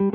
Hello, 0.00 0.08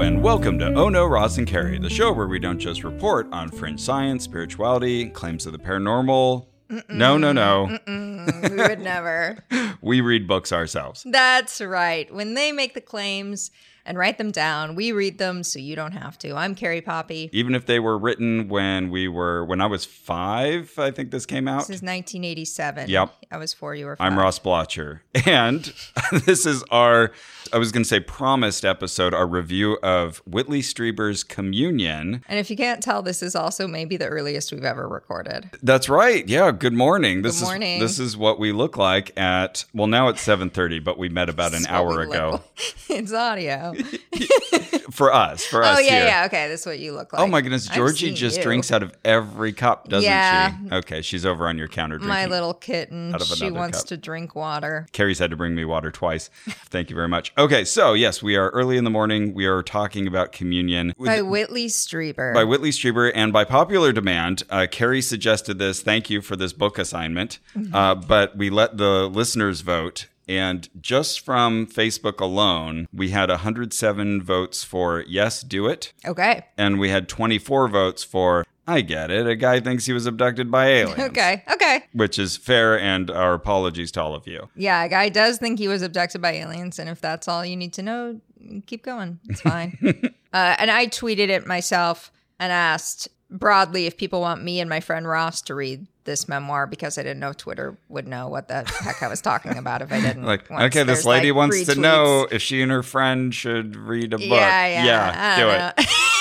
and 0.00 0.20
welcome 0.20 0.58
to 0.58 0.74
Oh 0.74 0.88
No, 0.88 1.06
Ross 1.06 1.38
and 1.38 1.46
Carrie, 1.46 1.78
the 1.78 1.88
show 1.88 2.12
where 2.12 2.26
we 2.26 2.40
don't 2.40 2.58
just 2.58 2.82
report 2.82 3.28
on 3.30 3.52
fringe 3.52 3.78
science, 3.78 4.24
spirituality, 4.24 5.10
claims 5.10 5.46
of 5.46 5.52
the 5.52 5.60
paranormal. 5.60 6.46
No, 6.88 7.16
no, 7.16 7.30
no. 7.32 7.78
Mm, 7.86 8.50
we 8.50 8.56
would 8.56 8.80
never. 8.80 9.38
We 9.80 10.00
read 10.00 10.26
books 10.26 10.50
ourselves. 10.52 11.04
That's 11.08 11.60
right. 11.60 12.12
When 12.12 12.34
they 12.34 12.50
make 12.50 12.74
the 12.74 12.80
claims 12.80 13.52
and 13.84 13.98
write 13.98 14.18
them 14.18 14.30
down, 14.30 14.74
we 14.74 14.92
read 14.92 15.18
them 15.18 15.42
so 15.42 15.58
you 15.58 15.74
don't 15.76 15.92
have 15.92 16.18
to. 16.18 16.34
I'm 16.34 16.54
Carrie 16.54 16.80
Poppy. 16.80 17.30
Even 17.32 17.54
if 17.54 17.66
they 17.66 17.80
were 17.80 17.98
written 17.98 18.48
when 18.48 18.90
we 18.90 19.08
were, 19.08 19.44
when 19.44 19.60
I 19.60 19.66
was 19.66 19.84
five, 19.84 20.72
I 20.78 20.90
think 20.90 21.10
this 21.10 21.26
came 21.26 21.48
out. 21.48 21.60
This 21.60 21.76
is 21.76 21.82
1987. 21.82 22.88
Yep. 22.88 23.12
I 23.30 23.36
was 23.38 23.52
four. 23.52 23.74
You 23.74 23.86
were 23.86 23.96
five. 23.96 24.12
I'm 24.12 24.18
Ross 24.18 24.38
Blocker. 24.38 25.02
And 25.24 25.72
this 26.26 26.46
is 26.46 26.62
our, 26.70 27.12
I 27.52 27.58
was 27.58 27.70
going 27.70 27.84
to 27.84 27.88
say 27.88 28.00
promised 28.00 28.64
episode, 28.64 29.14
our 29.14 29.26
review 29.26 29.78
of 29.82 30.18
Whitley 30.26 30.62
Strieber's 30.62 31.22
Communion. 31.22 32.24
And 32.28 32.38
if 32.38 32.50
you 32.50 32.56
can't 32.56 32.82
tell, 32.82 33.02
this 33.02 33.22
is 33.22 33.34
also 33.36 33.68
maybe 33.68 33.96
the 33.96 34.08
earliest 34.08 34.52
we've 34.52 34.64
ever 34.64 34.88
recorded. 34.88 35.50
That's 35.62 35.88
right. 35.88 36.26
Yeah. 36.28 36.50
Good 36.50 36.72
morning. 36.72 37.22
This 37.22 37.40
morning. 37.42 37.80
is 37.80 37.96
this 37.96 37.98
is 38.06 38.16
what 38.16 38.38
we 38.40 38.52
look 38.52 38.76
like 38.76 39.16
at. 39.18 39.64
Well, 39.74 39.86
now 39.86 40.08
it's 40.08 40.24
7:30, 40.26 40.82
but 40.82 40.98
we 40.98 41.08
met 41.08 41.28
about 41.28 41.54
an 41.54 41.66
hour 41.66 42.00
ago. 42.00 42.30
look- 42.32 42.52
it's 42.88 43.12
audio. 43.12 43.71
For 44.90 45.12
us, 45.12 45.44
for 45.46 45.62
us 45.62 45.78
oh 45.78 45.80
yeah, 45.80 45.90
here. 45.90 46.04
yeah. 46.04 46.24
Okay, 46.26 46.48
this 46.48 46.60
is 46.60 46.66
what 46.66 46.78
you 46.78 46.92
look 46.92 47.12
like. 47.12 47.22
Oh 47.22 47.26
my 47.26 47.40
goodness, 47.40 47.66
Georgie 47.66 48.12
just 48.12 48.38
you. 48.38 48.42
drinks 48.42 48.70
out 48.70 48.82
of 48.82 48.92
every 49.04 49.52
cup, 49.52 49.88
doesn't 49.88 50.04
Yeah. 50.04 50.54
she? 50.54 50.74
Okay, 50.74 51.02
she's 51.02 51.24
over 51.24 51.48
on 51.48 51.56
your 51.56 51.68
counter 51.68 51.96
drinking. 51.96 52.08
My 52.10 52.26
little 52.26 52.52
kitten. 52.52 53.14
She 53.20 53.50
wants 53.50 53.78
cup. 53.78 53.86
to 53.88 53.96
drink 53.96 54.34
water. 54.34 54.86
Carrie's 54.92 55.18
had 55.18 55.30
to 55.30 55.36
bring 55.36 55.54
me 55.54 55.64
water 55.64 55.90
twice. 55.90 56.28
Thank 56.46 56.90
you 56.90 56.96
very 56.96 57.08
much. 57.08 57.32
Okay, 57.38 57.64
so 57.64 57.94
yes, 57.94 58.22
we 58.22 58.36
are 58.36 58.50
early 58.50 58.76
in 58.76 58.84
the 58.84 58.90
morning. 58.90 59.32
We 59.32 59.46
are 59.46 59.62
talking 59.62 60.06
about 60.06 60.32
communion 60.32 60.92
By 60.98 61.22
Whitley 61.22 61.66
Strieber. 61.68 62.34
by 62.34 62.44
Whitley 62.44 62.70
Strieber, 62.70 63.10
and 63.14 63.32
by 63.32 63.44
popular 63.44 63.92
demand, 63.92 64.42
uh, 64.50 64.66
Carrie 64.70 65.00
suggested 65.02 65.58
this. 65.58 65.80
Thank 65.80 66.10
you 66.10 66.20
for 66.20 66.36
this 66.36 66.52
book 66.52 66.78
assignment. 66.78 67.38
Mm-hmm. 67.56 67.74
Uh, 67.74 67.94
but 67.94 68.36
we 68.36 68.50
let 68.50 68.76
the 68.76 69.08
listeners 69.08 69.62
vote. 69.62 70.08
And 70.38 70.68
just 70.80 71.20
from 71.20 71.66
Facebook 71.66 72.20
alone, 72.20 72.88
we 72.92 73.10
had 73.10 73.28
107 73.28 74.22
votes 74.22 74.64
for 74.64 75.04
yes, 75.06 75.42
do 75.42 75.66
it. 75.66 75.92
okay. 76.06 76.46
And 76.56 76.78
we 76.78 76.90
had 76.90 77.08
24 77.08 77.68
votes 77.68 78.04
for 78.04 78.44
I 78.66 78.80
get 78.80 79.10
it. 79.10 79.26
A 79.26 79.34
guy 79.34 79.58
thinks 79.60 79.86
he 79.86 79.92
was 79.92 80.06
abducted 80.06 80.50
by 80.50 80.66
aliens. 80.66 80.98
Okay. 81.12 81.42
Okay. 81.52 81.84
Which 81.92 82.18
is 82.18 82.36
fair, 82.36 82.78
and 82.78 83.10
our 83.10 83.34
apologies 83.34 83.90
to 83.92 84.02
all 84.02 84.14
of 84.14 84.26
you. 84.26 84.48
Yeah, 84.54 84.84
a 84.84 84.88
guy 84.88 85.08
does 85.08 85.38
think 85.38 85.58
he 85.58 85.68
was 85.68 85.82
abducted 85.82 86.22
by 86.22 86.32
aliens, 86.32 86.78
and 86.78 86.88
if 86.88 87.00
that's 87.00 87.28
all 87.28 87.44
you 87.44 87.56
need 87.56 87.72
to 87.74 87.82
know, 87.82 88.20
keep 88.66 88.84
going. 88.84 89.18
It's 89.28 89.40
fine. 89.40 89.76
uh, 90.32 90.56
and 90.58 90.70
I 90.70 90.86
tweeted 90.86 91.28
it 91.28 91.46
myself 91.46 92.12
and 92.38 92.52
asked 92.52 93.08
broadly 93.32 93.86
if 93.86 93.96
people 93.96 94.20
want 94.20 94.42
me 94.42 94.60
and 94.60 94.68
my 94.68 94.80
friend 94.80 95.08
Ross 95.08 95.42
to 95.42 95.54
read 95.54 95.86
this 96.04 96.28
memoir 96.28 96.66
because 96.66 96.98
I 96.98 97.02
didn't 97.02 97.20
know 97.20 97.32
Twitter 97.32 97.76
would 97.88 98.06
know 98.06 98.28
what 98.28 98.48
the 98.48 98.64
heck 98.82 99.02
I 99.02 99.08
was 99.08 99.20
talking 99.20 99.56
about 99.56 99.82
if 99.82 99.92
I 99.92 100.00
didn't. 100.02 100.24
Like, 100.24 100.50
okay, 100.50 100.82
this 100.82 101.04
lady 101.04 101.32
like, 101.32 101.36
wants 101.36 101.66
to 101.66 101.80
know 101.80 102.26
if 102.30 102.42
she 102.42 102.62
and 102.62 102.70
her 102.70 102.82
friend 102.82 103.34
should 103.34 103.76
read 103.76 104.12
a 104.12 104.18
book. 104.18 104.28
Yeah, 104.28 104.84
yeah. 104.84 105.36
I 105.36 105.76
do 105.76 105.82
it. 105.82 105.88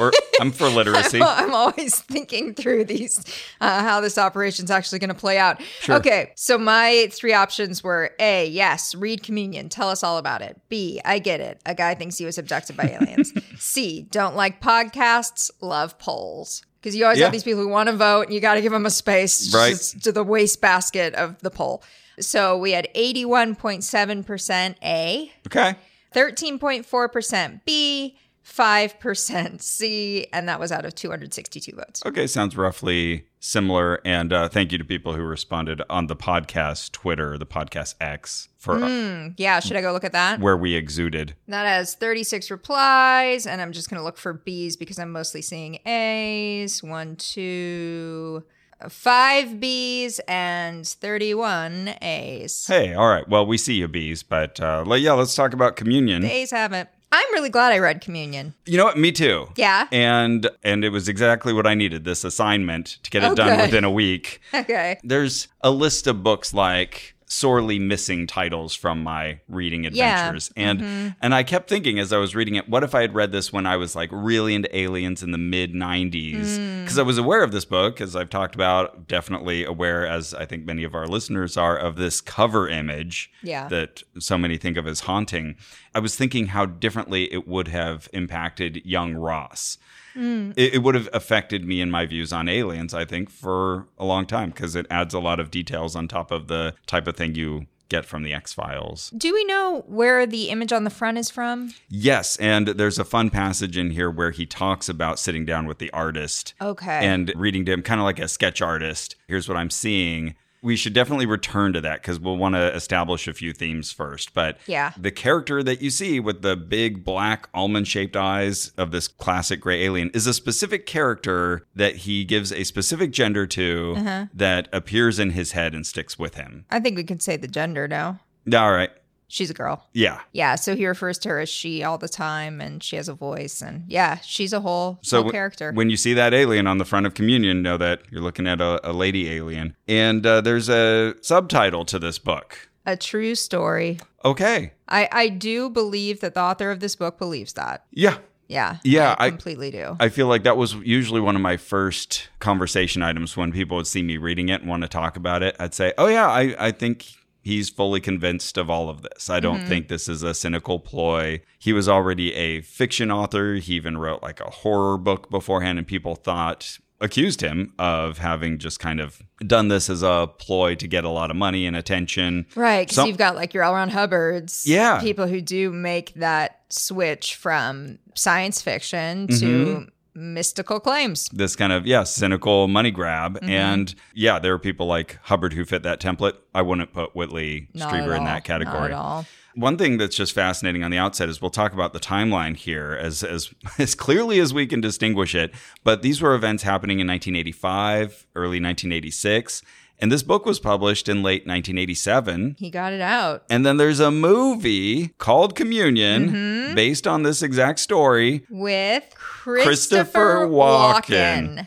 We're, 0.00 0.12
I'm 0.40 0.52
for 0.52 0.68
literacy. 0.68 1.20
I'm 1.24 1.52
always 1.54 1.98
thinking 2.00 2.54
through 2.54 2.84
these, 2.84 3.24
uh, 3.60 3.82
how 3.82 4.00
this 4.00 4.16
operation's 4.18 4.70
actually 4.70 4.98
going 5.00 5.08
to 5.08 5.14
play 5.14 5.38
out. 5.38 5.60
Sure. 5.80 5.96
Okay, 5.96 6.32
so 6.36 6.56
my 6.58 7.08
three 7.12 7.32
options 7.32 7.82
were 7.82 8.12
A, 8.18 8.46
yes, 8.48 8.94
read 8.94 9.22
communion, 9.22 9.68
tell 9.68 9.88
us 9.88 10.02
all 10.02 10.18
about 10.18 10.42
it. 10.42 10.60
B, 10.68 11.00
I 11.04 11.18
get 11.18 11.40
it. 11.40 11.60
A 11.66 11.74
guy 11.74 11.94
thinks 11.94 12.18
he 12.18 12.24
was 12.24 12.38
abducted 12.38 12.76
by 12.76 12.84
aliens. 12.90 13.32
C, 13.58 14.06
don't 14.10 14.36
like 14.36 14.60
podcasts, 14.62 15.50
love 15.60 15.98
polls. 15.98 16.62
Because 16.80 16.94
you 16.94 17.04
always 17.04 17.18
Yeah. 17.18 17.24
have 17.24 17.32
these 17.32 17.42
people 17.42 17.60
who 17.60 17.68
want 17.68 17.88
to 17.88 17.96
vote, 17.96 18.26
and 18.26 18.34
you 18.34 18.40
got 18.40 18.54
to 18.54 18.60
give 18.62 18.70
them 18.70 18.86
a 18.86 18.90
space 18.90 19.52
Right. 19.52 19.74
to 20.02 20.12
the 20.12 20.22
wastebasket 20.22 21.14
of 21.14 21.40
the 21.40 21.50
poll. 21.50 21.82
So 22.20 22.56
we 22.56 22.70
had 22.72 22.88
81.7% 22.94 24.74
A, 24.82 25.32
Okay. 25.46 25.74
13.4% 26.14 27.60
B, 27.64 28.16
5% 28.48 29.60
C, 29.62 30.26
and 30.32 30.48
that 30.48 30.58
was 30.58 30.72
out 30.72 30.84
of 30.84 30.94
262 30.94 31.72
votes. 31.76 32.02
Okay, 32.04 32.26
sounds 32.26 32.56
roughly 32.56 33.26
similar. 33.40 34.00
And 34.04 34.32
uh, 34.32 34.48
thank 34.48 34.72
you 34.72 34.78
to 34.78 34.84
people 34.84 35.14
who 35.14 35.22
responded 35.22 35.82
on 35.88 36.06
the 36.06 36.16
podcast 36.16 36.92
Twitter, 36.92 37.38
the 37.38 37.46
podcast 37.46 37.94
X, 38.00 38.48
for 38.58 38.82
uh, 38.82 39.30
Yeah, 39.36 39.60
should 39.60 39.76
I 39.76 39.80
go 39.82 39.92
look 39.92 40.04
at 40.04 40.12
that? 40.12 40.40
where 40.40 40.56
we 40.56 40.74
exuded. 40.74 41.34
That 41.46 41.66
has 41.66 41.94
36 41.94 42.50
replies, 42.50 43.46
and 43.46 43.60
I'm 43.60 43.72
just 43.72 43.90
going 43.90 43.98
to 44.00 44.04
look 44.04 44.16
for 44.16 44.32
B's 44.32 44.76
because 44.76 44.98
I'm 44.98 45.12
mostly 45.12 45.42
seeing 45.42 45.76
A's. 45.86 46.82
One, 46.82 47.16
two, 47.16 48.44
five 48.88 49.60
B's, 49.60 50.20
and 50.26 50.86
31 50.86 51.94
A's. 52.02 52.66
Hey, 52.66 52.94
all 52.94 53.08
right. 53.08 53.28
Well, 53.28 53.46
we 53.46 53.58
see 53.58 53.74
you, 53.74 53.88
bees, 53.88 54.22
but 54.22 54.58
uh, 54.60 54.84
yeah, 54.96 55.12
let's 55.12 55.34
talk 55.34 55.52
about 55.52 55.76
communion. 55.76 56.22
The 56.22 56.32
A's 56.32 56.50
haven't. 56.50 56.88
I'm 57.10 57.32
really 57.32 57.48
glad 57.48 57.72
I 57.72 57.78
read 57.78 58.00
Communion. 58.00 58.54
You 58.66 58.76
know 58.76 58.84
what? 58.84 58.98
Me 58.98 59.12
too. 59.12 59.48
Yeah. 59.56 59.86
And 59.92 60.48
and 60.62 60.84
it 60.84 60.90
was 60.90 61.08
exactly 61.08 61.52
what 61.52 61.66
I 61.66 61.74
needed. 61.74 62.04
This 62.04 62.22
assignment 62.24 62.98
to 63.02 63.10
get 63.10 63.22
it 63.24 63.30
Oh, 63.30 63.34
done 63.34 63.56
good. 63.56 63.62
within 63.66 63.84
a 63.84 63.90
week. 63.90 64.40
Okay. 64.54 64.98
There's 65.04 65.48
a 65.62 65.70
list 65.70 66.06
of 66.06 66.22
books 66.22 66.52
like 66.52 67.14
sorely 67.28 67.78
missing 67.78 68.26
titles 68.26 68.74
from 68.74 69.02
my 69.02 69.38
reading 69.48 69.84
Yeah. 69.84 69.88
adventures. 70.28 70.50
And 70.56 70.80
mm-hmm. 70.80 71.08
and 71.20 71.34
I 71.34 71.42
kept 71.42 71.68
thinking 71.68 71.98
as 71.98 72.12
I 72.12 72.16
was 72.18 72.34
reading 72.34 72.54
it 72.54 72.68
what 72.68 72.82
if 72.82 72.94
I 72.94 73.02
had 73.02 73.14
read 73.14 73.32
this 73.32 73.52
when 73.52 73.66
I 73.66 73.76
was 73.76 73.94
like 73.94 74.08
really 74.12 74.54
into 74.54 74.74
aliens 74.76 75.22
in 75.22 75.30
the 75.30 75.38
mid 75.38 75.74
90s 75.74 76.32
because 76.32 76.96
mm. 76.96 76.98
I 76.98 77.02
was 77.02 77.18
aware 77.18 77.42
of 77.42 77.52
this 77.52 77.66
book 77.66 78.00
as 78.00 78.16
I've 78.16 78.30
talked 78.30 78.54
about 78.54 79.06
definitely 79.06 79.64
aware 79.64 80.06
as 80.06 80.32
I 80.32 80.46
think 80.46 80.64
many 80.64 80.84
of 80.84 80.94
our 80.94 81.06
listeners 81.06 81.56
are 81.56 81.76
of 81.76 81.96
this 81.96 82.20
cover 82.22 82.66
image 82.68 83.30
Yeah. 83.42 83.68
that 83.68 84.02
so 84.18 84.38
many 84.38 84.56
think 84.56 84.76
of 84.78 84.86
as 84.86 85.00
haunting. 85.00 85.56
I 85.94 86.00
was 86.00 86.16
thinking 86.16 86.46
how 86.46 86.64
differently 86.64 87.32
it 87.32 87.46
would 87.46 87.68
have 87.68 88.08
impacted 88.12 88.84
young 88.86 89.14
Ross 89.14 89.76
Mm. 90.18 90.52
it, 90.56 90.74
it 90.74 90.78
would 90.82 90.94
have 90.96 91.08
affected 91.12 91.64
me 91.64 91.80
and 91.80 91.92
my 91.92 92.04
views 92.06 92.32
on 92.32 92.48
aliens, 92.48 92.92
I 92.92 93.04
think, 93.04 93.30
for 93.30 93.86
a 93.98 94.04
long 94.04 94.26
time 94.26 94.50
because 94.50 94.74
it 94.74 94.86
adds 94.90 95.14
a 95.14 95.20
lot 95.20 95.38
of 95.38 95.50
details 95.50 95.94
on 95.94 96.08
top 96.08 96.30
of 96.30 96.48
the 96.48 96.74
type 96.86 97.06
of 97.06 97.16
thing 97.16 97.34
you 97.36 97.66
get 97.88 98.04
from 98.04 98.22
the 98.22 98.34
X 98.34 98.52
Files. 98.52 99.10
Do 99.16 99.32
we 99.32 99.44
know 99.46 99.82
where 99.86 100.26
the 100.26 100.50
image 100.50 100.72
on 100.74 100.84
the 100.84 100.90
front 100.90 101.16
is 101.16 101.30
from? 101.30 101.72
Yes, 101.88 102.36
and 102.36 102.68
there's 102.68 102.98
a 102.98 103.04
fun 103.04 103.30
passage 103.30 103.78
in 103.78 103.92
here 103.92 104.10
where 104.10 104.30
he 104.30 104.44
talks 104.44 104.90
about 104.90 105.18
sitting 105.18 105.46
down 105.46 105.66
with 105.66 105.78
the 105.78 105.90
artist 105.92 106.52
Okay. 106.60 107.06
and 107.06 107.32
reading 107.34 107.64
to 107.64 107.72
him, 107.72 107.80
kind 107.82 107.98
of 108.00 108.04
like 108.04 108.18
a 108.18 108.28
sketch 108.28 108.60
artist. 108.60 109.16
Here's 109.26 109.48
what 109.48 109.56
I'm 109.56 109.70
seeing. 109.70 110.34
We 110.62 110.74
should 110.76 110.92
definitely 110.92 111.26
return 111.26 111.72
to 111.74 111.80
that 111.82 112.02
because 112.02 112.18
we'll 112.18 112.36
want 112.36 112.54
to 112.56 112.74
establish 112.74 113.28
a 113.28 113.32
few 113.32 113.52
themes 113.52 113.92
first. 113.92 114.34
But 114.34 114.58
Yeah. 114.66 114.92
the 114.96 115.10
character 115.10 115.62
that 115.62 115.80
you 115.80 115.90
see 115.90 116.18
with 116.20 116.42
the 116.42 116.56
big 116.56 117.04
black 117.04 117.48
almond 117.54 117.86
shaped 117.86 118.16
eyes 118.16 118.72
of 118.76 118.90
this 118.90 119.06
classic 119.08 119.60
gray 119.60 119.84
alien 119.84 120.10
is 120.14 120.26
a 120.26 120.34
specific 120.34 120.84
character 120.86 121.66
that 121.76 121.96
he 121.96 122.24
gives 122.24 122.52
a 122.52 122.64
specific 122.64 123.12
gender 123.12 123.46
to 123.46 123.94
Uh-huh. 123.98 124.26
that 124.34 124.68
appears 124.72 125.18
in 125.18 125.30
his 125.30 125.52
head 125.52 125.74
and 125.74 125.86
sticks 125.86 126.18
with 126.18 126.34
him. 126.34 126.64
I 126.70 126.80
think 126.80 126.96
we 126.96 127.04
can 127.04 127.20
say 127.20 127.36
the 127.36 127.48
gender 127.48 127.86
now. 127.86 128.20
All 128.52 128.72
right. 128.72 128.90
She's 129.28 129.50
a 129.50 129.54
girl. 129.54 129.84
Yeah. 129.92 130.20
Yeah, 130.32 130.54
so 130.54 130.74
he 130.74 130.86
refers 130.86 131.18
to 131.18 131.28
her 131.28 131.38
as 131.40 131.48
she 131.50 131.82
all 131.84 131.98
the 131.98 132.08
time, 132.08 132.60
and 132.62 132.82
she 132.82 132.96
has 132.96 133.08
a 133.08 133.14
voice, 133.14 133.60
and 133.60 133.84
yeah, 133.86 134.18
she's 134.20 134.52
a 134.54 134.60
whole, 134.60 134.98
So 135.02 135.22
whole 135.22 135.30
character. 135.30 135.70
when 135.72 135.90
you 135.90 135.96
see 135.98 136.14
that 136.14 136.32
alien 136.32 136.66
on 136.66 136.78
the 136.78 136.84
front 136.86 137.04
of 137.06 137.12
Communion, 137.14 137.60
know 137.62 137.76
that 137.76 138.00
you're 138.10 138.22
looking 138.22 138.46
at 138.46 138.60
a, 138.60 138.80
a 138.88 138.92
lady 138.92 139.30
alien. 139.30 139.76
And 139.86 140.24
uh, 140.26 140.40
there's 140.40 140.68
a 140.70 141.14
subtitle 141.20 141.84
to 141.86 141.98
this 141.98 142.18
book. 142.18 142.68
a 142.86 142.96
true 142.96 143.34
story. 143.34 143.98
Okay. 144.24 144.72
I 144.88 145.08
I 145.12 145.28
do 145.28 145.68
believe 145.68 146.20
that 146.20 146.32
the 146.34 146.40
author 146.40 146.70
of 146.70 146.80
this 146.80 146.96
book 146.96 147.18
believes 147.18 147.52
that. 147.52 147.84
Yeah. 147.92 148.16
Yeah, 148.50 148.78
Yeah, 148.82 149.14
I 149.18 149.26
I- 149.26 149.30
completely 149.30 149.70
do. 149.70 149.94
I 150.00 150.08
feel 150.08 150.26
like 150.26 150.44
that 150.44 150.56
was 150.56 150.72
usually 150.76 151.20
one 151.20 151.36
of 151.36 151.42
my 151.42 151.58
first 151.58 152.30
conversation 152.40 153.02
items 153.02 153.36
when 153.36 153.52
people 153.52 153.76
would 153.76 153.86
see 153.86 154.02
me 154.02 154.16
reading 154.16 154.48
it 154.48 154.62
and 154.62 154.70
want 154.70 154.84
to 154.84 154.88
talk 154.88 155.16
about 155.18 155.42
it. 155.42 155.54
I'd 155.60 155.74
say, 155.74 155.92
"Oh 155.98 156.06
yeah, 156.06 156.26
I, 156.30 156.56
I 156.58 156.70
think 156.72 157.04
he's 157.42 157.70
fully 157.70 158.00
convinced 158.00 158.56
of 158.58 158.68
all 158.70 158.88
of 158.90 159.02
this. 159.02 159.30
I 159.30 159.40
don't 159.40 159.66
think 159.66 159.88
this 159.88 160.08
is 160.08 160.22
a 160.22 160.34
cynical 160.34 160.78
ploy. 160.80 161.40
He 161.58 161.72
was 161.72 161.88
already 161.88 162.34
a 162.34 162.60
fiction 162.62 163.10
author. 163.10 163.54
He 163.54 163.74
even 163.74 163.96
wrote 163.98 164.22
like 164.22 164.40
a 164.40 164.50
horror 164.50 164.98
book 164.98 165.30
beforehand, 165.30 165.78
and 165.78 165.86
people 165.86 166.14
thought 166.14 166.78
accused 167.00 167.40
him 167.40 167.72
of 167.78 168.18
having 168.18 168.58
just 168.58 168.80
kind 168.80 168.98
of 169.00 169.22
done 169.46 169.68
this 169.68 169.88
as 169.88 170.02
a 170.02 170.28
ploy 170.38 170.74
to 170.74 170.88
get 170.88 171.04
a 171.04 171.08
lot 171.08 171.30
of 171.30 171.36
money 171.36 171.64
and 171.64 171.76
attention. 171.76 172.44
right, 172.56 172.80
because 172.88 172.96
Some- 172.96 173.06
you've 173.08 173.16
got 173.16 173.36
like 173.36 173.54
your 173.54 173.62
L. 173.62 173.74
Ron 173.74 173.88
Hubbards, 173.90 174.64
Yeah. 174.66 174.98
people 175.00 175.28
who 175.28 175.40
do 175.40 175.70
make 175.72 176.12
that 176.14 176.60
switch 176.70 177.36
from 177.36 178.00
science 178.16 178.60
fiction 178.60 179.28
Mm-hmm. 179.28 179.38
to 179.84 179.86
mystical 180.18 180.80
claims. 180.80 181.28
this 181.32 181.54
kind 181.56 181.72
of 181.72 181.86
yeah 181.86 182.02
cynical 182.02 182.66
money 182.68 182.90
grab 182.90 183.34
Mm-hmm. 183.38 183.48
and 183.50 183.94
yeah 184.14 184.38
there 184.38 184.52
are 184.52 184.58
people 184.58 184.86
like 184.86 185.18
hubbard 185.22 185.52
who 185.52 185.64
fit 185.64 185.82
that 185.84 186.00
template 186.00 186.34
i 186.54 186.60
wouldn't 186.62 186.92
put 186.92 187.14
whitley 187.14 187.68
Not 187.74 187.92
strieber 187.92 188.16
in 188.16 188.24
that 188.24 188.42
category 188.44 188.74
Not 188.80 188.90
at 188.90 188.92
all. 188.96 189.26
one 189.54 189.76
thing 189.78 189.96
that's 189.98 190.16
just 190.16 190.32
fascinating 190.32 190.82
on 190.82 190.90
the 190.90 190.98
outset 190.98 191.28
is 191.28 191.40
we'll 191.40 191.50
talk 191.50 191.72
about 191.72 191.92
the 191.92 192.00
timeline 192.00 192.56
here 192.56 192.98
as 193.00 193.22
as 193.22 193.52
as 193.78 193.94
clearly 193.94 194.40
as 194.40 194.52
we 194.52 194.66
can 194.66 194.80
distinguish 194.80 195.34
it 195.36 195.52
but 195.84 196.02
these 196.02 196.20
were 196.20 196.34
events 196.34 196.62
happening 196.64 196.98
in 197.00 197.06
1985 197.06 198.26
early 198.34 198.60
1986 198.60 199.62
and 200.00 200.10
this 200.12 200.22
book 200.22 200.46
was 200.46 200.58
published 200.60 201.08
in 201.08 201.22
late 201.22 201.42
1987 201.46 202.56
He 202.58 202.70
got 202.70 202.92
it 202.92 203.00
out. 203.00 203.44
and 203.50 203.64
then 203.66 203.76
there's 203.76 204.00
a 204.00 204.10
movie 204.10 205.08
called 205.18 205.54
Communion 205.54 206.30
Mm-hmm. 206.30 206.74
based 206.74 207.06
on 207.06 207.22
this 207.22 207.42
exact 207.42 207.78
story. 207.80 208.44
With 208.50 209.04
Christopher 209.14 209.64
Christopher 209.64 210.46
Walken. 210.48 211.56
Walken. 211.58 211.66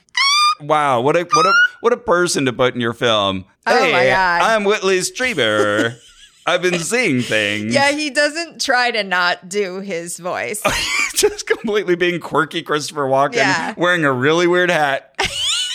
Wow, 0.61 1.01
what 1.01 1.15
a 1.15 1.23
what 1.23 1.45
a 1.45 1.53
what 1.81 1.93
a 1.93 1.97
person 1.97 2.45
to 2.45 2.53
put 2.53 2.75
in 2.75 2.81
your 2.81 2.93
film. 2.93 3.45
Oh 3.65 3.83
hey, 3.83 3.91
my 3.91 4.05
God. 4.05 4.41
I'm 4.43 4.63
Whitley 4.63 4.99
Strieber. 4.99 5.97
I've 6.45 6.61
been 6.63 6.79
seeing 6.79 7.21
things. 7.21 7.73
Yeah, 7.73 7.91
he 7.91 8.09
doesn't 8.09 8.61
try 8.61 8.89
to 8.91 9.03
not 9.03 9.47
do 9.47 9.79
his 9.79 10.17
voice. 10.17 10.61
Just 11.15 11.45
completely 11.45 11.95
being 11.95 12.19
quirky 12.19 12.63
Christopher 12.63 13.03
Walken 13.07 13.35
Yeah. 13.35 13.73
wearing 13.77 14.05
a 14.05 14.11
really 14.11 14.47
weird 14.47 14.69
hat. 14.71 15.13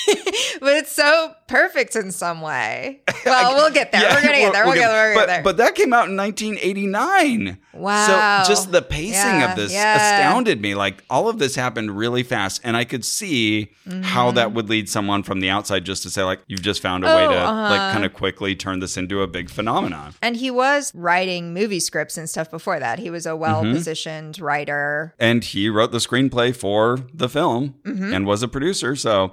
but 0.60 0.76
it's 0.76 0.92
so 0.92 1.34
perfect 1.48 1.96
in 1.96 2.12
some 2.12 2.40
way. 2.40 3.02
Well, 3.26 3.56
we'll 3.56 3.72
get 3.72 3.90
there. 3.90 4.02
Yeah, 4.02 4.14
we're 4.14 4.22
gonna 4.22 4.36
get 4.36 4.52
there. 4.52 4.64
We'll, 4.66 4.74
get 4.74 4.86
there. 4.88 5.08
We'll 5.10 5.14
but, 5.16 5.26
get 5.26 5.26
there. 5.26 5.42
but 5.42 5.56
that 5.56 5.74
came 5.74 5.92
out 5.92 6.08
in 6.08 6.16
1989. 6.16 7.58
Wow. 7.78 8.42
So 8.42 8.48
just 8.52 8.72
the 8.72 8.82
pacing 8.82 9.12
Yeah, 9.40 9.50
of 9.50 9.56
this 9.56 9.72
yeah. 9.72 9.96
astounded 9.96 10.60
me. 10.60 10.74
Like 10.74 11.04
all 11.10 11.28
of 11.28 11.38
this 11.38 11.54
happened 11.54 11.96
really 11.96 12.22
fast, 12.22 12.60
and 12.64 12.76
I 12.76 12.84
could 12.84 13.04
see 13.04 13.72
how 14.02 14.30
that 14.32 14.52
would 14.52 14.68
lead 14.68 14.88
someone 14.88 15.22
from 15.22 15.40
the 15.40 15.48
outside 15.50 15.84
just 15.84 16.02
to 16.02 16.10
say, 16.10 16.22
like, 16.22 16.40
you've 16.48 16.62
just 16.62 16.80
found 16.82 17.04
a 17.04 17.06
way 17.08 17.12
Mm-hmm. 17.26 17.32
Oh, 17.32 17.34
to 17.34 17.40
uh-huh. 17.40 17.70
like 17.70 17.92
kind 17.92 18.04
of 18.04 18.12
quickly 18.14 18.54
turn 18.54 18.78
this 18.80 18.96
into 18.96 19.22
a 19.22 19.26
big 19.26 19.48
phenomenon. 19.50 20.14
and 20.22 20.36
he 20.36 20.50
was 20.50 20.92
writing 20.94 21.52
movie 21.54 21.80
scripts 21.80 22.16
and 22.18 22.28
stuff 22.28 22.50
before 22.50 22.78
that. 22.80 22.98
He 22.98 23.10
was 23.10 23.26
a 23.26 23.34
well 23.36 23.62
positioned 23.62 24.38
writer. 24.40 25.14
And 25.18 25.42
he 25.44 25.68
wrote 25.68 25.92
the 25.92 25.98
screenplay 25.98 26.54
for 26.54 26.98
the 27.12 27.28
film 27.28 27.74
Mm-hmm. 27.84 28.12
and 28.12 28.26
was 28.26 28.42
a 28.42 28.48
producer. 28.48 28.94
So, 28.96 29.30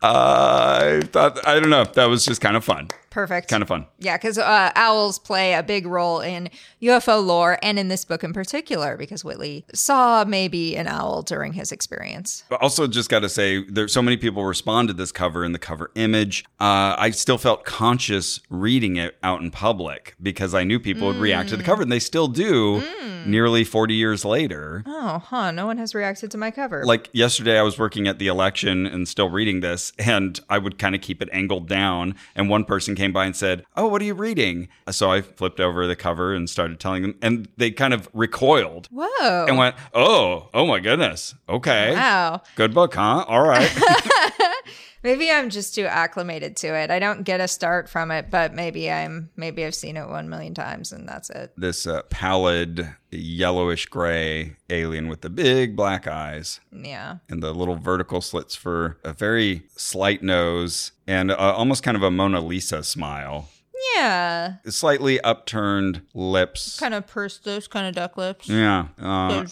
Uh, 0.02 1.00
I 1.02 1.02
thought, 1.06 1.46
I 1.48 1.60
don't 1.60 1.70
know. 1.70 1.84
That 1.86 2.06
was 2.06 2.26
just 2.26 2.42
kind 2.42 2.56
of 2.56 2.64
fun. 2.64 2.90
Perfect. 3.14 3.48
Kind 3.48 3.62
of 3.62 3.68
fun. 3.68 3.86
Yeah, 4.00 4.18
because 4.18 4.40
uh, 4.40 4.72
owls 4.76 5.20
play 5.20 5.54
a 5.54 5.62
big 5.62 5.86
role 5.86 6.20
in 6.20 6.50
UFO 6.82 7.24
lore 7.24 7.60
and 7.62 7.78
in 7.78 7.88
this 7.88 8.04
book 8.06 8.24
in 8.24 8.34
particular, 8.34 8.98
because 8.98 9.24
Whitley 9.24 9.66
saw 9.72 10.26
maybe 10.26 10.76
an 10.76 10.88
owl 10.88 11.22
during 11.22 11.54
his 11.54 11.72
experience. 11.72 12.44
But 12.50 12.60
also, 12.64 12.88
just 12.88 13.12
got 13.12 13.20
to 13.20 13.30
say, 13.30 13.64
there's 13.66 13.94
so 13.94 14.02
many 14.02 14.18
people 14.18 14.44
responded 14.46 14.94
to 14.94 14.98
this 14.98 15.12
cover 15.12 15.44
and 15.44 15.54
the 15.54 15.60
cover 15.60 15.92
image. 15.94 16.44
Uh, 16.60 16.96
I 16.98 17.12
still 17.12 17.38
felt 17.38 17.66
conscious 17.66 18.40
reading 18.50 18.96
it 18.96 19.16
out 19.22 19.42
in 19.42 19.52
public 19.52 20.16
because 20.20 20.56
I 20.56 20.64
knew 20.64 20.80
people 20.80 21.06
would 21.06 21.18
react 21.18 21.50
to 21.50 21.58
the 21.58 21.64
cover, 21.64 21.84
and 21.84 21.92
they 21.92 22.00
still 22.00 22.28
do 22.28 22.82
nearly 23.28 23.64
40 23.64 23.94
years 23.94 24.26
later. 24.26 24.82
Oh, 24.88 25.20
huh. 25.20 25.52
No 25.52 25.68
one 25.68 25.78
has 25.78 25.94
reacted 25.94 26.32
to 26.32 26.38
my 26.40 26.50
cover. 26.50 26.84
Like 26.84 27.12
yesterday, 27.14 27.60
I 27.60 27.62
was 27.62 27.78
working 27.78 28.08
at 28.08 28.18
the 28.18 28.26
election 28.26 28.88
and 28.88 29.08
still 29.08 29.30
reading 29.30 29.60
this, 29.60 29.94
and 30.00 30.40
I 30.50 30.58
would 30.58 30.80
kind 30.80 30.96
of 30.96 31.02
keep 31.02 31.22
it 31.22 31.30
angled 31.32 31.68
down. 31.68 32.16
And 32.36 32.50
one 32.50 32.66
person 32.66 32.96
came 32.96 33.03
by 33.12 33.26
and 33.26 33.36
said, 33.36 33.66
Oh, 33.76 33.88
what 33.88 34.02
are 34.02 34.06
you 34.06 34.14
reading? 34.14 34.70
So 34.90 35.12
I 35.12 35.22
flipped 35.22 35.60
over 35.60 35.86
the 35.88 35.96
cover 35.96 36.34
and 36.34 36.50
started 36.50 36.80
telling 36.80 37.02
them, 37.02 37.16
and 37.22 37.48
they 37.58 37.72
kind 37.72 37.94
of 37.94 38.08
recoiled 38.14 38.88
Whoa. 38.92 39.46
and 39.48 39.58
went, 39.58 39.76
Oh, 39.94 40.50
oh 40.54 40.66
my 40.66 40.80
goodness. 40.80 41.36
Okay. 41.50 41.94
wow. 41.94 42.42
Good 42.56 42.74
book, 42.74 42.94
huh? 42.96 43.26
All 43.28 43.46
right. 43.46 43.70
Maybe 45.04 45.30
I'm 45.30 45.50
just 45.50 45.76
too 45.76 45.86
acclimated 45.86 46.56
to 46.58 46.68
it. 46.76 46.90
I 46.90 47.00
don't 47.00 47.24
get 47.24 47.42
a 47.42 47.48
start 47.48 47.90
from 47.90 48.10
it, 48.12 48.32
but 48.32 48.54
maybe 48.54 48.90
I'm 48.90 49.30
maybe 49.36 49.66
I've 49.66 49.76
seen 49.76 49.98
it 49.98 50.08
one 50.08 50.30
million 50.30 50.54
times 50.54 50.94
and 50.94 51.08
that's 51.10 51.30
it. 51.30 51.52
this 51.58 51.86
uh, 51.86 52.04
pallid 52.10 52.88
yellowish 53.12 53.86
gray 53.88 54.56
alien 54.70 55.10
with 55.10 55.20
the 55.22 55.30
big 55.30 55.76
black 55.76 56.08
eyes 56.08 56.62
Yeah. 56.72 57.18
and 57.30 57.44
the 57.44 57.54
little 57.54 57.76
vertical 57.76 58.22
slits 58.22 58.56
for 58.56 58.98
a 59.04 59.12
very 59.12 59.64
slight 59.76 60.24
nose 60.24 60.94
and 61.06 61.32
uh, 61.32 61.36
almost 61.36 61.84
kind 61.84 61.98
of 61.98 62.04
a 62.04 62.10
Mona 62.10 62.40
Lisa 62.40 62.82
smile. 62.84 63.50
Yeah. 63.98 64.54
Slightly 64.68 65.20
upturned 65.22 66.04
lips. 66.14 66.80
Kind 66.80 66.94
of 66.94 67.06
pursed 67.06 67.44
those 67.44 67.68
kind 67.68 67.86
of 67.88 67.94
duck 67.94 68.16
lips. 68.16 68.48
Yeah. 68.48 68.88
Uh, 69.02 69.44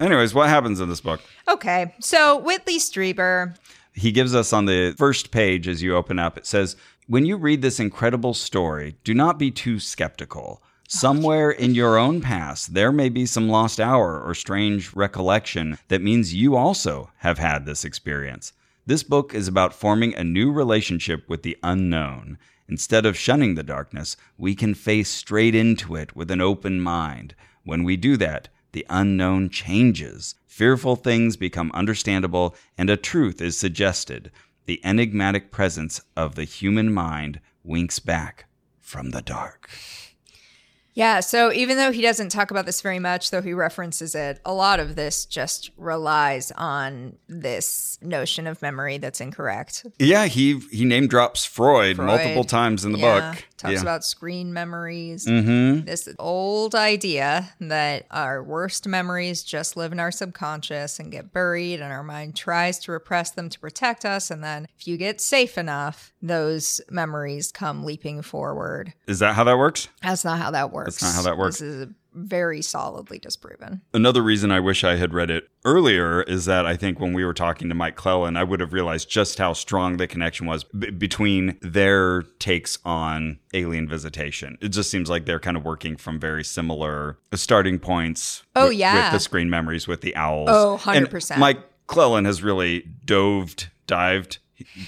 anyways, 0.00 0.34
what 0.34 0.48
happens 0.50 0.80
in 0.80 0.88
this 0.90 1.00
book? 1.00 1.20
Okay. 1.48 1.94
So 2.00 2.36
Whitley 2.38 2.78
Strieber. 2.78 3.56
He 3.94 4.10
gives 4.10 4.34
us 4.34 4.52
on 4.52 4.66
the 4.66 4.94
first 4.98 5.30
page 5.30 5.68
as 5.68 5.82
you 5.82 5.94
open 5.94 6.18
up, 6.18 6.36
it 6.36 6.46
says, 6.46 6.76
When 7.06 7.24
you 7.24 7.36
read 7.36 7.62
this 7.62 7.78
incredible 7.78 8.34
story, 8.34 8.96
do 9.04 9.14
not 9.14 9.38
be 9.38 9.50
too 9.50 9.78
skeptical. 9.78 10.62
Somewhere 10.88 11.50
in 11.50 11.74
your 11.74 11.96
own 11.96 12.20
past, 12.20 12.74
there 12.74 12.92
may 12.92 13.08
be 13.08 13.24
some 13.24 13.48
lost 13.48 13.80
hour 13.80 14.20
or 14.20 14.34
strange 14.34 14.94
recollection 14.94 15.78
that 15.88 16.02
means 16.02 16.34
you 16.34 16.56
also 16.56 17.10
have 17.18 17.38
had 17.38 17.64
this 17.64 17.84
experience. 17.84 18.52
This 18.84 19.02
book 19.02 19.32
is 19.32 19.48
about 19.48 19.72
forming 19.72 20.14
a 20.14 20.24
new 20.24 20.52
relationship 20.52 21.28
with 21.28 21.42
the 21.42 21.56
unknown. 21.62 22.36
Instead 22.68 23.06
of 23.06 23.16
shunning 23.16 23.54
the 23.54 23.62
darkness, 23.62 24.16
we 24.36 24.54
can 24.54 24.74
face 24.74 25.08
straight 25.08 25.54
into 25.54 25.96
it 25.96 26.14
with 26.14 26.30
an 26.30 26.40
open 26.40 26.80
mind. 26.80 27.34
When 27.62 27.82
we 27.84 27.96
do 27.96 28.16
that, 28.18 28.48
the 28.72 28.84
unknown 28.90 29.50
changes. 29.50 30.34
Fearful 30.54 30.94
things 30.94 31.36
become 31.36 31.72
understandable, 31.74 32.54
and 32.78 32.88
a 32.88 32.96
truth 32.96 33.42
is 33.42 33.58
suggested. 33.58 34.30
The 34.66 34.80
enigmatic 34.84 35.50
presence 35.50 36.00
of 36.16 36.36
the 36.36 36.44
human 36.44 36.94
mind 36.94 37.40
winks 37.64 37.98
back 37.98 38.44
from 38.80 39.10
the 39.10 39.20
dark. 39.20 39.68
Yeah, 40.92 41.18
so 41.18 41.52
even 41.52 41.76
though 41.76 41.90
he 41.90 42.02
doesn't 42.02 42.28
talk 42.28 42.52
about 42.52 42.66
this 42.66 42.80
very 42.82 43.00
much, 43.00 43.32
though 43.32 43.42
he 43.42 43.52
references 43.52 44.14
it, 44.14 44.40
a 44.44 44.54
lot 44.54 44.78
of 44.78 44.94
this 44.94 45.26
just 45.26 45.72
relies 45.76 46.52
on 46.52 47.16
this 47.26 47.98
notion 48.00 48.46
of 48.46 48.62
memory 48.62 48.98
that's 48.98 49.20
incorrect. 49.20 49.84
Yeah, 49.98 50.26
he 50.26 50.60
he 50.70 50.84
name 50.84 51.08
drops 51.08 51.44
Freud, 51.44 51.96
Freud. 51.96 52.06
multiple 52.06 52.44
times 52.44 52.84
in 52.84 52.92
the 52.92 52.98
Yeah, 52.98 53.32
book. 53.32 53.44
Talks 53.64 53.76
yeah. 53.76 53.80
about 53.80 54.04
screen 54.04 54.52
memories. 54.52 55.26
mm-hmm. 55.26 55.86
This 55.86 56.06
old 56.18 56.74
idea 56.74 57.54
that 57.60 58.06
our 58.10 58.42
worst 58.42 58.86
memories 58.86 59.42
just 59.42 59.74
live 59.74 59.90
in 59.90 59.98
our 59.98 60.10
subconscious 60.10 60.98
and 60.98 61.10
get 61.10 61.32
buried, 61.32 61.80
and 61.80 61.90
our 61.90 62.02
mind 62.02 62.36
tries 62.36 62.78
to 62.80 62.92
repress 62.92 63.30
them 63.30 63.48
to 63.48 63.58
protect 63.58 64.04
us. 64.04 64.30
And 64.30 64.44
then, 64.44 64.66
if 64.78 64.86
you 64.86 64.98
get 64.98 65.18
safe 65.18 65.56
enough, 65.56 66.12
those 66.20 66.82
memories 66.90 67.50
come 67.50 67.84
leaping 67.84 68.20
forward. 68.20 68.92
Is 69.06 69.20
that 69.20 69.34
how 69.34 69.44
that 69.44 69.56
works? 69.56 69.88
That's 70.02 70.26
not 70.26 70.38
how 70.38 70.50
that 70.50 70.70
works. 70.70 70.96
That's 70.96 71.02
not 71.02 71.14
how 71.14 71.22
that 71.22 71.38
works. 71.38 71.60
This 71.60 71.68
is 71.68 71.88
very 72.14 72.62
solidly 72.62 73.18
disproven. 73.18 73.82
Another 73.92 74.22
reason 74.22 74.50
I 74.50 74.60
wish 74.60 74.84
I 74.84 74.96
had 74.96 75.12
read 75.12 75.30
it 75.30 75.48
earlier 75.64 76.22
is 76.22 76.44
that 76.44 76.66
I 76.66 76.76
think 76.76 77.00
when 77.00 77.12
we 77.12 77.24
were 77.24 77.34
talking 77.34 77.68
to 77.68 77.74
Mike 77.74 77.96
Clelland, 77.96 78.38
I 78.38 78.44
would 78.44 78.60
have 78.60 78.72
realized 78.72 79.10
just 79.10 79.38
how 79.38 79.52
strong 79.52 79.96
the 79.96 80.06
connection 80.06 80.46
was 80.46 80.64
b- 80.64 80.90
between 80.90 81.58
their 81.60 82.22
takes 82.38 82.78
on 82.84 83.38
alien 83.52 83.88
visitation. 83.88 84.58
It 84.60 84.68
just 84.68 84.90
seems 84.90 85.10
like 85.10 85.26
they're 85.26 85.40
kind 85.40 85.56
of 85.56 85.64
working 85.64 85.96
from 85.96 86.18
very 86.18 86.44
similar 86.44 87.18
starting 87.34 87.78
points. 87.78 88.42
Oh, 88.54 88.68
with, 88.68 88.76
yeah. 88.76 89.04
with 89.04 89.12
the 89.12 89.20
screen 89.20 89.50
memories 89.50 89.88
with 89.88 90.00
the 90.00 90.14
owls. 90.16 90.48
Oh, 90.50 90.78
100%. 90.82 91.38
Mike 91.38 91.58
Clelland 91.86 92.26
has 92.26 92.42
really 92.42 92.88
dove 93.04 93.54
dived. 93.86 94.38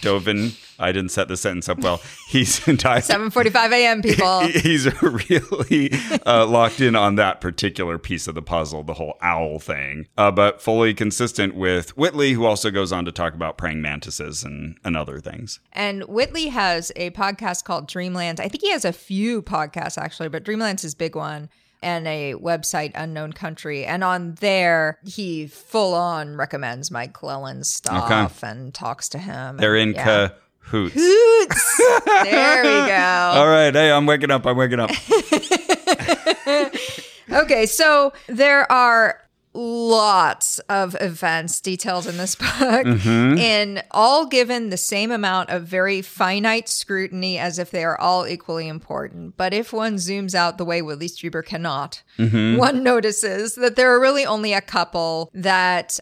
Dove 0.01 0.29
in. 0.29 0.53
I 0.79 0.93
didn't 0.93 1.11
set 1.11 1.29
the 1.29 1.37
sentence 1.37 1.69
up 1.69 1.79
well. 1.79 2.01
He's 2.29 2.65
dived 2.65 3.09
7:45 3.09 3.73
a.m. 3.73 4.03
people. 4.03 4.41
he's 4.47 4.87
really 5.03 5.93
uh, 6.25 6.47
locked 6.47 6.81
in 6.81 6.95
on 6.95 7.17
that 7.17 7.41
particular 7.41 7.99
piece 7.99 8.29
of 8.29 8.35
the 8.35 8.43
puzzle, 8.43 8.83
the 8.83 8.95
whole 8.95 9.17
owl 9.23 9.59
thing, 9.59 10.07
uh, 10.17 10.31
but 10.31 10.61
fully 10.61 10.95
consistent 10.95 11.55
with 11.55 11.97
Whitley, 11.97 12.33
who 12.33 12.45
also 12.45 12.71
goes 12.71 12.93
on 12.93 13.05
to 13.05 13.13
talk 13.13 13.35
about 13.35 13.59
praying 13.59 13.83
mantises 13.83 14.45
and, 14.45 14.79
and 14.85 14.97
other 14.97 15.21
things. 15.21 15.61
And 15.73 16.05
Whitley 16.05 16.49
has 16.49 16.93
a 16.97 17.11
podcast 17.11 17.65
called 17.65 17.89
Dreamlands. 17.89 18.41
I 18.41 18.49
think 18.49 18.63
he 18.63 18.71
has 18.71 18.85
a 18.85 18.93
few 18.93 19.43
podcasts 19.43 19.99
actually, 19.99 20.29
but 20.29 20.45
Dreamland's 20.45 20.83
is 20.83 20.89
his 20.89 20.95
big 20.95 21.17
one. 21.17 21.49
And 21.87 22.09
a 22.09 22.35
website, 22.35 22.91
Unknown 22.97 23.33
Country. 23.33 23.85
And 23.85 24.03
on 24.03 24.35
there, 24.41 24.99
he 25.05 25.47
full 25.47 25.95
on 25.95 26.37
recommends 26.37 26.91
Mike 26.91 27.13
Clelland's 27.13 27.71
stuff 27.71 28.43
and 28.43 28.75
talks 28.75 29.09
to 29.11 29.19
him. 29.19 29.59
They're 29.59 29.77
in 29.77 29.93
yeah. 29.93 30.31
cahoots. 30.65 30.95
Hoots. 30.95 31.77
there 32.25 32.65
we 32.65 32.89
go. 32.89 33.41
All 33.41 33.47
right. 33.47 33.73
Hey, 33.73 33.93
I'm 33.93 34.05
waking 34.05 34.33
up. 34.33 34.47
I'm 34.47 34.57
waking 34.57 34.81
up. 34.81 34.91
Okay, 37.31 37.67
so 37.67 38.13
there 38.29 38.71
are 38.71 39.21
lots 39.57 40.59
of 40.69 40.97
events 41.01 41.61
detailed 41.61 42.07
in 42.07 42.17
this 42.19 42.35
book 42.37 42.49
mm-hmm. 42.51 43.39
and 43.39 43.83
all 43.91 44.27
given 44.27 44.71
the 44.71 44.77
same 44.77 45.11
amount 45.11 45.51
of 45.51 45.65
very 45.65 46.03
finite 46.03 46.69
scrutiny 46.69 47.39
as 47.39 47.59
if 47.59 47.71
they 47.71 47.85
are 47.85 47.99
all 47.99 48.27
equally 48.27 48.69
important. 48.69 49.37
But 49.37 49.55
if 49.55 49.73
one 49.73 49.97
zooms 49.97 50.35
out 50.35 50.59
the 50.59 50.65
way 50.65 50.83
Willie 50.83 51.09
Strieber 51.09 51.45
cannot 51.45 52.03
mm-hmm. 52.19 52.57
one 52.57 52.83
notices 52.83 53.55
that 53.55 53.77
there 53.77 53.93
are 53.95 54.01
really 54.01 54.27
only 54.27 54.53
a 54.53 54.61
couple 54.61 55.31
that 55.35 55.99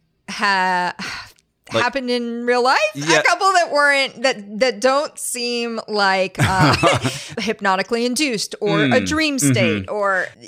ha- 1.71 1.81
happened 1.81 2.11
in 2.11 2.45
real 2.47 2.63
life 2.63 2.79
Yeah. 2.95 3.21
a 3.21 3.23
couple 3.23 3.53
that 3.53 3.71
weren't 3.73 4.23
that 4.23 4.59
that 4.61 4.81
don't 4.81 5.19
seem 5.19 5.81
like 5.89 6.37
uh, 6.39 6.75
hypnotically 7.39 8.05
induced 8.05 8.55
or 8.61 8.83
a 8.85 9.01
dream 9.01 9.39
state 9.39 9.89
or 9.89 10.27
uh, 10.27 10.47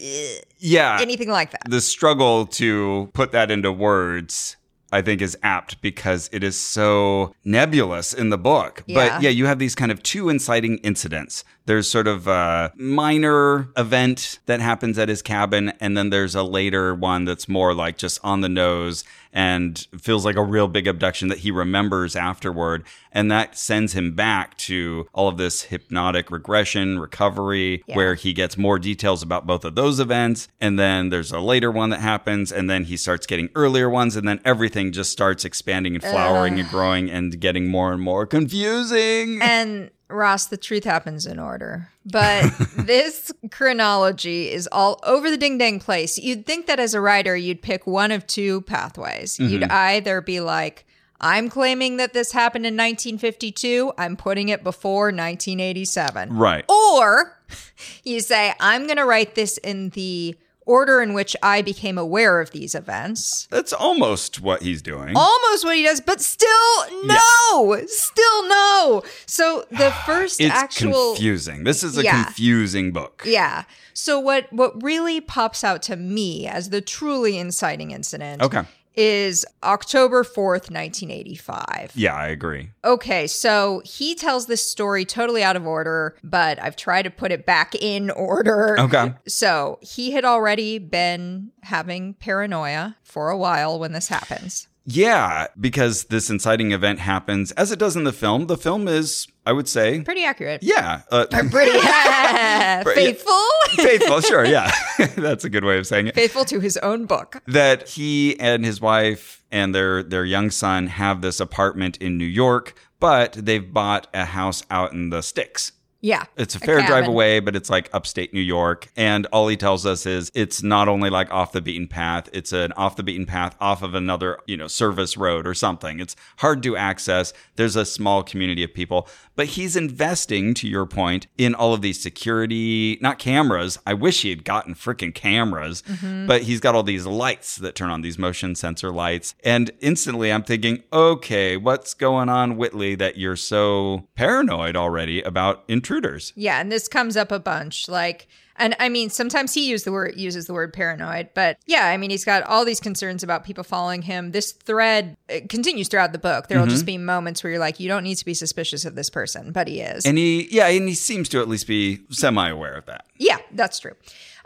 Yeah. 0.58 0.98
anything 1.00 1.28
like 1.30 1.50
that 1.52 1.62
the 1.68 1.80
struggle 1.80 2.46
to 2.46 3.10
put 3.14 3.32
that 3.32 3.50
into 3.50 3.72
words 3.72 4.56
I 4.92 5.02
think 5.02 5.20
is 5.20 5.36
apt 5.42 5.82
because 5.82 6.30
it 6.32 6.44
is 6.44 6.56
so 6.56 7.34
nebulous 7.44 8.14
in 8.14 8.30
the 8.30 8.38
book. 8.38 8.84
Yeah. 8.86 8.94
But 8.94 9.22
yeah, 9.22 9.30
you 9.30 9.44
have 9.46 9.58
these 9.58 9.74
kind 9.74 9.90
of 9.90 10.00
two 10.00 10.28
inciting 10.28 10.78
incidents. 10.78 11.42
There's 11.66 11.88
sort 11.88 12.06
of 12.06 12.28
a 12.28 12.72
minor 12.76 13.68
event 13.76 14.38
that 14.46 14.60
happens 14.60 14.96
at 14.96 15.08
his 15.08 15.22
cabin, 15.22 15.72
and 15.80 15.96
then 15.96 16.10
there's 16.10 16.36
a 16.36 16.44
later 16.44 16.94
one 16.94 17.24
that's 17.24 17.48
more 17.48 17.74
like 17.74 17.98
just 17.98 18.20
on 18.22 18.42
the 18.42 18.48
nose 18.48 19.02
and 19.36 19.86
feels 20.00 20.24
like 20.24 20.36
a 20.36 20.42
real 20.42 20.66
big 20.66 20.88
abduction 20.88 21.28
that 21.28 21.38
he 21.40 21.50
remembers 21.50 22.16
afterward. 22.16 22.82
And 23.12 23.30
that 23.30 23.56
sends 23.58 23.92
him 23.92 24.12
back 24.12 24.56
to 24.58 25.06
all 25.12 25.28
of 25.28 25.36
this 25.36 25.64
hypnotic 25.64 26.30
regression, 26.30 26.98
recovery, 26.98 27.84
Yeah. 27.86 27.96
where 27.96 28.14
he 28.14 28.32
gets 28.32 28.56
more 28.56 28.78
details 28.78 29.22
about 29.22 29.46
both 29.46 29.66
of 29.66 29.74
those 29.74 30.00
events. 30.00 30.48
And 30.58 30.78
then 30.78 31.10
there's 31.10 31.32
a 31.32 31.40
later 31.40 31.70
one 31.70 31.90
that 31.90 32.00
happens, 32.00 32.50
and 32.50 32.70
then 32.70 32.84
he 32.84 32.96
starts 32.96 33.26
getting 33.26 33.50
earlier 33.54 33.90
ones, 33.90 34.16
and 34.16 34.26
then 34.26 34.40
everything 34.42 34.90
just 34.90 35.12
starts 35.12 35.44
expanding 35.44 35.94
and 35.94 36.02
flowering 36.02 36.58
and 36.58 36.70
growing 36.70 37.10
and 37.10 37.38
getting 37.38 37.68
more 37.68 37.92
and 37.92 38.00
more 38.00 38.24
confusing. 38.24 39.38
And 39.42 39.90
Ross, 40.08 40.46
the 40.46 40.56
truth 40.56 40.84
happens 40.84 41.26
in 41.26 41.38
order. 41.38 41.88
But 42.04 42.42
this 42.76 43.32
chronology 43.50 44.50
is 44.50 44.68
all 44.70 45.00
over 45.02 45.30
the 45.30 45.36
ding 45.36 45.58
dang 45.58 45.80
place. 45.80 46.18
You'd 46.18 46.46
think 46.46 46.66
that 46.66 46.78
as 46.78 46.94
a 46.94 47.00
writer, 47.00 47.36
you'd 47.36 47.62
pick 47.62 47.86
one 47.86 48.12
of 48.12 48.26
two 48.26 48.62
pathways. 48.62 49.38
You'd 49.38 49.62
mm-hmm. 49.62 49.72
either 49.72 50.20
be 50.20 50.40
like, 50.40 50.86
I'm 51.20 51.48
claiming 51.48 51.96
that 51.96 52.12
this 52.12 52.32
happened 52.32 52.66
in 52.66 52.74
1952, 52.74 53.92
I'm 53.96 54.16
putting 54.16 54.50
it 54.50 54.62
before 54.62 55.06
1987. 55.06 56.36
right. 56.36 56.64
Or 56.68 57.38
you 58.04 58.20
say, 58.20 58.52
I'm 58.60 58.84
going 58.84 58.98
to 58.98 59.04
write 59.04 59.34
this 59.34 59.58
in 59.58 59.90
the 59.90 60.36
order 60.66 61.00
in 61.00 61.14
which 61.14 61.34
I 61.42 61.62
became 61.62 61.96
aware 61.96 62.40
of 62.40 62.50
these 62.50 62.74
events. 62.74 63.46
That's 63.50 63.72
almost 63.72 64.40
what 64.40 64.62
he's 64.62 64.82
doing. 64.82 65.16
Almost 65.16 65.64
what 65.64 65.76
he 65.76 65.84
does, 65.84 66.00
but 66.00 66.20
still 66.20 67.04
no, 67.04 67.80
still 67.86 68.48
no. 68.48 69.02
So 69.26 69.64
the 69.70 69.90
first 70.06 70.40
it's 70.40 70.52
actual 70.54 71.14
confusing. 71.14 71.64
This 71.64 71.82
is 71.82 71.96
a 71.96 72.02
Yeah. 72.02 72.24
confusing 72.24 72.92
book. 72.92 73.22
yeah. 73.24 73.62
So 73.94 74.20
what 74.20 74.52
what 74.52 74.82
really 74.82 75.20
pops 75.22 75.64
out 75.64 75.82
to 75.84 75.96
me 75.96 76.46
as 76.46 76.68
the 76.68 76.82
truly 76.82 77.38
inciting 77.38 77.92
incident 77.92 78.42
Okay. 78.42 78.62
Is 78.96 79.44
October 79.62 80.24
4th, 80.24 80.70
1985. 80.70 81.92
Yeah, 81.94 82.14
I 82.14 82.28
agree. 82.28 82.70
Okay, 82.84 83.26
so 83.26 83.82
he 83.84 84.14
tells 84.14 84.46
this 84.46 84.68
story 84.68 85.04
totally 85.04 85.42
out 85.42 85.56
of 85.56 85.66
order, 85.66 86.16
but 86.24 86.60
I've 86.62 86.76
tried 86.76 87.02
to 87.02 87.10
put 87.10 87.32
it 87.32 87.44
back 87.46 87.74
in 87.74 88.10
order. 88.10 88.78
Okay. 88.80 89.14
So 89.28 89.78
he 89.82 90.12
had 90.12 90.24
already 90.24 90.78
been 90.78 91.52
having 91.62 92.14
paranoia 92.14 92.96
for 93.02 93.30
a 93.30 93.36
while 93.36 93.78
when 93.78 93.92
this 93.92 94.08
happens. 94.08 94.68
Yeah, 94.88 95.48
because 95.58 96.04
this 96.04 96.30
inciting 96.30 96.70
event 96.70 97.00
happens 97.00 97.50
as 97.52 97.72
it 97.72 97.78
does 97.78 97.96
in 97.96 98.04
the 98.04 98.12
film. 98.12 98.46
The 98.46 98.56
film 98.56 98.86
is, 98.86 99.26
I 99.46 99.52
would 99.52 99.68
say, 99.68 100.00
Pretty 100.00 100.24
accurate. 100.24 100.62
yeah, 100.62 101.02
uh, 101.10 101.26
Pretty 101.50 101.78
faithful. 102.84 103.40
faithful. 103.76 104.20
Sure, 104.20 104.44
yeah, 104.44 104.70
that's 105.16 105.44
a 105.44 105.48
good 105.50 105.64
way 105.64 105.78
of 105.78 105.86
saying 105.86 106.08
it. 106.08 106.14
faithful 106.14 106.44
to 106.46 106.60
his 106.60 106.76
own 106.78 107.06
book. 107.06 107.42
that 107.46 107.88
he 107.88 108.38
and 108.40 108.64
his 108.64 108.80
wife 108.80 109.42
and 109.50 109.74
their 109.74 110.02
their 110.02 110.24
young 110.24 110.50
son 110.50 110.88
have 110.88 111.20
this 111.22 111.40
apartment 111.40 111.96
in 111.98 112.18
New 112.18 112.24
York, 112.26 112.74
but 113.00 113.32
they've 113.34 113.72
bought 113.72 114.06
a 114.12 114.24
house 114.24 114.62
out 114.70 114.92
in 114.92 115.10
the 115.10 115.22
sticks. 115.22 115.72
Yeah. 116.02 116.26
It's 116.36 116.54
a 116.54 116.60
fair 116.60 116.82
drive 116.86 117.08
away, 117.08 117.40
but 117.40 117.56
it's 117.56 117.68
like 117.68 117.88
upstate 117.92 118.32
New 118.32 118.40
York. 118.42 118.92
And 118.96 119.26
all 119.32 119.48
he 119.48 119.56
tells 119.56 119.84
us 119.84 120.06
is 120.06 120.30
it's 120.34 120.62
not 120.62 120.86
only 120.86 121.10
like 121.10 121.32
off 121.32 121.50
the 121.50 121.60
beaten 121.60 121.88
path, 121.88 122.28
it's 122.32 122.52
an 122.52 122.70
off 122.72 122.94
the 122.94 123.02
beaten 123.02 123.26
path 123.26 123.56
off 123.60 123.82
of 123.82 123.94
another, 123.94 124.38
you 124.46 124.56
know, 124.56 124.68
service 124.68 125.16
road 125.16 125.48
or 125.48 125.54
something. 125.54 125.98
It's 125.98 126.14
hard 126.36 126.62
to 126.64 126.76
access. 126.76 127.32
There's 127.56 127.74
a 127.74 127.84
small 127.84 128.22
community 128.22 128.62
of 128.62 128.72
people, 128.72 129.08
but 129.36 129.46
he's 129.48 129.76
investing, 129.76 130.54
to 130.54 130.66
your 130.66 130.86
point, 130.86 131.26
in 131.38 131.54
all 131.54 131.74
of 131.74 131.82
these 131.82 132.00
security, 132.00 132.98
not 133.00 133.18
cameras. 133.18 133.78
I 133.86 133.94
wish 133.94 134.22
he 134.22 134.30
had 134.30 134.44
gotten 134.44 134.74
freaking 134.74 135.14
cameras, 135.14 135.82
mm-hmm. 135.82 136.26
but 136.26 136.42
he's 136.42 136.60
got 136.60 136.74
all 136.74 136.82
these 136.82 137.06
lights 137.06 137.56
that 137.56 137.74
turn 137.74 137.90
on, 137.90 138.00
these 138.00 138.18
motion 138.18 138.54
sensor 138.54 138.90
lights. 138.90 139.34
And 139.44 139.70
instantly 139.80 140.32
I'm 140.32 140.42
thinking, 140.42 140.82
okay, 140.92 141.56
what's 141.56 141.94
going 141.94 142.28
on, 142.28 142.56
Whitley, 142.56 142.94
that 142.96 143.18
you're 143.18 143.36
so 143.36 144.08
paranoid 144.16 144.74
already 144.74 145.22
about 145.22 145.64
intruders? 145.68 146.32
Yeah, 146.34 146.60
and 146.60 146.72
this 146.72 146.88
comes 146.88 147.16
up 147.16 147.30
a 147.30 147.38
bunch. 147.38 147.88
Like, 147.88 148.28
and 148.58 148.76
I 148.78 148.88
mean, 148.88 149.10
sometimes 149.10 149.54
he 149.54 149.68
use 149.68 149.84
the 149.84 149.92
word 149.92 150.14
uses 150.16 150.46
the 150.46 150.52
word 150.52 150.72
paranoid, 150.72 151.30
but 151.34 151.58
yeah, 151.66 151.86
I 151.86 151.96
mean, 151.96 152.10
he's 152.10 152.24
got 152.24 152.42
all 152.44 152.64
these 152.64 152.80
concerns 152.80 153.22
about 153.22 153.44
people 153.44 153.64
following 153.64 154.02
him. 154.02 154.32
This 154.32 154.52
thread 154.52 155.16
continues 155.48 155.88
throughout 155.88 156.12
the 156.12 156.18
book. 156.18 156.48
There 156.48 156.58
will 156.58 156.66
just 156.66 156.86
be 156.86 156.98
moments 156.98 157.42
where 157.42 157.50
you're 157.52 157.60
like, 157.60 157.80
you 157.80 157.88
don't 157.88 158.04
need 158.04 158.16
to 158.16 158.24
be 158.24 158.34
suspicious 158.34 158.84
of 158.84 158.94
this 158.94 159.10
person, 159.10 159.52
but 159.52 159.68
he 159.68 159.80
is. 159.80 160.06
And 160.06 160.18
he, 160.18 160.48
yeah, 160.50 160.68
and 160.68 160.88
he 160.88 160.94
seems 160.94 161.28
to 161.30 161.40
at 161.40 161.48
least 161.48 161.66
be 161.66 162.00
semi 162.10 162.48
aware 162.48 162.74
of 162.74 162.86
that. 162.86 163.06
Yeah, 163.16 163.38
that's 163.52 163.78
true. 163.78 163.94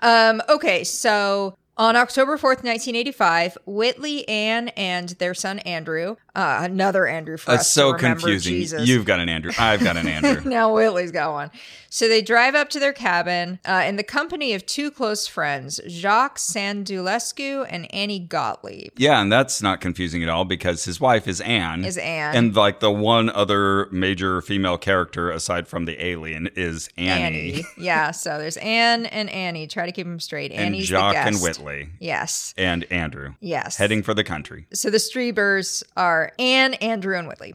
Um, 0.00 0.43
okay, 0.49 0.85
so 0.85 1.57
on 1.76 1.97
October 1.97 2.37
4th, 2.37 2.62
1985, 2.62 3.57
Whitley, 3.64 4.29
Ann 4.29 4.69
and 4.69 5.11
their 5.11 5.33
son 5.33 5.61
Andrew, 5.61 6.17
uh, 6.34 6.60
another 6.62 7.06
Andrew 7.06 7.37
for 7.37 7.52
That's 7.52 7.66
so 7.68 7.92
confusing. 7.94 8.52
Jesus. 8.52 8.88
You've 8.88 9.04
got 9.04 9.20
an 9.20 9.28
Andrew. 9.28 9.52
I've 9.58 9.82
got 9.82 9.96
an 9.96 10.06
Andrew. 10.06 10.42
now 10.50 10.72
Whitley's 10.75 11.10
got 11.10 11.32
one. 11.32 11.50
So 11.92 12.06
they 12.08 12.22
drive 12.22 12.54
up 12.54 12.68
to 12.70 12.78
their 12.78 12.92
cabin 12.92 13.58
uh, 13.64 13.82
in 13.84 13.96
the 13.96 14.04
company 14.04 14.54
of 14.54 14.64
two 14.64 14.92
close 14.92 15.26
friends, 15.26 15.80
Jacques 15.88 16.38
Sandulescu 16.38 17.66
and 17.68 17.92
Annie 17.92 18.20
Gottlieb. 18.20 18.92
yeah, 18.96 19.20
and 19.20 19.32
that's 19.32 19.60
not 19.60 19.80
confusing 19.80 20.22
at 20.22 20.28
all 20.28 20.44
because 20.44 20.84
his 20.84 21.00
wife 21.00 21.26
is 21.26 21.40
Anne. 21.40 21.84
Is 21.84 21.99
Anne. 21.99 22.37
And 22.37 22.54
like 22.54 22.78
the 22.80 22.92
one 22.92 23.28
other 23.30 23.88
major 23.90 24.40
female 24.40 24.78
character 24.78 25.30
aside 25.30 25.66
from 25.66 25.84
the 25.84 26.04
alien 26.04 26.49
is 26.54 26.88
Annie. 26.96 27.54
Annie. 27.54 27.64
yeah, 27.76 28.12
so 28.12 28.38
there's 28.38 28.56
Anne 28.58 29.06
and 29.06 29.28
Annie. 29.30 29.66
Try 29.66 29.87
to 29.87 29.92
keep 29.92 30.06
them 30.06 30.20
straight. 30.20 30.52
And 30.52 30.60
Annie's 30.60 30.87
Jacques 30.87 31.16
and. 31.16 31.37
Whitley. 31.40 31.88
Yes. 31.99 32.54
And 32.58 32.84
Andrew. 32.92 33.34
Yes. 33.40 33.76
Heading 33.76 34.02
for 34.02 34.14
the 34.14 34.25
country. 34.25 34.66
So 34.72 34.90
the 34.90 34.99
Striebers 34.99 35.82
are 35.96 36.19
Anne, 36.38 36.74
Andrew, 36.74 37.16
and 37.16 37.28
Whitley. 37.28 37.54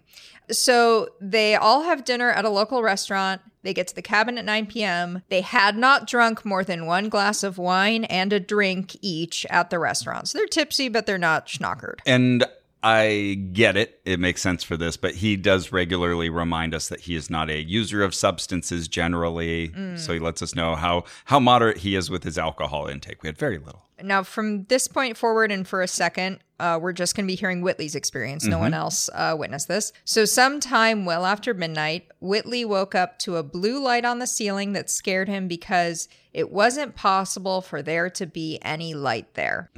So 0.51 1.09
they 1.19 1.55
all 1.55 1.83
have 1.83 2.05
dinner 2.05 2.29
at 2.29 2.45
a 2.45 2.49
local 2.49 2.83
restaurant. 2.83 3.41
They 3.63 3.73
get 3.73 3.87
to 3.87 3.95
the 3.95 4.01
cabin 4.01 4.37
at 4.37 4.45
9 4.45 4.67
p.m. 4.67 5.23
They 5.29 5.41
had 5.41 5.75
not 5.75 6.05
drunk 6.07 6.45
more 6.45 6.63
than 6.63 6.85
one 6.85 7.09
glass 7.09 7.41
of 7.41 7.57
wine 7.57 8.03
and 8.05 8.31
a 8.31 8.39
drink 8.39 8.95
each 9.01 9.45
at 9.49 9.71
the 9.71 9.79
restaurant. 9.79 10.27
So 10.27 10.37
they're 10.37 10.47
tipsy, 10.47 10.87
but 10.87 11.07
they're 11.07 11.17
not 11.17 11.47
schnockered. 11.47 11.99
And 12.05 12.45
I 12.85 13.39
get 13.51 13.75
it. 13.75 13.99
It 14.05 14.19
makes 14.19 14.43
sense 14.43 14.63
for 14.63 14.77
this, 14.77 14.95
but 14.95 15.15
he 15.15 15.35
does 15.35 15.71
regularly 15.71 16.29
remind 16.29 16.75
us 16.75 16.87
that 16.89 16.99
he 17.01 17.15
is 17.15 17.31
not 17.31 17.49
a 17.49 17.63
user 17.63 18.03
of 18.03 18.13
substances 18.13 18.87
generally. 18.87 19.69
Mm. 19.69 19.97
So 19.97 20.13
he 20.13 20.19
lets 20.19 20.43
us 20.43 20.53
know 20.53 20.75
how 20.75 21.05
how 21.25 21.39
moderate 21.39 21.77
he 21.77 21.95
is 21.95 22.11
with 22.11 22.23
his 22.23 22.37
alcohol 22.37 22.85
intake. 22.85 23.23
We 23.23 23.27
had 23.27 23.39
very 23.39 23.57
little. 23.57 23.85
Now, 24.03 24.21
from 24.21 24.65
this 24.65 24.87
point 24.87 25.17
forward, 25.17 25.51
and 25.51 25.67
for 25.67 25.81
a 25.81 25.87
second, 25.87 26.41
uh, 26.59 26.79
we're 26.81 26.93
just 26.93 27.15
going 27.15 27.25
to 27.25 27.31
be 27.31 27.35
hearing 27.35 27.61
Whitley's 27.61 27.95
experience. 27.95 28.45
No 28.45 28.59
one 28.59 28.73
else 28.73 29.09
uh, 29.13 29.35
witnessed 29.37 29.67
this. 29.67 29.91
So, 30.05 30.23
sometime 30.25 31.03
well 31.05 31.25
after 31.25 31.53
midnight, 31.53 32.07
Whitley 32.21 32.63
woke 32.63 32.95
up 32.95 33.19
to 33.19 33.35
a 33.35 33.43
blue 33.43 33.83
light 33.83 34.05
on 34.05 34.19
the 34.19 34.27
ceiling 34.27 34.73
that 34.73 34.89
scared 34.89 35.27
him 35.27 35.47
because 35.47 36.07
it 36.33 36.51
wasn't 36.51 36.95
possible 36.95 37.61
for 37.61 37.81
there 37.81 38.09
to 38.11 38.25
be 38.25 38.59
any 38.61 38.93
light 38.93 39.33
there. 39.33 39.69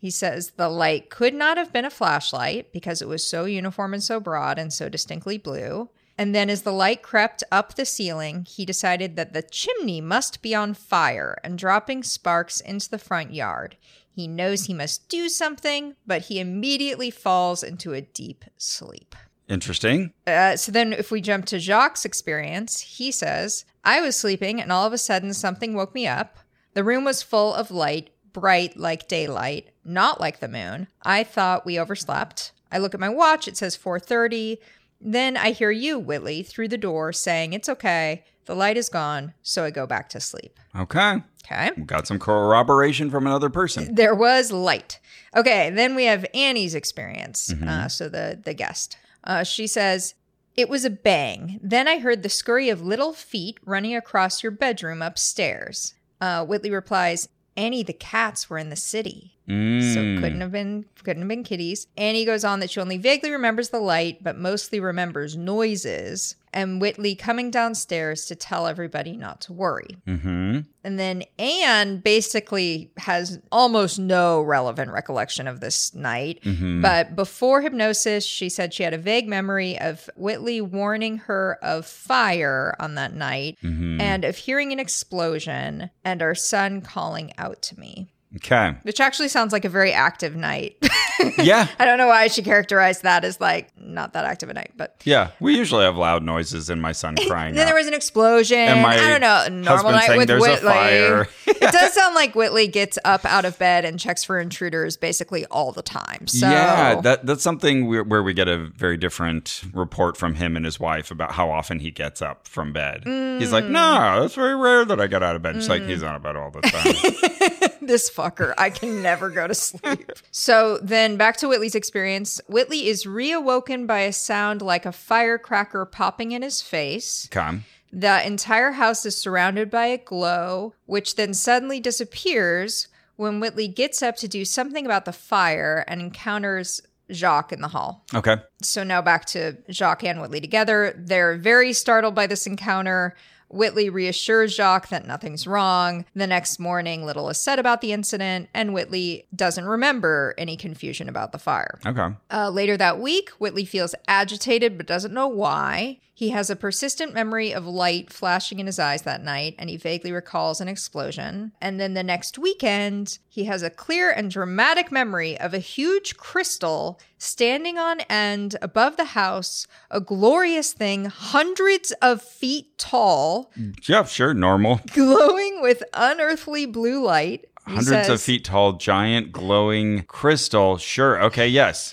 He 0.00 0.10
says 0.10 0.50
the 0.50 0.68
light 0.68 1.10
could 1.10 1.34
not 1.34 1.58
have 1.58 1.72
been 1.72 1.84
a 1.84 1.90
flashlight 1.90 2.72
because 2.72 3.00
it 3.02 3.08
was 3.08 3.26
so 3.26 3.44
uniform 3.44 3.94
and 3.94 4.02
so 4.02 4.20
broad 4.20 4.58
and 4.58 4.72
so 4.72 4.88
distinctly 4.88 5.38
blue. 5.38 5.90
And 6.18 6.34
then, 6.34 6.48
as 6.48 6.62
the 6.62 6.72
light 6.72 7.02
crept 7.02 7.44
up 7.52 7.74
the 7.74 7.84
ceiling, 7.84 8.46
he 8.48 8.64
decided 8.64 9.16
that 9.16 9.32
the 9.34 9.42
chimney 9.42 10.00
must 10.00 10.40
be 10.40 10.54
on 10.54 10.72
fire 10.72 11.36
and 11.44 11.58
dropping 11.58 12.02
sparks 12.02 12.58
into 12.60 12.88
the 12.88 12.98
front 12.98 13.34
yard. 13.34 13.76
He 14.16 14.26
knows 14.26 14.64
he 14.64 14.72
must 14.72 15.10
do 15.10 15.28
something, 15.28 15.94
but 16.06 16.22
he 16.22 16.40
immediately 16.40 17.10
falls 17.10 17.62
into 17.62 17.92
a 17.92 18.00
deep 18.00 18.46
sleep. 18.56 19.14
Interesting. 19.46 20.14
Uh, 20.26 20.56
so 20.56 20.72
then, 20.72 20.94
if 20.94 21.10
we 21.10 21.20
jump 21.20 21.44
to 21.46 21.58
Jacques' 21.58 22.02
experience, 22.06 22.80
he 22.80 23.10
says, 23.10 23.66
I 23.84 24.00
was 24.00 24.16
sleeping 24.16 24.58
and 24.58 24.72
all 24.72 24.86
of 24.86 24.94
a 24.94 24.98
sudden 24.98 25.34
something 25.34 25.74
woke 25.74 25.94
me 25.94 26.06
up. 26.06 26.38
The 26.72 26.82
room 26.82 27.04
was 27.04 27.22
full 27.22 27.52
of 27.52 27.70
light, 27.70 28.08
bright 28.32 28.78
like 28.78 29.06
daylight, 29.06 29.68
not 29.84 30.18
like 30.18 30.40
the 30.40 30.48
moon. 30.48 30.88
I 31.02 31.22
thought 31.22 31.66
we 31.66 31.78
overslept. 31.78 32.52
I 32.72 32.78
look 32.78 32.94
at 32.94 33.00
my 33.00 33.10
watch, 33.10 33.46
it 33.46 33.58
says 33.58 33.76
4:30. 33.76 34.56
Then 34.98 35.36
I 35.36 35.50
hear 35.50 35.70
you, 35.70 35.98
Whitley, 35.98 36.42
through 36.42 36.68
the 36.68 36.78
door 36.78 37.12
saying, 37.12 37.52
It's 37.52 37.68
okay. 37.68 38.24
The 38.46 38.54
light 38.54 38.78
is 38.78 38.88
gone. 38.88 39.34
So 39.42 39.64
I 39.64 39.70
go 39.70 39.86
back 39.86 40.08
to 40.10 40.20
sleep. 40.20 40.58
Okay. 40.74 41.22
Okay. 41.46 41.70
Got 41.84 42.06
some 42.06 42.18
corroboration 42.18 43.10
from 43.10 43.26
another 43.26 43.48
person. 43.48 43.94
There 43.94 44.14
was 44.14 44.50
light. 44.50 44.98
Okay, 45.34 45.70
then 45.70 45.94
we 45.94 46.04
have 46.04 46.26
Annie's 46.34 46.74
experience. 46.74 47.52
Uh, 47.64 47.88
so 47.88 48.08
the 48.08 48.40
the 48.42 48.54
guest, 48.54 48.96
uh, 49.24 49.44
she 49.44 49.66
says 49.66 50.14
it 50.56 50.68
was 50.68 50.84
a 50.84 50.90
bang. 50.90 51.60
Then 51.62 51.86
I 51.86 51.98
heard 51.98 52.22
the 52.22 52.28
scurry 52.28 52.68
of 52.68 52.82
little 52.82 53.12
feet 53.12 53.58
running 53.64 53.94
across 53.94 54.42
your 54.42 54.52
bedroom 54.52 55.02
upstairs. 55.02 55.94
Uh, 56.20 56.44
Whitley 56.44 56.70
replies, 56.70 57.28
"Annie, 57.56 57.82
the 57.84 57.92
cats 57.92 58.50
were 58.50 58.58
in 58.58 58.70
the 58.70 58.76
city." 58.76 59.35
So 59.48 59.52
Mm. 59.52 60.16
it 60.18 60.20
couldn't 60.20 60.40
have 60.40 60.50
been 60.52 60.84
couldn't 61.04 61.22
have 61.22 61.28
been 61.28 61.44
kitties. 61.44 61.86
Annie 61.96 62.24
goes 62.24 62.42
on 62.42 62.58
that 62.60 62.70
she 62.70 62.80
only 62.80 62.98
vaguely 62.98 63.30
remembers 63.30 63.68
the 63.68 63.78
light, 63.78 64.24
but 64.24 64.36
mostly 64.36 64.80
remembers 64.80 65.36
noises. 65.36 66.34
And 66.52 66.80
Whitley 66.80 67.14
coming 67.14 67.50
downstairs 67.50 68.24
to 68.26 68.34
tell 68.34 68.66
everybody 68.66 69.14
not 69.16 69.42
to 69.42 69.52
worry. 69.52 69.98
Mm-hmm. 70.08 70.60
And 70.82 70.98
then 70.98 71.22
Anne 71.38 71.98
basically 71.98 72.90
has 72.96 73.38
almost 73.52 73.98
no 73.98 74.40
relevant 74.40 74.90
recollection 74.90 75.46
of 75.46 75.60
this 75.60 75.94
night. 75.94 76.40
But 76.80 77.14
before 77.14 77.60
hypnosis, 77.60 78.24
she 78.24 78.48
said 78.48 78.72
she 78.72 78.84
had 78.84 78.94
a 78.94 78.98
vague 78.98 79.28
memory 79.28 79.78
of 79.78 80.08
Whitley 80.16 80.60
warning 80.62 81.18
her 81.18 81.58
of 81.62 81.84
fire 81.86 82.74
on 82.80 82.94
that 82.94 83.12
night 83.12 83.58
and 83.62 84.24
of 84.24 84.36
hearing 84.36 84.72
an 84.72 84.80
explosion 84.80 85.90
and 86.04 86.22
our 86.22 86.34
son 86.34 86.80
calling 86.80 87.32
out 87.38 87.60
to 87.62 87.78
me, 87.78 88.08
Okay. 88.34 88.74
which 88.82 89.00
actually 89.00 89.28
sounds 89.28 89.52
like 89.52 89.64
a 89.64 89.68
very 89.68 89.92
active 89.92 90.36
night. 90.36 90.76
Yeah. 91.38 91.66
I 91.78 91.86
don't 91.86 91.96
know 91.96 92.08
why 92.08 92.26
she 92.28 92.42
characterized 92.42 93.02
that 93.04 93.24
as 93.24 93.40
like 93.40 93.70
not 93.80 94.12
that 94.12 94.26
active 94.26 94.50
a 94.50 94.54
night, 94.54 94.72
but 94.76 95.00
Yeah. 95.04 95.30
We 95.40 95.56
usually 95.56 95.84
have 95.84 95.96
loud 95.96 96.22
noises 96.22 96.68
and 96.68 96.82
my 96.82 96.92
son 96.92 97.16
crying. 97.26 97.54
then 97.54 97.62
out. 97.62 97.66
there 97.68 97.74
was 97.74 97.86
an 97.86 97.94
explosion. 97.94 98.58
And 98.58 98.82
my 98.82 98.94
I 98.94 99.08
don't 99.08 99.22
know. 99.22 99.46
Normal 99.62 99.92
night 99.92 100.14
with 100.18 100.28
a 100.28 100.38
Whitley. 100.38 101.26
it 101.46 101.72
does 101.72 101.94
sound 101.94 102.14
like 102.14 102.34
Whitley 102.34 102.68
gets 102.68 102.98
up 103.04 103.24
out 103.24 103.46
of 103.46 103.58
bed 103.58 103.86
and 103.86 103.98
checks 103.98 104.24
for 104.24 104.38
intruders 104.38 104.98
basically 104.98 105.46
all 105.46 105.72
the 105.72 105.82
time. 105.82 106.26
So 106.26 106.46
Yeah, 106.48 107.00
that 107.00 107.24
that's 107.24 107.42
something 107.42 107.86
where, 107.86 108.04
where 108.04 108.22
we 108.22 108.34
get 108.34 108.48
a 108.48 108.66
very 108.76 108.98
different 108.98 109.62
report 109.72 110.18
from 110.18 110.34
him 110.34 110.54
and 110.54 110.66
his 110.66 110.78
wife 110.78 111.10
about 111.10 111.32
how 111.32 111.50
often 111.50 111.78
he 111.78 111.90
gets 111.90 112.20
up 112.20 112.46
from 112.46 112.74
bed. 112.74 113.04
He's 113.04 113.52
like, 113.52 113.64
mm. 113.64 113.70
"No, 113.70 114.22
it's 114.24 114.34
very 114.34 114.54
rare 114.54 114.84
that 114.84 115.00
I 115.00 115.06
get 115.06 115.22
out 115.22 115.34
of 115.34 115.40
bed." 115.42 115.54
She's 115.56 115.68
like, 115.70 115.82
mm. 115.82 115.88
"He's 115.88 116.02
on 116.02 116.20
bed 116.20 116.36
all 116.36 116.50
the 116.50 116.60
time." 116.60 117.76
this 117.86 118.10
fucker, 118.26 118.54
I 118.58 118.70
can 118.70 119.02
never 119.02 119.30
go 119.30 119.46
to 119.46 119.54
sleep. 119.54 120.12
so 120.30 120.78
then 120.78 121.16
back 121.16 121.36
to 121.38 121.48
Whitley's 121.48 121.74
experience. 121.74 122.40
Whitley 122.48 122.88
is 122.88 123.04
reawoken 123.04 123.86
by 123.86 124.00
a 124.00 124.12
sound 124.12 124.62
like 124.62 124.86
a 124.86 124.92
firecracker 124.92 125.84
popping 125.84 126.32
in 126.32 126.42
his 126.42 126.62
face. 126.62 127.28
Come. 127.30 127.64
The 127.92 128.26
entire 128.26 128.72
house 128.72 129.06
is 129.06 129.16
surrounded 129.16 129.70
by 129.70 129.86
a 129.86 129.98
glow, 129.98 130.74
which 130.86 131.16
then 131.16 131.34
suddenly 131.34 131.80
disappears 131.80 132.88
when 133.16 133.40
Whitley 133.40 133.68
gets 133.68 134.02
up 134.02 134.16
to 134.16 134.28
do 134.28 134.44
something 134.44 134.84
about 134.84 135.04
the 135.04 135.12
fire 135.12 135.84
and 135.88 136.00
encounters 136.00 136.82
Jacques 137.12 137.52
in 137.52 137.60
the 137.60 137.68
hall. 137.68 138.04
Okay. 138.14 138.36
So 138.62 138.82
now 138.82 139.00
back 139.00 139.26
to 139.26 139.56
Jacques 139.70 140.04
and 140.04 140.20
Whitley 140.20 140.40
together. 140.40 140.94
They're 140.98 141.36
very 141.36 141.72
startled 141.72 142.14
by 142.14 142.26
this 142.26 142.46
encounter. 142.46 143.14
Whitley 143.56 143.88
reassures 143.88 144.54
Jacques 144.54 144.88
that 144.88 145.06
nothing's 145.06 145.46
wrong. 145.46 146.04
The 146.14 146.26
next 146.26 146.58
morning, 146.58 147.04
little 147.04 147.28
is 147.28 147.40
said 147.40 147.58
about 147.58 147.80
the 147.80 147.92
incident, 147.92 148.48
and 148.54 148.74
Whitley 148.74 149.26
doesn't 149.34 149.64
remember 149.64 150.34
any 150.38 150.56
confusion 150.56 151.08
about 151.08 151.32
the 151.32 151.38
fire. 151.38 151.78
Okay. 151.84 152.14
Uh, 152.30 152.50
later 152.50 152.76
that 152.76 153.00
week, 153.00 153.30
Whitley 153.38 153.64
feels 153.64 153.94
agitated 154.06 154.76
but 154.76 154.86
doesn't 154.86 155.14
know 155.14 155.28
why. 155.28 155.98
He 156.16 156.30
has 156.30 156.48
a 156.48 156.56
persistent 156.56 157.12
memory 157.12 157.52
of 157.52 157.66
light 157.66 158.10
flashing 158.10 158.58
in 158.58 158.64
his 158.64 158.78
eyes 158.78 159.02
that 159.02 159.22
night, 159.22 159.54
and 159.58 159.68
he 159.68 159.76
vaguely 159.76 160.12
recalls 160.12 160.62
an 160.62 160.66
explosion. 160.66 161.52
And 161.60 161.78
then 161.78 161.92
the 161.92 162.02
next 162.02 162.38
weekend, 162.38 163.18
he 163.28 163.44
has 163.44 163.62
a 163.62 163.68
clear 163.68 164.10
and 164.10 164.30
dramatic 164.30 164.90
memory 164.90 165.38
of 165.38 165.52
a 165.52 165.58
huge 165.58 166.16
crystal 166.16 166.98
standing 167.18 167.76
on 167.76 168.00
end 168.08 168.56
above 168.62 168.96
the 168.96 169.04
house, 169.04 169.66
a 169.90 170.00
glorious 170.00 170.72
thing, 170.72 171.04
hundreds 171.04 171.92
of 172.00 172.22
feet 172.22 172.78
tall, 172.78 173.52
Yeah, 173.86 174.04
sure. 174.04 174.32
Normal. 174.32 174.80
glowing 174.94 175.60
with 175.60 175.84
unearthly 175.92 176.64
blue 176.64 177.04
light. 177.04 177.44
He 177.66 177.74
Hundreds 177.74 178.08
of 178.08 178.22
feet 178.22 178.42
tall, 178.42 178.72
giant, 178.78 179.32
glowing 179.32 180.04
crystal. 180.04 180.78
Sure. 180.78 181.22
Okay. 181.24 181.46
Yes. 181.48 181.92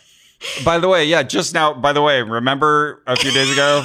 By 0.64 0.80
the 0.80 0.88
way, 0.88 1.06
yeah. 1.06 1.24
Just 1.24 1.54
now. 1.54 1.74
By 1.74 1.94
the 1.94 2.02
way, 2.02 2.22
remember 2.22 3.04
a 3.08 3.16
few 3.16 3.32
days 3.32 3.52
ago? 3.52 3.84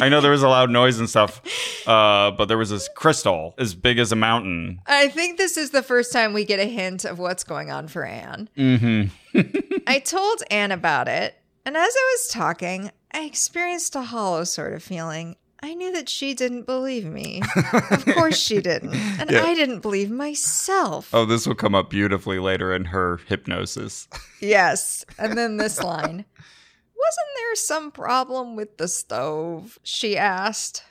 I 0.00 0.08
know 0.08 0.20
there 0.20 0.30
was 0.30 0.42
a 0.42 0.48
loud 0.48 0.70
noise 0.70 0.98
and 0.98 1.08
stuff, 1.08 1.40
uh, 1.86 2.30
but 2.32 2.46
there 2.46 2.58
was 2.58 2.70
this 2.70 2.88
crystal 2.96 3.54
as 3.58 3.74
big 3.74 3.98
as 3.98 4.10
a 4.10 4.16
mountain. 4.16 4.80
I 4.86 5.08
think 5.08 5.38
this 5.38 5.56
is 5.56 5.70
the 5.70 5.82
first 5.82 6.12
time 6.12 6.32
we 6.32 6.44
get 6.44 6.58
a 6.58 6.64
hint 6.64 7.04
of 7.04 7.18
what's 7.18 7.44
going 7.44 7.70
on 7.70 7.88
for 7.88 8.04
Anne. 8.04 8.48
Mm-hmm. 8.56 9.78
I 9.86 9.98
told 10.00 10.42
Anne 10.50 10.72
about 10.72 11.08
it, 11.08 11.36
and 11.64 11.76
as 11.76 11.94
I 11.94 12.16
was 12.16 12.28
talking, 12.28 12.90
I 13.12 13.24
experienced 13.24 13.94
a 13.94 14.02
hollow 14.02 14.44
sort 14.44 14.72
of 14.72 14.82
feeling. 14.82 15.36
I 15.64 15.74
knew 15.74 15.92
that 15.92 16.08
she 16.08 16.34
didn't 16.34 16.66
believe 16.66 17.04
me. 17.04 17.40
of 17.90 18.04
course 18.06 18.36
she 18.36 18.60
didn't. 18.60 18.94
And 18.94 19.30
Yeah. 19.30 19.44
I 19.44 19.54
didn't 19.54 19.80
believe 19.80 20.10
myself. 20.10 21.08
Oh, 21.14 21.24
this 21.24 21.46
will 21.46 21.54
come 21.54 21.74
up 21.74 21.88
beautifully 21.88 22.38
later 22.40 22.74
in 22.74 22.86
her 22.86 23.20
hypnosis. 23.28 24.08
Yes. 24.40 25.04
And 25.18 25.38
then 25.38 25.58
this 25.58 25.80
line 25.82 26.24
Wasn't 26.34 27.30
there 27.36 27.54
some 27.54 27.90
problem 27.92 28.56
with 28.56 28.76
the 28.78 28.88
stove? 28.88 29.78
She 29.84 30.16
asked. 30.16 30.82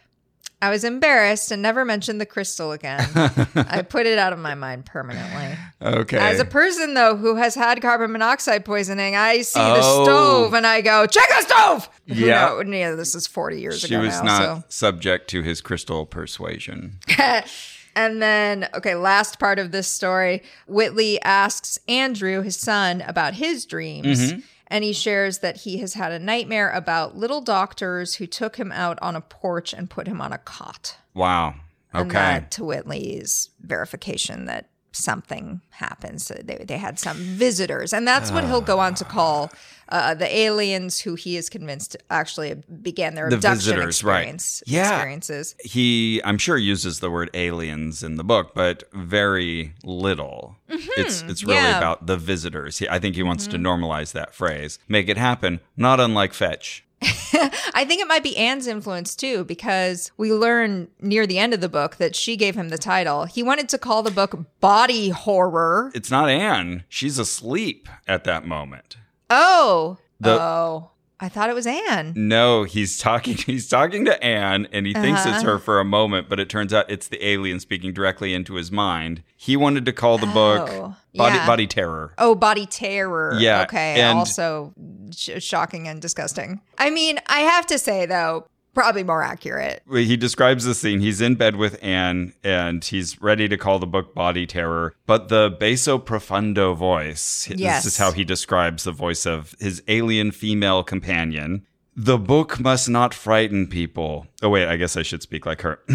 I 0.62 0.69
was 0.69 0.84
embarrassed 0.84 1.52
and 1.52 1.62
never 1.62 1.84
mentioned 1.84 2.21
the 2.21 2.26
crystal 2.26 2.71
again. 2.71 3.08
I 3.56 3.82
put 3.82 4.06
it 4.06 4.19
out 4.19 4.32
of 4.32 4.38
my 4.39 4.54
mind 4.54 4.86
permanently. 4.86 5.58
Okay. 5.82 6.17
As 6.19 6.39
a 6.39 6.45
person, 6.45 6.93
though, 6.93 7.15
who 7.15 7.36
has 7.36 7.56
had 7.56 7.82
carbon 7.82 8.12
monoxide 8.12 8.63
poisoning, 8.63 9.15
I 9.15 9.41
see 9.41 9.60
the 9.60 9.80
Oh. 9.84 10.04
stove 10.04 10.54
and 10.54 10.67
I 10.67 10.82
go, 10.82 11.06
check 11.08 11.28
the 11.30 11.41
stove! 11.41 11.89
Yeah. 12.06 12.62
know- 12.63 12.78
yeah, 12.78 12.91
this 12.91 13.15
is 13.15 13.26
40 13.26 13.60
years 13.62 13.80
she 13.80 13.88
ago 13.95 14.04
was 14.04 14.21
now. 14.21 14.39
not 14.56 14.71
subject 14.71 15.30
to 15.32 15.41
his 15.41 15.62
crystal 15.62 16.06
persuasion. 16.06 17.00
and 17.95 18.21
then, 18.21 18.67
okay, 18.74 18.95
last 18.95 19.39
part 19.39 19.60
of 19.60 19.71
this 19.71 19.88
story 19.88 20.43
Whitley 20.67 21.21
asks 21.21 21.80
Andrew, 21.88 22.41
his 22.41 22.56
son, 22.58 23.02
about 23.02 23.34
his 23.36 23.65
dreams. 23.65 24.32
Mm-hmm. 24.34 24.39
And 24.71 24.84
he 24.86 24.93
shares 24.93 25.39
that 25.39 25.57
he 25.57 25.77
has 25.79 25.93
had 25.95 26.12
a 26.13 26.17
nightmare 26.19 26.71
about 26.71 27.17
little 27.17 27.41
doctors 27.41 28.15
who 28.15 28.25
took 28.25 28.55
him 28.55 28.71
out 28.71 28.97
on 29.01 29.15
a 29.15 29.21
porch 29.21 29.73
and 29.73 29.89
put 29.89 30.07
him 30.07 30.21
on 30.21 30.31
a 30.31 30.38
cot. 30.38 30.97
Wow. 31.13 31.55
And 31.93 32.07
Okay. 32.10 32.13
that 32.13 32.51
to 32.51 32.63
Whitley's 32.63 33.49
verification 33.60 34.45
that 34.45 34.69
something 34.93 35.62
happens. 35.71 36.29
They, 36.29 36.63
they 36.65 36.77
had 36.77 36.99
some 36.99 37.17
visitors. 37.17 37.93
And 37.93 38.07
that's 38.07 38.31
what 38.31 38.45
he'll 38.45 38.62
go 38.62 38.79
on 38.79 38.93
to 38.95 39.03
call 39.05 39.51
uh, 39.91 40.13
the 40.15 40.36
aliens 40.36 40.99
who 40.99 41.15
he 41.15 41.38
is 41.38 41.49
convinced 41.49 41.95
actually 42.10 42.56
began 42.82 43.13
their 43.15 43.30
The 43.30 43.36
abduction 43.36 43.75
visitors, 43.75 44.04
right. 44.04 44.41
Yeah. 44.65 44.88
experiences. 44.93 45.56
he 45.63 46.21
i'm 46.23 46.38
sure 46.38 46.58
uses 46.58 46.99
the 47.01 47.12
word 47.12 47.30
aliens 47.34 48.01
in 48.04 48.15
the 48.15 48.23
book 48.23 48.54
but 48.56 48.84
very 48.93 49.73
little 49.84 50.56
it's 50.69 51.21
it's 51.23 51.43
really 51.43 51.58
Mm-hmm. 51.58 51.65
yeah. 51.65 51.69
Mm-hmm. 51.71 51.77
about 51.77 52.08
the 52.08 52.17
visitors 52.17 52.77
he, 52.80 52.88
i 52.89 52.97
think 52.99 53.15
he 53.15 53.23
wants 53.23 53.45
to 53.47 53.58
normalize 53.58 54.13
that 54.13 54.34
phrase 54.34 54.80
make 54.88 55.10
it 55.10 55.17
happen 55.17 55.60
not 55.77 55.99
unlike 55.99 56.34
fetch 56.34 56.84
I 57.73 57.84
think 57.86 57.99
it 57.99 58.08
might 58.08 58.21
be 58.21 58.38
Anne's 58.38 58.67
influence 58.67 59.15
too, 59.15 59.43
because 59.45 60.12
we 60.17 60.32
learn 60.32 60.88
near 61.01 61.25
the 61.25 61.39
end 61.39 61.51
of 61.56 61.60
the 61.60 61.67
book 61.69 61.95
that 61.95 62.15
she 62.15 62.38
gave 62.38 62.54
him 62.56 62.69
the 62.69 62.77
title. 62.77 63.25
He 63.25 63.41
wanted 63.41 63.69
to 63.69 63.80
call 63.80 64.04
the 64.04 64.12
book 64.12 64.38
Body 64.60 65.10
Horror. 65.10 65.91
it's 65.95 66.12
not 66.12 66.30
anne 66.30 66.84
she's 66.89 67.17
asleep 67.17 67.89
at 68.08 68.23
that 68.25 68.45
moment 68.45 68.97
Oh. 69.31 69.97
The- 70.19 70.39
oh. 70.39 70.87
I 71.23 71.29
thought 71.29 71.51
it 71.51 71.55
was 71.55 71.67
Anne. 71.67 72.13
no 72.15 72.63
he's 72.63 72.97
talking 72.97 73.35
he's 73.45 73.67
talking 73.69 74.05
to 74.05 74.23
anne 74.23 74.67
and 74.71 74.87
he 74.87 74.93
thinks 74.93 75.21
it's 75.23 75.37
Uh-huh. 75.37 75.51
her 75.51 75.59
for 75.59 75.79
a 75.79 75.85
moment 75.85 76.27
but 76.29 76.39
it 76.39 76.49
turns 76.49 76.73
out 76.73 76.89
it's 76.89 77.07
the 77.09 77.23
alien 77.23 77.59
speaking 77.59 77.93
directly 77.93 78.33
into 78.33 78.55
his 78.55 78.71
mind 78.71 79.21
he 79.37 79.55
wanted 79.55 79.85
to 79.85 79.93
call 79.93 80.17
the 80.17 80.25
book 80.25 80.67
Oh, 80.71 80.95
body 81.13 81.35
yeah. 81.35 81.45
body 81.45 81.67
terror 81.67 82.15
Oh, 82.17 82.33
body 82.33 82.65
terror. 82.65 83.35
Yeah, 83.39 83.61
Okay. 83.63 84.01
and- 84.01 84.17
also 84.17 84.73
sh- 85.15 85.29
shocking 85.43 85.87
and 85.87 86.01
disgusting. 86.01 86.59
I 86.79 86.89
mean, 86.89 87.19
I 87.27 87.41
have 87.41 87.67
to 87.67 87.77
say 87.77 88.07
though, 88.07 88.47
probably 88.73 89.03
more 89.03 89.21
accurate. 89.23 89.84
he 89.91 90.15
describes 90.17 90.65
the 90.65 90.73
scene. 90.75 90.99
He's 90.99 91.21
in 91.21 91.36
bed 91.36 91.55
with 91.55 91.77
Anne 91.84 92.34
and 92.43 92.84
he's 92.84 93.21
ready 93.21 93.47
to 93.49 93.57
call 93.57 93.79
the 93.79 93.88
book 93.88 94.13
Body 94.15 94.45
Terror. 94.45 94.93
But 95.05 95.29
the 95.29 95.55
basso 95.60 95.97
profundo 95.97 96.73
voice, 96.73 97.49
Yes. 97.49 97.84
this 97.84 97.93
is 97.93 97.99
how 97.99 98.12
he 98.12 98.23
describes 98.23 98.84
the 98.84 98.91
voice 98.91 99.25
of 99.25 99.55
his 99.60 99.84
alien 99.88 100.31
female 100.31 100.84
companion. 100.84 101.65
The 101.95 102.17
book 102.17 102.60
must 102.60 102.88
not 102.89 103.13
frighten 103.13 103.67
people. 103.67 104.27
Oh, 104.41 104.49
wait, 104.49 104.67
I 104.67 104.77
guess 104.77 104.95
I 104.95 105.01
should 105.03 105.21
speak 105.21 105.45
like 105.45 105.62
her. 105.62 105.79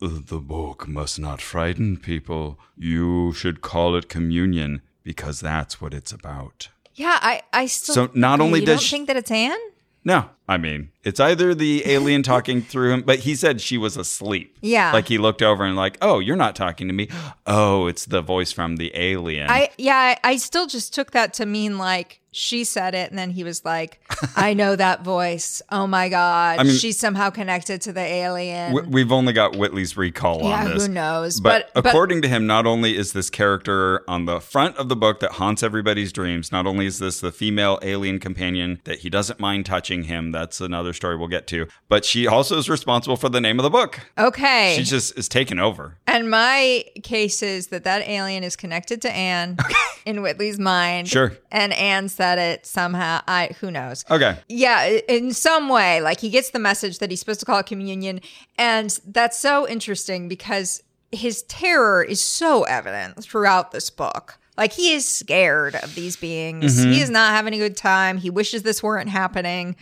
the 0.00 0.38
book 0.40 0.88
must 0.88 1.18
not 1.18 1.40
frighten 1.40 1.96
people. 1.98 2.58
You 2.76 3.32
should 3.34 3.60
call 3.60 3.96
it 3.96 4.08
communion 4.08 4.82
because 5.02 5.40
that's 5.40 5.80
what 5.80 5.92
it's 5.94 6.12
about. 6.12 6.68
Yeah, 6.94 7.18
I, 7.20 7.42
I 7.52 7.66
still. 7.66 7.94
So 7.94 8.10
not 8.14 8.40
only 8.40 8.60
you 8.60 8.66
does 8.66 8.76
don't 8.80 8.84
she- 8.84 8.96
think 8.96 9.06
that 9.08 9.16
it's 9.16 9.30
Anne. 9.30 9.58
No, 10.04 10.28
I 10.46 10.58
mean, 10.58 10.90
it's 11.02 11.18
either 11.18 11.54
the 11.54 11.82
alien 11.86 12.22
talking 12.34 12.60
through 12.60 12.92
him, 12.92 13.02
but 13.02 13.20
he 13.20 13.34
said 13.34 13.60
she 13.60 13.78
was 13.78 13.96
asleep. 13.96 14.56
Yeah. 14.60 14.92
Like 14.92 15.08
he 15.08 15.18
looked 15.18 15.42
over 15.42 15.64
and 15.64 15.76
like, 15.76 15.96
"Oh, 16.02 16.18
you're 16.18 16.36
not 16.36 16.54
talking 16.54 16.88
to 16.88 16.94
me." 16.94 17.08
Oh, 17.46 17.86
it's 17.86 18.04
the 18.04 18.20
voice 18.20 18.52
from 18.52 18.76
the 18.76 18.92
alien. 18.94 19.48
I 19.48 19.70
yeah, 19.78 19.96
I, 19.96 20.32
I 20.32 20.36
still 20.36 20.66
just 20.66 20.92
took 20.94 21.12
that 21.12 21.32
to 21.34 21.46
mean 21.46 21.78
like 21.78 22.20
she 22.34 22.64
said 22.64 22.94
it, 22.94 23.10
and 23.10 23.18
then 23.18 23.30
he 23.30 23.44
was 23.44 23.64
like, 23.64 24.00
"I 24.36 24.52
know 24.54 24.76
that 24.76 25.02
voice. 25.04 25.62
Oh 25.70 25.86
my 25.86 26.08
god, 26.08 26.64
mean- 26.66 26.74
she's 26.76 26.98
somehow 26.98 27.30
connected 27.30 27.80
to 27.82 27.92
the 27.92 28.00
alien." 28.00 28.74
W- 28.74 28.90
We've 28.90 29.12
only 29.12 29.32
got 29.32 29.56
Whitley's 29.56 29.96
recall 29.96 30.40
yeah, 30.42 30.64
on 30.64 30.70
this. 30.74 30.86
who 30.86 30.92
knows? 30.92 31.40
But, 31.40 31.70
But, 31.74 31.82
but 31.84 31.90
according 31.90 32.22
to 32.22 32.28
him, 32.28 32.46
not 32.46 32.66
only 32.66 32.96
is 32.96 33.12
this 33.12 33.30
character 33.30 34.02
on 34.08 34.24
the 34.26 34.40
front 34.40 34.76
of 34.76 34.88
the 34.88 34.96
book 34.96 35.20
that 35.20 35.32
haunts 35.32 35.62
everybody's 35.62 36.12
dreams, 36.12 36.50
not 36.50 36.66
only 36.66 36.86
is 36.86 36.98
this 36.98 37.20
the 37.20 37.30
female 37.32 37.78
alien 37.82 38.18
companion 38.18 38.80
that 38.84 39.00
he 39.00 39.10
doesn't 39.10 39.38
mind 39.40 39.64
touching 39.66 40.04
him, 40.04 40.32
that's 40.32 40.60
another 40.60 40.92
story 40.92 41.16
we'll 41.16 41.28
get 41.28 41.46
to, 41.48 41.66
but 41.88 42.04
she 42.04 42.26
also 42.26 42.58
is 42.58 42.68
responsible 42.68 43.16
for 43.16 43.28
the 43.28 43.40
name 43.40 43.58
of 43.58 43.62
the 43.62 43.70
book. 43.70 44.00
okay, 44.18 44.74
She 44.76 44.82
just 44.84 45.16
is 45.18 45.28
taken 45.28 45.58
over. 45.58 45.98
and 46.06 46.30
my 46.30 46.84
case 47.02 47.42
is 47.42 47.68
that 47.68 47.84
that 47.84 48.06
alien 48.08 48.42
is 48.44 48.56
connected 48.56 49.00
to 49.02 49.10
Anne 49.12 49.56
in 50.06 50.22
Whitley's 50.22 50.58
mind. 50.58 51.08
Sure. 51.08 51.32
and 51.52 51.72
Anne 51.74 52.08
said 52.24 52.38
it 52.38 52.64
somehow. 52.66 53.20
I 53.28 53.50
who 53.60 53.70
knows. 53.70 54.04
Okay. 54.10 54.38
Yeah, 54.48 54.86
in 55.08 55.32
some 55.32 55.68
way, 55.68 56.00
like 56.00 56.20
he 56.20 56.30
gets 56.30 56.50
the 56.50 56.58
message 56.58 56.98
that 56.98 57.10
he's 57.10 57.20
supposed 57.20 57.40
to 57.40 57.46
call 57.46 57.58
it 57.58 57.66
communion. 57.66 58.20
And 58.56 58.98
that's 59.06 59.38
so 59.38 59.68
interesting 59.68 60.28
because 60.28 60.82
his 61.12 61.42
terror 61.42 62.02
is 62.02 62.22
so 62.22 62.62
evident 62.64 63.22
throughout 63.22 63.72
this 63.72 63.90
book. 63.90 64.38
Like 64.56 64.72
he 64.72 64.94
is 64.94 65.06
scared 65.06 65.74
of 65.74 65.94
these 65.94 66.16
beings. 66.16 66.80
Mm-hmm. 66.80 66.92
He 66.92 67.00
is 67.02 67.10
not 67.10 67.32
having 67.32 67.52
a 67.54 67.58
good 67.58 67.76
time. 67.76 68.16
He 68.16 68.30
wishes 68.30 68.62
this 68.62 68.82
weren't 68.82 69.10
happening. 69.10 69.76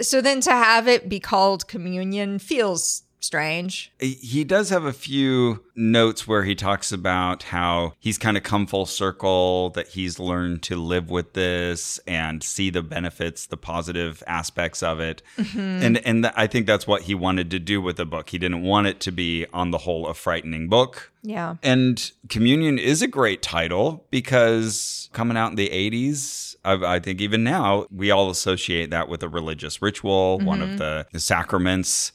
So 0.00 0.20
then 0.20 0.40
to 0.42 0.50
have 0.52 0.86
it 0.86 1.08
be 1.08 1.18
called 1.20 1.66
communion 1.66 2.38
feels 2.38 3.02
strange. 3.24 3.92
Uh, 4.00 4.06
he 4.20 4.44
does 4.44 4.70
have 4.70 4.84
a 4.84 4.92
few 4.92 5.64
notes 5.74 6.28
where 6.28 6.44
he 6.44 6.54
talks 6.54 6.92
about 6.92 7.44
how 7.44 7.94
he's 7.98 8.18
kind 8.18 8.36
of 8.36 8.42
come 8.42 8.66
full 8.66 8.86
circle 8.86 9.70
that 9.70 9.88
he's 9.88 10.18
learned 10.18 10.62
to 10.62 10.76
live 10.76 11.10
with 11.10 11.32
this 11.32 11.98
and 12.06 12.42
see 12.42 12.70
the 12.70 12.82
benefits 12.82 13.46
the 13.46 13.56
positive 13.56 14.22
aspects 14.26 14.82
of 14.82 15.00
it 15.00 15.20
mm-hmm. 15.36 15.58
and 15.58 15.98
and 16.06 16.22
th- 16.22 16.34
i 16.36 16.46
think 16.46 16.66
that's 16.66 16.86
what 16.86 17.02
he 17.02 17.14
wanted 17.14 17.50
to 17.50 17.58
do 17.58 17.80
with 17.80 17.96
the 17.96 18.06
book 18.06 18.30
he 18.30 18.38
didn't 18.38 18.62
want 18.62 18.86
it 18.86 19.00
to 19.00 19.10
be 19.10 19.46
on 19.52 19.72
the 19.72 19.78
whole 19.78 20.06
a 20.06 20.14
frightening 20.14 20.68
book 20.68 21.10
Yeah. 21.22 21.56
and 21.62 22.12
Communion 22.28 22.78
is 22.78 23.02
a 23.02 23.06
great 23.06 23.42
title 23.42 24.06
because 24.10 25.10
coming 25.12 25.36
out 25.36 25.50
in 25.50 25.56
the 25.56 25.68
80s, 25.68 26.56
I, 26.64 26.94
I 26.94 26.98
think 26.98 27.20
even 27.20 27.44
now, 27.44 27.86
we 27.90 28.10
all 28.10 28.30
associate 28.30 28.90
that 28.90 29.08
with 29.08 29.22
a 29.22 29.28
religious 29.28 29.82
ritual, 29.82 30.38
one 30.40 30.62
of 30.62 30.70
mm-hmm. 30.70 31.08
the 31.12 31.20
sacraments. 31.20 32.12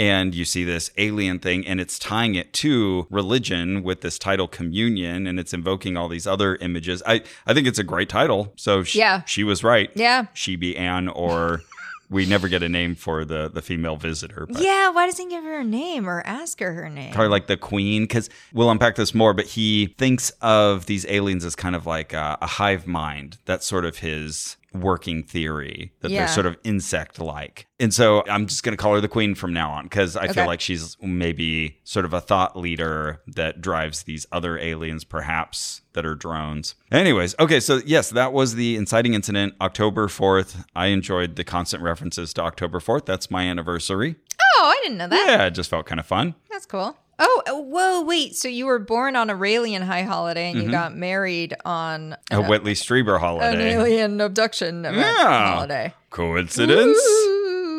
And 0.00 0.34
you 0.34 0.46
see 0.46 0.64
this 0.64 0.90
alien 0.96 1.40
thing, 1.40 1.66
and 1.66 1.78
it's 1.78 1.98
tying 1.98 2.34
it 2.34 2.54
to 2.54 3.06
religion 3.10 3.82
with 3.82 4.00
this 4.00 4.18
title 4.18 4.48
communion, 4.48 5.26
and 5.26 5.38
it's 5.38 5.52
invoking 5.52 5.98
all 5.98 6.08
these 6.08 6.26
other 6.26 6.56
images. 6.56 7.02
I, 7.06 7.20
I 7.46 7.52
think 7.52 7.66
it's 7.66 7.78
a 7.78 7.84
great 7.84 8.08
title. 8.08 8.54
So 8.56 8.82
sh- 8.82 8.94
Yeah. 8.96 9.22
she 9.26 9.44
was 9.44 9.62
right. 9.62 9.90
Yeah. 9.94 10.26
She 10.32 10.56
be 10.56 10.74
Anne, 10.74 11.08
or 11.08 11.60
we 12.08 12.24
never 12.24 12.48
get 12.48 12.62
a 12.62 12.68
name 12.70 12.94
for 12.94 13.26
the, 13.26 13.50
the 13.50 13.60
female 13.60 13.96
visitor. 13.96 14.46
But. 14.50 14.62
Yeah. 14.62 14.88
Why 14.90 15.04
doesn't 15.04 15.28
he 15.28 15.36
give 15.36 15.44
her 15.44 15.60
a 15.60 15.64
name 15.64 16.08
or 16.08 16.22
ask 16.26 16.58
her 16.60 16.72
her 16.72 16.88
name? 16.88 17.12
probably 17.12 17.28
like 17.28 17.46
the 17.46 17.58
queen 17.58 18.04
because 18.04 18.30
we'll 18.54 18.70
unpack 18.70 18.94
this 18.96 19.14
more 19.14 19.34
but 19.34 19.44
he 19.46 19.94
thinks 19.98 20.30
of 20.40 20.86
these 20.86 21.04
aliens 21.10 21.44
as 21.44 21.54
kind 21.54 21.76
of 21.76 21.84
like 21.86 22.12
a, 22.14 22.38
a 22.40 22.46
hive 22.46 22.86
mind 22.86 23.36
that's 23.44 23.66
sort 23.66 23.84
of 23.84 23.98
his 23.98 24.56
working 24.72 25.22
theory 25.22 25.92
that 26.00 26.10
Yeah. 26.10 26.18
they're 26.20 26.28
sort 26.28 26.46
of 26.46 26.56
insect 26.64 27.18
like 27.18 27.66
and 27.80 27.92
so 27.92 28.22
i'm 28.28 28.46
just 28.46 28.62
going 28.62 28.72
to 28.76 28.80
call 28.80 28.94
her 28.94 29.00
the 29.00 29.08
queen 29.08 29.34
from 29.34 29.52
now 29.52 29.70
on 29.72 29.84
because 29.84 30.16
i 30.16 30.24
Okay. 30.24 30.34
feel 30.34 30.46
like 30.46 30.60
she's 30.60 30.96
maybe 31.02 31.80
sort 31.82 32.04
of 32.04 32.12
a 32.12 32.20
thought 32.20 32.56
leader 32.56 33.20
that 33.26 33.60
drives 33.60 34.04
these 34.04 34.26
other 34.30 34.58
aliens 34.58 35.02
perhaps 35.04 35.80
that 35.94 36.06
are 36.06 36.14
drones 36.14 36.76
anyways 36.92 37.34
okay 37.40 37.58
so 37.58 37.80
yes 37.84 38.10
that 38.10 38.32
was 38.32 38.54
the 38.54 38.76
inciting 38.76 39.14
incident 39.14 39.54
october 39.60 40.06
4th 40.06 40.64
i 40.76 40.86
enjoyed 40.86 41.34
the 41.36 41.42
constant 41.44 41.82
references 41.82 42.32
to 42.34 42.42
october 42.42 42.78
4th 42.78 43.04
that's 43.04 43.30
my 43.30 43.42
anniversary 43.44 44.16
Oh, 44.58 44.74
I 44.76 44.80
didn't 44.82 44.98
know 44.98 45.08
that. 45.08 45.24
yeah 45.26 45.46
it 45.46 45.50
just 45.52 45.70
felt 45.70 45.86
kind 45.86 45.98
of 46.00 46.06
fun 46.06 46.34
That's 46.50 46.66
cool. 46.66 46.96
Oh, 47.22 47.42
uh, 47.46 47.54
whoa, 47.54 48.02
wait. 48.02 48.34
So 48.34 48.48
you 48.48 48.64
were 48.66 48.78
born 48.78 49.14
on 49.14 49.28
a 49.30 49.34
Raelian 49.34 49.82
high 49.82 50.02
holiday 50.02 50.50
and 50.50 50.62
you 50.62 50.70
got 50.70 50.96
married 50.96 51.54
on 51.64 52.16
a 52.30 52.42
Whitley 52.42 52.72
Strieber 52.72 53.20
holiday. 53.20 53.52
an 53.52 53.60
alien 53.60 54.20
abduction 54.20 54.84
Yeah. 54.84 55.52
holiday. 55.54 55.92
Coincidence? 56.10 56.98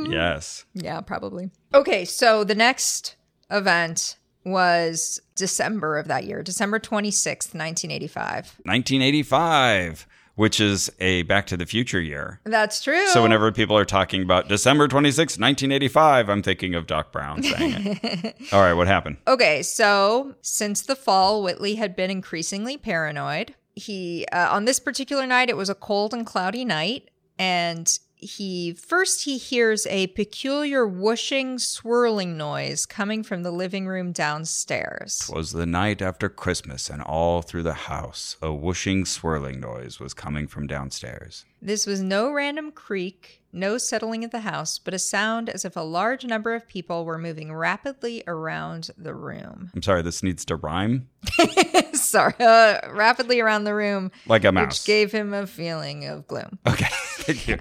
Yes. 0.09 0.65
Yeah, 0.73 1.01
probably. 1.01 1.49
Okay, 1.73 2.05
so 2.05 2.43
the 2.43 2.55
next 2.55 3.15
event 3.49 4.17
was 4.43 5.19
December 5.35 5.97
of 5.97 6.07
that 6.07 6.23
year, 6.25 6.41
December 6.43 6.79
26th, 6.79 7.53
1985. 7.53 8.57
1985, 8.63 10.07
which 10.41 10.59
is 10.59 10.91
a 10.99 11.21
Back 11.21 11.45
to 11.45 11.55
the 11.55 11.67
Future 11.67 12.01
year. 12.01 12.39
That's 12.45 12.81
true. 12.81 13.05
So 13.09 13.21
whenever 13.21 13.51
people 13.51 13.77
are 13.77 13.85
talking 13.85 14.23
about 14.23 14.47
December 14.47 14.87
26, 14.87 15.33
1985, 15.37 16.29
I'm 16.29 16.41
thinking 16.41 16.73
of 16.73 16.87
Doc 16.87 17.11
Brown 17.11 17.43
saying 17.43 17.99
it. 18.01 18.35
All 18.51 18.59
right, 18.59 18.73
what 18.73 18.87
happened? 18.87 19.17
Okay, 19.27 19.61
so 19.61 20.33
since 20.41 20.81
the 20.81 20.95
fall, 20.95 21.43
Whitley 21.43 21.75
had 21.75 21.95
been 21.95 22.09
increasingly 22.09 22.75
paranoid. 22.75 23.53
He, 23.75 24.25
uh, 24.31 24.47
on 24.49 24.65
this 24.65 24.79
particular 24.79 25.27
night, 25.27 25.51
it 25.51 25.57
was 25.57 25.69
a 25.69 25.75
cold 25.75 26.11
and 26.11 26.25
cloudy 26.25 26.65
night, 26.65 27.11
and 27.37 27.99
he 28.21 28.73
first 28.73 29.25
he 29.25 29.37
hears 29.37 29.87
a 29.87 30.07
peculiar 30.07 30.87
whooshing, 30.87 31.57
swirling 31.57 32.37
noise 32.37 32.85
coming 32.85 33.23
from 33.23 33.41
the 33.41 33.51
living 33.51 33.87
room 33.87 34.11
downstairs. 34.11 35.29
Was 35.33 35.51
the 35.51 35.65
night 35.65 36.01
after 36.01 36.29
Christmas, 36.29 36.89
and 36.89 37.01
all 37.01 37.41
through 37.41 37.63
the 37.63 37.73
house, 37.73 38.37
a 38.41 38.53
whooshing, 38.53 39.05
swirling 39.05 39.59
noise 39.59 39.99
was 39.99 40.13
coming 40.13 40.47
from 40.47 40.67
downstairs. 40.67 41.45
This 41.61 41.85
was 41.85 42.01
no 42.01 42.31
random 42.31 42.71
creak, 42.71 43.41
no 43.51 43.77
settling 43.77 44.23
of 44.23 44.31
the 44.31 44.41
house, 44.41 44.79
but 44.79 44.93
a 44.93 44.99
sound 44.99 45.49
as 45.49 45.65
if 45.65 45.75
a 45.75 45.81
large 45.81 46.23
number 46.25 46.53
of 46.53 46.67
people 46.67 47.05
were 47.05 47.17
moving 47.17 47.53
rapidly 47.53 48.23
around 48.27 48.91
the 48.97 49.13
room. 49.13 49.71
I'm 49.75 49.81
sorry, 49.81 50.01
this 50.01 50.23
needs 50.23 50.45
to 50.45 50.55
rhyme 50.55 51.09
Sorry, 52.11 52.33
uh, 52.41 52.91
rapidly 52.91 53.39
around 53.39 53.63
the 53.63 53.73
room, 53.73 54.11
like 54.27 54.43
a 54.43 54.49
which 54.49 54.53
mouse. 54.53 54.85
gave 54.85 55.13
him 55.13 55.33
a 55.33 55.47
feeling 55.47 56.05
of 56.07 56.27
gloom. 56.27 56.59
okay, 56.67 56.87
thank 57.23 57.47
you. 57.47 57.57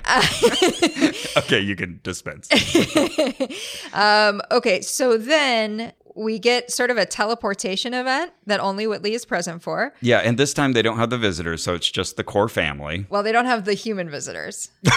okay, 1.37 1.61
you 1.61 1.77
can 1.77 2.01
dispense. 2.03 2.49
Um, 3.93 4.43
okay, 4.51 4.81
so 4.81 5.17
then 5.17 5.93
we 6.21 6.39
get 6.39 6.71
sort 6.71 6.91
of 6.91 6.99
a 6.99 7.07
teleportation 7.07 7.95
event 7.95 8.31
that 8.45 8.61
only 8.61 8.87
Whitley 8.87 9.15
is 9.15 9.25
present 9.25 9.63
for. 9.63 9.95
Yeah, 10.03 10.19
and 10.19 10.39
this 10.39 10.53
time 10.53 10.75
they 10.75 10.83
don't 10.83 10.99
have 10.99 11.09
the 11.09 11.17
visitors, 11.17 11.63
so 11.63 11.75
it's 11.75 11.91
just 11.91 12.19
the 12.19 12.25
core 12.25 12.49
family. 12.49 13.07
Well, 13.09 13.23
they 13.23 13.33
don't 13.33 13.47
have 13.47 13.65
the 13.65 13.73
human 13.73 14.11
visitors. 14.11 14.71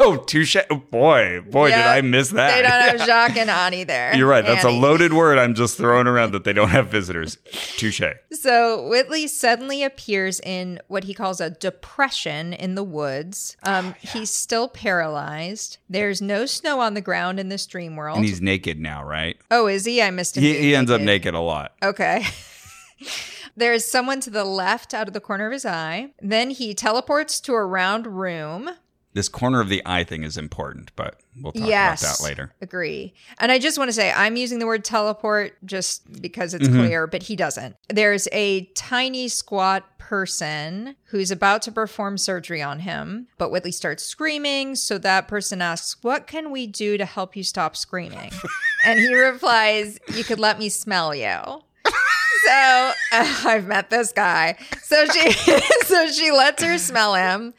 oh, 0.00 0.24
touche. 0.26 0.56
Oh, 0.70 0.76
boy, 0.76 1.42
boy, 1.42 1.68
did 1.68 1.78
I 1.78 2.00
miss 2.00 2.30
that. 2.30 2.56
They 2.56 2.62
don't 2.62 2.98
have 2.98 3.00
Jacques 3.06 3.36
and 3.36 3.50
Annie 3.50 3.84
there. 3.84 4.16
You're 4.16 4.26
right. 4.26 4.44
That's 4.44 4.64
a 4.64 4.70
loaded 4.70 5.12
word 5.12 5.36
I'm 5.38 5.54
just 5.54 5.76
throwing 5.76 6.06
around 6.06 6.32
that 6.32 6.44
they 6.44 6.54
don't 6.54 6.70
have 6.70 6.88
visitors. 6.88 7.36
Touche. 7.76 8.00
So 8.32 8.88
Whitley 8.88 9.26
suddenly 9.26 9.82
appears 9.82 10.40
in 10.40 10.80
what 10.88 11.04
he 11.04 11.12
calls 11.12 11.42
a 11.42 11.50
depression 11.50 12.54
in 12.54 12.74
the 12.74 12.84
woods. 12.84 13.58
Um, 13.64 13.94
He's 14.00 14.30
still 14.30 14.68
paralyzed. 14.68 15.76
There's 15.90 16.22
no 16.22 16.46
snow 16.46 16.80
on 16.80 16.94
the 16.94 17.00
ground 17.02 17.38
in 17.38 17.50
this 17.50 17.66
dream 17.66 17.96
world. 17.96 18.16
And 18.16 18.24
he's 18.24 18.40
naked 18.40 18.78
now, 18.80 19.04
right? 19.04 19.36
oh, 19.50 19.66
is 19.66 19.84
he? 19.84 20.00
I 20.00 20.10
missed 20.10 20.36
him. 20.36 20.42
He, 20.42 20.53
he 20.58 20.76
ends 20.76 20.90
up 20.90 21.00
naked 21.00 21.34
a 21.34 21.40
lot. 21.40 21.74
Okay. 21.82 22.26
There's 23.56 23.84
someone 23.84 24.20
to 24.20 24.30
the 24.30 24.44
left 24.44 24.94
out 24.94 25.06
of 25.06 25.14
the 25.14 25.20
corner 25.20 25.46
of 25.46 25.52
his 25.52 25.64
eye. 25.64 26.10
Then 26.20 26.50
he 26.50 26.74
teleports 26.74 27.40
to 27.40 27.54
a 27.54 27.64
round 27.64 28.06
room. 28.06 28.70
This 29.12 29.28
corner 29.28 29.60
of 29.60 29.68
the 29.68 29.80
eye 29.86 30.02
thing 30.02 30.24
is 30.24 30.36
important, 30.36 30.90
but 30.96 31.20
we'll 31.40 31.52
talk 31.52 31.68
yes. 31.68 32.02
about 32.02 32.18
that 32.18 32.24
later. 32.24 32.52
Agree. 32.60 33.14
And 33.38 33.52
I 33.52 33.60
just 33.60 33.78
want 33.78 33.86
to 33.88 33.92
say 33.92 34.10
I'm 34.10 34.34
using 34.34 34.58
the 34.58 34.66
word 34.66 34.84
teleport 34.84 35.56
just 35.64 36.20
because 36.20 36.52
it's 36.52 36.66
Mm-hmm. 36.66 36.80
clear, 36.80 37.06
but 37.06 37.22
he 37.22 37.36
doesn't. 37.36 37.76
There's 37.88 38.26
a 38.32 38.64
tiny 38.74 39.28
squat 39.28 39.84
person 39.98 40.96
who's 41.04 41.30
about 41.30 41.62
to 41.62 41.72
perform 41.72 42.18
surgery 42.18 42.60
on 42.60 42.80
him, 42.80 43.28
but 43.38 43.52
Whitley 43.52 43.70
starts 43.70 44.04
screaming. 44.04 44.74
So 44.74 44.98
that 44.98 45.28
person 45.28 45.62
asks, 45.62 46.02
What 46.02 46.26
can 46.26 46.50
we 46.50 46.66
do 46.66 46.98
to 46.98 47.04
help 47.04 47.36
you 47.36 47.44
stop 47.44 47.76
screaming? 47.76 48.32
and 48.84 48.98
he 48.98 49.14
replies, 49.14 49.98
You 50.14 50.24
could 50.24 50.38
let 50.38 50.58
me 50.58 50.68
smell 50.68 51.14
you. 51.14 51.62
So 52.44 52.52
uh, 52.52 52.92
I've 53.44 53.66
met 53.66 53.90
this 53.90 54.12
guy. 54.12 54.56
So 54.82 55.06
she 55.06 55.32
so 55.84 56.08
she 56.08 56.30
lets 56.30 56.62
her 56.62 56.78
smell 56.78 57.14
him. 57.14 57.54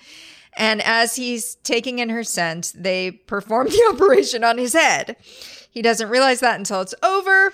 And 0.57 0.81
as 0.83 1.15
he's 1.15 1.55
taking 1.55 1.99
in 1.99 2.09
her 2.09 2.23
scent, 2.23 2.71
they 2.75 3.11
perform 3.11 3.67
the 3.67 3.89
operation 3.93 4.43
on 4.43 4.57
his 4.57 4.73
head. 4.73 5.17
He 5.69 5.81
doesn't 5.81 6.09
realize 6.09 6.39
that 6.39 6.57
until 6.57 6.81
it's 6.81 6.95
over. 7.03 7.51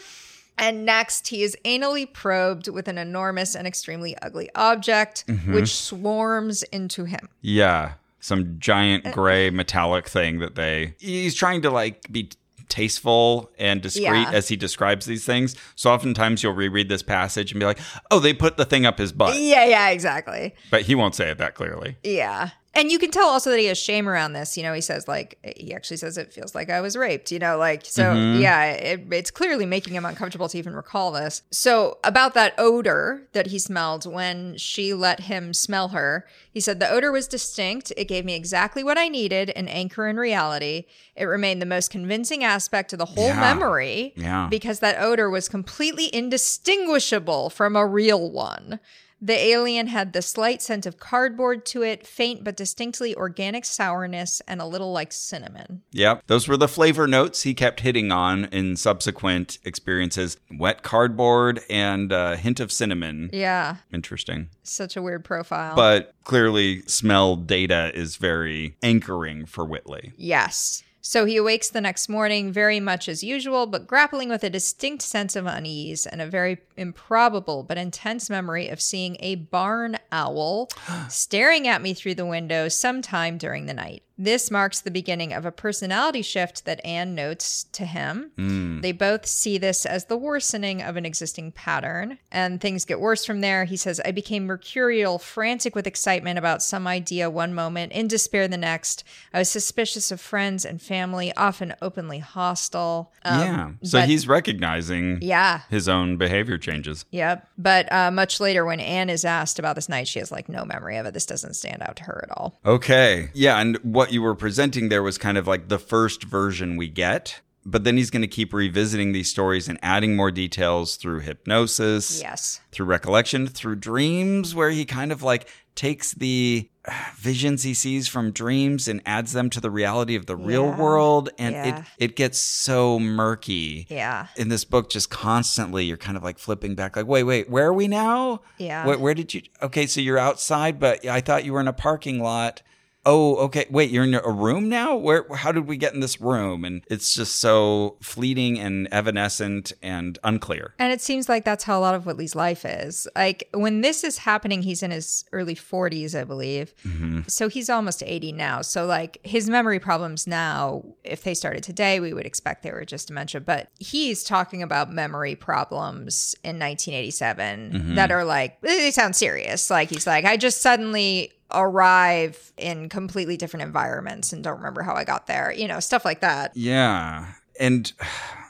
And 0.57 0.85
next, 0.85 1.29
he 1.29 1.41
is 1.41 1.57
anally 1.65 2.11
probed 2.11 2.67
with 2.67 2.87
an 2.87 2.99
enormous 2.99 3.55
and 3.55 3.65
extremely 3.65 4.15
ugly 4.21 4.49
object, 4.53 5.23
which 5.47 5.73
swarms 5.73 6.61
into 6.63 7.05
him. 7.05 7.29
Yeah, 7.41 7.93
some 8.19 8.59
giant 8.59 9.11
gray 9.11 9.49
metallic 9.49 10.07
thing 10.07 10.37
that 10.39 10.53
they. 10.53 10.93
He's 10.99 11.33
trying 11.33 11.63
to 11.63 11.71
like 11.71 12.11
be 12.11 12.29
tasteful 12.71 13.51
and 13.59 13.81
discreet 13.81 14.05
Yeah. 14.05 14.31
as 14.31 14.47
he 14.47 14.55
describes 14.55 15.05
these 15.05 15.25
things. 15.25 15.55
So 15.75 15.91
oftentimes 15.91 16.41
you'll 16.41 16.53
reread 16.53 16.89
this 16.89 17.03
passage 17.03 17.51
and 17.51 17.59
be 17.59 17.65
like, 17.65 17.79
"Oh, 18.09 18.19
they 18.19 18.33
put 18.33 18.57
the 18.57 18.65
thing 18.65 18.85
up 18.85 18.97
his 18.97 19.11
butt," 19.11 19.35
Yeah, 19.39 19.65
yeah, 19.65 19.89
exactly. 19.89 20.55
but 20.71 20.83
he 20.83 20.95
won't 20.95 21.13
say 21.13 21.29
it 21.29 21.37
that 21.37 21.53
clearly. 21.53 21.97
Yeah. 22.03 22.49
And 22.73 22.89
you 22.89 22.99
can 22.99 23.11
tell 23.11 23.27
also 23.27 23.49
that 23.49 23.59
he 23.59 23.65
has 23.65 23.77
shame 23.77 24.07
around 24.07 24.31
this. 24.31 24.55
You 24.55 24.63
know, 24.63 24.73
he 24.73 24.79
says, 24.79 25.05
like, 25.05 25.37
he 25.57 25.73
actually 25.73 25.97
says 25.97 26.17
it 26.17 26.31
feels 26.31 26.55
like 26.55 26.69
I 26.69 26.79
was 26.79 26.95
raped, 26.95 27.29
you 27.29 27.37
know, 27.37 27.57
like, 27.57 27.85
so 27.85 28.03
mm-hmm. 28.03 28.41
yeah, 28.41 28.63
it, 28.63 29.07
it's 29.11 29.29
clearly 29.29 29.65
making 29.65 29.93
him 29.93 30.05
uncomfortable 30.05 30.47
to 30.47 30.57
even 30.57 30.73
recall 30.73 31.11
this. 31.11 31.41
So, 31.51 31.97
about 32.03 32.33
that 32.35 32.53
odor 32.57 33.27
that 33.33 33.47
he 33.47 33.59
smelled 33.59 34.05
when 34.05 34.55
she 34.57 34.93
let 34.93 35.21
him 35.21 35.53
smell 35.53 35.89
her, 35.89 36.25
he 36.49 36.61
said, 36.61 36.79
the 36.79 36.89
odor 36.89 37.11
was 37.11 37.27
distinct. 37.27 37.91
It 37.97 38.05
gave 38.05 38.23
me 38.23 38.35
exactly 38.35 38.85
what 38.85 38.97
I 38.97 39.09
needed 39.09 39.49
an 39.49 39.67
anchor 39.67 40.07
in 40.07 40.15
reality. 40.15 40.85
It 41.17 41.25
remained 41.25 41.61
the 41.61 41.65
most 41.65 41.91
convincing 41.91 42.41
aspect 42.41 42.93
of 42.93 42.99
the 42.99 43.05
whole 43.05 43.27
Yeah. 43.27 43.39
memory 43.39 44.13
Yeah. 44.15 44.47
because 44.49 44.79
that 44.79 45.01
odor 45.01 45.29
was 45.29 45.49
completely 45.49 46.13
indistinguishable 46.15 47.49
from 47.49 47.75
a 47.75 47.85
real 47.85 48.31
one. 48.31 48.79
The 49.23 49.37
alien 49.37 49.87
had 49.87 50.13
the 50.13 50.21
slight 50.23 50.61
scent 50.63 50.85
of 50.87 50.97
cardboard 50.97 51.63
to 51.67 51.83
it, 51.83 52.07
faint 52.07 52.43
but 52.43 52.57
distinctly 52.57 53.15
organic 53.15 53.65
sourness, 53.65 54.41
and 54.47 54.59
a 54.59 54.65
little 54.65 54.91
like 54.91 55.11
cinnamon. 55.11 55.83
Yep. 55.91 56.23
Those 56.27 56.47
were 56.47 56.57
the 56.57 56.67
flavor 56.67 57.05
notes 57.07 57.43
he 57.43 57.53
kept 57.53 57.81
hitting 57.81 58.11
on 58.11 58.45
in 58.45 58.75
subsequent 58.75 59.59
experiences 59.63 60.37
wet 60.57 60.81
cardboard 60.81 61.61
and 61.69 62.11
a 62.11 62.35
hint 62.35 62.59
of 62.59 62.71
cinnamon. 62.71 63.29
Yeah, 63.31 63.75
Interesting. 63.93 64.49
such 64.63 64.97
a 64.97 65.01
weird 65.03 65.23
profile. 65.23 65.75
But 65.75 66.13
clearly, 66.23 66.81
smell 66.87 67.35
data 67.35 67.91
is 67.93 68.15
very 68.15 68.75
anchoring 68.81 69.45
for 69.45 69.65
Whitley. 69.65 70.13
yes. 70.17 70.83
So 71.01 71.25
he 71.25 71.35
awakes 71.35 71.69
the 71.69 71.81
next 71.81 72.09
morning 72.09 72.51
very 72.51 72.79
much 72.79 73.09
as 73.09 73.23
usual, 73.23 73.65
but 73.65 73.87
grappling 73.87 74.29
with 74.29 74.43
a 74.43 74.49
distinct 74.51 75.01
sense 75.01 75.35
of 75.35 75.47
unease 75.47 76.05
and 76.05 76.21
a 76.21 76.27
very 76.27 76.59
improbable 76.77 77.63
but 77.63 77.77
intense 77.77 78.29
memory 78.29 78.69
of 78.69 78.79
seeing 78.79 79.17
a 79.19 79.35
barn 79.35 79.97
owl 80.11 80.69
staring 81.09 81.67
at 81.67 81.81
me 81.81 81.95
through 81.95 82.15
the 82.15 82.25
window 82.25 82.67
sometime 82.67 83.39
during 83.39 83.65
the 83.65 83.73
night. 83.73 84.03
This 84.17 84.51
marks 84.51 84.81
the 84.81 84.91
beginning 84.91 85.33
of 85.33 85.45
a 85.45 85.51
personality 85.51 86.21
shift 86.21 86.65
that 86.65 86.83
Anne 86.85 87.15
notes 87.15 87.63
to 87.71 87.85
him. 87.85 88.79
They 88.81 88.91
both 88.91 89.25
see 89.25 89.57
this 89.57 89.85
as 89.85 90.05
the 90.05 90.17
worsening 90.17 90.81
of 90.81 90.95
an 90.95 91.05
existing 91.05 91.53
pattern, 91.53 92.19
and 92.31 92.61
things 92.61 92.85
get 92.85 92.99
worse 92.99 93.25
from 93.25 93.41
there. 93.41 93.65
He 93.65 93.77
says, 93.77 93.99
I 94.05 94.11
became 94.11 94.45
mercurial, 94.45 95.17
frantic 95.17 95.75
with 95.75 95.87
excitement 95.87 96.37
about 96.37 96.61
some 96.61 96.85
idea 96.87 97.29
one 97.29 97.53
moment, 97.53 97.93
in 97.93 98.07
despair 98.07 98.47
the 98.47 98.57
next. 98.57 99.03
I 99.33 99.39
was 99.39 99.49
suspicious 99.49 100.11
of 100.11 100.21
friends 100.21 100.65
and 100.65 100.81
family, 100.81 101.33
often 101.35 101.73
openly 101.81 102.19
hostile. 102.19 103.11
Um, 103.23 103.39
yeah. 103.41 103.71
So 103.83 103.99
but- 104.01 104.09
he's 104.09 104.27
recognizing 104.27 105.19
Yeah. 105.21 105.61
his 105.69 105.87
own 105.89 106.17
behavior 106.17 106.57
changes. 106.57 107.05
Yep. 107.11 107.47
But 107.57 107.91
uh, 107.91 108.11
much 108.11 108.39
later, 108.39 108.65
when 108.65 108.79
Anne 108.79 109.09
is 109.09 109.25
asked 109.25 109.57
about 109.59 109.75
this 109.75 109.89
night, 109.89 110.07
she 110.07 110.19
has 110.19 110.31
like 110.31 110.49
no 110.49 110.65
memory 110.65 110.97
of 110.97 111.05
it. 111.05 111.13
This 111.13 111.25
doesn't 111.25 111.55
stand 111.55 111.81
out 111.81 111.95
to 111.97 112.03
her 112.03 112.27
at 112.29 112.35
all. 112.37 112.59
Okay. 112.65 113.29
Yeah. 113.33 113.57
And 113.59 113.77
what 113.77 114.00
you 114.09 114.21
were 114.23 114.33
presenting 114.35 114.89
there 114.89 115.03
was 115.03 115.17
kind 115.17 115.37
of 115.37 115.45
like 115.47 115.67
the 115.67 115.77
first 115.79 116.23
version 116.23 116.77
we 116.77 116.87
get. 116.87 117.41
But 117.63 117.83
then 117.83 117.95
he's 117.95 118.09
going 118.09 118.23
to 118.23 118.27
keep 118.27 118.53
revisiting 118.55 119.11
these 119.11 119.29
stories 119.29 119.67
and 119.69 119.77
adding 119.83 120.15
more 120.15 120.31
details 120.31 120.95
through 120.95 121.19
hypnosis, 121.19 122.19
Yes. 122.19 122.59
through 122.71 122.87
recollection, 122.87 123.45
through 123.45 123.75
dreams, 123.75 124.55
where 124.55 124.71
he 124.71 124.83
kind 124.83 125.11
of 125.11 125.21
like 125.21 125.47
takes 125.75 126.11
the 126.13 126.67
visions 127.15 127.61
he 127.61 127.75
sees 127.75 128.07
from 128.07 128.31
dreams 128.31 128.87
and 128.87 128.99
adds 129.05 129.33
them 129.33 129.47
to 129.51 129.61
the 129.61 129.69
reality 129.69 130.15
of 130.15 130.25
the 130.25 130.35
real 130.35 130.71
world. 130.71 131.29
And 131.37 131.53
Yeah. 131.53 131.77
it, 131.99 132.05
it 132.05 132.15
gets 132.15 132.39
so 132.39 132.97
murky. 132.99 133.85
Yeah. 133.89 134.25
In 134.37 134.49
this 134.49 134.65
book, 134.65 134.89
just 134.89 135.11
constantly, 135.11 135.85
you're 135.85 135.97
kind 135.97 136.17
of 136.17 136.23
like 136.23 136.39
flipping 136.39 136.73
back, 136.73 136.95
like, 136.95 137.05
wait, 137.05 137.23
wait, 137.23 137.47
where 137.47 137.67
are 137.67 137.73
we 137.73 137.87
now? 137.87 138.41
Yeah. 138.57 138.87
Where, 138.87 138.97
where 138.97 139.13
did 139.13 139.35
you? 139.35 139.43
Okay, 139.61 139.85
so 139.85 140.01
you're 140.01 140.17
outside, 140.17 140.79
but 140.79 141.05
I 141.05 141.21
thought 141.21 141.45
you 141.45 141.53
were 141.53 141.61
in 141.61 141.67
a 141.67 141.73
parking 141.73 142.19
lot. 142.21 142.63
Oh, 143.05 143.35
okay. 143.37 143.65
Wait, 143.69 143.89
you're 143.89 144.03
in 144.03 144.13
a 144.13 144.29
room 144.29 144.69
now? 144.69 144.95
Where? 144.95 145.25
How 145.33 145.51
did 145.51 145.67
we 145.67 145.77
get 145.77 145.93
in 145.93 145.99
this 145.99 146.21
room? 146.21 146.63
And 146.63 146.83
it's 146.87 147.13
just 147.13 147.37
so 147.37 147.97
fleeting 148.01 148.59
and 148.59 148.87
evanescent 148.91 149.73
and 149.81 150.19
unclear. 150.23 150.75
And 150.77 150.93
it 150.93 151.01
seems 151.01 151.27
like 151.27 151.43
that's 151.43 151.63
how 151.63 151.79
a 151.79 151.81
lot 151.81 151.95
of 151.95 152.05
Whitley's 152.05 152.35
life 152.35 152.65
is. 152.65 153.07
Like 153.15 153.49
when 153.53 153.81
this 153.81 154.03
is 154.03 154.19
happening, 154.19 154.61
he's 154.61 154.83
in 154.83 154.91
his 154.91 155.25
early 155.31 155.55
40s, 155.55 156.19
I 156.19 156.23
believe. 156.23 156.73
Mm-hmm. 156.85 157.21
So 157.27 157.47
he's 157.47 157.69
almost 157.69 158.03
80 158.03 158.33
now. 158.33 158.61
So, 158.61 158.85
like, 158.85 159.19
his 159.23 159.49
memory 159.49 159.79
problems 159.79 160.27
now, 160.27 160.83
if 161.03 161.23
they 161.23 161.33
started 161.33 161.63
today, 161.63 161.99
we 161.99 162.13
would 162.13 162.25
expect 162.25 162.63
they 162.63 162.71
were 162.71 162.85
just 162.85 163.07
dementia. 163.07 163.41
But 163.41 163.69
he's 163.79 164.23
talking 164.23 164.61
about 164.61 164.91
memory 164.91 165.35
problems 165.35 166.35
in 166.43 166.59
1987 166.59 167.71
mm-hmm. 167.71 167.95
that 167.95 168.11
are 168.11 168.23
like, 168.23 168.61
they 168.61 168.91
sound 168.91 169.15
serious. 169.15 169.69
Like, 169.69 169.89
he's 169.89 170.07
like, 170.07 170.25
I 170.25 170.37
just 170.37 170.61
suddenly 170.61 171.31
arrive 171.53 172.53
in 172.57 172.89
completely 172.89 173.37
different 173.37 173.63
environments 173.63 174.33
and 174.33 174.43
don't 174.43 174.57
remember 174.57 174.81
how 174.81 174.93
I 174.93 175.03
got 175.03 175.27
there, 175.27 175.53
you 175.53 175.67
know, 175.67 175.79
stuff 175.79 176.05
like 176.05 176.21
that. 176.21 176.55
Yeah. 176.55 177.33
And 177.59 177.91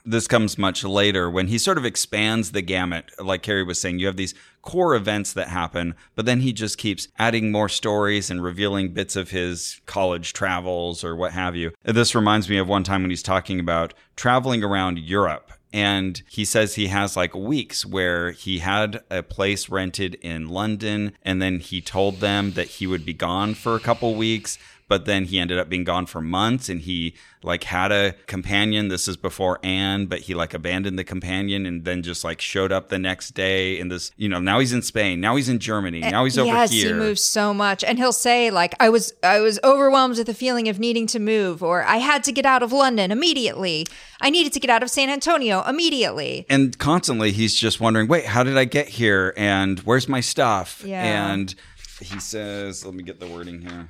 this 0.06 0.28
comes 0.28 0.58
much 0.58 0.84
later 0.84 1.30
when 1.30 1.48
he 1.48 1.58
sort 1.58 1.78
of 1.78 1.86
expands 1.86 2.52
the 2.52 2.62
gamut. 2.62 3.12
Like 3.20 3.44
Carrie 3.44 3.64
was 3.64 3.80
saying, 3.80 4.00
you 4.00 4.08
have 4.08 4.18
these 4.18 4.34
core 4.62 4.96
events 4.96 5.34
that 5.34 5.48
happen, 5.48 5.96
but 6.16 6.26
then 6.26 6.42
he 6.42 6.54
just 6.54 6.78
keeps 6.78 7.08
adding 7.20 7.52
more 7.52 7.70
stories 7.70 8.30
and 8.30 8.44
revealing 8.44 8.94
bits 8.94 9.16
of 9.16 9.32
his 9.32 9.82
college 9.86 10.34
travels 10.34 11.04
or 11.04 11.16
what 11.16 11.34
have 11.34 11.56
you. 11.56 11.72
This 11.84 12.16
reminds 12.16 12.50
me 12.50 12.58
of 12.58 12.68
one 12.68 12.84
time 12.84 13.02
when 13.02 13.10
he's 13.10 13.24
talking 13.24 13.60
about 13.60 13.94
traveling 14.16 14.64
around 14.64 15.00
Europe. 15.00 15.52
And 15.74 16.22
he 16.30 16.44
says 16.44 16.76
he 16.76 16.88
has 16.88 17.16
like 17.16 17.34
weeks 17.34 17.86
where 17.86 18.32
he 18.32 18.60
had 18.60 19.04
a 19.10 19.24
place 19.24 19.70
rented 19.70 20.16
in 20.16 20.50
London 20.50 21.14
and 21.24 21.42
then 21.42 21.60
he 21.60 21.82
told 21.82 22.20
them 22.20 22.52
that 22.54 22.68
he 22.68 22.88
would 22.88 23.06
be 23.06 23.14
gone 23.14 23.54
for 23.54 23.76
a 23.76 23.80
couple 23.80 24.16
weeks. 24.16 24.58
But 24.92 25.06
then 25.06 25.24
he 25.24 25.40
ended 25.40 25.58
up 25.58 25.70
being 25.70 25.86
gone 25.86 26.06
for 26.06 26.20
months 26.20 26.68
and 26.68 26.82
he 26.82 27.14
like 27.44 27.64
had 27.64 27.94
a 27.94 28.12
companion. 28.28 28.90
This 28.90 29.08
is 29.08 29.16
before 29.16 29.58
Anne, 29.64 30.08
but 30.08 30.20
he 30.20 30.34
like 30.34 30.54
abandoned 30.54 31.00
the 31.00 31.06
companion 31.06 31.66
and 31.66 31.86
then 31.86 32.04
just 32.04 32.26
like 32.26 32.42
showed 32.42 32.74
up 32.74 32.90
the 32.90 33.00
next 33.00 33.32
day 33.32 33.80
in 33.80 33.88
this, 33.88 34.12
you 34.18 34.28
know, 34.28 34.42
now 34.42 34.60
he's 34.60 34.74
in 34.74 34.82
Spain, 34.82 35.22
now 35.22 35.38
he's 35.38 35.48
in 35.48 35.60
Germany, 35.60 36.04
eh, 36.04 36.10
now 36.10 36.26
he's 36.26 36.38
over 36.38 36.48
yes, 36.48 36.72
here. 36.72 36.88
he 36.88 36.94
moves 36.94 37.24
so 37.24 37.54
much, 37.54 37.86
and 37.86 38.00
he'll 38.00 38.12
say 38.12 38.52
like, 38.52 38.76
"I 38.82 38.90
was 38.90 39.14
I 39.24 39.40
was 39.40 39.62
overwhelmed 39.64 40.18
with 40.18 40.28
the 40.28 40.34
feeling 40.34 40.68
of 40.68 40.78
needing 40.78 41.08
to 41.08 41.20
move," 41.20 41.64
or 41.64 41.86
"I 41.86 41.98
had 41.98 42.22
to 42.26 42.34
get 42.34 42.46
out 42.46 42.62
of 42.62 42.74
London 42.74 43.14
immediately. 43.14 43.88
I 44.20 44.30
needed 44.30 44.52
to 44.52 44.60
get 44.60 44.70
out 44.70 44.84
of 44.84 44.90
San 44.90 45.10
Antonio 45.10 45.64
immediately." 45.64 46.46
and 46.50 46.78
constantly 46.78 47.32
he's 47.32 47.56
just 47.56 47.80
wondering, 47.80 48.10
wait, 48.10 48.26
how 48.26 48.44
did 48.44 48.58
I 48.58 48.66
get 48.66 48.90
here? 48.90 49.34
And 49.38 49.80
where's 49.82 50.10
my 50.10 50.20
stuff? 50.20 50.84
Yeah. 50.86 51.32
And 51.32 51.56
he 52.02 52.20
says, 52.20 52.84
let 52.84 52.94
me 52.94 53.04
get 53.04 53.22
the 53.22 53.28
wording 53.28 53.62
here. 53.62 53.88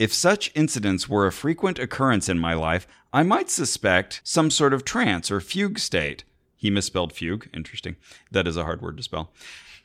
If 0.00 0.14
such 0.14 0.50
incidents 0.54 1.10
were 1.10 1.26
a 1.26 1.32
frequent 1.32 1.78
occurrence 1.78 2.30
in 2.30 2.38
my 2.38 2.54
life, 2.54 2.86
I 3.12 3.22
might 3.22 3.50
suspect 3.50 4.22
some 4.24 4.50
sort 4.50 4.72
of 4.72 4.82
trance 4.82 5.30
or 5.30 5.42
fugue 5.42 5.78
state. 5.78 6.24
He 6.56 6.70
misspelled 6.70 7.12
fugue. 7.12 7.50
Interesting. 7.52 7.96
That 8.30 8.48
is 8.48 8.56
a 8.56 8.64
hard 8.64 8.80
word 8.80 8.96
to 8.96 9.02
spell. 9.02 9.30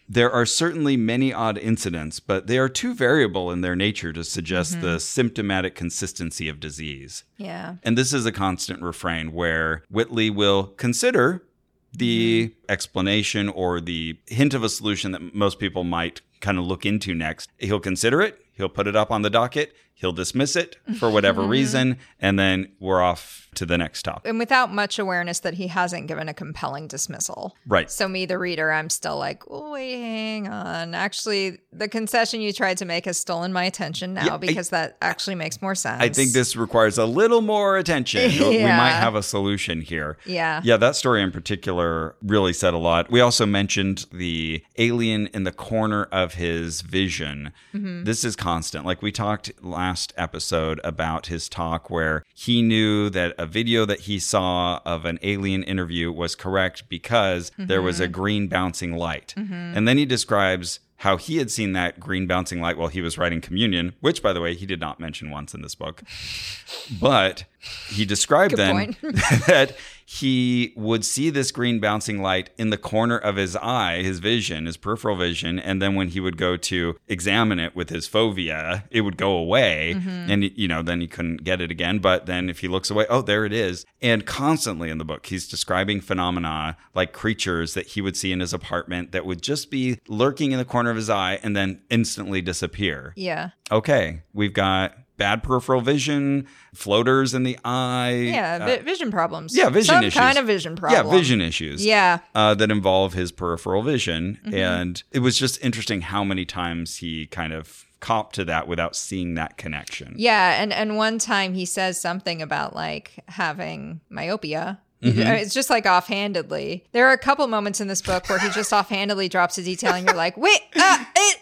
There 0.08 0.32
are 0.32 0.46
certainly 0.46 0.96
many 0.96 1.34
odd 1.34 1.58
incidents, 1.58 2.22
but 2.22 2.48
they 2.48 2.58
are 2.58 2.70
too 2.70 2.94
variable 2.94 3.52
in 3.52 3.60
their 3.60 3.76
nature 3.76 4.14
to 4.14 4.24
suggest 4.24 4.80
the 4.80 4.88
mm-hmm. 4.88 4.98
symptomatic 5.00 5.76
consistency 5.76 6.48
of 6.48 6.62
disease. 6.62 7.26
Yeah, 7.36 7.76
And 7.84 7.98
this 7.98 8.14
is 8.14 8.26
a 8.26 8.32
constant 8.32 8.82
refrain 8.84 9.34
where 9.34 9.84
Whitley 9.90 10.30
will 10.30 10.68
consider 10.78 11.44
the 11.92 12.48
mm-hmm. 12.48 12.72
explanation 12.72 13.50
or 13.50 13.82
the 13.82 14.18
hint 14.28 14.54
of 14.54 14.64
a 14.64 14.70
solution 14.70 15.12
that 15.12 15.36
most 15.36 15.60
people 15.60 15.84
might 15.84 16.22
kind 16.40 16.58
of 16.58 16.66
look 16.66 16.86
into 16.86 17.14
next. 17.14 17.50
He'll 17.58 17.80
consider 17.82 18.22
it, 18.22 18.45
he'll 18.56 18.70
put 18.70 18.88
it 18.88 18.96
up 18.96 19.12
on 19.12 19.22
the 19.22 19.30
docket, 19.30 19.74
he'll 19.94 20.12
dismiss 20.14 20.56
it 20.56 20.78
for 20.98 21.10
whatever 21.10 21.44
reason, 21.44 21.98
and 22.20 22.38
then 22.40 22.72
we're 22.80 23.02
off 23.02 23.44
to 23.56 23.66
the 23.66 23.78
next 23.78 24.04
topic. 24.04 24.28
and 24.28 24.38
without 24.38 24.74
much 24.74 25.00
awareness 25.00 25.40
that 25.40 25.54
he 25.54 25.68
hasn't 25.68 26.08
given 26.08 26.28
a 26.28 26.34
compelling 26.34 26.88
dismissal. 26.90 27.56
Right. 27.66 27.90
So 27.90 28.10
me, 28.10 28.26
the 28.26 28.38
reader, 28.38 28.70
I'm 28.74 28.90
still 28.90 29.18
like, 29.18 29.44
oh, 29.50 29.72
wait, 29.72 29.94
hang 29.98 30.50
on. 30.50 30.94
Actually, 30.94 31.60
the 31.72 31.88
concession 31.88 32.42
you 32.42 32.52
tried 32.52 32.78
to 32.80 32.86
make 32.86 33.06
has 33.06 33.18
stolen 33.18 33.54
my 33.54 33.64
attention 33.64 34.14
now 34.14 34.26
Yeah, 34.26 34.34
I- 34.34 34.38
because 34.38 34.72
that 34.72 34.98
actually 35.02 35.36
makes 35.36 35.62
more 35.62 35.74
sense. 35.74 36.02
I 36.02 36.10
think 36.10 36.34
this 36.34 36.58
requires 36.58 36.98
a 36.98 37.06
little 37.06 37.40
more 37.42 37.78
attention. 37.78 38.30
We 38.56 38.64
might 38.64 38.92
have 38.92 39.16
a 39.16 39.24
solution 39.24 39.80
here. 39.82 40.18
Yeah. 40.26 40.60
Yeah, 40.64 40.76
that 40.78 40.98
story 40.98 41.22
in 41.22 41.32
particular 41.32 42.16
really 42.22 42.52
said 42.54 42.74
a 42.74 42.78
lot. 42.78 43.10
We 43.10 43.22
also 43.22 43.46
mentioned 43.46 44.06
the 44.12 44.64
alien 44.78 45.28
in 45.28 45.44
the 45.44 45.52
corner 45.54 46.04
of 46.12 46.34
his 46.34 46.82
vision. 46.82 47.54
Mm-hmm. 47.74 48.04
This 48.04 48.26
is 48.26 48.36
constant. 48.46 48.86
Like 48.86 49.02
we 49.02 49.12
talked 49.12 49.52
last 49.64 50.14
episode 50.18 50.80
about 50.84 51.26
his 51.28 51.50
talk 51.50 51.90
where 51.90 52.24
he 52.36 52.62
knew 52.62 53.10
that 53.10 53.34
a 53.40 53.46
video 53.48 53.86
that 53.86 54.02
he 54.02 54.20
saw 54.20 54.82
of 54.86 55.04
an 55.06 55.18
alien 55.24 55.64
interview 55.64 56.12
was 56.12 56.36
correct 56.36 56.88
because 56.88 57.52
there 57.58 57.82
was 57.82 57.96
Mm-hmm. 57.96 58.04
a 58.04 58.08
green 58.20 58.48
bouncing 58.48 58.94
light. 58.96 59.34
And 59.38 59.88
then 59.88 59.98
he 59.98 60.06
describes 60.06 60.80
how 60.98 61.18
he 61.18 61.38
had 61.38 61.50
seen 61.52 61.74
that 61.74 62.00
green 62.00 62.26
bouncing 62.28 62.62
light 62.62 62.78
while 62.78 62.88
he 62.88 63.02
was 63.02 63.18
writing 63.18 63.42
communion, 63.42 63.94
which, 64.00 64.22
by 64.22 64.32
the 64.32 64.40
way, 64.42 64.54
he 64.54 64.66
did 64.66 64.80
not 64.80 65.00
mention 65.00 65.30
once 65.32 65.54
in 65.56 65.62
this 65.62 65.76
book. 65.76 66.04
But 67.02 67.46
he 67.90 68.06
described 68.06 68.56
Good 68.56 68.60
then 68.60 68.98
that 69.48 69.76
he 70.08 70.72
would 70.76 71.04
see 71.04 71.30
this 71.32 71.52
green 71.52 71.80
bouncing 71.80 72.22
light 72.22 72.52
in 72.58 72.70
the 72.70 72.78
corner 72.78 73.18
of 73.18 73.36
his 73.38 73.56
eye, 73.56 74.04
his 74.04 74.20
vision, 74.20 74.68
his 74.68 74.78
peripheral 74.78 75.16
vision, 75.16 75.58
and 75.60 75.82
then 75.82 75.96
when 75.96 76.10
he 76.10 76.20
would 76.20 76.38
go 76.38 76.56
to 76.58 76.96
examine 77.08 77.60
it 77.60 77.76
with 77.76 77.90
his 77.90 78.08
fovea, 78.08 78.84
it 78.92 79.02
would 79.02 79.18
go 79.18 79.32
away, 79.36 79.94
Mm-hmm. 79.96 80.32
and 80.32 80.44
you 80.58 80.68
know 80.68 80.82
then 80.82 81.02
he 81.02 81.08
couldn't 81.08 81.44
get 81.44 81.60
it 81.62 81.72
again. 81.72 82.00
But 82.00 82.28
then 82.28 82.50
if 82.50 82.60
he 82.60 82.68
looks 82.68 82.90
away, 82.92 83.06
oh, 83.10 83.22
there 83.22 83.46
it 83.46 83.54
is. 83.54 83.86
And 84.02 84.26
constantly 84.26 84.90
in 84.90 85.00
the 85.00 85.06
book, 85.06 85.26
he's 85.26 85.48
describing 85.48 86.02
phenomena 86.02 86.78
like 86.94 87.12
creatures 87.14 87.74
that 87.74 87.88
he 87.88 88.02
would 88.02 88.16
see 88.16 88.32
in 88.32 88.40
his 88.40 88.54
apartment 88.54 89.12
that 89.12 89.26
would 89.26 89.42
just 89.42 89.72
be 89.72 90.00
lurking 90.08 90.52
in 90.52 90.58
the 90.60 90.66
corner 90.66 90.90
of 90.92 90.96
his 90.96 91.10
eye 91.10 91.40
and 91.44 91.56
then 91.56 91.82
instantly 91.90 92.42
disappear 92.42 93.14
Yeah. 93.16 93.50
okay, 93.72 94.22
we've 94.34 94.54
got 94.54 94.96
bad 95.18 95.44
peripheral 95.44 95.82
vision, 95.82 96.48
floaters 96.74 97.34
in 97.34 97.44
the 97.44 97.58
eye. 97.64 98.12
Yeah. 98.12 98.78
uh, 98.80 98.84
vision 98.84 99.12
problems. 99.12 99.56
yeah, 99.56 99.70
vision 99.70 99.96
Some 99.96 100.04
issues. 100.04 100.20
kind 100.20 100.38
of 100.38 100.46
vision 100.46 100.76
problem. 100.76 101.06
Yeah, 101.06 101.12
vision 101.18 101.42
issues. 101.42 101.86
Yeah. 101.86 102.18
Mm-hmm. 102.18 102.38
Uh, 102.38 102.54
that 102.56 102.72
involve 102.72 103.14
his 103.14 103.32
peripheral 103.32 103.82
vision. 103.82 104.40
And 104.52 105.02
it 105.12 105.20
was 105.20 105.38
just 105.38 105.64
interesting 105.64 106.02
how 106.02 106.24
many 106.24 106.46
times 106.46 106.98
he 106.98 107.28
kind 107.28 107.54
of 107.54 107.86
copped 108.00 108.36
to 108.36 108.46
that 108.46 108.68
without 108.68 108.96
seeing 108.96 109.34
that 109.36 109.58
connection. 109.58 110.14
Yeah, 110.18 110.62
and 110.62 110.72
and 110.72 110.96
one 110.98 111.18
time 111.18 111.54
he 111.54 111.66
says 111.66 112.00
something 112.00 112.42
about 112.42 112.76
like 112.76 113.24
having 113.28 114.02
myopia. 114.10 114.80
Mm-hmm. 115.02 115.20
It's 115.22 115.54
just 115.54 115.70
like 115.70 115.86
offhandedly. 115.86 116.86
There 116.92 117.08
are 117.08 117.14
a 117.14 117.18
couple 117.18 117.46
moments 117.48 117.82
in 117.82 117.88
this 117.88 118.02
book 118.02 118.28
where 118.30 118.40
he 118.40 118.50
just 118.50 118.72
offhandedly 118.80 119.30
drops 119.30 119.58
a 119.58 119.64
detail, 119.64 119.94
and 119.94 120.06
you're 120.06 120.16
like, 120.16 120.38
"Wait, 120.38 120.60
uh, 120.76 121.04
it, 121.16 121.38
uh, 121.38 121.40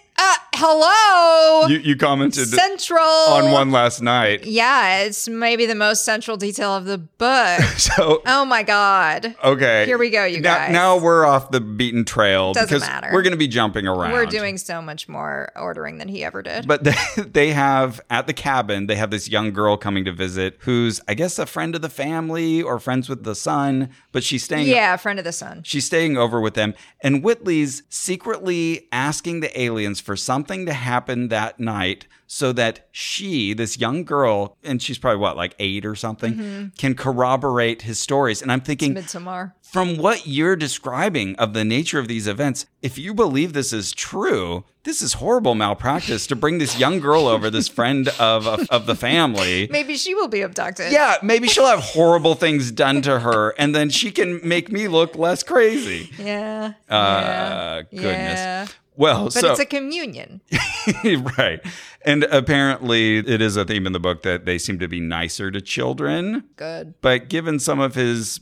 hello, 0.55 1.67
You, 1.67 1.77
you 1.79 1.95
commented 1.95 2.47
central 2.47 2.99
on 3.03 3.51
one 3.51 3.71
last 3.71 4.01
night. 4.01 4.45
Yeah, 4.45 4.99
it's 5.03 5.27
maybe 5.27 5.65
the 5.65 5.75
most 5.75 6.05
central 6.05 6.37
detail 6.37 6.75
of 6.75 6.85
the 6.85 6.97
book. 6.97 7.59
So, 7.83 8.21
oh 8.25 8.45
my 8.45 8.63
god, 8.63 9.35
okay. 9.43 9.85
Here 9.85 9.97
we 9.97 10.09
go, 10.09 10.23
you 10.25 10.39
now, 10.39 10.55
guys. 10.57 10.71
Now 10.71 10.97
we're 10.97 11.25
off 11.25 11.51
the 11.51 11.59
beaten 11.59 12.05
trail 12.05 12.53
Doesn't 12.53 12.69
because 12.69 12.81
matter. 12.87 13.09
we're 13.11 13.21
going 13.21 13.31
to 13.33 13.37
be 13.37 13.47
jumping 13.47 13.87
around. 13.87 14.13
we're 14.13 14.25
doing 14.25 14.57
so 14.57 14.81
much 14.81 15.09
more 15.09 15.51
ordering 15.55 15.97
than 15.97 16.07
he 16.07 16.23
ever 16.23 16.41
did. 16.41 16.65
But 16.67 16.83
they, 16.85 16.93
they 17.17 17.51
have 17.51 17.99
at 18.09 18.25
the 18.27 18.33
cabin, 18.33 18.87
they 18.87 18.95
have 18.95 19.11
this 19.11 19.27
young 19.29 19.51
girl 19.51 19.75
coming 19.75 20.05
to 20.05 20.13
visit 20.13 20.57
who's, 20.61 21.01
I 21.07 21.13
guess, 21.13 21.37
a 21.37 21.45
friend 21.45 21.75
of 21.75 21.81
the 21.81 21.89
family 21.89 22.61
or 22.61 22.79
friends 22.79 23.09
with 23.09 23.23
the 23.25 23.35
son, 23.35 23.89
but 24.11 24.23
she's 24.23 24.43
staying. 24.43 24.67
yeah, 24.67 24.93
a 24.93 24.97
friend 24.97 25.19
of 25.19 25.25
the 25.25 25.33
son. 25.33 25.61
She's 25.63 25.85
staying 25.85 26.15
over 26.17 26.39
with 26.39 26.53
them. 26.53 26.73
And 27.01 27.21
Whitley's 27.23 27.83
secretly 27.89 28.87
asking 28.91 29.41
the 29.41 29.59
aliens 29.59 29.99
for 29.99 30.15
something 30.15 30.42
to 30.43 30.73
happen 30.73 31.27
that 31.29 31.59
night 31.59 32.07
so 32.27 32.51
that 32.53 32.87
she, 32.91 33.53
this 33.53 33.77
young 33.77 34.03
girl, 34.03 34.57
and 34.63 34.81
she's 34.81 34.97
probably 34.97 35.19
what, 35.19 35.37
like 35.37 35.53
eight 35.59 35.85
or 35.85 35.95
something, 35.95 36.33
Mm-hmm. 36.33 36.67
can 36.77 36.95
corroborate 36.95 37.83
his 37.83 37.99
stories. 37.99 38.41
And 38.41 38.51
I'm 38.51 38.61
thinking, 38.61 38.95
Midsommar. 38.95 39.53
from 39.61 39.97
what 39.97 40.25
you're 40.25 40.55
describing 40.55 41.35
of 41.35 41.53
the 41.53 41.63
nature 41.63 41.99
of 41.99 42.07
these 42.07 42.25
events, 42.27 42.65
if 42.81 42.97
you 42.97 43.13
believe 43.13 43.53
this 43.53 43.71
is 43.71 43.91
true, 43.91 44.63
this 44.83 45.01
is 45.03 45.13
horrible 45.13 45.53
malpractice 45.53 46.25
to 46.27 46.35
bring 46.35 46.57
this 46.57 46.79
young 46.79 46.99
girl 46.99 47.27
over, 47.27 47.49
this 47.51 47.67
friend 47.79 48.07
of 48.19 48.47
of, 48.47 48.67
of 48.71 48.85
the 48.87 48.95
family. 48.95 49.67
Maybe 49.71 49.95
she 49.95 50.15
will 50.15 50.27
be 50.27 50.41
abducted. 50.41 50.91
Yeah, 50.91 51.17
maybe 51.21 51.47
she'll 51.47 51.67
have 51.67 51.79
horrible 51.79 52.33
things 52.35 52.71
done 52.71 53.01
to 53.03 53.19
her, 53.19 53.51
and 53.59 53.75
then 53.75 53.89
she 53.91 54.09
can 54.11 54.39
make 54.43 54.71
me 54.71 54.87
look 54.87 55.15
less 55.15 55.43
crazy. 55.43 56.09
Yeah. 56.19 56.73
Uh, 56.89 56.93
yeah. 56.93 57.81
goodness. 57.91 58.39
Yeah. 58.39 58.67
Well, 58.95 59.25
But 59.25 59.33
so 59.33 59.51
it's 59.51 59.59
a 59.59 59.65
communion. 59.65 60.41
right, 61.37 61.59
and 62.03 62.23
apparently 62.25 63.17
it 63.17 63.41
is 63.41 63.57
a 63.57 63.65
theme 63.65 63.87
in 63.87 63.93
the 63.93 63.99
book 63.99 64.21
that 64.23 64.45
they 64.45 64.57
seem 64.57 64.79
to 64.79 64.87
be 64.87 64.99
nicer 64.99 65.49
to 65.51 65.61
children. 65.61 66.43
Good. 66.55 66.93
But 67.01 67.29
given 67.29 67.59
some 67.59 67.79
of 67.79 67.95
his 67.95 68.39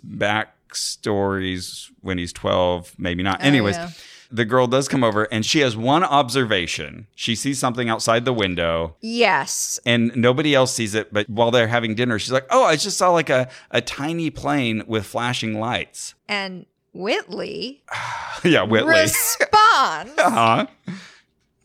backstories 0.71 1.89
when 2.01 2.17
he's 2.17 2.33
12, 2.33 2.95
maybe 2.97 3.23
not. 3.23 3.43
Anyways, 3.43 3.77
oh, 3.77 3.81
yeah. 3.81 3.89
the 4.31 4.45
girl 4.45 4.67
does 4.67 4.87
come 4.87 5.03
over 5.03 5.23
and 5.31 5.45
she 5.45 5.59
has 5.59 5.75
one 5.77 6.03
observation. 6.03 7.07
She 7.15 7.35
sees 7.35 7.59
something 7.59 7.89
outside 7.89 8.25
the 8.25 8.33
window 8.33 8.95
Yes. 9.01 9.79
and 9.85 10.15
nobody 10.15 10.55
else 10.55 10.73
sees 10.73 10.95
it. 10.95 11.13
But 11.13 11.29
while 11.29 11.51
they're 11.51 11.67
having 11.67 11.95
dinner, 11.95 12.17
she's 12.19 12.31
like, 12.31 12.47
Oh, 12.49 12.63
I 12.63 12.75
just 12.75 12.97
saw 12.97 13.11
like 13.11 13.29
a, 13.29 13.49
a 13.69 13.81
tiny 13.81 14.29
plane 14.29 14.83
with 14.87 15.05
flashing 15.05 15.59
lights. 15.59 16.15
And 16.27 16.65
Whitley 16.93 17.83
yeah, 18.43 18.63
Whitley. 18.63 19.01
responds, 19.01 20.13
uh-huh. 20.17 20.67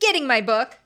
getting 0.01 0.27
my 0.27 0.41
book. 0.41 0.79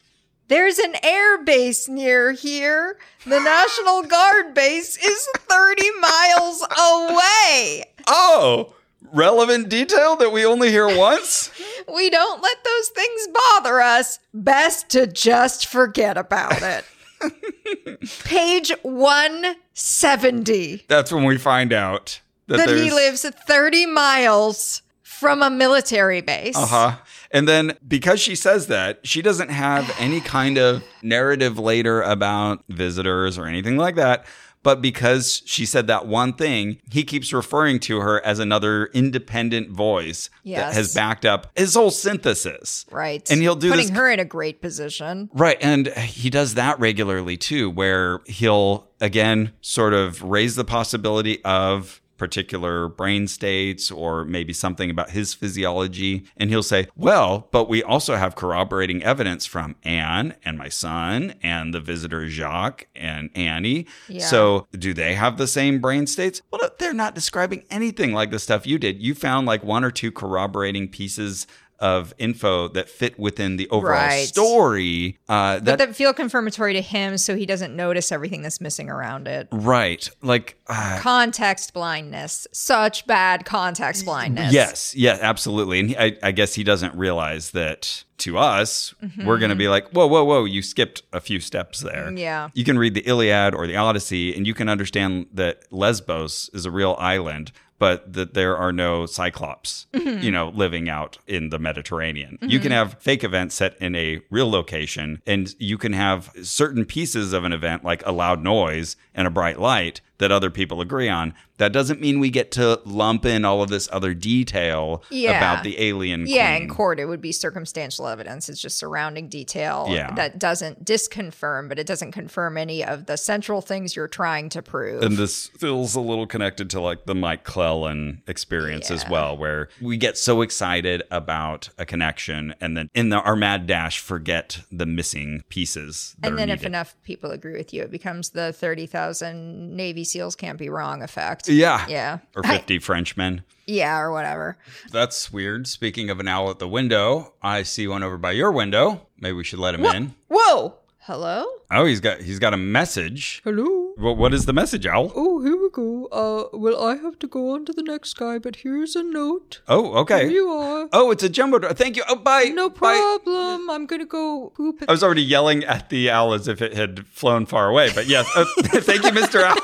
There's 0.48 0.78
an 0.78 0.94
air 1.04 1.44
base 1.44 1.88
near 1.88 2.32
here. 2.32 2.98
The 3.24 3.38
National 3.40 4.02
Guard 4.02 4.52
base 4.54 4.96
is 4.96 5.28
30 5.36 5.90
miles 6.00 6.62
away. 6.62 7.84
Oh, 8.08 8.74
relevant 9.12 9.68
detail 9.68 10.16
that 10.16 10.32
we 10.32 10.44
only 10.44 10.70
hear 10.70 10.88
once? 10.96 11.50
We 11.92 12.08
don't 12.10 12.40
let 12.40 12.56
those 12.62 12.88
things 12.90 13.26
bother 13.52 13.80
us. 13.80 14.20
Best 14.32 14.90
to 14.90 15.08
just 15.08 15.66
forget 15.66 16.16
about 16.16 16.62
it. 16.62 16.84
Page 18.24 18.70
170. 18.82 20.84
That's 20.86 21.10
when 21.10 21.24
we 21.24 21.36
find 21.36 21.72
out 21.72 22.20
that, 22.50 22.66
That 22.68 22.76
he 22.76 22.90
lives 22.90 23.22
30 23.22 23.86
miles 23.86 24.82
from 25.02 25.42
a 25.42 25.50
military 25.50 26.20
base. 26.20 26.56
Uh 26.56 26.66
huh. 26.66 26.96
And 27.30 27.46
then 27.46 27.76
because 27.86 28.20
she 28.20 28.34
says 28.34 28.66
that, 28.68 29.06
she 29.06 29.22
doesn't 29.22 29.50
have 29.50 29.94
any 29.98 30.20
kind 30.20 30.58
of 30.58 30.82
narrative 31.02 31.58
later 31.58 32.02
about 32.02 32.64
visitors 32.68 33.38
or 33.38 33.46
anything 33.46 33.76
like 33.76 33.96
that. 33.96 34.24
But 34.62 34.82
because 34.82 35.42
she 35.46 35.64
said 35.64 35.86
that 35.86 36.06
one 36.06 36.34
thing, 36.34 36.80
he 36.90 37.02
keeps 37.02 37.32
referring 37.32 37.80
to 37.80 38.00
her 38.00 38.24
as 38.24 38.38
another 38.38 38.86
independent 38.92 39.70
voice 39.70 40.28
that 40.44 40.74
has 40.74 40.94
backed 40.94 41.24
up 41.24 41.46
his 41.56 41.74
whole 41.74 41.90
synthesis. 41.90 42.84
Right. 42.90 43.28
And 43.30 43.40
he'll 43.40 43.56
do 43.56 43.70
Putting 43.70 43.86
this 43.86 43.96
her 43.96 44.10
in 44.10 44.20
a 44.20 44.24
great 44.24 44.60
position. 44.60 45.30
Right. 45.32 45.56
And 45.62 45.86
he 45.88 46.28
does 46.28 46.54
that 46.54 46.78
regularly 46.78 47.38
too, 47.38 47.70
where 47.70 48.20
he'll 48.26 48.88
again 49.00 49.52
sort 49.62 49.94
of 49.94 50.22
raise 50.22 50.56
the 50.56 50.64
possibility 50.64 51.42
of 51.44 51.99
particular 52.20 52.86
brain 52.86 53.26
states 53.26 53.90
or 53.90 54.26
maybe 54.26 54.52
something 54.52 54.90
about 54.90 55.08
his 55.10 55.32
physiology. 55.32 56.26
And 56.36 56.50
he'll 56.50 56.62
say, 56.62 56.86
well, 56.94 57.48
but 57.50 57.66
we 57.66 57.82
also 57.82 58.14
have 58.16 58.36
corroborating 58.36 59.02
evidence 59.02 59.46
from 59.46 59.74
Anne 59.84 60.36
and 60.44 60.58
my 60.58 60.68
son 60.68 61.34
and 61.42 61.72
the 61.72 61.80
visitor 61.80 62.28
Jacques 62.28 62.88
and 62.94 63.30
Annie. 63.34 63.86
Yeah. 64.06 64.26
So 64.26 64.68
do 64.72 64.92
they 64.92 65.14
have 65.14 65.38
the 65.38 65.46
same 65.46 65.80
brain 65.80 66.06
states? 66.06 66.42
Well, 66.50 66.60
they're 66.78 66.92
not 66.92 67.14
describing 67.14 67.64
anything 67.70 68.12
like 68.12 68.30
the 68.30 68.38
stuff 68.38 68.66
you 68.66 68.78
did. 68.78 69.00
You 69.00 69.14
found 69.14 69.46
like 69.46 69.64
one 69.64 69.82
or 69.82 69.90
two 69.90 70.12
corroborating 70.12 70.88
pieces 70.88 71.46
of 71.80 72.12
info 72.18 72.68
that 72.68 72.88
fit 72.88 73.18
within 73.18 73.56
the 73.56 73.68
overall 73.70 73.92
Right. 74.06 74.26
story. 74.28 75.18
Uh, 75.28 75.54
that 75.60 75.64
But 75.64 75.78
that 75.78 75.96
feel 75.96 76.12
confirmatory 76.12 76.74
to 76.74 76.82
him 76.82 77.16
so 77.18 77.36
he 77.36 77.46
doesn't 77.46 77.74
notice 77.74 78.12
everything 78.12 78.42
that's 78.42 78.60
missing 78.60 78.90
around 78.90 79.26
it. 79.28 79.48
right, 79.50 80.08
like 80.22 80.56
uh, 80.66 80.98
Context 81.00 81.72
blindness. 81.72 82.46
Such 82.52 83.06
bad 83.06 83.44
context 83.44 84.04
blindness. 84.04 84.52
yes, 84.52 84.94
yeah, 84.94 85.18
absolutely. 85.20 85.80
And 85.80 85.88
he, 85.90 85.96
I, 85.96 86.16
I 86.22 86.32
guess 86.32 86.54
he 86.54 86.64
doesn't 86.64 86.94
realize 86.94 87.52
that 87.52 88.04
to 88.18 88.36
us, 88.36 88.94
we're 89.24 89.38
going 89.38 89.48
to 89.48 89.56
be 89.56 89.68
like, 89.68 89.88
whoa, 89.92 90.06
whoa, 90.06 90.22
whoa, 90.24 90.44
you 90.44 90.60
skipped 90.60 91.02
a 91.14 91.20
few 91.20 91.40
steps 91.40 91.80
there. 91.80 92.12
Yeah. 92.14 92.50
You 92.52 92.64
can 92.64 92.78
read 92.78 92.92
the 92.92 93.00
Iliad 93.00 93.54
or 93.54 93.66
the 93.66 93.76
Odyssey, 93.76 94.36
and 94.36 94.46
you 94.46 94.52
can 94.52 94.68
understand 94.68 95.26
that 95.32 95.62
Lesbos 95.72 96.50
is 96.52 96.66
a 96.66 96.70
real 96.70 96.96
island. 96.98 97.50
But 97.80 98.12
that 98.12 98.34
there 98.34 98.56
are 98.56 98.72
no 98.72 99.06
Cyclops, 99.06 99.86
mm-hmm. 99.92 100.22
you 100.22 100.30
know, 100.30 100.50
living 100.50 100.88
out 100.88 101.18
in 101.26 101.48
the 101.48 101.58
Mediterranean. 101.58 102.38
You 102.42 102.60
can 102.60 102.70
mm-hmm. 102.70 102.78
have 102.78 103.02
fake 103.02 103.24
events 103.24 103.56
set 103.56 103.76
in 103.80 103.96
a 103.96 104.20
real 104.30 104.48
location, 104.48 105.22
and 105.26 105.52
you 105.58 105.78
can 105.78 105.94
have 105.94 106.30
certain 106.42 106.84
pieces 106.84 107.32
of 107.32 107.42
an 107.42 107.52
event, 107.52 107.82
like 107.82 108.06
a 108.06 108.12
loud 108.12 108.44
noise 108.44 108.96
and 109.14 109.26
a 109.26 109.30
bright 109.30 109.58
light, 109.58 110.02
that 110.18 110.30
other 110.30 110.50
people 110.50 110.80
agree 110.80 111.08
on. 111.08 111.34
That 111.60 111.74
doesn't 111.74 112.00
mean 112.00 112.20
we 112.20 112.30
get 112.30 112.50
to 112.52 112.80
lump 112.86 113.26
in 113.26 113.44
all 113.44 113.62
of 113.62 113.68
this 113.68 113.86
other 113.92 114.14
detail 114.14 115.04
Yeah. 115.10 115.36
about 115.36 115.62
the 115.62 115.78
alien. 115.78 116.26
Yeah, 116.26 116.52
queen. 116.54 116.62
in 116.62 116.68
court 116.70 116.98
it 116.98 117.04
would 117.04 117.20
be 117.20 117.32
circumstantial 117.32 118.08
evidence. 118.08 118.48
It's 118.48 118.62
just 118.62 118.78
surrounding 118.78 119.28
detail 119.28 119.86
Yeah. 119.90 120.10
that 120.14 120.38
doesn't 120.38 120.86
disconfirm, 120.86 121.68
but 121.68 121.78
it 121.78 121.86
doesn't 121.86 122.12
confirm 122.12 122.56
any 122.56 122.82
of 122.82 123.04
the 123.04 123.18
central 123.18 123.60
things 123.60 123.94
you're 123.94 124.08
trying 124.08 124.48
to 124.48 124.62
prove. 124.62 125.02
And 125.02 125.18
this 125.18 125.48
feels 125.58 125.94
a 125.94 126.00
little 126.00 126.26
connected 126.26 126.70
to 126.70 126.80
like 126.80 127.04
the 127.04 127.14
Mike 127.14 127.44
Clelland 127.44 128.22
experience 128.26 128.90
as 128.90 129.06
well, 129.10 129.36
where 129.36 129.68
we 129.82 129.98
get 129.98 130.16
so 130.16 130.40
excited 130.40 131.02
about 131.10 131.68
a 131.76 131.84
connection 131.84 132.54
and 132.58 132.74
then 132.74 132.88
in 132.94 133.10
the, 133.10 133.16
our 133.20 133.36
mad 133.36 133.66
dash 133.66 133.98
forget 133.98 134.60
the 134.72 134.86
missing 134.86 135.44
pieces. 135.50 136.16
And 136.22 136.38
then 136.38 136.48
if 136.48 136.64
enough 136.64 136.96
people 137.04 137.32
agree 137.32 137.52
with 137.58 137.74
you, 137.74 137.82
it 137.82 137.90
becomes 137.90 138.30
the 138.30 138.50
30,000 138.54 139.76
Navy 139.76 140.04
SEALs 140.04 140.34
can't 140.36 140.58
be 140.58 140.70
wrong 140.70 141.02
effect. 141.02 141.49
Yeah. 141.50 141.86
Yeah. 141.88 142.18
Or 142.36 142.42
I- 142.44 142.56
50 142.58 142.78
Frenchmen. 142.78 143.42
yeah, 143.66 143.98
or 143.98 144.10
whatever. 144.12 144.56
That's 144.90 145.32
weird. 145.32 145.66
Speaking 145.66 146.10
of 146.10 146.18
an 146.20 146.28
owl 146.28 146.50
at 146.50 146.58
the 146.58 146.68
window, 146.68 147.34
I 147.42 147.62
see 147.62 147.86
one 147.86 148.02
over 148.02 148.18
by 148.18 148.32
your 148.32 148.50
window. 148.52 149.06
Maybe 149.20 149.34
we 149.34 149.44
should 149.44 149.58
let 149.60 149.74
him 149.74 149.84
in. 149.84 150.14
Whoa. 150.28 150.74
Hello? 151.04 151.46
Oh, 151.72 151.86
he's 151.86 151.98
got 151.98 152.20
he's 152.20 152.38
got 152.38 152.52
a 152.54 152.56
message. 152.58 153.40
Hello. 153.42 153.92
What, 153.96 154.16
what 154.16 154.34
is 154.34 154.44
the 154.46 154.52
message, 154.52 154.86
owl? 154.86 155.10
Oh, 155.16 155.42
here 155.42 155.56
we 155.56 155.68
go. 155.70 156.06
Uh, 156.12 156.56
well, 156.56 156.80
I 156.84 156.96
have 156.96 157.18
to 157.20 157.26
go 157.26 157.50
on 157.54 157.64
to 157.64 157.72
the 157.72 157.82
next 157.82 158.14
guy, 158.14 158.38
but 158.38 158.56
here's 158.56 158.94
a 158.94 159.02
note. 159.02 159.60
Oh, 159.66 159.94
okay. 160.02 160.20
Here 160.28 160.30
you 160.42 160.48
are. 160.50 160.88
Oh, 160.92 161.10
it's 161.10 161.22
a 161.24 161.28
jumbo. 161.28 161.58
dro- 161.58 161.72
Thank 161.72 161.96
you. 161.96 162.04
Oh, 162.08 162.16
bye. 162.16 162.44
No 162.54 162.68
Bye. 162.68 162.76
problem. 162.76 163.70
I'm 163.70 163.86
gonna 163.86 164.04
go 164.04 164.50
poop. 164.54 164.84
I 164.86 164.92
was 164.92 165.02
already 165.02 165.22
yelling 165.22 165.64
at 165.64 165.88
the 165.88 166.10
owl 166.10 166.32
as 166.34 166.46
if 166.48 166.60
it 166.62 166.74
had 166.74 167.06
flown 167.08 167.46
far 167.46 167.68
away. 167.70 167.90
But 167.94 168.06
yes, 168.06 168.28
uh, 168.36 168.44
thank 168.64 169.02
you, 169.02 169.10
Mr. 169.10 169.42
Owl. 169.42 169.56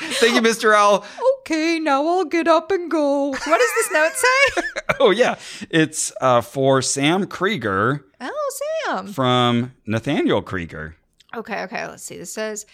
Thank 0.00 0.34
you, 0.34 0.40
Mr. 0.40 0.74
Owl. 0.74 1.04
Okay, 1.40 1.78
now 1.78 2.06
I'll 2.06 2.24
get 2.24 2.48
up 2.48 2.70
and 2.70 2.90
go. 2.90 3.28
What 3.28 3.44
does 3.44 3.70
this 3.76 3.90
note 3.92 4.12
say? 4.12 4.62
Oh 5.02 5.10
yeah, 5.10 5.36
it's 5.70 6.12
uh, 6.20 6.42
for 6.42 6.82
Sam 6.82 7.26
Krieger 7.26 8.04
oh, 8.20 8.52
Sam. 8.84 9.06
from 9.06 9.72
Nathaniel 9.86 10.42
Krieger. 10.42 10.96
Okay, 11.34 11.62
okay, 11.62 11.86
let's 11.86 12.02
see. 12.02 12.18
This 12.18 12.34
says, 12.34 12.66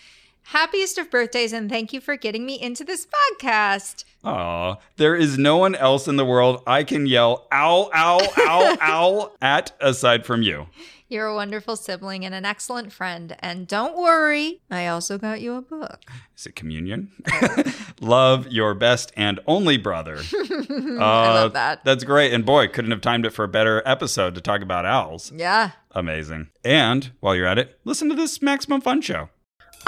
Happiest 0.51 0.97
of 0.99 1.11
birthdays, 1.11 1.53
and 1.53 1.69
thank 1.69 1.93
you 1.93 2.01
for 2.01 2.17
getting 2.17 2.47
me 2.47 2.55
into 2.61 2.85
this 2.85 3.05
podcast. 3.05 4.05
Aw, 4.23 4.77
there 4.97 5.17
is 5.17 5.37
no 5.37 5.57
one 5.57 5.75
else 5.75 6.07
in 6.07 6.15
the 6.15 6.25
world 6.25 6.63
I 6.69 6.85
can 6.85 7.07
yell 7.07 7.49
ow, 7.53 7.91
ow, 7.93 8.21
ow, 8.39 8.77
ow 8.81 9.33
at 9.43 9.73
aside 9.81 10.25
from 10.25 10.43
you. 10.43 10.69
You're 11.09 11.27
a 11.27 11.35
wonderful 11.35 11.77
sibling 11.77 12.25
and 12.25 12.35
an 12.35 12.45
excellent 12.45 12.93
friend. 12.93 13.37
And 13.39 13.69
don't 13.69 13.97
worry, 13.97 14.61
I 14.71 14.89
also 14.89 15.19
got 15.19 15.41
you 15.41 15.55
a 15.55 15.63
book. 15.63 16.01
Is 16.37 16.47
it 16.47 16.57
communion? 16.57 17.13
Love 18.01 18.49
your 18.49 18.75
best 18.75 19.13
and 19.17 19.39
only 19.47 19.77
brother. 19.77 20.17
Uh, 20.19 20.99
I 21.01 21.33
love 21.33 21.53
that. 21.53 21.85
That's 21.85 22.03
great. 22.05 22.33
And 22.33 22.45
boy, 22.45 22.69
couldn't 22.69 22.91
have 22.91 23.01
timed 23.01 23.25
it 23.25 23.31
for 23.31 23.45
a 23.45 23.49
better 23.49 23.83
episode 23.87 24.35
to 24.35 24.41
talk 24.41 24.63
about 24.63 24.85
owls. 24.85 25.31
Yeah. 25.35 25.73
Amazing. 25.93 26.49
And 26.65 27.13
while 27.21 27.35
you're 27.37 27.47
at 27.47 27.59
it, 27.59 27.79
listen 27.85 28.09
to 28.09 28.15
this 28.15 28.43
Maximum 28.43 28.81
Fun 28.81 29.01
show. 29.01 29.29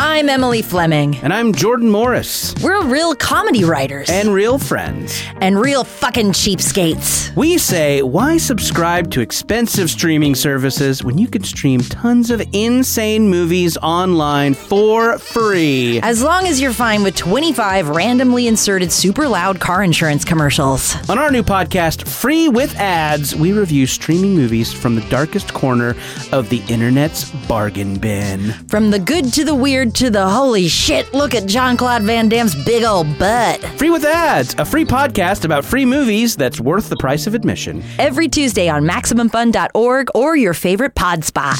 I'm 0.01 0.29
Emily 0.29 0.63
Fleming. 0.63 1.17
And 1.23 1.33
I'm 1.35 1.53
Jordan 1.53 1.91
Morris. 1.91 2.55
We're 2.63 2.85
real 2.85 3.17
comedy 3.17 3.65
writers 3.65 4.09
And 4.09 4.33
real 4.33 4.57
friends. 4.57 5.21
and 5.41 5.61
real 5.61 5.83
fucking 5.83 6.31
cheapskates. 6.33 7.35
We 7.37 7.59
say, 7.59 8.03
why 8.03 8.37
subscribe 8.37 9.11
to 9.13 9.21
expensive 9.21 9.91
streaming 9.91 10.37
services 10.37 11.03
when 11.03 11.19
you 11.19 11.27
can 11.27 11.43
stream 11.43 11.81
tons 11.81 12.31
of 12.31 12.41
insane 12.53 13.29
movies 13.29 13.77
online 13.79 14.55
for 14.55 15.19
free? 15.19 16.01
As 16.03 16.23
long 16.23 16.47
as 16.47 16.61
you're 16.61 16.73
fine 16.73 17.03
with 17.03 17.17
25 17.17 17.89
randomly 17.89 18.47
inserted 18.47 18.93
super 18.93 19.27
loud 19.27 19.59
car 19.59 19.83
insurance 19.83 20.25
commercials. 20.25 20.95
On 21.11 21.19
our 21.19 21.31
new 21.33 21.43
podcast, 21.43 22.07
Free 22.07 22.49
with 22.49 22.75
Ads, 22.77 23.35
we 23.35 23.53
review 23.53 23.85
streaming 23.87 24.37
movies 24.37 24.73
from 24.73 24.95
the 24.95 25.03
darkest 25.09 25.53
corner 25.55 25.97
of 26.31 26.49
the 26.51 26.63
internet's 26.69 27.31
bargain 27.49 27.99
bin. 27.99 28.53
From 28.69 28.91
the 28.93 28.99
good 29.01 29.33
to 29.35 29.45
the 29.45 29.55
weird 29.57 29.88
to 29.93 30.11
the 30.11 30.28
holy 30.28 30.68
shit, 30.68 31.12
look 31.12 31.34
at 31.34 31.47
Jean-Claude 31.47 32.03
Van 32.03 32.28
Damme's 32.28 32.55
big 32.64 32.84
old 32.84 33.18
butt. 33.18 33.61
Free 33.76 33.91
with 33.91 34.05
Ads, 34.05 34.55
a 34.59 34.64
free 34.64 34.84
podcast 34.84 35.45
about 35.45 35.64
free 35.64 35.84
movies 35.84 36.36
that's 36.36 36.61
worth 36.61 36.89
the 36.89 36.97
price 36.97 37.26
of 37.26 37.34
admission. 37.34 37.82
Every 37.99 38.28
Tuesday 38.28 38.68
on 38.68 38.84
MaximumFun.org 38.84 40.09
or 40.14 40.36
your 40.36 40.55
favorite 40.55 40.95
pod 40.95 41.24
spot. 41.24 41.59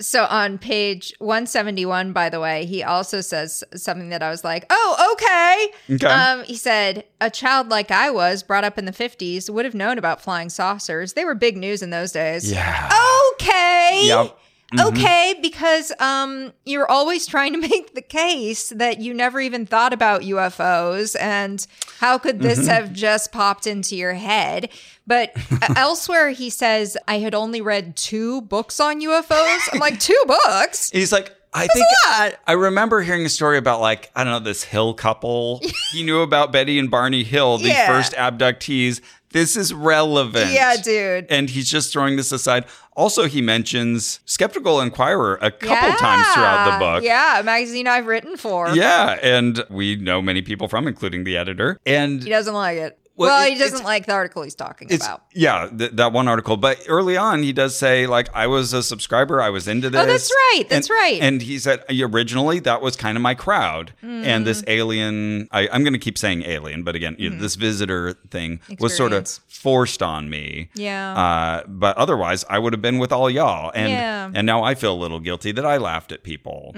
So 0.00 0.24
on 0.24 0.58
page 0.58 1.14
171, 1.18 2.12
by 2.12 2.28
the 2.28 2.40
way, 2.40 2.66
he 2.66 2.82
also 2.82 3.20
says 3.20 3.62
something 3.74 4.08
that 4.10 4.22
I 4.22 4.28
was 4.28 4.42
like, 4.44 4.66
oh, 4.68 5.12
okay. 5.14 5.94
Okay. 5.94 6.06
Um, 6.06 6.44
he 6.44 6.56
said, 6.56 7.04
a 7.20 7.30
child 7.30 7.68
like 7.68 7.90
I 7.90 8.10
was, 8.10 8.42
brought 8.42 8.64
up 8.64 8.76
in 8.76 8.86
the 8.86 8.92
50s, 8.92 9.48
would 9.48 9.64
have 9.64 9.74
known 9.74 9.96
about 9.96 10.20
flying 10.20 10.50
saucers. 10.50 11.12
They 11.12 11.24
were 11.24 11.34
big 11.34 11.56
news 11.56 11.80
in 11.80 11.90
those 11.90 12.12
days. 12.12 12.50
Yeah. 12.50 12.90
Okay. 13.34 14.02
Yep. 14.06 14.38
Okay, 14.80 15.34
because 15.40 15.92
um, 16.00 16.52
you're 16.64 16.90
always 16.90 17.26
trying 17.26 17.52
to 17.52 17.58
make 17.68 17.94
the 17.94 18.02
case 18.02 18.70
that 18.70 19.00
you 19.00 19.14
never 19.14 19.40
even 19.40 19.66
thought 19.66 19.92
about 19.92 20.22
UFOs, 20.22 21.14
and 21.20 21.64
how 22.00 22.18
could 22.18 22.40
this 22.40 22.66
have 22.66 22.92
just 22.92 23.30
popped 23.30 23.66
into 23.66 23.96
your 23.96 24.14
head? 24.14 24.70
But 25.06 25.32
elsewhere, 25.76 26.30
he 26.30 26.50
says 26.50 26.96
I 27.06 27.18
had 27.18 27.34
only 27.34 27.60
read 27.60 27.96
two 27.96 28.40
books 28.42 28.80
on 28.80 29.00
UFOs. 29.00 29.60
I'm 29.72 29.78
like, 29.78 30.00
two 30.00 30.20
books? 30.26 30.90
He's 30.90 31.12
like, 31.12 31.32
I 31.52 31.68
think 31.68 31.86
lot. 32.08 32.34
I 32.48 32.52
remember 32.52 33.00
hearing 33.00 33.24
a 33.24 33.28
story 33.28 33.58
about 33.58 33.80
like 33.80 34.10
I 34.16 34.24
don't 34.24 34.32
know 34.32 34.40
this 34.40 34.64
Hill 34.64 34.92
couple. 34.94 35.60
he 35.92 36.02
knew 36.02 36.20
about 36.20 36.50
Betty 36.50 36.78
and 36.80 36.90
Barney 36.90 37.22
Hill, 37.22 37.58
the 37.58 37.68
Yeah. 37.68 37.86
first 37.86 38.12
abductees. 38.14 39.00
This 39.34 39.56
is 39.56 39.74
relevant. 39.74 40.52
Yeah, 40.52 40.76
dude. 40.76 41.26
And 41.28 41.50
he's 41.50 41.68
just 41.68 41.92
throwing 41.92 42.14
this 42.14 42.30
aside. 42.30 42.66
Also, 42.96 43.26
he 43.26 43.42
mentions 43.42 44.20
Skeptical 44.26 44.80
Inquirer 44.80 45.40
a 45.42 45.50
couple 45.50 45.92
times 45.98 46.24
throughout 46.28 46.70
the 46.70 46.78
book. 46.78 47.02
Yeah, 47.02 47.40
a 47.40 47.42
magazine 47.42 47.88
I've 47.88 48.06
written 48.06 48.36
for. 48.36 48.68
Yeah, 48.70 49.18
and 49.20 49.64
we 49.68 49.96
know 49.96 50.22
many 50.22 50.40
people 50.40 50.68
from, 50.68 50.86
including 50.86 51.24
the 51.24 51.36
editor. 51.36 51.80
And 51.84 52.22
He 52.22 52.30
doesn't 52.30 52.54
like 52.54 52.78
it. 52.78 52.96
Well, 53.16 53.46
it- 53.46 53.52
he 53.52 53.58
doesn't 53.58 53.84
like 53.84 54.06
the 54.06 54.12
article 54.12 54.42
he's 54.42 54.54
talking 54.56 54.92
about. 54.92 55.22
yeah, 55.32 55.68
th- 55.76 55.92
that 55.92 56.12
one 56.12 56.26
article. 56.26 56.56
But 56.56 56.80
early 56.88 57.16
on, 57.16 57.42
he 57.42 57.52
does 57.52 57.76
say 57.76 58.06
like, 58.06 58.28
"I 58.34 58.46
was 58.48 58.72
a 58.72 58.82
subscriber. 58.82 59.40
I 59.40 59.50
was 59.50 59.68
into 59.68 59.88
this." 59.88 60.00
Oh, 60.00 60.06
that's 60.06 60.30
right, 60.52 60.64
that's 60.68 60.88
And- 60.90 60.94
right. 60.96 61.18
And 61.22 61.40
he 61.42 61.58
said 61.58 61.84
originally 61.90 62.58
that 62.60 62.82
was 62.82 62.96
kind 62.96 63.16
of 63.16 63.22
my 63.22 63.34
crowd. 63.34 63.92
And 64.02 64.46
this 64.46 64.62
Mm. 64.62 64.68
alien, 64.68 65.48
I, 65.52 65.68
I'm 65.72 65.82
going 65.84 65.92
to 65.92 65.98
keep 65.98 66.18
saying 66.18 66.42
alien, 66.44 66.82
but 66.82 66.94
again, 66.96 67.14
you 67.18 67.30
know, 67.30 67.38
this 67.40 67.54
visitor 67.54 68.14
thing 68.30 68.60
was 68.80 68.96
sort 68.96 69.12
of 69.12 69.24
Mm-hmm. 69.24 69.40
Forced 69.64 70.02
on 70.02 70.28
me. 70.28 70.68
Yeah. 70.74 71.14
Uh, 71.16 71.62
but 71.66 71.96
otherwise, 71.96 72.44
I 72.50 72.58
would 72.58 72.74
have 72.74 72.82
been 72.82 72.98
with 72.98 73.12
all 73.12 73.30
y'all. 73.30 73.70
And 73.74 73.88
Yeah. 73.90 74.30
and 74.34 74.44
now 74.46 74.62
I 74.62 74.74
feel 74.74 74.92
a 74.92 75.00
little 75.00 75.20
guilty 75.20 75.52
that 75.52 75.64
I 75.64 75.78
laughed 75.78 76.12
at 76.12 76.22
people. 76.22 76.72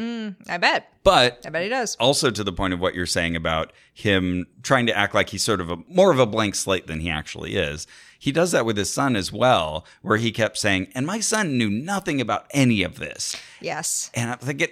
I 0.48 0.58
bet. 0.58 0.88
But 1.06 1.42
I 1.46 1.50
bet 1.50 1.62
he 1.62 1.68
does. 1.68 1.94
also 2.00 2.30
to 2.30 2.42
the 2.44 2.52
point 2.52 2.74
of 2.74 2.80
what 2.80 2.94
you're 2.94 3.06
saying 3.06 3.36
about 3.36 3.72
him 3.94 4.46
trying 4.62 4.86
to 4.86 4.96
act 4.96 5.14
like 5.14 5.30
he's 5.30 5.42
sort 5.42 5.60
of 5.60 5.70
a 5.70 5.76
more 5.88 6.10
of 6.10 6.18
a 6.18 6.26
blank 6.26 6.54
slate 6.56 6.86
than 6.88 7.00
he 7.00 7.08
actually 7.08 7.54
is. 7.56 7.86
He 8.18 8.32
does 8.32 8.50
that 8.52 8.66
with 8.66 8.76
his 8.76 8.90
son 8.92 9.14
as 9.14 9.30
well, 9.32 9.86
where 10.02 10.16
he 10.16 10.32
kept 10.32 10.58
saying, 10.58 10.88
"And 10.94 11.06
my 11.06 11.20
son 11.20 11.56
knew 11.56 11.70
nothing 11.70 12.20
about 12.20 12.46
any 12.50 12.82
of 12.82 12.98
this." 12.98 13.36
Yes. 13.60 14.10
And 14.14 14.30
I'm 14.32 14.38
thinking, 14.38 14.68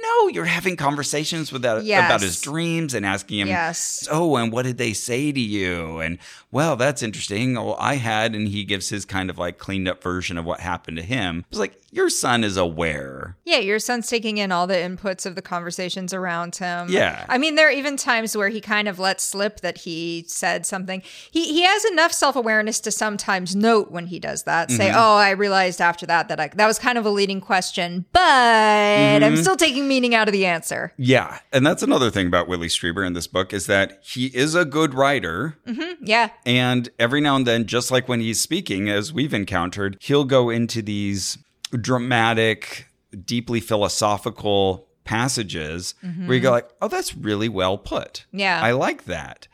no, 0.00 0.28
you're 0.28 0.44
having 0.44 0.76
conversations 0.76 1.50
with 1.50 1.62
that 1.62 1.84
Yes. 1.84 2.06
about 2.08 2.20
his 2.20 2.40
dreams 2.40 2.94
and 2.94 3.04
asking 3.04 3.40
him, 3.40 3.48
Yes. 3.48 4.06
oh, 4.10 4.36
and 4.36 4.52
what 4.52 4.64
did 4.64 4.78
they 4.78 4.92
say 4.92 5.32
to 5.32 5.40
you? 5.40 5.98
And 5.98 6.18
well, 6.52 6.76
that's 6.76 7.02
interesting. 7.02 7.54
Well, 7.54 7.74
I 7.80 7.96
had, 7.96 8.34
and 8.36 8.46
he 8.46 8.62
gives 8.62 8.90
his 8.90 9.04
kind 9.04 9.28
of 9.28 9.38
like 9.38 9.58
cleaned 9.58 9.88
up 9.88 10.00
version 10.00 10.38
of 10.38 10.44
what 10.44 10.60
happened 10.60 10.98
to 10.98 11.02
him. 11.02 11.44
It's 11.50 11.58
like 11.58 11.80
your 11.90 12.10
son 12.10 12.44
is 12.44 12.56
aware. 12.56 13.36
Yeah, 13.44 13.58
your 13.58 13.78
son's 13.78 14.08
taking 14.08 14.36
in 14.38 14.52
all 14.52 14.66
the 14.66 14.74
inputs 14.74 15.24
of 15.24 15.34
the 15.34 15.42
conversations 15.42 16.12
around 16.12 16.56
him. 16.56 16.88
Yeah. 16.90 17.24
I 17.28 17.38
mean, 17.38 17.54
there 17.54 17.68
are 17.68 17.72
even 17.72 17.96
times 17.96 18.36
where 18.36 18.50
he 18.50 18.60
kind 18.60 18.88
of 18.88 18.98
lets 18.98 19.24
slip 19.24 19.60
that 19.60 19.78
he 19.78 20.24
said 20.28 20.66
something. 20.66 21.02
He 21.30 21.44
he 21.52 21.62
has 21.62 21.84
enough 21.86 22.12
self-awareness 22.12 22.80
to 22.80 22.90
sometimes 22.90 23.56
note 23.56 23.90
when 23.90 24.06
he 24.06 24.18
does 24.18 24.42
that. 24.44 24.70
Say, 24.70 24.88
Mm-hmm. 24.88 24.96
"Oh, 24.98 25.16
I 25.16 25.30
realized 25.30 25.80
after 25.80 26.04
that 26.06 26.28
that 26.28 26.38
I, 26.40 26.48
that 26.54 26.66
was 26.66 26.78
kind 26.78 26.98
of 26.98 27.06
a 27.06 27.10
leading 27.10 27.40
question, 27.40 28.04
but 28.12 28.20
I'm 28.20 29.22
Mm-hmm. 29.22 29.40
still 29.40 29.56
taking 29.56 29.88
meaning 29.88 30.14
out 30.14 30.28
of 30.28 30.32
the 30.32 30.46
answer." 30.46 30.92
Yeah, 30.96 31.38
and 31.52 31.66
that's 31.66 31.82
another 31.82 32.10
thing 32.10 32.26
about 32.26 32.48
Whitley 32.48 32.68
Strieber 32.68 33.06
in 33.06 33.12
this 33.14 33.26
book 33.26 33.52
is 33.52 33.66
that 33.66 33.98
he 34.02 34.26
is 34.26 34.54
a 34.54 34.64
good 34.64 34.94
writer, 34.94 35.56
Yeah. 36.00 36.30
and 36.44 36.88
every 36.98 37.20
now 37.20 37.36
and 37.36 37.46
then, 37.46 37.66
just 37.66 37.90
like 37.90 38.08
when 38.08 38.20
he's 38.20 38.40
speaking, 38.40 38.88
as 38.88 39.12
we've 39.12 39.34
encountered, 39.34 39.96
he'll 40.00 40.24
go 40.24 40.50
into 40.50 40.82
these 40.82 41.38
dramatic, 41.70 42.86
deeply 43.24 43.60
philosophical 43.60 44.86
passages 45.04 45.94
where 46.26 46.34
you 46.34 46.40
go 46.40 46.50
like, 46.50 46.68
"Oh, 46.82 46.88
that's 46.88 47.16
really 47.16 47.48
well 47.48 47.78
put." 47.78 48.26
Yeah. 48.32 48.60
I 48.62 48.72
like 48.72 49.04
that. 49.04 49.48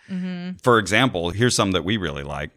For 0.62 0.78
example, 0.78 1.30
here's 1.30 1.54
some 1.54 1.72
that 1.72 1.84
we 1.84 1.96
really 1.96 2.24
like. 2.24 2.50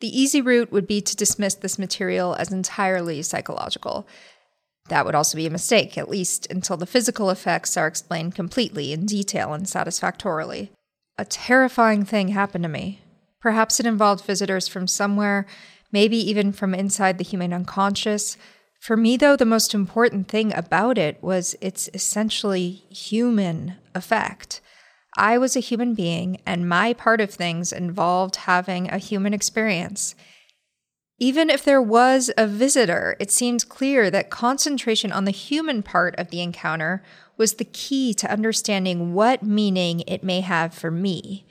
The 0.00 0.20
easy 0.20 0.40
route 0.40 0.72
would 0.72 0.88
be 0.88 1.00
to 1.00 1.14
dismiss 1.14 1.54
this 1.54 1.78
material 1.78 2.34
as 2.34 2.52
entirely 2.52 3.22
psychological. 3.22 4.08
That 4.88 5.06
would 5.06 5.14
also 5.14 5.36
be 5.36 5.46
a 5.46 5.50
mistake, 5.50 5.96
at 5.96 6.08
least 6.08 6.48
until 6.50 6.76
the 6.76 6.86
physical 6.86 7.30
effects 7.30 7.76
are 7.76 7.86
explained 7.86 8.34
completely, 8.34 8.92
in 8.92 9.06
detail, 9.06 9.52
and 9.52 9.68
satisfactorily. 9.68 10.72
A 11.16 11.24
terrifying 11.24 12.04
thing 12.04 12.28
happened 12.28 12.64
to 12.64 12.68
me. 12.68 13.00
Perhaps 13.40 13.78
it 13.78 13.86
involved 13.86 14.24
visitors 14.24 14.66
from 14.66 14.88
somewhere, 14.88 15.46
maybe 15.92 16.16
even 16.16 16.50
from 16.52 16.74
inside 16.74 17.18
the 17.18 17.24
human 17.24 17.52
unconscious. 17.52 18.36
For 18.82 18.96
me, 18.96 19.16
though, 19.16 19.36
the 19.36 19.44
most 19.44 19.74
important 19.74 20.26
thing 20.26 20.52
about 20.52 20.98
it 20.98 21.22
was 21.22 21.54
its 21.60 21.88
essentially 21.94 22.82
human 22.90 23.76
effect. 23.94 24.60
I 25.16 25.38
was 25.38 25.54
a 25.54 25.60
human 25.60 25.94
being, 25.94 26.40
and 26.44 26.68
my 26.68 26.92
part 26.92 27.20
of 27.20 27.30
things 27.30 27.72
involved 27.72 28.34
having 28.34 28.90
a 28.90 28.98
human 28.98 29.32
experience. 29.32 30.16
Even 31.20 31.48
if 31.48 31.64
there 31.64 31.80
was 31.80 32.32
a 32.36 32.48
visitor, 32.48 33.14
it 33.20 33.30
seemed 33.30 33.68
clear 33.68 34.10
that 34.10 34.30
concentration 34.30 35.12
on 35.12 35.26
the 35.26 35.30
human 35.30 35.84
part 35.84 36.16
of 36.18 36.30
the 36.30 36.40
encounter 36.40 37.04
was 37.36 37.54
the 37.54 37.64
key 37.64 38.12
to 38.14 38.32
understanding 38.32 39.14
what 39.14 39.44
meaning 39.44 40.00
it 40.08 40.24
may 40.24 40.40
have 40.40 40.74
for 40.74 40.90
me. 40.90 41.46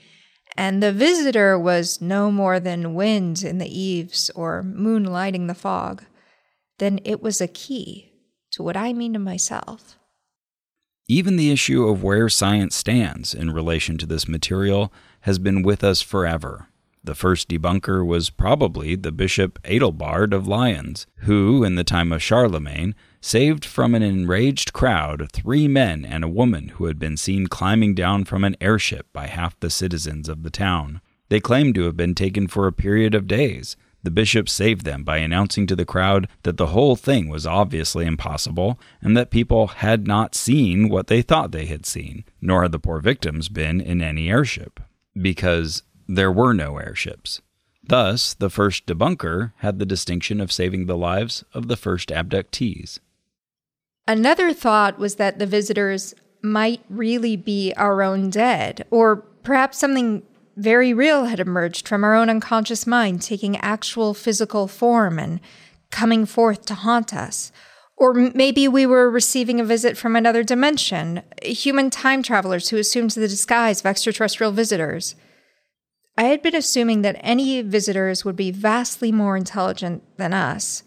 And 0.58 0.84
the 0.84 0.92
visitor 0.92 1.58
was 1.58 2.02
no 2.02 2.30
more 2.30 2.60
than 2.60 2.94
wind 2.94 3.42
in 3.42 3.58
the 3.58 3.80
eaves 3.80 4.30
or 4.32 4.64
moon 4.64 5.06
lighting 5.06 5.48
the 5.48 5.56
fog. 5.56 6.04
Then 6.82 7.00
it 7.06 7.22
was 7.22 7.40
a 7.40 7.48
key 7.48 8.12
to 8.54 8.64
what 8.64 8.76
I 8.76 8.92
mean 8.92 9.14
to 9.14 9.20
myself. 9.20 10.00
Even 11.08 11.36
the 11.36 11.52
issue 11.52 11.88
of 11.88 12.02
where 12.02 12.28
science 12.28 12.76
stands 12.76 13.36
in 13.36 13.52
relation 13.52 14.00
to 14.00 14.08
this 14.08 14.28
material 14.28 14.92
has 15.22 15.38
been 15.38 15.62
with 15.62 15.84
us 15.84 16.02
forever. 16.02 16.70
The 17.04 17.14
first 17.14 17.48
debunker 17.50 18.04
was 18.04 18.32
probably 18.32 18.96
the 18.96 19.12
Bishop 19.12 19.62
Adelbard 19.62 20.34
of 20.34 20.48
Lyons, 20.48 21.06
who, 21.18 21.64
in 21.64 21.76
the 21.76 21.84
time 21.84 22.12
of 22.12 22.24
Charlemagne, 22.24 22.96
saved 23.22 23.64
from 23.64 23.94
an 23.94 24.02
enraged 24.02 24.74
crowd 24.74 25.32
three 25.32 25.68
men 25.68 26.04
and 26.04 26.24
a 26.24 26.28
woman 26.28 26.70
who 26.70 26.86
had 26.86 26.98
been 26.98 27.16
seen 27.16 27.46
climbing 27.46 27.94
down 27.94 28.26
from 28.26 28.44
an 28.44 28.58
airship 28.60 29.06
by 29.14 29.28
half 29.28 29.60
the 29.60 29.70
citizens 29.70 30.28
of 30.28 30.42
the 30.42 30.50
town. 30.50 31.00
They 31.30 31.40
claimed 31.40 31.76
to 31.76 31.84
have 31.84 31.96
been 31.96 32.16
taken 32.16 32.48
for 32.48 32.66
a 32.66 32.74
period 32.74 33.14
of 33.14 33.28
days. 33.28 33.78
The 34.04 34.12
bishop 34.12 34.50
saved 34.50 34.84
them 34.84 35.04
by 35.04 35.18
announcing 35.18 35.68
to 35.68 35.76
the 35.76 35.86
crowd 35.86 36.28
that 36.44 36.58
the 36.58 36.68
whole 36.68 36.96
thing 36.96 37.30
was 37.30 37.46
obviously 37.46 38.06
impossible 38.06 38.80
and 39.02 39.16
that 39.16 39.30
people 39.30 39.68
had 39.68 40.08
not 40.08 40.34
seen 40.34 40.90
what 40.90 41.08
they 41.08 41.22
thought 41.22 41.52
they 41.52 41.66
had 41.66 41.86
seen, 41.86 42.24
nor 42.42 42.64
had 42.64 42.72
the 42.72 42.80
poor 42.80 43.00
victims 43.00 43.48
been 43.48 43.80
in 43.80 44.02
any 44.02 44.30
airship, 44.30 44.80
because 45.20 45.84
there 46.08 46.32
were 46.32 46.54
no 46.54 46.78
airships. 46.78 47.42
Thus, 47.84 48.34
the 48.34 48.50
first 48.50 48.86
debunker 48.86 49.54
had 49.58 49.78
the 49.78 49.86
distinction 49.86 50.42
of 50.42 50.52
saving 50.52 50.86
the 50.86 50.98
lives 50.98 51.44
of 51.54 51.68
the 51.68 51.78
first 51.78 52.10
abductees. 52.10 53.00
Another 54.08 54.54
thought 54.54 54.98
was 54.98 55.16
that 55.16 55.40
the 55.40 55.46
visitors 55.46 56.14
might 56.42 56.82
really 56.90 57.36
be 57.36 57.72
our 57.78 58.02
own 58.02 58.30
dead, 58.30 58.86
or 58.90 59.18
perhaps 59.44 59.78
something 59.78 60.24
very 60.56 60.94
real 60.94 61.26
had 61.26 61.40
emerged 61.40 61.88
from 61.88 62.04
our 62.04 62.14
own 62.14 62.30
unconscious 62.30 62.86
mind, 62.86 63.22
taking 63.22 63.58
actual 63.58 64.14
physical 64.14 64.68
form 64.68 65.20
and 65.20 65.40
coming 65.90 66.26
forth 66.26 66.66
to 66.66 66.74
haunt 66.74 67.14
us. 67.14 67.52
Or 67.98 68.14
maybe 68.14 68.68
we 68.68 68.86
were 68.86 69.12
receiving 69.12 69.60
a 69.60 69.66
visit 69.66 69.96
from 69.96 70.16
another 70.16 70.44
dimension, 70.44 71.22
human 71.44 71.90
time 71.90 72.24
travelers 72.24 72.70
who 72.70 72.78
assumed 72.78 73.12
the 73.12 73.28
disguise 73.28 73.82
of 73.82 73.86
extraterrestrial 73.86 74.52
visitors. 74.52 75.16
I 76.18 76.24
had 76.24 76.42
been 76.42 76.56
assuming 76.56 77.04
that 77.04 77.20
any 77.20 77.62
visitors 77.62 78.26
would 78.26 78.36
be 78.36 78.52
vastly 78.52 79.12
more 79.12 79.38
intelligent 79.38 80.04
than 80.18 80.34
us. 80.34 80.84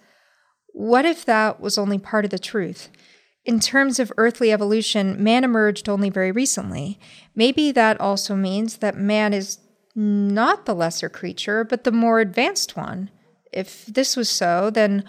What 0.72 1.04
if 1.04 1.24
that 1.24 1.60
was 1.60 1.78
only 1.78 1.98
part 1.98 2.24
of 2.24 2.30
the 2.30 2.38
truth? 2.38 2.88
In 3.44 3.60
terms 3.60 3.98
of 3.98 4.12
earthly 4.16 4.52
evolution, 4.52 5.22
man 5.22 5.44
emerged 5.44 5.88
only 5.88 6.08
very 6.08 6.32
recently. 6.32 6.98
Maybe 7.34 7.72
that 7.72 8.00
also 8.00 8.34
means 8.34 8.78
that 8.78 8.96
man 8.96 9.34
is 9.34 9.58
not 9.94 10.64
the 10.64 10.74
lesser 10.74 11.08
creature, 11.08 11.62
but 11.62 11.84
the 11.84 11.92
more 11.92 12.20
advanced 12.20 12.76
one. 12.76 13.10
If 13.52 13.84
this 13.86 14.16
was 14.16 14.30
so, 14.30 14.70
then 14.70 15.04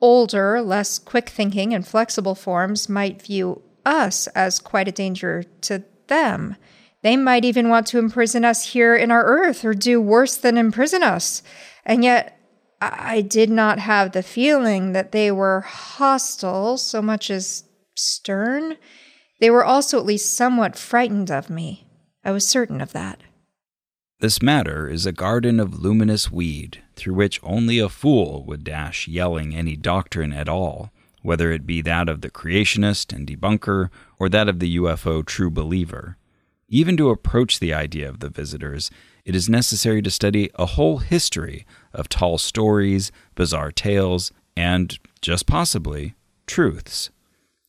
older, 0.00 0.62
less 0.62 0.98
quick 0.98 1.28
thinking, 1.28 1.74
and 1.74 1.86
flexible 1.86 2.34
forms 2.34 2.88
might 2.88 3.22
view 3.22 3.62
us 3.84 4.26
as 4.28 4.58
quite 4.58 4.88
a 4.88 4.92
danger 4.92 5.44
to 5.60 5.84
them. 6.06 6.56
They 7.02 7.18
might 7.18 7.44
even 7.44 7.68
want 7.68 7.86
to 7.88 7.98
imprison 7.98 8.46
us 8.46 8.72
here 8.72 8.96
in 8.96 9.10
our 9.10 9.24
earth 9.24 9.62
or 9.62 9.74
do 9.74 10.00
worse 10.00 10.36
than 10.36 10.56
imprison 10.56 11.02
us. 11.02 11.42
And 11.84 12.02
yet, 12.02 12.38
I 12.80 13.20
did 13.20 13.50
not 13.50 13.78
have 13.78 14.12
the 14.12 14.22
feeling 14.22 14.92
that 14.92 15.12
they 15.12 15.30
were 15.30 15.60
hostile 15.60 16.76
so 16.76 17.00
much 17.00 17.30
as 17.30 17.64
stern. 17.94 18.76
They 19.40 19.50
were 19.50 19.64
also 19.64 19.98
at 19.98 20.06
least 20.06 20.34
somewhat 20.34 20.76
frightened 20.76 21.30
of 21.30 21.50
me. 21.50 21.86
I 22.24 22.30
was 22.30 22.46
certain 22.46 22.80
of 22.80 22.92
that. 22.92 23.20
This 24.20 24.40
matter 24.40 24.88
is 24.88 25.04
a 25.04 25.12
garden 25.12 25.60
of 25.60 25.82
luminous 25.82 26.30
weed, 26.30 26.82
through 26.96 27.14
which 27.14 27.40
only 27.42 27.78
a 27.78 27.88
fool 27.88 28.44
would 28.46 28.64
dash 28.64 29.06
yelling 29.06 29.54
any 29.54 29.76
doctrine 29.76 30.32
at 30.32 30.48
all, 30.48 30.92
whether 31.22 31.52
it 31.52 31.66
be 31.66 31.82
that 31.82 32.08
of 32.08 32.20
the 32.20 32.30
creationist 32.30 33.14
and 33.14 33.26
debunker 33.26 33.90
or 34.18 34.28
that 34.28 34.48
of 34.48 34.60
the 34.60 34.76
UFO 34.78 35.24
true 35.24 35.50
believer. 35.50 36.16
Even 36.68 36.96
to 36.96 37.10
approach 37.10 37.58
the 37.58 37.74
idea 37.74 38.08
of 38.08 38.20
the 38.20 38.30
visitors, 38.30 38.90
it 39.24 39.36
is 39.36 39.48
necessary 39.48 40.00
to 40.02 40.10
study 40.10 40.50
a 40.54 40.66
whole 40.66 40.98
history 40.98 41.66
of 41.92 42.08
tall 42.08 42.38
stories, 42.38 43.12
bizarre 43.34 43.72
tales, 43.72 44.32
and, 44.56 44.98
just 45.20 45.46
possibly, 45.46 46.14
truths. 46.46 47.10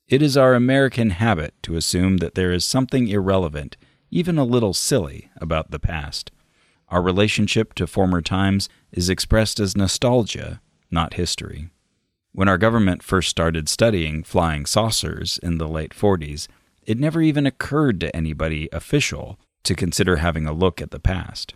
It 0.07 0.21
is 0.21 0.37
our 0.37 0.53
American 0.53 1.09
habit 1.09 1.55
to 1.63 1.75
assume 1.75 2.17
that 2.17 2.35
there 2.35 2.51
is 2.51 2.63
something 2.63 3.07
irrelevant, 3.07 3.75
even 4.11 4.37
a 4.37 4.43
little 4.43 4.73
silly, 4.73 5.31
about 5.37 5.71
the 5.71 5.79
past. 5.79 6.31
Our 6.89 7.01
relationship 7.01 7.73
to 7.73 7.87
former 7.87 8.21
times 8.21 8.69
is 8.91 9.09
expressed 9.09 9.59
as 9.59 9.75
nostalgia, 9.75 10.61
not 10.91 11.15
history. 11.15 11.69
When 12.33 12.47
our 12.47 12.59
government 12.59 13.01
first 13.01 13.29
started 13.29 13.67
studying 13.67 14.23
flying 14.23 14.67
saucers 14.67 15.39
in 15.41 15.57
the 15.57 15.67
late 15.67 15.91
40s, 15.91 16.47
it 16.83 16.99
never 16.99 17.23
even 17.23 17.47
occurred 17.47 17.99
to 18.01 18.15
anybody 18.15 18.69
official 18.71 19.39
to 19.63 19.73
consider 19.73 20.17
having 20.17 20.45
a 20.45 20.53
look 20.53 20.83
at 20.83 20.91
the 20.91 20.99
past. 20.99 21.55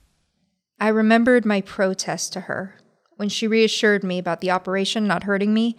I 0.79 0.87
remembered 0.87 1.45
my 1.45 1.61
protest 1.61 2.33
to 2.33 2.41
her 2.41 2.79
when 3.15 3.29
she 3.29 3.45
reassured 3.45 4.03
me 4.03 4.17
about 4.17 4.41
the 4.41 4.49
operation 4.49 5.05
not 5.05 5.23
hurting 5.23 5.53
me. 5.53 5.77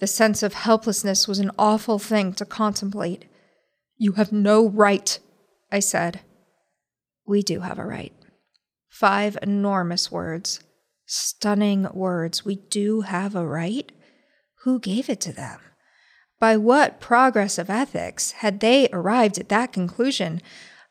The 0.00 0.06
sense 0.06 0.42
of 0.42 0.54
helplessness 0.54 1.28
was 1.28 1.38
an 1.38 1.50
awful 1.58 1.98
thing 1.98 2.32
to 2.34 2.46
contemplate. 2.46 3.26
You 3.98 4.12
have 4.12 4.32
no 4.32 4.66
right. 4.66 5.18
I 5.70 5.80
said. 5.80 6.20
We 7.26 7.42
do 7.42 7.60
have 7.60 7.78
a 7.78 7.84
right. 7.84 8.14
Five 8.88 9.36
enormous 9.42 10.10
words. 10.10 10.60
Stunning 11.04 11.86
words. 11.92 12.44
We 12.46 12.56
do 12.56 13.02
have 13.02 13.36
a 13.36 13.46
right? 13.46 13.92
Who 14.64 14.80
gave 14.80 15.10
it 15.10 15.20
to 15.22 15.32
them? 15.32 15.60
By 16.38 16.56
what 16.56 17.00
progress 17.00 17.58
of 17.58 17.68
ethics 17.68 18.32
had 18.32 18.60
they 18.60 18.88
arrived 18.92 19.38
at 19.38 19.50
that 19.50 19.72
conclusion? 19.72 20.40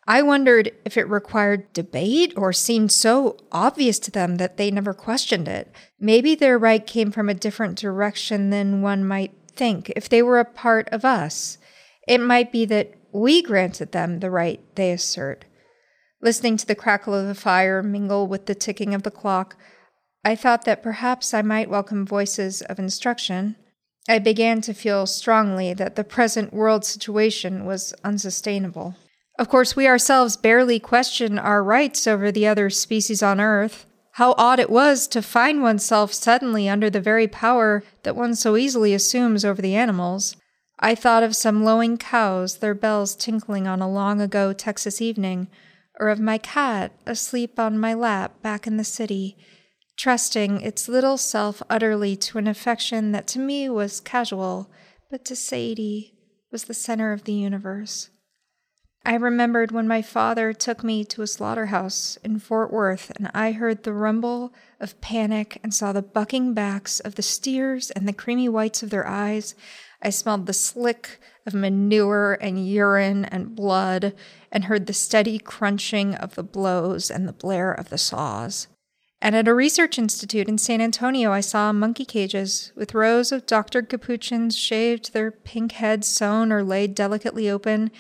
I 0.10 0.24
wondered 0.24 0.72
if 0.86 0.98
it 0.98 1.08
required 1.08 1.72
debate 1.72 2.34
or 2.36 2.52
seemed 2.52 2.92
so 2.92 3.38
obvious 3.52 4.00
to 4.00 4.10
them 4.10 4.38
that 4.38 4.58
they 4.58 4.72
never 4.72 4.92
questioned 4.92 5.48
it. 5.48 5.72
Maybe 6.00 6.34
their 6.34 6.58
right 6.58 6.84
came 6.86 7.12
from 7.12 7.30
a 7.30 7.36
different 7.36 7.78
direction 7.78 8.50
than 8.50 8.82
one 8.82 9.06
might 9.06 9.34
think 9.56 9.92
if 9.96 10.10
they 10.10 10.24
were 10.24 10.40
a 10.40 10.46
part 10.46 10.90
of 10.90 11.06
us. 11.06 11.60
It 12.08 12.18
might 12.18 12.52
be 12.52 12.66
that 12.66 12.96
we 13.12 13.44
granted 13.44 13.92
them 13.92 14.20
the 14.20 14.32
right 14.32 14.60
they 14.74 14.92
assert. 14.92 15.46
Listening 16.24 16.58
to 16.58 16.66
the 16.66 16.74
crackle 16.74 17.14
of 17.14 17.28
the 17.28 17.36
fire 17.36 17.84
mingle 17.84 18.26
with 18.26 18.48
the 18.48 18.56
ticking 18.56 18.96
of 18.96 19.04
the 19.04 19.12
clock, 19.12 19.58
I 20.26 20.36
thought 20.36 20.66
that 20.66 20.82
perhaps 20.82 21.36
I 21.36 21.44
might 21.44 21.70
welcome 21.70 22.04
voices 22.04 22.64
of 22.64 22.80
instruction. 22.80 23.58
I 24.08 24.18
began 24.18 24.62
to 24.62 24.74
feel 24.74 25.06
strongly 25.06 25.72
that 25.76 25.96
the 25.96 26.04
present 26.04 26.52
world 26.52 26.84
situation 26.84 27.64
was 27.64 27.94
unsustainable. 28.04 28.96
Of 29.40 29.48
course, 29.48 29.74
we 29.74 29.88
ourselves 29.88 30.36
barely 30.36 30.82
question 30.82 31.40
our 31.40 31.64
rights 31.64 32.08
over 32.08 32.30
the 32.30 32.46
other 32.46 32.70
species 32.70 33.24
on 33.24 33.40
Earth. 33.40 33.86
How 34.16 34.36
odd 34.38 34.60
it 34.60 34.70
was 34.70 35.08
to 35.08 35.22
find 35.22 35.62
oneself 35.62 36.12
suddenly 36.12 36.68
under 36.68 36.90
the 36.90 37.00
very 37.00 37.26
power 37.26 37.82
that 38.04 38.18
one 38.18 38.36
so 38.36 38.58
easily 38.58 38.94
assumes 38.94 39.46
over 39.46 39.62
the 39.62 39.76
animals. 39.76 40.36
I 40.78 40.94
thought 40.94 41.24
of 41.24 41.38
some 41.38 41.64
lowing 41.64 41.98
cows, 41.98 42.58
their 42.58 42.74
bells 42.74 43.16
tinkling 43.16 43.66
on 43.66 43.82
a 43.82 43.90
long 43.90 44.20
ago 44.20 44.52
Texas 44.52 45.02
evening, 45.02 45.48
or 46.02 46.10
of 46.10 46.20
my 46.20 46.38
cat 46.38 46.92
asleep 47.06 47.58
on 47.58 47.80
my 47.80 47.94
lap 47.94 48.42
back 48.42 48.68
in 48.68 48.76
the 48.76 48.84
city, 48.84 49.38
trusting 49.98 50.60
its 50.60 50.90
little 50.90 51.18
self 51.18 51.64
utterly 51.70 52.18
to 52.18 52.40
an 52.40 52.48
affection 52.48 53.14
that 53.14 53.26
to 53.28 53.40
me 53.40 53.70
was 53.70 54.02
casual, 54.02 54.70
but 55.10 55.24
to 55.24 55.36
Sadie 55.38 56.14
was 56.52 56.66
the 56.66 56.74
center 56.74 57.14
of 57.14 57.24
the 57.24 57.32
universe. 57.32 58.10
I 59.06 59.16
remembered 59.16 59.72
when 59.72 59.88
my 59.88 60.02
father 60.02 60.52
took 60.54 60.84
me 60.84 61.06
to 61.06 61.22
a 61.22 61.28
slaughterhouse 61.28 62.18
in 62.24 62.40
Fort 62.40 62.72
Worth 62.72 63.12
and 63.16 63.32
I 63.34 63.54
heard 63.54 63.84
the 63.84 63.94
rumble 63.94 64.54
of 64.80 65.00
panic 65.02 65.60
and 65.64 65.74
saw 65.74 65.94
the 65.94 66.02
bucking 66.02 66.54
backs 66.54 67.00
of 67.00 67.16
the 67.16 67.22
steers 67.22 67.92
and 67.92 68.08
the 68.08 68.14
creamy 68.14 68.50
whites 68.50 68.84
of 68.84 68.90
their 68.90 69.08
eyes. 69.08 69.56
I 70.02 70.10
smelled 70.10 70.46
the 70.46 70.54
slick 70.54 71.20
of 71.46 71.54
manure 71.54 72.38
and 72.42 72.68
urine 72.68 73.26
and 73.26 73.56
blood 73.56 74.14
and 74.52 74.66
heard 74.66 74.86
the 74.86 74.94
steady 74.94 75.40
crunching 75.40 76.16
of 76.16 76.36
the 76.36 76.44
blows 76.44 77.10
and 77.10 77.28
the 77.28 77.34
blare 77.34 77.72
of 77.72 77.90
the 77.90 77.98
saws. 77.98 78.68
And 79.22 79.36
at 79.36 79.48
a 79.48 79.54
research 79.54 79.98
institute 79.98 80.48
in 80.48 80.58
San 80.58 80.80
Antonio, 80.80 81.32
I 81.32 81.42
saw 81.42 81.74
monkey 81.74 82.06
cages 82.06 82.72
with 82.76 82.94
rows 82.94 83.34
of 83.34 83.46
doctored 83.46 83.90
capuchins 83.90 84.58
shaved, 84.58 85.12
their 85.12 85.32
pink 85.32 85.74
heads 85.74 86.08
sewn 86.08 86.54
or 86.54 86.64
laid 86.64 86.96
delicately 86.96 87.50
open, 87.50 87.92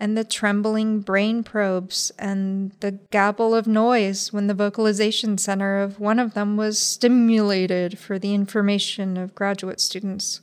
and 0.00 0.16
the 0.16 0.24
trembling 0.24 1.00
brain 1.00 1.42
probes 1.42 2.12
and 2.18 2.72
the 2.80 2.92
gabble 3.10 3.54
of 3.54 3.66
noise 3.66 4.32
when 4.32 4.46
the 4.46 4.54
vocalization 4.54 5.36
center 5.36 5.80
of 5.80 5.98
one 5.98 6.18
of 6.18 6.34
them 6.34 6.56
was 6.56 6.78
stimulated 6.78 7.98
for 7.98 8.18
the 8.18 8.34
information 8.34 9.16
of 9.16 9.34
graduate 9.34 9.80
students. 9.80 10.40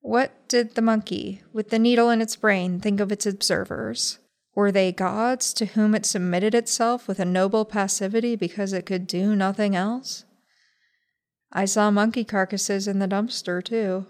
What 0.00 0.48
did 0.48 0.74
the 0.74 0.82
monkey, 0.82 1.42
with 1.52 1.70
the 1.70 1.78
needle 1.78 2.10
in 2.10 2.20
its 2.20 2.36
brain, 2.36 2.80
think 2.80 3.00
of 3.00 3.10
its 3.10 3.26
observers? 3.26 4.18
Were 4.54 4.72
they 4.72 4.92
gods 4.92 5.52
to 5.54 5.66
whom 5.66 5.94
it 5.94 6.04
submitted 6.04 6.54
itself 6.54 7.08
with 7.08 7.20
a 7.20 7.24
noble 7.24 7.64
passivity 7.64 8.36
because 8.36 8.72
it 8.72 8.86
could 8.86 9.06
do 9.06 9.34
nothing 9.34 9.74
else? 9.74 10.24
I 11.52 11.64
saw 11.64 11.90
monkey 11.90 12.24
carcasses 12.24 12.86
in 12.86 12.98
the 12.98 13.08
dumpster, 13.08 13.64
too. 13.64 14.06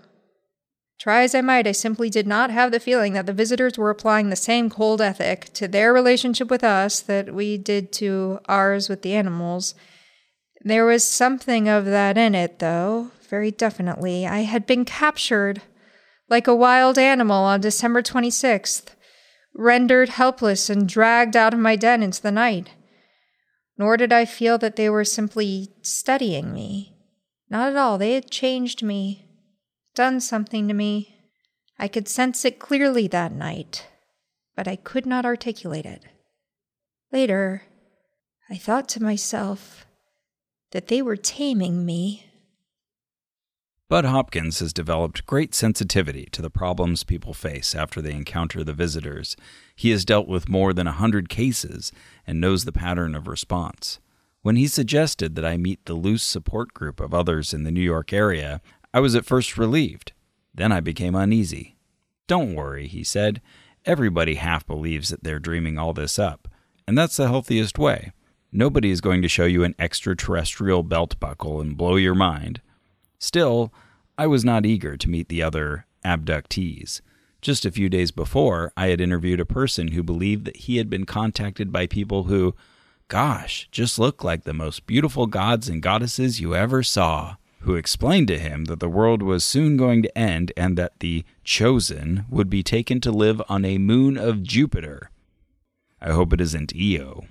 Try 0.99 1.23
as 1.23 1.35
I 1.35 1.43
might, 1.43 1.69
I 1.69 1.73
simply 1.73 2.11
did 2.11 2.27
not 2.27 2.51
have 2.51 2.73
the 2.73 2.81
feeling 2.81 3.13
that 3.13 3.27
the 3.27 3.33
visitors 3.33 3.79
were 3.79 3.91
applying 3.91 4.31
the 4.31 4.37
same 4.37 4.69
cold 4.69 5.01
ethic 5.01 5.53
to 5.55 5.69
their 5.69 5.93
relationship 5.93 6.51
with 6.51 6.65
us 6.65 6.99
that 7.01 7.33
we 7.33 7.57
did 7.57 7.93
to 7.95 8.41
ours 8.49 8.89
with 8.89 9.03
the 9.03 9.15
animals. 9.15 9.77
There 10.63 10.85
was 10.85 11.05
something 11.05 11.69
of 11.69 11.85
that 11.85 12.19
in 12.19 12.35
it, 12.35 12.59
though, 12.59 13.13
very 13.29 13.53
definitely. 13.53 14.27
I 14.27 14.41
had 14.41 14.67
been 14.67 14.85
captured 14.85 15.63
like 16.29 16.49
a 16.49 16.55
wild 16.55 16.99
animal 16.99 17.45
on 17.45 17.61
December 17.61 18.03
26th, 18.03 18.89
rendered 19.55 20.09
helpless 20.09 20.69
and 20.69 20.89
dragged 20.89 21.37
out 21.37 21.55
of 21.55 21.61
my 21.61 21.77
den 21.77 22.03
into 22.03 22.21
the 22.21 22.33
night. 22.33 22.71
Nor 23.77 23.97
did 23.97 24.13
I 24.13 24.25
feel 24.25 24.59
that 24.59 24.75
they 24.75 24.91
were 24.91 25.05
simply 25.05 25.69
studying 25.81 26.53
me. 26.53 26.97
Not 27.49 27.71
at 27.71 27.77
all. 27.77 27.99
They 27.99 28.15
had 28.15 28.33
changed 28.33 28.83
me 28.83 29.28
done 29.99 30.21
something 30.21 30.69
to 30.69 30.75
me. 30.75 31.17
I 31.77 31.89
could 31.89 32.07
sense 32.07 32.45
it 32.45 32.61
clearly 32.61 33.09
that 33.09 33.33
night, 33.33 33.89
but 34.55 34.69
I 34.69 34.77
could 34.77 35.05
not 35.05 35.25
articulate 35.25 35.85
it. 35.85 36.05
Later, 37.11 37.65
I 38.49 38.55
thought 38.55 38.89
to 38.91 39.03
myself 39.03 39.87
that 40.71 40.87
they 40.87 41.03
were 41.03 41.17
taming 41.17 41.85
me. 41.85 42.27
Bud 43.89 44.05
Hopkins 44.05 44.61
has 44.61 44.73
developed 44.73 45.27
great 45.27 45.53
sensitivity 45.53 46.29
to 46.31 46.43
the 46.43 46.49
problems 46.49 47.03
people 47.03 47.35
face 47.35 47.75
after 47.75 48.01
they 48.01 48.13
encounter 48.13 48.63
the 48.63 48.73
visitors. 48.73 49.37
He 49.75 49.91
has 49.91 50.05
dealt 50.05 50.29
with 50.29 50.49
more 50.49 50.73
than 50.73 50.87
a 50.87 50.93
hundred 50.93 51.29
cases 51.29 51.91
and 52.25 52.41
knows 52.41 52.65
the 52.65 52.71
pattern 52.71 53.17
of 53.17 53.27
response. 53.27 53.99
When 54.43 54.55
he 54.55 54.69
suggested 54.69 55.35
that 55.35 55.45
I 55.45 55.57
meet 55.57 55.85
the 55.87 55.95
loose 55.95 56.23
support 56.23 56.73
group 56.73 57.01
of 57.01 57.13
others 57.13 57.53
in 57.53 57.65
the 57.65 57.73
New 57.73 57.83
York 57.83 58.13
area, 58.13 58.61
I 58.93 59.01
was 59.01 59.15
at 59.15 59.27
first 59.27 59.59
relieved. 59.59 60.13
Then 60.55 60.73
I 60.73 60.81
became 60.81 61.15
uneasy. 61.15 61.77
Don't 62.27 62.55
worry, 62.55 62.87
he 62.87 63.05
said. 63.05 63.41
Everybody 63.85 64.35
half 64.35 64.67
believes 64.67 65.09
that 65.11 65.23
they're 65.23 65.39
dreaming 65.39 65.79
all 65.79 65.93
this 65.93 66.19
up, 66.19 66.49
and 66.87 66.97
that's 66.97 67.17
the 67.17 67.29
healthiest 67.29 67.79
way. 67.79 68.13
Nobody 68.51 68.91
is 68.91 69.01
going 69.01 69.23
to 69.23 69.29
show 69.29 69.45
you 69.45 69.63
an 69.63 69.75
extraterrestrial 69.79 70.83
belt 70.83 71.19
buckle 71.21 71.61
and 71.61 71.77
blow 71.77 71.97
your 71.97 72.15
mind. 72.15 72.61
Still, 73.19 73.73
I 74.17 74.27
was 74.27 74.45
not 74.45 74.67
eager 74.67 74.97
to 74.97 75.11
meet 75.11 75.29
the 75.29 75.43
other 75.43 75.87
abductees. 76.05 77.01
Just 77.41 77.65
a 77.65 77.71
few 77.71 77.89
days 77.89 78.11
before, 78.11 78.73
I 78.77 78.89
had 78.89 79.01
interviewed 79.01 79.41
a 79.41 79.47
person 79.47 79.89
who 79.89 80.03
believed 80.03 80.45
that 80.47 80.57
he 80.57 80.79
had 80.79 80.91
been 80.91 81.07
contacted 81.07 81.71
by 81.71 81.87
people 81.87 82.25
who, 82.25 82.55
gosh, 83.09 83.69
just 83.71 83.99
looked 83.99 84.25
like 84.25 84.45
the 84.45 84.55
most 84.55 84.87
beautiful 84.87 85.27
gods 85.27 85.69
and 85.69 85.83
goddesses 85.83 86.41
you 86.41 86.55
ever 86.55 86.83
saw 86.83 87.37
who 87.61 87.75
explained 87.75 88.29
to 88.29 88.39
him 88.39 88.65
that 88.67 88.81
the 88.81 88.89
world 88.89 89.23
was 89.23 89.45
soon 89.45 89.77
going 89.77 90.03
to 90.03 90.19
end 90.19 90.53
and 90.57 90.77
that 90.79 91.01
the 91.01 91.25
chosen 91.45 92.25
would 92.31 92.49
be 92.49 92.63
taken 92.63 93.01
to 93.01 93.11
live 93.11 93.43
on 93.49 93.65
a 93.65 93.79
moon 93.79 94.17
of 94.17 94.43
Jupiter. 94.43 95.11
I 96.01 96.13
hope 96.13 96.33
it 96.33 96.41
isn't 96.41 96.73
Io. 96.81 97.25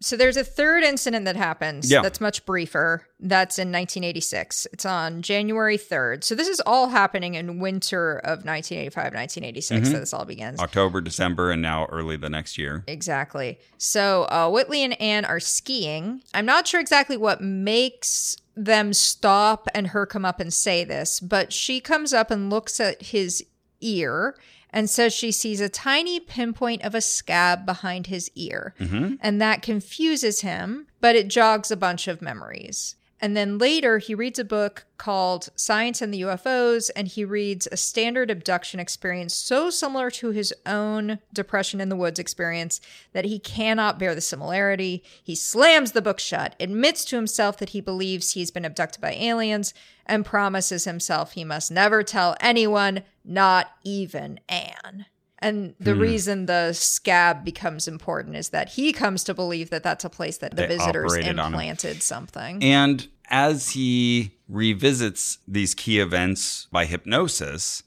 So 0.00 0.16
there's 0.16 0.36
a 0.36 0.44
third 0.44 0.84
incident 0.84 1.24
that 1.24 1.34
happens 1.34 1.90
Yeah. 1.90 2.02
that's 2.02 2.20
much 2.20 2.46
briefer. 2.46 3.04
That's 3.18 3.58
in 3.58 3.72
1986. 3.72 4.68
It's 4.72 4.84
on 4.84 5.22
January 5.22 5.76
3rd. 5.76 6.22
So 6.22 6.36
this 6.36 6.46
is 6.46 6.60
all 6.64 6.90
happening 6.90 7.34
in 7.34 7.58
winter 7.58 8.18
of 8.18 8.44
1985, 8.44 8.94
1986 9.14 9.88
that 9.90 9.98
this 9.98 10.14
all 10.14 10.24
begins. 10.24 10.60
October, 10.60 11.00
December, 11.00 11.50
and 11.50 11.60
now 11.60 11.86
early 11.86 12.16
the 12.16 12.30
next 12.30 12.56
year. 12.58 12.84
Exactly. 12.86 13.58
So 13.76 14.28
uh, 14.30 14.48
Whitley 14.50 14.84
and 14.84 15.00
Anne 15.00 15.24
are 15.24 15.40
skiing. 15.40 16.22
I'm 16.32 16.46
not 16.46 16.68
sure 16.68 16.78
exactly 16.80 17.16
what 17.16 17.40
makes 17.40 18.36
them 18.64 18.92
stop 18.92 19.68
and 19.74 19.88
her 19.88 20.06
come 20.06 20.24
up 20.24 20.40
and 20.40 20.52
say 20.52 20.84
this, 20.84 21.20
but 21.20 21.52
she 21.52 21.80
comes 21.80 22.12
up 22.12 22.30
and 22.30 22.50
looks 22.50 22.80
at 22.80 23.00
his 23.02 23.44
ear 23.80 24.36
and 24.70 24.90
says 24.90 25.14
she 25.14 25.32
sees 25.32 25.60
a 25.60 25.68
tiny 25.68 26.20
pinpoint 26.20 26.82
of 26.82 26.94
a 26.94 27.00
scab 27.00 27.64
behind 27.64 28.08
his 28.08 28.30
ear. 28.34 28.74
Mm-hmm. 28.78 29.14
And 29.20 29.40
that 29.40 29.62
confuses 29.62 30.42
him, 30.42 30.86
but 31.00 31.16
it 31.16 31.28
jogs 31.28 31.70
a 31.70 31.76
bunch 31.76 32.08
of 32.08 32.20
memories. 32.20 32.96
And 33.20 33.36
then 33.36 33.58
later, 33.58 33.98
he 33.98 34.14
reads 34.14 34.38
a 34.38 34.44
book 34.44 34.86
called 34.96 35.48
Science 35.56 36.00
and 36.00 36.14
the 36.14 36.22
UFOs, 36.22 36.90
and 36.94 37.08
he 37.08 37.24
reads 37.24 37.66
a 37.66 37.76
standard 37.76 38.30
abduction 38.30 38.78
experience 38.78 39.34
so 39.34 39.70
similar 39.70 40.10
to 40.12 40.30
his 40.30 40.54
own 40.66 41.18
Depression 41.32 41.80
in 41.80 41.88
the 41.88 41.96
Woods 41.96 42.20
experience 42.20 42.80
that 43.12 43.24
he 43.24 43.40
cannot 43.40 43.98
bear 43.98 44.14
the 44.14 44.20
similarity. 44.20 45.02
He 45.22 45.34
slams 45.34 45.92
the 45.92 46.02
book 46.02 46.20
shut, 46.20 46.54
admits 46.60 47.04
to 47.06 47.16
himself 47.16 47.58
that 47.58 47.70
he 47.70 47.80
believes 47.80 48.32
he's 48.32 48.52
been 48.52 48.64
abducted 48.64 49.00
by 49.00 49.14
aliens, 49.14 49.74
and 50.06 50.24
promises 50.24 50.84
himself 50.84 51.32
he 51.32 51.44
must 51.44 51.72
never 51.72 52.02
tell 52.04 52.36
anyone, 52.40 53.02
not 53.24 53.72
even 53.82 54.38
Anne. 54.48 55.06
And 55.40 55.74
the 55.78 55.94
Hmm. 55.94 56.00
reason 56.00 56.46
the 56.46 56.72
scab 56.72 57.44
becomes 57.44 57.86
important 57.86 58.36
is 58.36 58.48
that 58.48 58.70
he 58.70 58.92
comes 58.92 59.22
to 59.24 59.34
believe 59.34 59.70
that 59.70 59.82
that's 59.82 60.04
a 60.04 60.10
place 60.10 60.38
that 60.38 60.56
the 60.56 60.62
They 60.62 60.68
visitors 60.68 61.14
implanted 61.16 62.02
something. 62.02 62.62
And 62.62 63.06
as 63.30 63.70
he 63.70 64.32
revisits 64.48 65.38
these 65.46 65.74
key 65.74 66.00
events 66.00 66.66
by 66.72 66.86
hypnosis, 66.86 67.82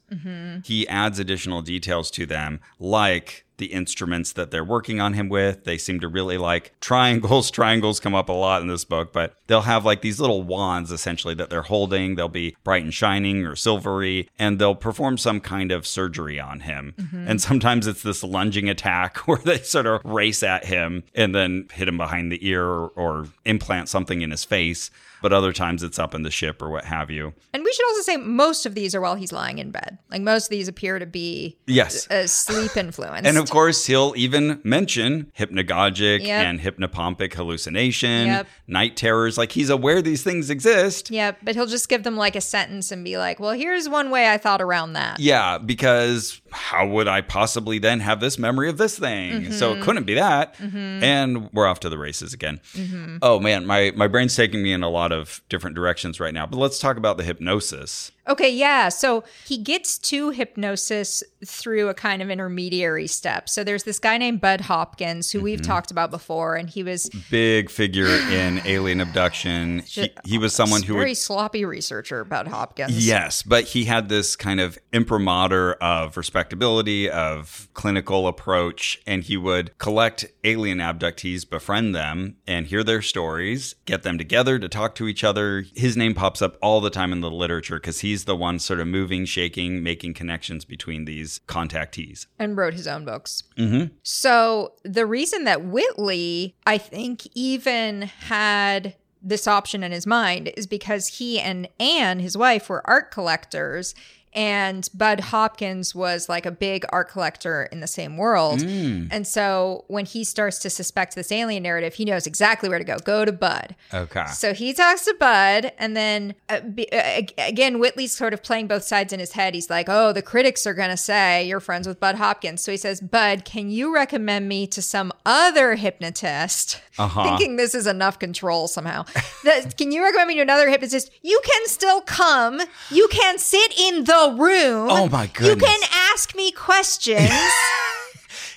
he 0.64 0.88
adds 0.88 1.20
additional 1.20 1.62
details 1.62 2.10
to 2.12 2.26
them, 2.26 2.60
like 2.80 3.46
the 3.62 3.68
instruments 3.68 4.34
that 4.34 4.50
they're 4.50 4.64
working 4.64 5.00
on 5.00 5.14
him 5.14 5.30
with. 5.30 5.66
They 5.66 5.78
seem 5.78 6.00
to 6.00 6.08
really 6.08 6.40
like 6.40 6.74
triangles. 6.82 7.52
Triangles 7.52 8.00
come 8.00 8.16
up 8.16 8.28
a 8.28 8.34
lot 8.34 8.64
in 8.64 8.68
this 8.68 8.84
book, 8.84 9.14
but 9.14 9.36
they'll 9.46 9.62
have 9.62 9.86
like 9.86 10.02
these 10.02 10.20
little 10.20 10.42
wands 10.42 10.92
essentially 10.92 11.36
that 11.36 11.52
they're 11.52 11.62
holding. 11.62 12.16
They'll 12.16 12.28
be 12.28 12.58
bright 12.64 12.84
and 12.84 12.94
shining 12.94 13.46
or 13.46 13.56
silvery, 13.56 14.28
and 14.40 14.58
they'll 14.58 14.74
perform 14.74 15.20
some 15.20 15.40
kind 15.40 15.72
of 15.72 15.86
surgery 15.86 16.40
on 16.40 16.62
him. 16.62 16.96
Mm-hmm. 16.98 17.28
And 17.28 17.40
sometimes 17.40 17.86
it's 17.86 18.02
this 18.02 18.24
lunging 18.24 18.68
attack 18.68 19.18
where 19.28 19.38
they 19.38 19.60
sort 19.60 19.86
of 19.86 20.04
race 20.04 20.42
at 20.42 20.66
him 20.66 21.04
and 21.14 21.36
then 21.36 21.68
hit 21.72 21.88
him 21.88 21.98
behind 21.98 22.32
the 22.32 22.46
ear 22.46 22.66
or, 22.66 22.88
or 22.96 23.28
implant 23.46 23.90
something 23.90 24.22
in 24.22 24.32
his 24.32 24.44
face. 24.44 24.90
But 25.22 25.34
other 25.34 25.54
times 25.54 25.84
it's 25.84 26.00
up 26.00 26.16
in 26.16 26.24
the 26.24 26.32
ship 26.32 26.62
or 26.62 26.70
what 26.70 26.86
have 26.86 27.10
you. 27.12 27.34
And 27.54 27.64
we 27.64 27.72
should 27.74 27.86
also 27.88 28.02
say 28.02 28.18
most 28.18 28.66
of 28.66 28.74
these 28.76 28.96
are 28.96 29.02
while 29.02 29.16
he's 29.16 29.32
lying 29.32 29.60
in 29.60 29.72
bed. 29.72 29.98
Like 30.10 30.22
most 30.22 30.46
of 30.46 30.50
these 30.50 30.68
appear 30.68 30.98
to 31.00 31.06
be 31.06 31.58
Yes. 31.68 32.10
uh, 32.10 32.26
sleep 32.28 32.76
influenced. 32.76 33.28
And 33.28 33.38
of 33.38 33.50
course, 33.50 33.86
he'll 33.86 34.14
even 34.18 34.60
mention 34.64 35.32
hypnagogic 35.38 36.26
Yep. 36.26 36.46
and 36.46 36.60
hypnopompic 36.60 37.34
hallucination, 37.34 38.28
Yep. 38.28 38.48
night 38.68 38.98
terrors. 38.98 39.38
Like 39.38 39.52
he's 39.52 39.70
aware 39.70 40.02
these 40.02 40.24
things 40.24 40.50
exist. 40.50 41.12
yeah, 41.12 41.32
but 41.44 41.56
he'll 41.56 41.66
just 41.68 41.88
give 41.90 42.04
them 42.04 42.18
like 42.18 42.36
a 42.36 42.42
sentence 42.42 42.92
and 42.92 43.04
be 43.04 43.18
like, 43.18 43.40
"Well, 43.40 43.52
here's 43.54 43.88
one 43.88 44.10
way 44.10 44.30
I 44.30 44.38
thought 44.38 44.62
around 44.62 44.94
that." 44.94 45.20
Yeah, 45.20 45.58
because 45.58 46.41
how 46.52 46.88
would 46.88 47.08
I 47.08 47.22
possibly 47.22 47.80
then 47.80 48.00
have 48.02 48.20
this 48.20 48.38
memory 48.38 48.70
of 48.70 48.78
this 48.78 48.98
thing? 49.00 49.52
So 49.52 49.72
Mm-hmm. 49.72 49.82
it 49.82 49.84
couldn't 49.86 50.04
be 50.06 50.14
that. 50.16 50.56
And 50.60 51.52
we're 51.54 51.68
off 51.68 51.80
to 51.82 51.90
the 51.90 51.98
races 51.98 52.34
again. 52.34 52.60
Mm-hmm. 52.74 53.18
Oh 53.22 53.40
man, 53.40 53.66
my 53.66 53.92
my 53.96 54.08
brain's 54.08 54.36
taking 54.36 54.62
me 54.62 54.74
in 54.74 54.84
a 54.84 54.90
lot 54.90 55.12
of 55.12 55.42
different 55.50 55.76
directions 55.76 56.20
right 56.20 56.34
now. 56.34 56.46
But 56.46 56.58
let's 56.58 56.80
talk 56.80 56.98
about 56.98 57.18
the 57.18 57.24
hypnosis. 57.24 58.12
Okay, 58.32 58.50
yeah. 58.50 58.88
So 58.88 59.26
he 59.46 59.58
gets 59.58 59.98
to 59.98 60.30
hypnosis 60.30 61.22
through 61.46 61.90
a 61.90 61.94
kind 61.94 62.22
of 62.22 62.30
intermediary 62.30 63.08
step. 63.08 63.50
So 63.50 63.64
there's 63.66 63.84
this 63.84 64.00
guy 64.00 64.18
named 64.18 64.40
Bud 64.40 64.62
Hopkins 64.62 65.30
who 65.32 65.40
Mm-hmm. 65.40 65.46
we've 65.46 65.62
talked 65.64 65.90
about 65.92 66.12
before, 66.12 66.56
and 66.56 66.70
he 66.70 66.84
was 66.84 67.08
a 67.08 67.18
Big 67.32 67.70
figure 67.70 68.06
in 68.08 68.62
alien 68.66 69.02
abduction. 69.02 69.80
He, 69.80 70.12
he 70.24 70.38
was 70.38 70.54
someone 70.54 70.84
who 70.84 70.94
would 70.94 71.00
very 71.00 71.14
sloppy 71.16 71.66
researcher, 71.66 72.24
Bud 72.24 72.48
Hopkins. 72.48 73.06
Yes, 73.06 73.42
but 73.42 73.64
he 73.66 73.86
had 73.86 74.08
this 74.08 74.36
kind 74.36 74.60
of 74.60 74.78
imprimatur 74.94 75.74
of 75.82 76.16
respectability, 76.16 77.10
of 77.10 77.68
clinical 77.74 78.28
approach, 78.28 79.02
and 79.08 79.24
he 79.24 79.36
would 79.36 79.78
collect 79.80 80.26
alien 80.44 80.78
abductees, 80.78 81.50
befriend 81.50 81.96
them, 81.96 82.38
and 82.48 82.68
hear 82.68 82.84
their 82.84 83.02
stories, 83.02 83.74
get 83.86 84.04
them 84.04 84.18
together 84.18 84.60
to 84.60 84.70
talk 84.70 84.94
to 84.96 85.08
each 85.08 85.24
other. 85.24 85.66
His 85.76 85.98
name 85.98 86.14
pops 86.14 86.42
up 86.42 86.56
all 86.62 86.82
the 86.82 86.90
time 86.92 87.12
in 87.12 87.22
the 87.22 87.32
literature 87.32 87.78
because 87.78 88.02
he's 88.02 88.21
the 88.26 88.36
one 88.36 88.60
sort 88.60 88.80
of 88.80 88.88
moving, 88.88 89.26
shaking, 89.26 89.84
making 89.84 90.14
connections 90.14 90.66
between 90.66 91.06
these 91.06 91.40
contactees. 91.48 92.28
and 92.40 92.58
wrote 92.58 92.74
his 92.74 92.88
own 92.88 93.06
books. 93.06 93.44
Mm-hmm. 93.58 93.94
So 94.04 94.74
the 94.84 95.06
reason 95.06 95.44
that 95.46 95.66
Whitley, 95.66 96.56
I 96.66 96.78
think, 96.78 97.28
even 97.34 98.04
had 98.04 98.96
this 99.22 99.48
option 99.48 99.84
in 99.84 99.92
his 99.92 100.08
mind 100.08 100.52
is 100.58 100.66
because 100.66 101.08
he 101.08 101.40
and 101.40 101.68
Anne, 101.80 102.20
his 102.20 102.38
wife, 102.38 102.70
were 102.70 102.88
art 102.90 103.12
collectors. 103.12 103.94
And 104.34 104.88
Bud 104.94 105.20
Hopkins 105.20 105.94
was 105.94 106.30
like 106.30 106.46
a 106.46 106.52
big 106.52 106.86
art 106.90 107.10
collector 107.10 107.64
in 107.72 107.82
the 107.82 107.88
same 107.88 108.18
world. 108.18 108.62
And 108.62 109.28
so 109.28 109.84
when 109.88 110.06
he 110.06 110.24
starts 110.24 110.60
to 110.60 110.70
suspect 110.70 111.16
this 111.16 111.32
alien 111.32 111.64
narrative, 111.64 111.96
he 111.96 112.06
knows 112.06 112.26
exactly 112.26 112.70
where 112.70 112.80
to 112.80 112.86
go. 112.86 112.98
Go 112.98 113.26
to 113.26 113.32
Bud. 113.32 113.76
Okay. 113.94 114.26
So 114.28 114.54
he 114.54 114.74
talks 114.74 115.06
to 115.06 115.16
Bud, 115.20 115.72
and 115.78 115.96
then 115.98 116.36
uh, 116.50 116.62
be, 116.62 116.92
uh, 116.92 117.24
again, 117.38 117.80
Whitley's 117.80 118.16
sort 118.16 118.34
of 118.34 118.42
playing 118.42 118.68
both 118.68 118.84
sides 118.84 119.12
in 119.12 119.20
his 119.20 119.34
head. 119.34 119.54
He's 119.54 119.70
like, 119.70 119.88
"Oh, 119.90 120.14
the 120.14 120.22
critics 120.22 120.66
are 120.66 120.74
gonna 120.74 120.98
say 120.98 121.46
you're 121.46 121.60
friends 121.60 121.88
with 121.88 122.00
Bud 122.00 122.16
Hopkins." 122.16 122.62
So 122.64 122.72
he 122.72 122.78
says, 122.78 123.02
"Bud, 123.02 123.44
can 123.46 123.70
you 123.70 123.94
recommend 123.94 124.48
me 124.48 124.68
to 124.68 124.82
some 124.82 125.12
other 125.26 125.76
hypnotist?" 125.76 126.82
Uh-huh. 126.98 127.24
Thinking 127.24 127.56
this 127.56 127.74
is 127.74 127.88
enough 127.88 128.20
control 128.20 128.68
somehow. 128.68 129.06
That- 129.44 129.78
can 129.78 129.92
you 129.92 130.04
recommend 130.04 130.28
me 130.30 130.36
to 130.36 130.42
another 130.42 130.70
hypnotist? 130.70 131.12
You 131.22 131.42
can 131.44 131.68
still 131.68 132.02
come. 132.02 132.62
You 132.90 133.08
can 133.10 133.38
sit 133.38 133.78
in 133.80 134.04
the 134.04 134.21
room. 134.30 134.88
Oh, 134.90 135.10
my 135.10 135.30
You 135.42 135.56
can 135.56 135.82
ask 136.12 136.36
me 136.36 136.52
questions. 136.52 137.32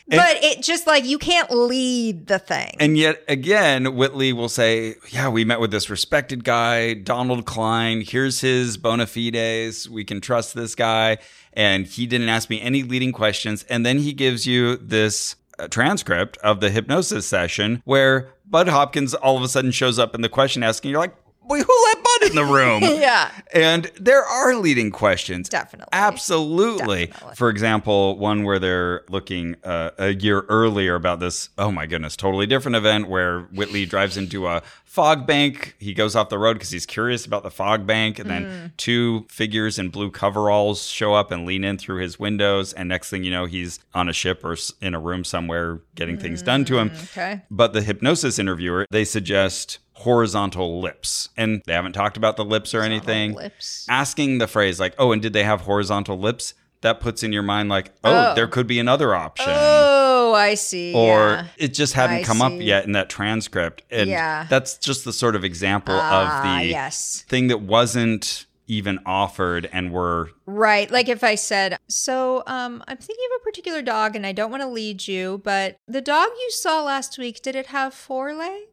But 0.06 0.44
it 0.44 0.62
just 0.62 0.86
like 0.86 1.04
you 1.04 1.18
can't 1.18 1.50
lead 1.50 2.26
the 2.26 2.38
thing. 2.38 2.76
And 2.78 2.98
yet 2.98 3.22
again, 3.26 3.96
Whitley 3.96 4.32
will 4.32 4.48
say, 4.50 4.96
Yeah, 5.08 5.28
we 5.28 5.44
met 5.44 5.60
with 5.60 5.70
this 5.70 5.88
respected 5.88 6.44
guy, 6.44 6.94
Donald 6.94 7.46
Klein. 7.46 8.02
Here's 8.02 8.40
his 8.40 8.76
bona 8.76 9.06
fides. 9.06 9.88
We 9.88 10.04
can 10.04 10.20
trust 10.20 10.54
this 10.54 10.74
guy. 10.74 11.18
And 11.54 11.86
he 11.86 12.06
didn't 12.06 12.28
ask 12.28 12.50
me 12.50 12.60
any 12.60 12.82
leading 12.82 13.12
questions. 13.12 13.64
And 13.70 13.86
then 13.86 13.98
he 13.98 14.12
gives 14.12 14.46
you 14.46 14.76
this 14.76 15.36
uh, 15.58 15.68
transcript 15.68 16.36
of 16.38 16.60
the 16.60 16.70
hypnosis 16.70 17.26
session 17.26 17.80
where 17.84 18.34
Bud 18.44 18.68
Hopkins 18.68 19.14
all 19.14 19.36
of 19.36 19.42
a 19.42 19.48
sudden 19.48 19.70
shows 19.70 19.98
up 19.98 20.14
in 20.14 20.20
the 20.20 20.28
question 20.28 20.62
asking, 20.62 20.90
You're 20.90 21.00
like, 21.00 21.14
Wait, 21.46 21.64
who 21.66 21.84
let 21.86 22.02
Bud 22.02 22.28
in 22.30 22.36
the 22.36 22.44
room? 22.44 22.82
Yeah. 23.04 23.30
And 23.52 23.90
there 24.00 24.24
are 24.24 24.54
leading 24.56 24.90
questions. 24.90 25.48
Definitely. 25.48 25.88
Absolutely. 25.92 27.06
Definitely. 27.06 27.34
For 27.36 27.48
example, 27.50 28.16
one 28.18 28.44
where 28.44 28.58
they're 28.58 29.02
looking 29.08 29.56
uh, 29.64 29.90
a 29.98 30.14
year 30.14 30.40
earlier 30.48 30.94
about 30.94 31.20
this, 31.20 31.50
oh 31.58 31.70
my 31.70 31.86
goodness, 31.86 32.16
totally 32.16 32.46
different 32.46 32.76
event 32.76 33.08
where 33.08 33.42
Whitley 33.52 33.84
drives 33.84 34.16
into 34.16 34.46
a 34.46 34.62
fog 34.84 35.26
bank. 35.26 35.74
He 35.78 35.92
goes 35.92 36.14
off 36.16 36.28
the 36.28 36.38
road 36.38 36.54
because 36.54 36.70
he's 36.70 36.86
curious 36.86 37.26
about 37.26 37.42
the 37.42 37.50
fog 37.50 37.86
bank. 37.86 38.18
And 38.18 38.28
Mm. 38.28 38.30
then 38.30 38.72
two 38.76 39.26
figures 39.28 39.78
in 39.78 39.88
blue 39.90 40.10
coveralls 40.10 40.86
show 40.86 41.14
up 41.14 41.30
and 41.30 41.44
lean 41.44 41.64
in 41.64 41.76
through 41.78 42.00
his 42.00 42.18
windows. 42.18 42.72
And 42.72 42.88
next 42.88 43.10
thing 43.10 43.22
you 43.24 43.30
know, 43.30 43.44
he's 43.44 43.80
on 43.92 44.08
a 44.08 44.12
ship 44.12 44.42
or 44.44 44.56
in 44.80 44.94
a 44.94 45.00
room 45.00 45.24
somewhere 45.24 45.80
getting 45.94 46.16
things 46.18 46.42
done 46.42 46.64
to 46.66 46.78
him. 46.78 46.90
okay. 47.10 47.42
But 47.50 47.72
the 47.72 47.82
hypnosis 47.82 48.38
interviewer, 48.38 48.86
they 48.90 49.04
suggest 49.04 49.78
horizontal 49.94 50.80
lips. 50.80 51.28
And 51.36 51.62
they 51.66 51.72
haven't 51.72 51.92
talked 51.92 52.16
about 52.16 52.36
the 52.36 52.44
lips 52.44 52.74
or 52.74 52.82
anything. 52.82 53.34
lips. 53.34 53.86
Asking 53.88 54.38
the 54.38 54.46
phrase 54.46 54.78
like, 54.80 54.94
"Oh, 54.98 55.12
and 55.12 55.22
did 55.22 55.32
they 55.32 55.44
have 55.44 55.62
horizontal 55.62 56.18
lips?" 56.18 56.54
That 56.82 57.00
puts 57.00 57.22
in 57.22 57.32
your 57.32 57.42
mind 57.42 57.70
like, 57.70 57.92
"Oh, 58.04 58.32
Oh. 58.32 58.34
there 58.34 58.46
could 58.46 58.66
be 58.66 58.78
another 58.78 59.14
option." 59.14 59.46
Oh, 59.48 60.34
I 60.34 60.54
see. 60.54 60.92
Or 60.94 61.30
yeah. 61.30 61.46
it 61.56 61.68
just 61.74 61.94
hadn't 61.94 62.16
I 62.18 62.22
come 62.24 62.42
up 62.42 62.52
yet 62.56 62.84
in 62.84 62.92
that 62.92 63.08
transcript. 63.08 63.82
And 63.90 64.10
Yeah. 64.10 64.46
that's 64.50 64.76
just 64.76 65.04
the 65.04 65.12
sort 65.12 65.34
of 65.36 65.44
example 65.44 65.94
Ah, 65.98 66.26
of 66.56 66.60
the 66.60 66.66
yes. 66.66 67.24
thing 67.28 67.46
that 67.48 67.60
wasn't 67.62 68.46
even 68.66 68.98
offered 69.06 69.68
and 69.72 69.92
were 69.92 70.30
Right. 70.46 70.90
Like 70.90 71.08
if 71.08 71.22
I 71.22 71.34
said, 71.36 71.78
So 71.88 72.42
um 72.46 72.82
I'm 72.88 72.96
thinking 72.96 73.24
of 73.34 73.40
a 73.40 73.44
particular 73.44 73.80
dog 73.82 74.16
and 74.16 74.26
I 74.26 74.32
don't 74.32 74.50
want 74.50 74.62
to 74.62 74.68
lead 74.68 75.06
you, 75.06 75.40
but 75.44 75.76
the 75.86 76.00
dog 76.00 76.28
you 76.38 76.50
saw 76.50 76.82
last 76.82 77.16
week, 77.18 77.42
did 77.42 77.54
it 77.56 77.66
have 77.66 77.92
four 77.94 78.34
legs? 78.34 78.66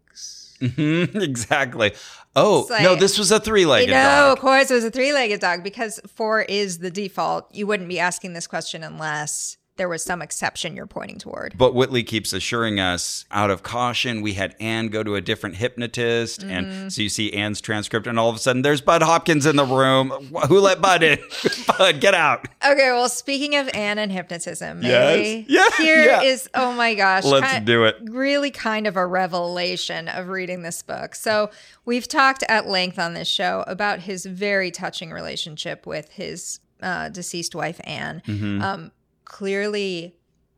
Mm-hmm, 0.61 1.17
exactly. 1.21 1.93
Oh, 2.35 2.67
like- 2.69 2.83
no, 2.83 2.95
this 2.95 3.17
was 3.17 3.31
a 3.31 3.39
three-legged 3.39 3.89
no, 3.89 4.03
dog. 4.03 4.37
of 4.37 4.41
course 4.41 4.71
it 4.71 4.73
was 4.73 4.85
a 4.85 4.91
three 4.91 5.11
legged 5.11 5.41
dog 5.41 5.63
because 5.63 5.99
four 6.07 6.41
is 6.41 6.77
the 6.77 6.91
default. 6.91 7.53
You 7.53 7.67
wouldn't 7.67 7.89
be 7.89 7.99
asking 7.99 8.33
this 8.33 8.47
question 8.47 8.83
unless 8.83 9.57
there 9.81 9.89
was 9.89 10.03
some 10.03 10.21
exception 10.21 10.75
you're 10.75 10.85
pointing 10.85 11.17
toward. 11.17 11.57
But 11.57 11.73
Whitley 11.73 12.03
keeps 12.03 12.33
assuring 12.33 12.79
us, 12.79 13.25
out 13.31 13.49
of 13.49 13.63
caution, 13.63 14.21
we 14.21 14.33
had 14.33 14.55
Anne 14.59 14.89
go 14.89 15.01
to 15.01 15.15
a 15.15 15.21
different 15.21 15.55
hypnotist. 15.55 16.41
Mm-hmm. 16.41 16.51
And 16.51 16.93
so 16.93 17.01
you 17.01 17.09
see 17.09 17.33
Anne's 17.33 17.59
transcript, 17.61 18.05
and 18.05 18.19
all 18.19 18.29
of 18.29 18.35
a 18.35 18.37
sudden 18.39 18.61
there's 18.61 18.79
Bud 18.79 19.01
Hopkins 19.01 19.47
in 19.47 19.55
the 19.55 19.65
room. 19.65 20.11
Who 20.49 20.59
let 20.59 20.81
Bud 20.81 21.01
in? 21.01 21.17
Bud, 21.67 21.99
get 21.99 22.13
out. 22.13 22.47
Okay, 22.63 22.91
well, 22.91 23.09
speaking 23.09 23.55
of 23.55 23.71
Anne 23.73 23.97
and 23.97 24.11
hypnotism, 24.11 24.83
Yes. 24.83 25.45
Yeah, 25.47 25.67
here 25.79 26.21
is 26.23 26.47
yeah. 26.53 26.61
oh 26.61 26.73
my 26.73 26.93
gosh, 26.93 27.23
Let's 27.25 27.47
kind- 27.47 27.65
do 27.65 27.85
it. 27.85 27.95
Really, 28.03 28.51
kind 28.51 28.85
of 28.85 28.95
a 28.95 29.07
revelation 29.07 30.09
of 30.09 30.27
reading 30.27 30.61
this 30.61 30.83
book. 30.83 31.15
So 31.15 31.49
we've 31.85 32.07
talked 32.07 32.43
at 32.47 32.67
length 32.67 32.99
on 32.99 33.15
this 33.15 33.27
show 33.27 33.63
about 33.65 34.01
his 34.01 34.27
very 34.27 34.69
touching 34.69 35.09
relationship 35.09 35.87
with 35.87 36.11
his 36.11 36.59
uh, 36.83 37.09
deceased 37.09 37.55
wife 37.55 37.81
Anne. 37.83 38.21
Mm-hmm. 38.27 38.61
Um, 38.61 38.91
clearly, 39.31 40.13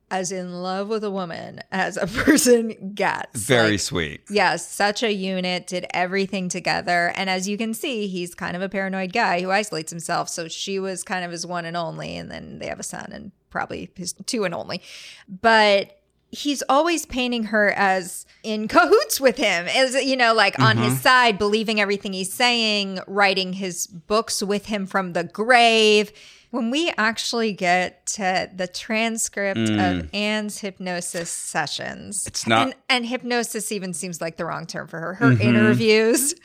as 0.10 0.32
in 0.32 0.52
love 0.52 0.88
with 0.88 1.04
a 1.04 1.12
woman 1.12 1.62
as 1.72 1.96
a 1.96 2.08
person 2.24 2.94
gets. 2.96 3.46
Very 3.46 3.72
Like, 3.72 3.80
sweet. 3.80 4.22
Yes, 4.32 4.68
such 4.68 5.04
a 5.04 5.14
unit, 5.14 5.68
did 5.68 5.86
everything 5.94 6.50
together. 6.50 7.14
And 7.16 7.30
as 7.30 7.48
you 7.48 7.56
can 7.56 7.76
see, 7.76 8.08
he's 8.08 8.34
kind 8.34 8.56
of 8.56 8.64
a 8.64 8.70
paranoid 8.70 9.14
guy 9.14 9.42
who 9.42 9.52
isolates 9.52 9.92
himself. 9.92 10.28
So 10.28 10.48
she 10.48 10.80
was 10.80 11.04
kind 11.04 11.24
of 11.24 11.30
his 11.30 11.46
one 11.46 11.66
and 11.66 11.78
only. 11.78 12.18
And 12.18 12.32
then 12.32 12.58
they 12.58 12.66
have 12.66 12.80
a 12.80 12.84
son 12.84 13.12
and 13.14 13.32
probably 13.52 13.92
his 13.96 14.14
two 14.26 14.44
and 14.44 14.56
only. 14.56 14.82
But 15.30 16.00
he's 16.32 16.64
always 16.68 17.06
painting 17.06 17.44
her 17.46 17.72
as 17.78 18.26
in 18.42 18.68
cahoots 18.68 19.22
with 19.22 19.38
him, 19.38 19.68
as 19.68 19.94
you 20.04 20.18
know, 20.18 20.34
like 20.34 20.60
on 20.60 20.78
his 20.78 20.94
mm-hmm. 20.94 21.02
side, 21.02 21.38
believing 21.38 21.80
everything 21.80 22.12
he's 22.12 22.34
saying, 22.34 23.00
writing 23.06 23.54
his 23.54 23.86
books 23.86 24.42
with 24.42 24.66
him 24.66 24.88
from 24.88 25.14
the 25.14 25.24
grave. 25.24 26.12
When 26.54 26.70
we 26.70 26.93
actually 26.99 27.51
get 27.51 28.06
to 28.06 28.47
the 28.56 28.68
transcript 28.68 29.58
of 29.72 30.08
Anne's 30.14 30.60
hypnosis 30.60 31.32
sessions, 31.32 32.28
It's 32.28 32.45
not- 32.45 32.68
and, 32.68 32.76
and 32.89 33.06
hypnosis 33.08 33.72
even 33.72 33.91
seems 33.95 34.22
like 34.22 34.38
the 34.38 34.45
wrong 34.45 34.68
term 34.68 34.88
for 34.88 34.99
her. 34.99 35.16
Her 35.16 35.32
interviews, 35.32 36.36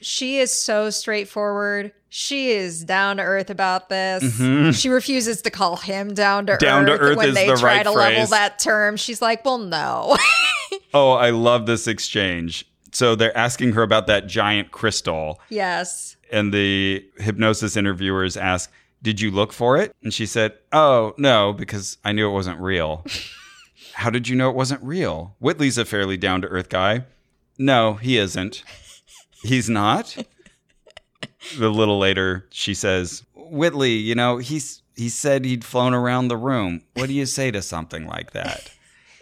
she 0.00 0.38
is 0.38 0.52
so 0.56 0.90
straightforward. 0.90 1.90
She 2.08 2.50
is 2.52 2.84
down 2.84 3.16
to 3.16 3.24
earth 3.24 3.50
about 3.50 3.88
this. 3.88 4.78
She 4.78 4.88
refuses 4.88 5.42
to 5.42 5.50
call 5.50 5.74
him 5.74 6.14
down 6.14 6.46
to 6.46 6.52
Mm-hmm. 6.52 6.64
Down 6.64 6.86
to 6.86 6.92
earth 6.92 7.00
earth 7.00 7.16
when 7.16 7.28
is 7.30 7.34
they 7.34 7.48
the 7.48 7.56
try 7.56 7.78
right 7.78 7.82
to 7.82 7.90
level 7.90 8.26
that 8.28 8.60
term. 8.60 8.96
She's 8.96 9.20
like, 9.20 9.44
"Well, 9.44 9.58
no." 9.58 10.16
Oh, 10.94 11.10
I 11.12 11.30
love 11.30 11.66
this 11.66 11.86
exchange. 11.88 12.66
So 12.92 13.16
they're 13.16 13.36
asking 13.36 13.72
her 13.72 13.82
about 13.82 14.06
that 14.06 14.28
giant 14.28 14.70
crystal, 14.70 15.40
yes. 15.50 16.16
and 16.30 16.54
the 16.54 17.04
hypnosis 17.18 17.76
interviewers 17.76 18.36
ask, 18.36 18.70
Did 19.02 19.20
you 19.20 19.30
look 19.30 19.52
for 19.52 19.76
it? 19.76 19.94
And 20.02 20.12
she 20.12 20.26
said, 20.26 20.54
Oh, 20.72 21.14
no, 21.16 21.52
because 21.52 21.98
I 22.04 22.12
knew 22.12 22.28
it 22.28 22.32
wasn't 22.32 22.60
real. 22.60 23.04
How 23.94 24.10
did 24.10 24.28
you 24.28 24.36
know 24.36 24.50
it 24.50 24.56
wasn't 24.56 24.82
real? 24.82 25.36
Whitley's 25.38 25.78
a 25.78 25.84
fairly 25.84 26.16
down 26.16 26.42
to 26.42 26.48
earth 26.48 26.68
guy. 26.68 27.04
No, 27.58 27.94
he 27.94 28.18
isn't. 28.18 28.62
He's 29.42 29.68
not? 29.70 30.16
A 31.58 31.68
little 31.68 31.98
later, 31.98 32.46
she 32.50 32.74
says, 32.74 33.22
Whitley, 33.34 33.92
you 33.92 34.14
know, 34.14 34.38
he's 34.38 34.82
he 34.96 35.08
said 35.08 35.44
he'd 35.44 35.64
flown 35.64 35.94
around 35.94 36.28
the 36.28 36.36
room. 36.36 36.82
What 36.94 37.06
do 37.06 37.14
you 37.14 37.26
say 37.26 37.50
to 37.50 37.62
something 37.62 38.06
like 38.06 38.32
that? 38.32 38.70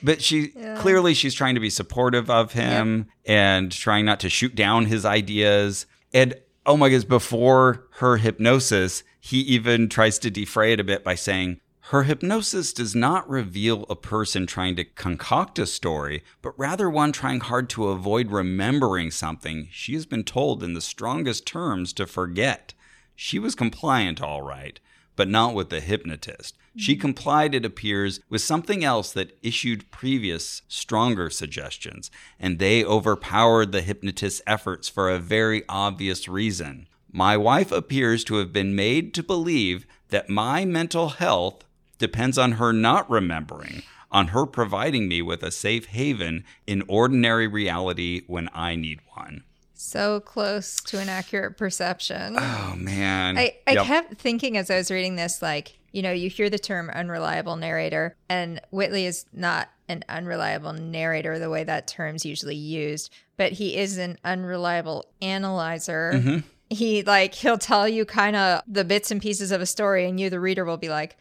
But 0.02 0.22
she 0.22 0.48
clearly 0.76 1.14
she's 1.14 1.34
trying 1.34 1.54
to 1.54 1.60
be 1.60 1.70
supportive 1.70 2.30
of 2.30 2.52
him 2.52 3.06
and 3.26 3.70
trying 3.70 4.04
not 4.04 4.20
to 4.20 4.30
shoot 4.30 4.54
down 4.54 4.86
his 4.86 5.04
ideas. 5.04 5.86
And 6.12 6.34
oh 6.64 6.76
my 6.76 6.88
goodness, 6.88 7.04
before 7.04 7.86
her 7.96 8.16
hypnosis, 8.16 9.02
he 9.24 9.40
even 9.40 9.88
tries 9.88 10.18
to 10.18 10.30
defray 10.30 10.74
it 10.74 10.80
a 10.80 10.84
bit 10.84 11.02
by 11.02 11.14
saying, 11.14 11.58
her 11.88 12.02
hypnosis 12.02 12.74
does 12.74 12.94
not 12.94 13.26
reveal 13.26 13.86
a 13.88 13.96
person 13.96 14.46
trying 14.46 14.76
to 14.76 14.84
concoct 14.84 15.58
a 15.58 15.64
story, 15.64 16.22
but 16.42 16.52
rather 16.58 16.90
one 16.90 17.10
trying 17.10 17.40
hard 17.40 17.70
to 17.70 17.88
avoid 17.88 18.30
remembering 18.30 19.10
something 19.10 19.68
she 19.72 19.94
has 19.94 20.04
been 20.04 20.24
told 20.24 20.62
in 20.62 20.74
the 20.74 20.82
strongest 20.82 21.46
terms 21.46 21.94
to 21.94 22.06
forget. 22.06 22.74
She 23.16 23.38
was 23.38 23.54
compliant, 23.54 24.20
all 24.20 24.42
right, 24.42 24.78
but 25.16 25.28
not 25.28 25.54
with 25.54 25.70
the 25.70 25.80
hypnotist. 25.80 26.58
She 26.76 26.92
mm-hmm. 26.92 27.00
complied, 27.00 27.54
it 27.54 27.64
appears, 27.64 28.20
with 28.28 28.42
something 28.42 28.84
else 28.84 29.10
that 29.12 29.38
issued 29.42 29.90
previous, 29.90 30.60
stronger 30.68 31.30
suggestions, 31.30 32.10
and 32.38 32.58
they 32.58 32.84
overpowered 32.84 33.72
the 33.72 33.80
hypnotist's 33.80 34.42
efforts 34.46 34.90
for 34.90 35.08
a 35.08 35.18
very 35.18 35.62
obvious 35.66 36.28
reason. 36.28 36.88
My 37.16 37.36
wife 37.36 37.70
appears 37.70 38.24
to 38.24 38.38
have 38.38 38.52
been 38.52 38.74
made 38.74 39.14
to 39.14 39.22
believe 39.22 39.86
that 40.08 40.28
my 40.28 40.64
mental 40.64 41.10
health 41.10 41.62
depends 41.96 42.36
on 42.36 42.52
her 42.52 42.72
not 42.72 43.08
remembering, 43.08 43.84
on 44.10 44.28
her 44.28 44.44
providing 44.46 45.06
me 45.06 45.22
with 45.22 45.44
a 45.44 45.52
safe 45.52 45.86
haven 45.86 46.44
in 46.66 46.82
ordinary 46.88 47.46
reality 47.46 48.22
when 48.26 48.48
I 48.52 48.74
need 48.74 48.98
one. 49.14 49.44
So 49.74 50.18
close 50.18 50.80
to 50.86 50.98
an 50.98 51.08
accurate 51.08 51.56
perception. 51.56 52.34
Oh, 52.36 52.74
man. 52.76 53.38
I, 53.38 53.58
I 53.68 53.74
Yep. 53.74 53.84
kept 53.86 54.14
thinking 54.16 54.56
as 54.56 54.68
I 54.68 54.76
was 54.76 54.90
reading 54.90 55.14
this, 55.14 55.40
like, 55.40 55.78
you 55.92 56.02
know, 56.02 56.10
you 56.10 56.28
hear 56.28 56.50
the 56.50 56.58
term 56.58 56.90
unreliable 56.90 57.54
narrator, 57.54 58.16
and 58.28 58.60
Whitley 58.72 59.06
is 59.06 59.24
not 59.32 59.68
an 59.88 60.02
unreliable 60.08 60.72
narrator 60.72 61.38
the 61.38 61.50
way 61.50 61.62
that 61.62 61.86
term's 61.86 62.24
usually 62.26 62.56
used, 62.56 63.12
but 63.36 63.52
he 63.52 63.76
is 63.76 63.98
an 63.98 64.18
unreliable 64.24 65.04
analyzer. 65.22 66.12
Mm-hmm. 66.14 66.38
He, 66.74 67.02
like, 67.02 67.34
he'll 67.34 67.58
tell 67.58 67.88
you 67.88 68.04
kind 68.04 68.36
of 68.36 68.62
the 68.66 68.84
bits 68.84 69.10
and 69.10 69.20
pieces 69.22 69.50
of 69.50 69.60
a 69.60 69.66
story, 69.66 70.08
and 70.08 70.18
you, 70.20 70.28
the 70.30 70.40
reader, 70.40 70.64
will 70.64 70.76
be 70.76 70.88
like, 70.88 71.16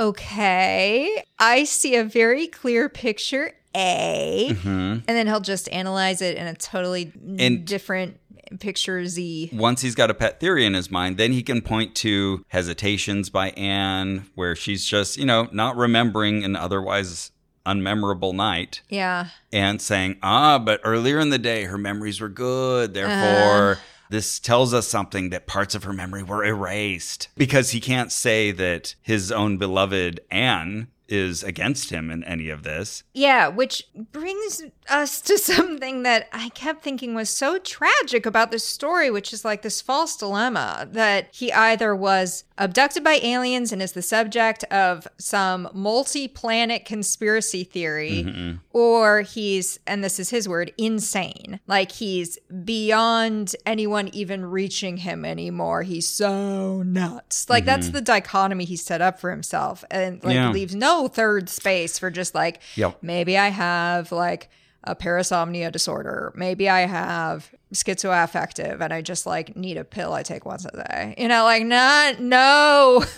okay, 0.00 1.22
I 1.38 1.64
see 1.64 1.96
a 1.96 2.04
very 2.04 2.46
clear 2.46 2.88
picture. 2.88 3.52
A, 3.78 4.56
and 4.64 5.02
then 5.06 5.26
he'll 5.26 5.40
just 5.40 5.68
analyze 5.70 6.22
it 6.22 6.38
in 6.38 6.46
a 6.46 6.54
totally 6.54 7.06
Mm-hmm. 7.06 7.36
And- 7.40 7.64
different 7.66 8.18
picture 8.60 9.04
Z. 9.04 9.50
once 9.52 9.82
he's 9.82 9.94
got 9.96 10.08
a 10.08 10.14
pet 10.14 10.38
theory 10.40 10.64
in 10.64 10.72
his 10.74 10.90
mind, 10.90 11.18
then 11.18 11.32
he 11.32 11.42
can 11.42 11.60
point 11.60 11.94
to 11.96 12.42
hesitations 12.48 13.28
by 13.28 13.50
Anne, 13.50 14.26
where 14.34 14.54
she's 14.56 14.86
just, 14.86 15.18
you 15.18 15.26
know, 15.26 15.48
not 15.52 15.76
remembering 15.76 16.42
an 16.44 16.54
otherwise 16.56 17.32
unmemorable 17.66 18.32
night 18.32 18.80
Yeah. 18.88 19.28
and 19.52 19.82
saying, 19.82 20.16
ah, 20.22 20.58
but 20.58 20.80
earlier 20.84 21.18
in 21.18 21.28
the 21.30 21.38
day, 21.38 21.64
her 21.64 21.76
memories 21.76 22.20
were 22.20 22.28
good. 22.30 22.94
Therefore, 22.94 23.78
this 24.10 24.38
tells 24.38 24.72
us 24.72 24.86
something 24.86 25.30
that 25.30 25.46
parts 25.46 25.74
of 25.74 25.84
her 25.84 25.92
memory 25.92 26.22
were 26.22 26.44
erased 26.44 27.28
because 27.36 27.70
he 27.70 27.80
can't 27.80 28.12
say 28.12 28.50
that 28.52 28.94
his 29.02 29.32
own 29.32 29.56
beloved 29.56 30.20
Anne 30.30 30.88
is 31.08 31.42
against 31.42 31.90
him 31.90 32.10
in 32.10 32.24
any 32.24 32.48
of 32.48 32.62
this. 32.62 33.02
Yeah, 33.14 33.48
which 33.48 33.84
brings 34.12 34.62
us 34.88 35.20
to 35.22 35.38
something 35.38 36.02
that 36.02 36.28
I 36.32 36.48
kept 36.50 36.82
thinking 36.82 37.14
was 37.14 37.30
so 37.30 37.58
tragic 37.58 38.26
about 38.26 38.50
this 38.50 38.64
story, 38.64 39.10
which 39.10 39.32
is 39.32 39.44
like 39.44 39.62
this 39.62 39.80
false 39.80 40.16
dilemma 40.16 40.88
that 40.90 41.28
he 41.32 41.52
either 41.52 41.94
was 41.94 42.44
abducted 42.58 43.04
by 43.04 43.20
aliens 43.22 43.72
and 43.72 43.82
is 43.82 43.92
the 43.92 44.02
subject 44.02 44.64
of 44.64 45.06
some 45.18 45.68
multi 45.72 46.28
planet 46.28 46.84
conspiracy 46.84 47.64
theory, 47.64 48.24
mm-hmm. 48.26 48.56
or 48.72 49.22
he's, 49.22 49.78
and 49.86 50.02
this 50.02 50.18
is 50.18 50.30
his 50.30 50.48
word, 50.48 50.72
insane. 50.78 51.60
Like 51.66 51.92
he's 51.92 52.38
beyond 52.64 53.54
anyone 53.64 54.08
even 54.12 54.44
reaching 54.44 54.98
him 54.98 55.24
anymore. 55.24 55.82
He's 55.82 56.08
so 56.08 56.82
nuts. 56.82 57.48
Like 57.50 57.64
that's 57.64 57.86
mm-hmm. 57.86 57.96
the 57.96 58.02
dichotomy 58.02 58.64
he 58.64 58.76
set 58.76 59.00
up 59.00 59.20
for 59.20 59.30
himself 59.30 59.84
and 59.90 60.22
like 60.24 60.34
Yeah. 60.34 60.50
leaves 60.50 60.74
no 60.74 61.08
third 61.08 61.48
space 61.48 61.98
for 61.98 62.10
just 62.10 62.34
like, 62.34 62.60
Yep. 62.76 62.98
maybe 63.02 63.36
I 63.36 63.48
have 63.48 64.12
like 64.12 64.48
a 64.86 64.94
parasomnia 64.94 65.70
disorder. 65.70 66.32
Maybe 66.34 66.68
I 66.68 66.80
have 66.80 67.50
schizoaffective 67.74 68.80
and 68.80 68.92
I 68.92 69.02
just 69.02 69.26
like 69.26 69.56
need 69.56 69.76
a 69.76 69.84
pill 69.84 70.12
I 70.12 70.22
take 70.22 70.46
once 70.46 70.64
a 70.64 70.70
day. 70.70 71.14
You 71.18 71.28
know, 71.28 71.44
like 71.44 71.64
not 71.64 72.20
no 72.20 73.04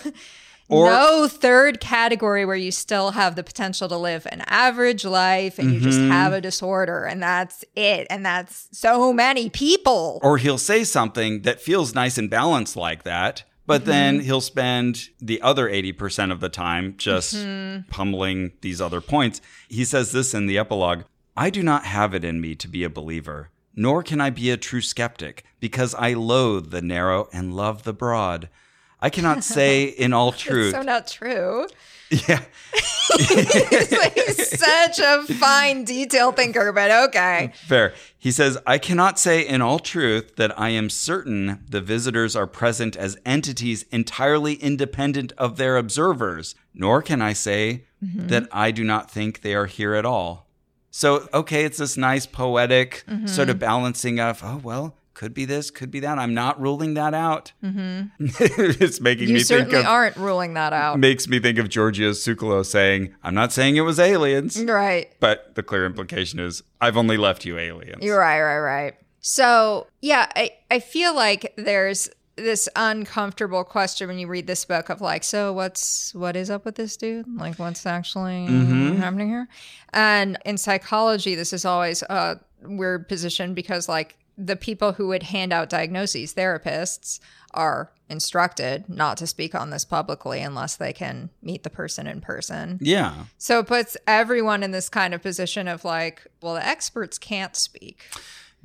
Or- 0.69 0.85
no 0.85 1.27
third 1.27 1.79
category 1.79 2.45
where 2.45 2.55
you 2.55 2.71
still 2.71 3.11
have 3.11 3.35
the 3.35 3.43
potential 3.43 3.89
to 3.89 3.97
live 3.97 4.27
an 4.31 4.43
average 4.45 5.03
life 5.03 5.57
and 5.57 5.73
you 5.73 5.79
just 5.79 5.99
have 5.99 6.27
mm-hmm. 6.27 6.35
a 6.35 6.41
disorder 6.41 7.05
and 7.05 7.23
that's 7.23 7.65
it. 7.75 8.05
And 8.11 8.23
that's 8.23 8.69
so 8.71 9.11
many 9.11 9.49
people. 9.49 10.19
Or 10.21 10.37
he'll 10.37 10.59
say 10.59 10.83
something 10.83 11.41
that 11.41 11.59
feels 11.59 11.95
nice 11.95 12.19
and 12.19 12.29
balanced 12.29 12.75
like 12.75 13.01
that, 13.01 13.43
but 13.65 13.81
mm-hmm. 13.81 13.89
then 13.89 14.19
he'll 14.19 14.41
spend 14.41 15.09
the 15.19 15.41
other 15.41 15.67
80% 15.67 16.31
of 16.31 16.39
the 16.39 16.49
time 16.49 16.93
just 16.97 17.35
mm-hmm. 17.35 17.89
pummeling 17.89 18.51
these 18.61 18.79
other 18.79 19.01
points. 19.01 19.41
He 19.69 19.83
says 19.83 20.11
this 20.11 20.35
in 20.35 20.45
the 20.45 20.59
epilogue 20.59 21.01
I 21.39 21.49
do 21.49 21.63
not 21.63 21.85
have 21.85 22.13
it 22.13 22.25
in 22.25 22.41
me 22.41 22.53
to 22.55 22.67
be 22.67 22.83
a 22.83 22.89
believer, 22.89 23.49
nor 23.73 24.03
can 24.03 24.19
I 24.19 24.29
be 24.29 24.51
a 24.51 24.57
true 24.57 24.81
skeptic, 24.81 25.45
because 25.61 25.95
I 25.95 26.11
loathe 26.11 26.69
the 26.69 26.81
narrow 26.81 27.29
and 27.31 27.55
love 27.55 27.83
the 27.83 27.93
broad. 27.93 28.49
I 28.99 29.09
cannot 29.09 29.43
say 29.55 29.85
in 29.85 30.11
all 30.11 30.33
truth. 30.33 30.73
so 30.73 30.81
not 30.81 31.07
true. 31.07 31.65
yeah. 32.09 32.43
He's 33.17 33.91
like 33.93 34.19
such 34.31 34.99
a 34.99 35.23
fine 35.35 35.85
detail 35.85 36.33
thinker, 36.33 36.73
but 36.73 36.91
okay. 37.07 37.53
Fair. 37.55 37.93
He 38.17 38.31
says, 38.31 38.57
I 38.67 38.77
cannot 38.77 39.17
say 39.17 39.47
in 39.47 39.61
all 39.61 39.79
truth 39.79 40.35
that 40.35 40.59
I 40.59 40.71
am 40.71 40.89
certain 40.89 41.63
the 41.69 41.79
visitors 41.79 42.35
are 42.35 42.47
present 42.47 42.97
as 42.97 43.17
entities 43.25 43.83
entirely 43.91 44.55
independent 44.55 45.31
of 45.37 45.55
their 45.55 45.77
observers, 45.77 46.55
nor 46.73 47.01
can 47.01 47.21
I 47.21 47.31
say 47.31 47.85
mm-hmm. 48.03 48.27
that 48.27 48.49
I 48.51 48.71
do 48.71 48.83
not 48.83 49.09
think 49.09 49.39
they 49.39 49.55
are 49.55 49.67
here 49.67 49.93
at 49.93 50.03
all. 50.03 50.48
So, 50.91 51.27
okay, 51.33 51.65
it's 51.65 51.77
this 51.77 51.97
nice 51.97 52.25
poetic 52.25 53.03
mm-hmm. 53.07 53.27
sort 53.27 53.49
of 53.49 53.59
balancing 53.59 54.19
of, 54.19 54.41
oh, 54.43 54.59
well, 54.63 54.95
could 55.13 55.33
be 55.33 55.43
this, 55.43 55.69
could 55.69 55.91
be 55.91 55.99
that. 55.99 56.17
I'm 56.17 56.33
not 56.33 56.59
ruling 56.61 56.93
that 56.93 57.13
out. 57.13 57.51
Mm-hmm. 57.61 58.07
it's 58.81 59.01
making 59.01 59.27
You 59.27 59.33
me 59.33 59.39
think 59.41 59.47
certainly 59.47 59.79
of. 59.79 59.85
aren't 59.85 60.15
ruling 60.15 60.53
that 60.53 60.71
out. 60.71 60.97
Makes 60.97 61.27
me 61.27 61.39
think 61.39 61.57
of 61.57 61.67
Giorgio 61.67 62.11
Tsoukalos 62.11 62.67
saying, 62.67 63.13
I'm 63.21 63.33
not 63.33 63.51
saying 63.51 63.75
it 63.75 63.81
was 63.81 63.99
aliens. 63.99 64.63
Right. 64.63 65.11
But 65.19 65.55
the 65.55 65.63
clear 65.63 65.85
implication 65.85 66.39
is, 66.39 66.63
I've 66.79 66.95
only 66.95 67.17
left 67.17 67.43
you 67.43 67.57
aliens. 67.57 68.01
You're 68.01 68.17
right, 68.17 68.41
right, 68.41 68.59
right. 68.59 68.93
So, 69.19 69.87
yeah, 70.01 70.31
I, 70.35 70.51
I 70.71 70.79
feel 70.79 71.13
like 71.13 71.53
there's 71.57 72.09
this 72.43 72.69
uncomfortable 72.75 73.63
question 73.63 74.07
when 74.07 74.19
you 74.19 74.27
read 74.27 74.47
this 74.47 74.65
book 74.65 74.89
of 74.89 75.01
like, 75.01 75.23
so 75.23 75.53
what's 75.53 76.13
what 76.13 76.35
is 76.35 76.49
up 76.49 76.65
with 76.65 76.75
this 76.75 76.97
dude? 76.97 77.27
Like, 77.37 77.57
what's 77.57 77.85
actually 77.85 78.47
mm-hmm. 78.47 78.95
happening 78.97 79.29
here? 79.29 79.47
And 79.93 80.37
in 80.45 80.57
psychology, 80.57 81.35
this 81.35 81.53
is 81.53 81.65
always 81.65 82.01
a 82.03 82.39
weird 82.63 83.07
position 83.07 83.53
because 83.53 83.87
like 83.87 84.17
the 84.37 84.55
people 84.55 84.93
who 84.93 85.07
would 85.09 85.23
hand 85.23 85.51
out 85.51 85.69
diagnoses, 85.69 86.33
therapists, 86.33 87.19
are 87.53 87.91
instructed 88.09 88.87
not 88.87 89.17
to 89.17 89.27
speak 89.27 89.53
on 89.53 89.69
this 89.69 89.85
publicly 89.85 90.41
unless 90.41 90.75
they 90.75 90.93
can 90.93 91.29
meet 91.41 91.63
the 91.63 91.69
person 91.69 92.07
in 92.07 92.21
person. 92.21 92.79
Yeah. 92.81 93.25
So 93.37 93.59
it 93.59 93.67
puts 93.67 93.97
everyone 94.07 94.63
in 94.63 94.71
this 94.71 94.89
kind 94.89 95.13
of 95.13 95.21
position 95.21 95.67
of 95.67 95.83
like, 95.83 96.25
well, 96.41 96.55
the 96.55 96.65
experts 96.65 97.17
can't 97.17 97.55
speak. 97.55 98.03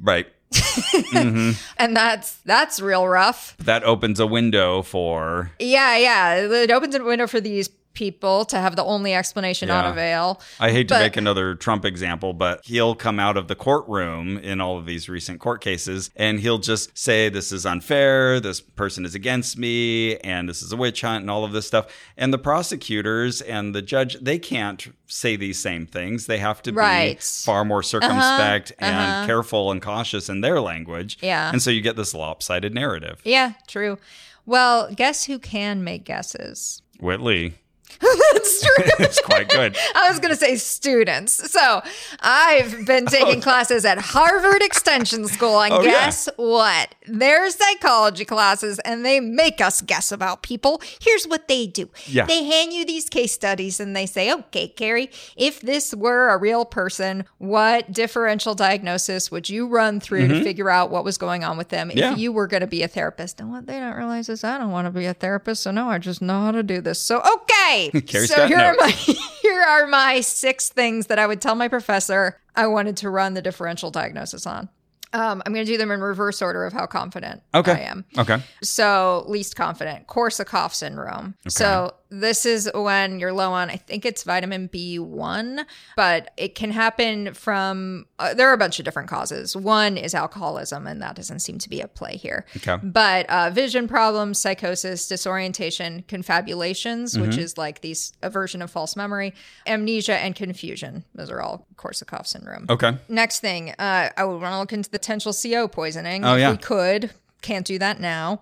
Right. 0.01 0.27
Mm-hmm. 0.55 1.53
And 1.79 1.97
that's 1.97 2.37
that's 2.45 2.81
real 2.81 3.07
rough. 3.07 3.57
That 3.59 3.85
opens 3.85 4.21
a 4.21 4.27
window 4.27 4.83
for 4.83 5.51
Yeah, 5.59 5.97
yeah. 5.97 6.35
It 6.37 6.71
opens 6.71 6.95
a 6.95 7.03
window 7.03 7.27
for 7.27 7.41
these 7.41 7.69
people 7.95 8.45
to 8.47 8.59
have 8.59 8.77
the 8.77 8.85
only 8.85 9.15
explanation 9.15 9.71
on 9.71 9.85
Yeah. 9.85 9.91
avail. 9.91 10.41
I 10.61 10.71
hate 10.71 10.89
to 10.89 10.99
make 10.99 11.17
another 11.17 11.55
Trump 11.55 11.85
example, 11.85 12.33
but 12.33 12.61
he'll 12.65 12.95
come 12.95 13.19
out 13.19 13.37
of 13.37 13.49
the 13.49 13.55
courtroom 13.55 14.37
in 14.39 14.61
all 14.61 14.77
of 14.77 14.87
these 14.87 15.09
recent 15.09 15.41
court 15.41 15.61
cases 15.61 16.11
and 16.17 16.41
he'll 16.41 16.59
just 16.59 16.97
say, 16.99 17.29
This 17.29 17.53
is 17.53 17.65
unfair. 17.65 18.41
This 18.41 18.61
person 18.61 19.05
is 19.05 19.15
against 19.15 19.57
me. 19.57 20.17
And 20.19 20.49
this 20.49 20.63
is 20.63 20.73
a 20.73 20.77
witch 20.77 21.01
hunt 21.01 21.23
and 21.23 21.31
all 21.31 21.45
of 21.45 21.53
this 21.53 21.67
stuff. 21.67 21.87
And 22.17 22.33
the 22.33 22.39
prosecutors 22.39 23.41
and 23.41 23.75
the 23.75 23.83
judge, 23.83 24.17
they 24.21 24.39
can't 24.39 24.93
say 25.07 25.37
these 25.37 25.59
same 25.59 25.87
things. 25.87 26.27
They 26.27 26.39
have 26.39 26.63
to 26.63 26.73
be 26.73 27.17
far 27.21 27.65
more 27.65 27.83
circumspect 27.83 28.73
and 28.79 28.97
uh-huh. 28.97 29.27
careful 29.27 29.71
and 29.71 29.81
cautious 29.81 30.29
in 30.29 30.41
their 30.41 30.61
language. 30.61 31.19
Yeah. 31.23 31.51
And 31.51 31.63
so 31.63 31.71
you 31.71 31.81
get 31.81 31.97
this 31.97 32.15
lopsided 32.15 32.75
narrative. 32.75 33.21
Yeah, 33.25 33.53
true. 33.67 33.99
Well, 34.47 34.93
guess 34.95 35.25
who 35.25 35.39
can 35.39 35.85
make 35.85 36.05
guesses? 36.05 36.83
Whitley 37.01 37.55
That's 38.01 38.63
true. 38.63 38.85
is 39.07 39.21
quite 39.21 39.49
good. 39.49 39.77
I 39.95 40.09
was 40.11 40.19
going 40.19 40.31
to 40.33 40.37
say 40.37 40.57
students. 40.57 41.51
So 41.51 41.81
I've 42.21 42.85
been 42.87 43.07
taking 43.07 43.41
classes 43.49 43.85
at 43.85 43.99
Harvard 43.99 44.63
Extension 44.63 45.27
School, 45.29 45.61
and 45.63 45.73
Oh, 45.75 45.81
yeah. 45.83 45.91
guess 45.91 46.29
what? 46.37 46.95
They're 47.07 47.49
psychology 47.51 48.25
classes, 48.25 48.79
and 48.81 49.05
they 49.05 49.21
make 49.21 49.61
us 49.61 49.81
guess 49.81 50.13
about 50.13 50.43
people. 50.43 50.83
Here's 51.01 51.25
what 51.27 51.49
they 51.49 51.67
do 51.67 51.89
Yeah. 52.07 52.27
they 52.27 52.45
hand 52.45 52.73
you 52.73 52.85
these 52.85 53.09
case 53.09 53.33
studies, 53.33 53.81
and 53.81 53.95
they 53.95 54.07
say, 54.07 54.33
okay, 54.33 54.69
Carrie, 54.69 55.11
if 55.37 55.61
this 55.61 55.95
were 55.95 56.29
a 56.31 56.37
real 56.39 56.65
person, 56.65 57.25
what 57.39 57.91
differential 57.93 58.55
diagnosis 58.55 59.31
would 59.31 59.49
you 59.49 59.67
run 59.69 60.01
through 60.01 60.29
to 60.29 60.43
figure 60.43 60.69
out 60.71 60.91
what 60.91 61.05
was 61.05 61.17
going 61.19 61.45
on 61.45 61.57
with 61.57 61.69
them 61.69 61.89
Mm-hmm. 61.89 61.99
Yeah. 61.99 62.13
if 62.13 62.19
you 62.19 62.33
were 62.33 62.47
going 62.47 62.63
to 62.63 62.67
be 62.67 62.83
a 62.83 62.89
therapist? 62.89 63.41
And 63.41 63.51
what 63.51 63.67
they 63.67 63.79
don't 63.79 63.95
realize 63.97 64.29
is 64.29 64.43
I 64.45 64.59
don't 64.59 64.71
want 64.73 64.87
to 64.87 64.91
be 64.91 65.07
a 65.07 65.15
therapist, 65.15 65.63
so 65.63 65.71
no, 65.71 65.89
I 65.89 65.99
just 65.99 66.21
know 66.23 66.41
how 66.43 66.51
to 66.53 66.63
do 66.63 66.81
this. 66.81 67.01
So, 67.01 67.21
okay. 67.21 67.74
Carrie's 68.07 68.35
so 68.35 68.47
here 68.47 68.59
are 68.59 68.75
my 68.79 68.89
here 69.43 69.61
are 69.63 69.87
my 69.87 70.21
six 70.21 70.69
things 70.69 71.07
that 71.07 71.19
I 71.19 71.27
would 71.27 71.41
tell 71.41 71.55
my 71.55 71.69
professor 71.69 72.41
I 72.57 72.67
wanted 72.67 72.97
to 72.99 73.11
run 73.11 73.35
the 73.35 73.43
differential 73.43 73.91
diagnosis 73.91 74.47
on. 74.47 74.69
Um, 75.13 75.43
I'm 75.47 75.53
going 75.53 75.65
to 75.65 75.71
do 75.71 75.79
them 75.79 75.93
in 75.93 76.01
reverse 76.01 76.43
order 76.43 76.65
of 76.67 76.73
how 76.73 76.87
confident 76.87 77.41
Okay. 77.55 77.71
I 77.71 77.79
am. 77.83 78.05
Okay. 78.19 78.39
So, 78.63 79.25
least 79.29 79.55
confident, 79.55 80.09
Korsakoff 80.09 80.75
syndrome. 80.75 81.37
So, 81.47 81.95
this 82.21 82.47
is 82.47 82.71
when 82.75 83.19
you're 83.19 83.33
low 83.33 83.53
on, 83.53 83.71
I 83.71 83.77
think 83.77 84.05
it's 84.05 84.23
vitamin 84.23 84.69
B1, 84.69 85.65
but 85.97 86.31
it 86.37 86.55
can 86.55 86.71
happen 86.71 87.35
from, 87.35 88.07
uh, 88.19 88.35
there 88.35 88.49
are 88.49 88.53
a 88.53 88.59
bunch 88.59 88.79
of 88.79 88.85
different 88.85 89.09
causes. 89.09 89.57
One 89.57 89.97
is 89.97 90.15
alcoholism, 90.15 90.87
and 90.87 91.03
that 91.03 91.17
doesn't 91.17 91.41
seem 91.41 91.59
to 91.59 91.69
be 91.69 91.83
at 91.83 91.95
play 91.95 92.17
here. 92.17 92.45
Okay. 92.57 92.77
But 92.83 93.29
uh, 93.29 93.51
vision 93.51 93.89
problems, 93.89 94.39
psychosis, 94.39 95.07
disorientation, 95.09 96.05
confabulations, 96.09 97.19
which 97.19 97.31
Mm-hmm. 97.33 97.41
is 97.41 97.59
like 97.59 97.81
these 97.81 98.13
aversion 98.23 98.63
of 98.63 98.71
false 98.71 98.95
memory, 98.97 99.35
amnesia, 99.67 100.17
and 100.17 100.35
confusion. 100.37 101.05
Those 101.15 101.31
are 101.31 101.41
all 101.41 101.67
Korsakoff 101.77 102.27
syndrome. 102.27 102.67
Okay. 102.69 102.97
Next 103.09 103.41
thing, 103.41 103.71
uh, 103.79 104.11
I 104.17 104.25
would 104.25 104.41
want 104.41 104.53
to 104.53 104.59
look 104.59 104.73
into 104.73 104.89
the 104.91 104.99
potential 104.99 105.33
CO 105.33 105.67
poisoning. 105.69 106.25
Oh, 106.25 106.37
yeah. 106.37 106.53
we 106.53 106.57
could. 106.59 107.11
Can't 107.43 107.67
do 107.67 107.79
that 107.79 108.01
now, 108.01 108.41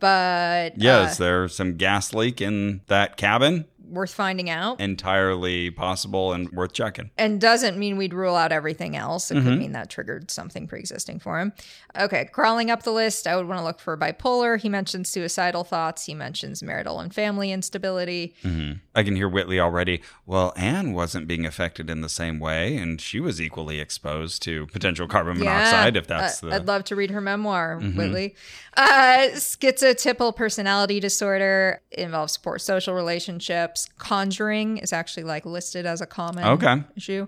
but 0.00 0.72
Yeah, 0.76 0.98
uh, 1.00 1.06
is 1.06 1.18
there 1.18 1.48
some 1.48 1.76
gas 1.76 2.12
leak 2.14 2.40
in 2.40 2.80
that 2.86 3.16
cabin? 3.16 3.66
worth 3.86 4.14
finding 4.14 4.50
out. 4.50 4.80
Entirely 4.80 5.70
possible 5.70 6.32
and 6.32 6.50
worth 6.50 6.72
checking. 6.72 7.10
and 7.16 7.40
doesn't 7.40 7.78
mean 7.78 7.96
we'd 7.96 8.14
rule 8.14 8.34
out 8.34 8.50
everything 8.50 8.96
else. 8.96 9.30
It 9.30 9.36
Mm-hmm. 9.36 9.46
could 9.48 9.58
mean 9.58 9.72
that 9.72 9.88
triggered 9.88 10.32
something 10.32 10.66
pre-existing 10.66 11.20
for 11.20 11.38
him. 11.38 11.52
Okay, 11.96 12.24
crawling 12.32 12.72
up 12.72 12.82
the 12.82 12.90
list, 12.90 13.28
I 13.28 13.36
would 13.36 13.46
want 13.46 13.60
to 13.60 13.64
look 13.64 13.78
for 13.78 13.96
bipolar. 13.96 14.58
He 14.60 14.68
mentions 14.68 15.10
suicidal 15.10 15.62
thoughts. 15.62 16.06
He 16.06 16.14
mentions 16.14 16.60
marital 16.60 16.98
and 16.98 17.14
family 17.14 17.52
instability. 17.52 18.34
I 18.96 19.02
can 19.04 19.14
hear 19.14 19.28
Whitley 19.28 19.60
already. 19.60 20.00
Well, 20.26 20.52
Anne 20.56 20.92
wasn't 20.92 21.28
being 21.28 21.46
affected 21.46 21.88
in 21.88 22.00
the 22.00 22.08
same 22.08 22.40
way, 22.40 22.76
and 22.76 23.00
she 23.00 23.20
was 23.20 23.40
equally 23.40 23.78
exposed 23.78 24.42
to 24.44 24.66
potential 24.68 25.06
carbon 25.06 25.38
monoxide. 25.38 25.96
If 25.96 26.08
that's 26.08 26.42
Uh, 26.42 26.48
the 26.48 26.54
I'd 26.56 26.66
love 26.66 26.82
to 26.84 26.96
read 26.96 27.10
her 27.10 27.20
memoir, 27.20 27.78
Whitley. 27.78 28.34
Uh, 28.76 29.28
schizotypal 29.34 30.34
personality 30.34 31.00
disorder 31.00 31.80
involves 31.92 32.36
poor 32.36 32.58
social 32.58 32.94
relationships. 32.94 33.88
Conjuring 33.98 34.78
is 34.78 34.92
actually 34.92 35.24
like 35.24 35.46
listed 35.46 35.86
as 35.86 36.00
a 36.00 36.06
common 36.06 36.44
Okay. 36.44 36.82
issue. 36.96 37.26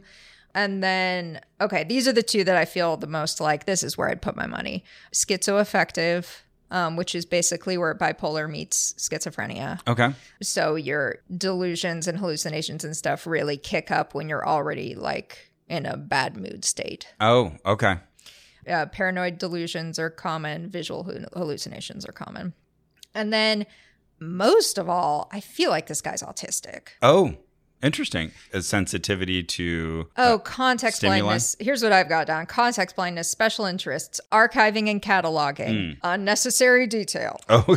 And 0.55 0.83
then, 0.83 1.41
okay, 1.61 1.85
these 1.85 2.09
are 2.09 2.13
the 2.13 2.23
two 2.23 2.43
that 2.45 2.57
I 2.57 2.65
feel 2.65 2.97
the 2.97 3.07
most 3.07 3.41
like. 3.41 3.67
This 3.67 3.83
is 3.83 3.99
where 3.99 4.09
I'd 4.09 4.23
put 4.23 4.37
my 4.37 4.47
money. 4.47 4.85
Schizoaffective, 5.13 6.27
um, 6.71 6.97
which 6.97 7.15
is 7.15 7.27
basically 7.27 7.77
where 7.79 7.95
bipolar 7.95 8.51
meets 8.51 8.95
schizophrenia. 8.95 9.81
okay. 9.87 10.15
So 10.43 10.75
your 10.75 11.17
delusions 11.37 12.09
and 12.09 12.19
hallucinations 12.19 12.85
and 12.85 12.97
stuff 12.97 13.27
really 13.27 13.57
kick 13.57 13.91
up 13.91 14.15
when 14.15 14.29
you're 14.29 14.47
already 14.49 14.95
like 14.95 15.51
in 15.69 15.85
a 15.87 15.97
bad 15.97 16.37
mood 16.37 16.65
state. 16.65 17.07
Oh, 17.21 17.53
okay. 17.65 17.97
Uh, 18.69 18.87
paranoid 18.87 19.39
delusions 19.39 19.99
are 19.99 20.11
common, 20.11 20.69
visual 20.69 21.05
hallucinations 21.35 22.05
are 22.07 22.13
common. 22.13 22.53
And 23.15 23.33
then, 23.33 23.67
most 24.19 24.79
of 24.79 24.89
all, 24.89 25.29
I 25.33 25.41
feel 25.41 25.71
like 25.71 25.87
this 25.87 26.01
guy's 26.01 26.23
autistic. 26.23 26.89
Oh, 27.03 27.35
interesting. 27.83 28.33
A 28.53 28.63
sensitivity 28.63 29.43
to. 29.43 30.09
Oh, 30.17 30.39
context 30.39 30.99
stimuli? 30.99 31.21
blindness. 31.21 31.57
Here's 31.61 31.83
what 31.83 31.93
I've 31.93 32.09
got 32.09 32.27
down 32.27 32.47
context 32.47 32.97
blindness, 32.97 33.31
special 33.31 33.65
interests, 33.65 34.21
archiving 34.33 34.91
and 34.91 35.01
cataloging, 35.01 35.97
unnecessary 36.03 36.87
detail, 36.87 37.39
Oh, 37.49 37.77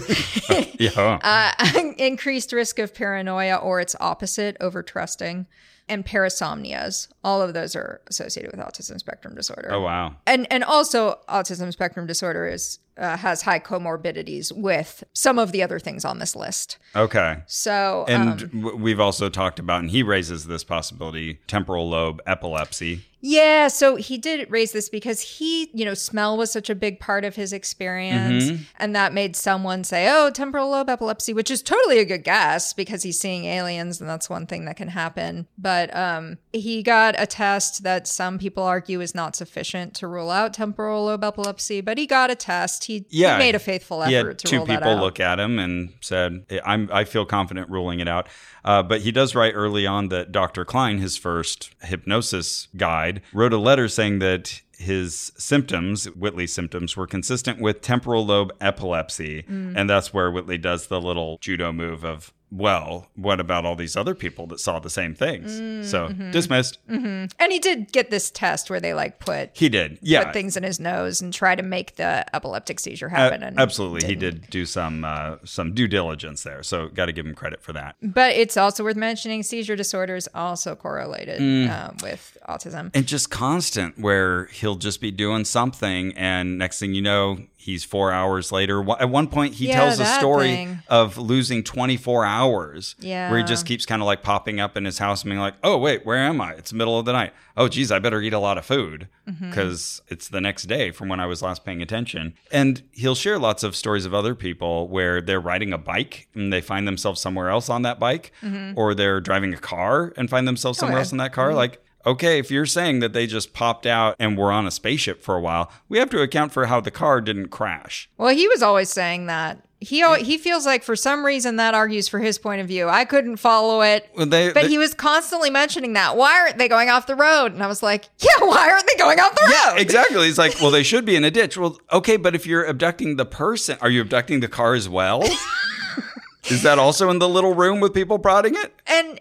yeah. 0.79 1.19
uh, 1.69 1.91
increased 1.97 2.51
risk 2.51 2.79
of 2.79 2.93
paranoia 2.93 3.55
or 3.55 3.79
its 3.79 3.95
opposite, 3.99 4.57
over 4.59 4.81
trusting, 4.83 5.45
and 5.89 6.05
parasomnias. 6.05 7.07
All 7.23 7.41
of 7.41 7.53
those 7.53 7.75
are 7.75 8.01
associated 8.07 8.51
with 8.51 8.61
autism 8.61 8.99
spectrum 8.99 9.35
disorder. 9.35 9.69
oh, 9.71 9.81
wow. 9.81 10.15
and 10.25 10.47
and 10.51 10.63
also 10.63 11.19
autism 11.27 11.71
spectrum 11.73 12.05
disorder 12.07 12.47
is 12.47 12.79
uh, 12.97 13.17
has 13.17 13.41
high 13.41 13.59
comorbidities 13.59 14.51
with 14.51 15.03
some 15.13 15.39
of 15.39 15.51
the 15.51 15.63
other 15.63 15.79
things 15.79 16.05
on 16.05 16.19
this 16.19 16.35
list. 16.35 16.77
Okay. 16.95 17.37
So 17.47 18.05
And 18.07 18.43
um, 18.43 18.81
we've 18.81 18.99
also 18.99 19.29
talked 19.29 19.57
about, 19.57 19.79
and 19.79 19.89
he 19.89 20.03
raises 20.03 20.47
this 20.47 20.63
possibility 20.63 21.39
temporal 21.47 21.89
lobe 21.89 22.21
epilepsy. 22.27 23.05
Yeah, 23.22 23.67
so 23.67 23.95
he 23.97 24.17
did 24.17 24.49
raise 24.49 24.72
this 24.72 24.88
because 24.89 25.20
he, 25.22 25.70
you 25.74 25.84
know, 25.84 25.93
smell 25.93 26.38
was 26.38 26.51
such 26.51 26.70
a 26.70 26.76
big 26.76 26.99
part 26.99 27.26
of 27.26 27.36
his 27.36 27.51
experience, 27.51 28.45
Mm-hmm. 28.45 28.63
and 28.78 28.95
that 28.95 29.13
made 29.13 29.36
someone 29.36 29.84
say, 29.84 30.07
"Oh, 30.09 30.30
temporal 30.32 30.70
lobe 30.70 30.89
epilepsy," 30.89 31.34
which 31.34 31.51
is 31.51 31.61
totally 31.61 31.99
a 31.99 32.05
good 32.05 32.24
guess 32.24 32.72
because 32.74 33.03
he's 33.03 33.20
seeing 33.20 33.45
aliens, 33.45 33.99
and 33.99 34.09
that's 34.09 34.30
one 34.30 34.45
thing 34.45 34.65
that 34.65 34.78
can 34.78 34.88
happen. 34.89 35.47
But 35.57 35.93
um, 35.95 36.38
he 36.53 36.82
got 36.84 37.15
a 37.17 37.26
test 37.26 37.84
that 37.84 38.07
some 38.07 38.38
people 38.39 38.63
argue 38.63 39.01
is 39.01 39.13
not 39.13 39.36
sufficient 39.36 39.93
to 39.95 40.07
rule 40.07 40.30
out 40.32 40.53
temporal 40.53 41.05
lobe 41.05 41.24
epilepsy, 41.24 41.82
but 41.82 41.97
he 41.97 42.05
got 42.07 42.30
a 42.32 42.36
test. 42.36 42.86
He, 42.86 43.05
Yeah. 43.09 43.34
he 43.34 43.39
made 43.39 43.55
a 43.55 43.59
faithful 43.59 44.01
effort 44.03 44.38
to 44.39 44.47
two 44.47 44.55
rule 44.57 44.65
that 44.67 44.80
people 44.80 44.93
out. 44.97 45.01
look 45.03 45.20
at 45.20 45.39
him 45.39 45.59
and 45.59 45.93
said, 46.01 46.45
"I'm 46.65 46.89
I 46.93 47.03
feel 47.03 47.26
confident 47.26 47.70
ruling 47.70 47.99
it 47.99 48.07
out." 48.07 48.28
Uh, 48.63 48.84
but 48.84 49.01
he 49.01 49.11
does 49.11 49.36
write 49.36 49.53
early 49.55 49.88
on 49.88 50.09
that 50.09 50.32
Dr. 50.32 50.65
Klein, 50.65 50.97
his 50.99 51.15
first 51.17 51.72
hypnosis 51.82 52.67
guide, 53.14 53.22
wrote 53.34 53.53
a 53.53 53.57
letter 53.57 53.88
saying 53.88 54.20
that 54.20 54.62
his 54.78 55.32
symptoms, 55.38 56.05
Whitley's 56.05 56.53
symptoms, 56.53 56.95
were 56.95 57.07
consistent 57.07 57.60
with 57.60 57.82
temporal 57.82 58.26
lobe 58.26 58.51
epilepsy, 58.62 59.43
Mm. 59.43 59.74
and 59.76 59.89
that's 59.89 60.14
where 60.14 60.32
Whitley 60.32 60.57
does 60.57 60.88
the 60.88 61.01
little 61.01 61.38
judo 61.41 61.72
move 61.72 62.03
of. 62.05 62.34
Well, 62.51 63.07
what 63.15 63.39
about 63.39 63.65
all 63.65 63.75
these 63.75 63.95
other 63.95 64.15
people 64.15 64.47
that 64.47 64.59
saw 64.59 64.79
the 64.79 64.89
same 64.89 65.13
things? 65.13 65.59
Mm, 65.59 65.85
so 65.85 66.07
mm-hmm. 66.07 66.31
dismissed. 66.31 66.79
And 66.87 67.29
he 67.51 67.59
did 67.59 67.91
get 67.91 68.09
this 68.09 68.31
test 68.31 68.69
where 68.69 68.79
they 68.79 68.93
like 68.93 69.19
put 69.19 69.51
He 69.53 69.69
did. 69.69 69.99
Yeah. 70.01 70.25
put 70.25 70.33
things 70.33 70.57
in 70.57 70.63
his 70.63 70.79
nose 70.79 71.21
and 71.21 71.31
try 71.33 71.55
to 71.55 71.61
make 71.63 71.95
the 71.97 72.25
epileptic 72.35 72.79
seizure 72.79 73.09
happen. 73.09 73.43
and 73.43 73.59
absolutely, 73.59 74.07
he 74.07 74.15
didn't. 74.15 74.41
did 74.41 74.49
do 74.49 74.65
some 74.65 75.03
uh, 75.05 75.35
some 75.43 75.73
due 75.73 75.87
diligence 75.87 76.43
there, 76.43 76.63
so 76.63 76.87
got 76.89 77.05
to 77.05 77.11
give 77.11 77.25
him 77.25 77.35
credit 77.35 77.61
for 77.61 77.73
that. 77.73 77.95
But 78.01 78.35
it's 78.35 78.57
also 78.57 78.83
worth 78.83 78.95
mentioning 78.97 79.43
seizure 79.43 79.75
disorders 79.75 80.27
also 80.33 80.75
correlated 80.75 81.39
Mm. 81.41 81.69
um, 81.89 81.97
with 82.01 82.37
autism. 82.47 82.89
and 82.93 83.05
just 83.05 83.29
constant 83.29 83.99
where 83.99 84.45
he'll 84.47 84.75
just 84.75 84.99
be 85.01 85.11
doing 85.11 85.45
something 85.45 86.13
and 86.17 86.57
next 86.57 86.79
thing 86.79 86.93
you 86.93 87.01
know 87.01 87.37
he's 87.62 87.84
four 87.84 88.12
hours 88.14 88.51
later. 88.53 88.80
At 88.99 89.10
one 89.10 89.28
point, 89.28 89.55
he 89.55 89.68
Yeah, 89.68 89.76
tells 89.82 89.99
a 89.99 90.05
story 90.05 90.47
thing. 90.55 90.80
of 90.88 91.18
losing 91.18 91.62
24 91.64 92.24
hours. 92.26 92.95
Yeah. 92.99 93.30
Where 93.30 93.38
he 93.39 93.43
just 93.43 93.66
keeps 93.66 93.86
kind 93.86 94.01
of 94.01 94.05
like 94.05 94.24
popping 94.24 94.60
up 94.62 94.78
in 94.78 94.86
his 94.86 94.97
house 94.97 95.24
and 95.24 95.30
being 95.30 95.41
like, 95.41 95.55
oh, 95.64 95.78
wait, 95.78 96.05
where 96.05 96.18
am 96.18 96.39
I? 96.39 96.53
It's 96.53 96.72
the 96.72 96.78
middle 96.78 96.97
of 96.97 97.05
the 97.05 97.12
night. 97.12 97.34
Oh, 97.57 97.68
geez, 97.68 97.91
I 97.91 97.99
better 97.99 98.22
eat 98.22 98.32
a 98.34 98.39
lot 98.39 98.57
of 98.57 98.66
food 98.66 99.07
Mm-hmm. 99.30 99.49
because 99.51 100.01
it's 100.07 100.28
the 100.30 100.41
next 100.41 100.64
day 100.64 100.89
from 100.89 101.07
when 101.10 101.20
I 101.20 101.28
was 101.28 101.41
last 101.43 101.64
paying 101.64 101.84
attention. 101.84 102.34
And 102.51 102.82
he'll 102.93 103.14
share 103.14 103.38
lots 103.38 103.62
of 103.62 103.76
stories 103.76 104.05
of 104.05 104.14
other 104.14 104.34
people 104.34 104.88
where 104.88 105.22
they're 105.22 105.39
riding 105.39 105.72
a 105.72 105.78
bike 105.78 106.28
and 106.34 106.51
they 106.51 106.62
find 106.62 106.88
themselves 106.88 107.22
somewhere 107.22 107.49
else 107.49 107.70
on 107.70 107.84
that 107.84 107.99
bike, 107.99 108.32
or 108.76 108.95
they're 108.95 109.20
driving 109.22 109.53
a 109.53 109.57
car 109.57 110.14
and 110.18 110.30
find 110.32 110.47
themselves 110.47 110.80
somewhere 110.80 110.93
Mm-hmm. 110.93 110.95
Oh, 110.95 110.97
yeah. 110.97 111.01
else 111.01 111.12
in 111.12 111.18
that 111.20 111.34
car. 111.34 111.53
Like, 111.53 111.84
okay, 112.05 112.39
if 112.39 112.49
you're 112.51 112.65
saying 112.65 112.99
that 112.99 113.13
they 113.13 113.27
just 113.27 113.53
popped 113.53 113.85
out 113.85 114.15
and 114.19 114.37
were 114.37 114.51
on 114.51 114.65
a 114.67 114.71
spaceship 114.71 115.21
for 115.23 115.35
a 115.35 115.41
while, 115.41 115.71
we 115.87 115.97
have 115.99 116.09
to 116.11 116.21
account 116.21 116.51
for 116.51 116.65
how 116.67 116.79
the 116.81 116.91
car 116.91 117.21
didn't 117.21 117.49
crash. 117.49 118.09
Well, 118.17 118.33
he 118.35 118.47
was 118.47 118.61
always 118.63 118.89
saying 118.89 119.25
that. 119.27 119.63
He 119.81 120.03
he 120.17 120.37
feels 120.37 120.65
like 120.65 120.83
for 120.83 120.97
some 120.97 121.25
reason 121.25 121.55
that 121.55 121.73
argues 121.73 122.09
for 122.09 122.19
his 122.19 122.37
point 122.37 122.59
of 122.59 122.67
view. 122.67 122.89
I 122.89 123.05
couldn't 123.05 123.37
follow 123.37 123.79
it. 123.81 124.09
Well, 124.13 124.25
they- 124.25 124.51
but 124.51 124.63
they- 124.63 124.67
he 124.67 124.77
was 124.77 124.93
constantly 124.93 125.49
mentioning 125.49 125.93
that. 125.93 126.17
Why 126.17 126.37
aren't 126.37 126.57
they 126.57 126.67
going 126.67 126.89
off 126.89 127.07
the 127.07 127.15
road? 127.15 127.53
And 127.53 127.63
I 127.63 127.67
was 127.67 127.81
like, 127.81 128.09
yeah, 128.19 128.45
why 128.45 128.69
aren't 128.69 128.85
they 128.87 128.97
going 129.01 129.21
off 129.21 129.33
the 129.35 129.45
road? 129.71 129.79
Exactly. 129.79 130.25
He's 130.25 130.37
like, 130.37 130.59
well, 130.59 130.69
they 130.71 130.83
should 130.83 131.05
be 131.05 131.15
in 131.15 131.23
a 131.23 131.31
ditch. 131.31 131.57
Well, 131.57 131.79
okay, 131.93 132.17
but 132.17 132.35
if 132.35 132.45
you're 132.45 132.65
abducting 132.65 133.15
the 133.15 133.25
person, 133.25 133.77
are 133.79 133.89
you 133.89 134.01
abducting 134.01 134.41
the 134.41 134.49
car 134.49 134.73
as 134.73 134.89
well? 134.89 135.23
Is 136.49 136.63
that 136.63 136.79
also 136.79 137.09
in 137.09 137.19
the 137.19 137.29
little 137.29 137.53
room 137.53 137.79
with 137.79 137.93
people 137.93 138.17
prodding 138.19 138.55
it? 138.55 138.73
And 138.87 139.19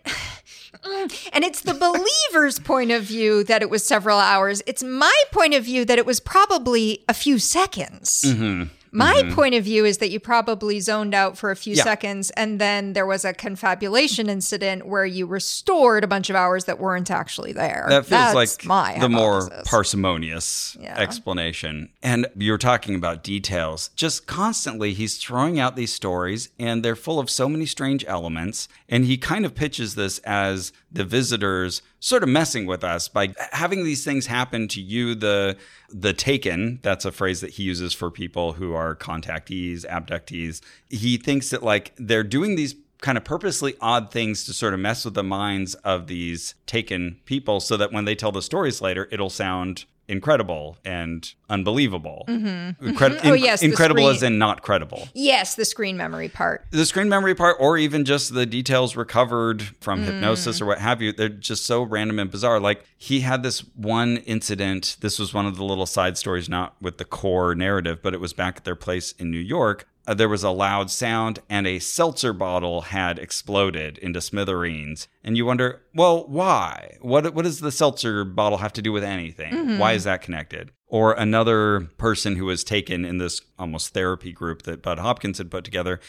and 1.32 1.44
it's 1.44 1.62
the 1.62 1.74
believer's 1.74 2.58
point 2.58 2.90
of 2.90 3.02
view 3.02 3.44
that 3.44 3.62
it 3.62 3.70
was 3.70 3.84
several 3.84 4.18
hours. 4.18 4.62
It's 4.66 4.82
my 4.82 5.14
point 5.32 5.54
of 5.54 5.64
view 5.64 5.84
that 5.84 5.98
it 5.98 6.06
was 6.06 6.20
probably 6.20 7.04
a 7.08 7.14
few 7.14 7.38
seconds. 7.38 8.24
Mm-hmm. 8.26 8.64
My 8.92 9.14
mm-hmm. 9.14 9.34
point 9.34 9.54
of 9.54 9.64
view 9.64 9.84
is 9.84 9.98
that 9.98 10.10
you 10.10 10.20
probably 10.20 10.80
zoned 10.80 11.14
out 11.14 11.36
for 11.36 11.50
a 11.50 11.56
few 11.56 11.74
Yeah. 11.74 11.84
seconds 11.84 12.30
and 12.30 12.60
then 12.60 12.92
there 12.92 13.06
was 13.06 13.24
a 13.24 13.32
confabulation 13.32 14.28
incident 14.28 14.86
where 14.86 15.04
you 15.04 15.26
restored 15.26 16.04
a 16.04 16.06
bunch 16.06 16.30
of 16.30 16.36
hours 16.36 16.64
that 16.64 16.78
weren't 16.78 17.10
actually 17.10 17.52
there. 17.52 17.86
That 17.88 18.06
feels 18.06 18.20
That's 18.20 18.34
like 18.34 18.64
my 18.64 18.98
the 18.98 19.08
more 19.08 19.48
parsimonious 19.64 20.76
Yeah. 20.80 20.96
explanation. 20.98 21.90
And 22.02 22.26
you're 22.36 22.58
talking 22.58 22.94
about 22.94 23.22
details. 23.22 23.90
Just 23.96 24.26
constantly, 24.26 24.94
he's 24.94 25.18
throwing 25.18 25.58
out 25.58 25.76
these 25.76 25.92
stories, 25.92 26.48
and 26.58 26.84
they're 26.84 26.96
full 26.96 27.18
of 27.18 27.30
so 27.30 27.48
many 27.48 27.66
strange 27.66 28.04
elements. 28.06 28.68
And 28.88 29.04
he 29.04 29.16
kind 29.16 29.44
of 29.44 29.54
pitches 29.54 29.94
this 29.94 30.18
as 30.20 30.72
the 30.90 31.04
visitors 31.04 31.82
sort 32.00 32.22
of 32.22 32.28
messing 32.28 32.66
with 32.66 32.82
us 32.82 33.08
by 33.08 33.34
having 33.52 33.84
these 33.84 34.04
things 34.04 34.26
happen 34.26 34.68
to 34.68 34.80
you. 34.80 35.14
The 35.14 35.56
the 35.90 36.12
taken 36.12 36.80
that's 36.82 37.04
a 37.04 37.12
phrase 37.12 37.40
that 37.40 37.50
he 37.50 37.62
uses 37.62 37.94
for 37.94 38.10
people 38.10 38.54
who 38.54 38.72
are 38.74 38.94
contactees, 38.94 39.86
abductees. 39.86 40.60
He 40.88 41.16
thinks 41.16 41.50
that 41.50 41.62
like 41.62 41.92
they're 41.96 42.24
doing 42.24 42.56
these 42.56 42.74
kind 43.00 43.16
of 43.16 43.24
purposely 43.24 43.74
odd 43.80 44.10
things 44.10 44.44
to 44.44 44.52
sort 44.52 44.74
of 44.74 44.80
mess 44.80 45.04
with 45.04 45.14
the 45.14 45.22
minds 45.22 45.74
of 45.76 46.06
these 46.08 46.54
taken 46.66 47.20
people 47.24 47.60
so 47.60 47.76
that 47.76 47.92
when 47.92 48.04
they 48.04 48.14
tell 48.14 48.32
the 48.32 48.42
stories 48.42 48.80
later, 48.80 49.08
it'll 49.12 49.30
sound 49.30 49.84
incredible 50.08 50.78
and 50.84 51.32
unbelievable. 51.50 52.24
Incredi- 52.28 53.20
Oh, 53.24 53.34
yes, 53.34 53.62
incredible 53.62 54.02
screen- 54.04 54.16
as 54.16 54.22
in 54.22 54.38
not 54.38 54.62
credible. 54.62 55.08
Yes, 55.14 55.54
the 55.54 55.64
screen 55.64 55.96
memory 55.96 56.28
part. 56.28 56.64
The 56.70 56.86
screen 56.86 57.08
memory 57.08 57.34
part, 57.34 57.56
or 57.60 57.76
even 57.78 58.04
just 58.04 58.34
the 58.34 58.46
details 58.46 58.96
recovered 58.96 59.62
from 59.80 60.00
Mm. 60.02 60.06
hypnosis 60.06 60.60
or 60.60 60.66
what 60.66 60.78
have 60.78 61.02
you, 61.02 61.12
they're 61.12 61.28
just 61.28 61.66
so 61.66 61.82
random 61.82 62.18
and 62.18 62.30
bizarre. 62.30 62.58
Like 62.60 62.84
he 62.96 63.20
had 63.20 63.42
this 63.42 63.60
one 63.74 64.18
incident. 64.18 64.96
This 65.00 65.18
was 65.18 65.34
one 65.34 65.46
of 65.46 65.56
the 65.56 65.64
little 65.64 65.86
side 65.86 66.16
stories, 66.16 66.48
not 66.48 66.74
with 66.80 66.98
the 66.98 67.04
core 67.04 67.54
narrative, 67.54 67.98
but 68.02 68.14
it 68.14 68.20
was 68.20 68.32
back 68.32 68.56
at 68.58 68.64
their 68.64 68.76
place 68.76 69.12
in 69.18 69.30
New 69.30 69.38
York. 69.38 69.86
Uh, 70.08 70.14
there 70.14 70.28
was 70.28 70.42
a 70.42 70.50
loud 70.50 70.90
sound, 70.90 71.38
and 71.50 71.66
a 71.66 71.78
seltzer 71.78 72.32
bottle 72.32 72.80
had 72.80 73.18
exploded 73.18 73.98
into 73.98 74.22
smithereens. 74.22 75.06
And 75.22 75.36
you 75.36 75.44
wonder, 75.44 75.82
well, 75.94 76.26
why? 76.26 76.96
What 77.02 77.34
what 77.34 77.44
does 77.44 77.60
the 77.60 77.70
seltzer 77.70 78.24
bottle 78.24 78.58
have 78.58 78.72
to 78.72 78.82
do 78.82 78.90
with 78.90 79.04
anything? 79.04 79.78
Why 79.78 79.92
is 79.92 80.04
that 80.04 80.22
connected? 80.22 80.72
Or 80.86 81.12
another 81.12 81.88
person 81.98 82.36
who 82.36 82.46
was 82.46 82.64
taken 82.64 83.04
in 83.04 83.18
this 83.18 83.42
almost 83.58 83.92
therapy 83.92 84.32
group 84.32 84.62
that 84.62 84.80
Bud 84.82 84.98
Hopkins 84.98 85.36
had 85.38 85.50
put 85.50 85.64
together 85.64 86.00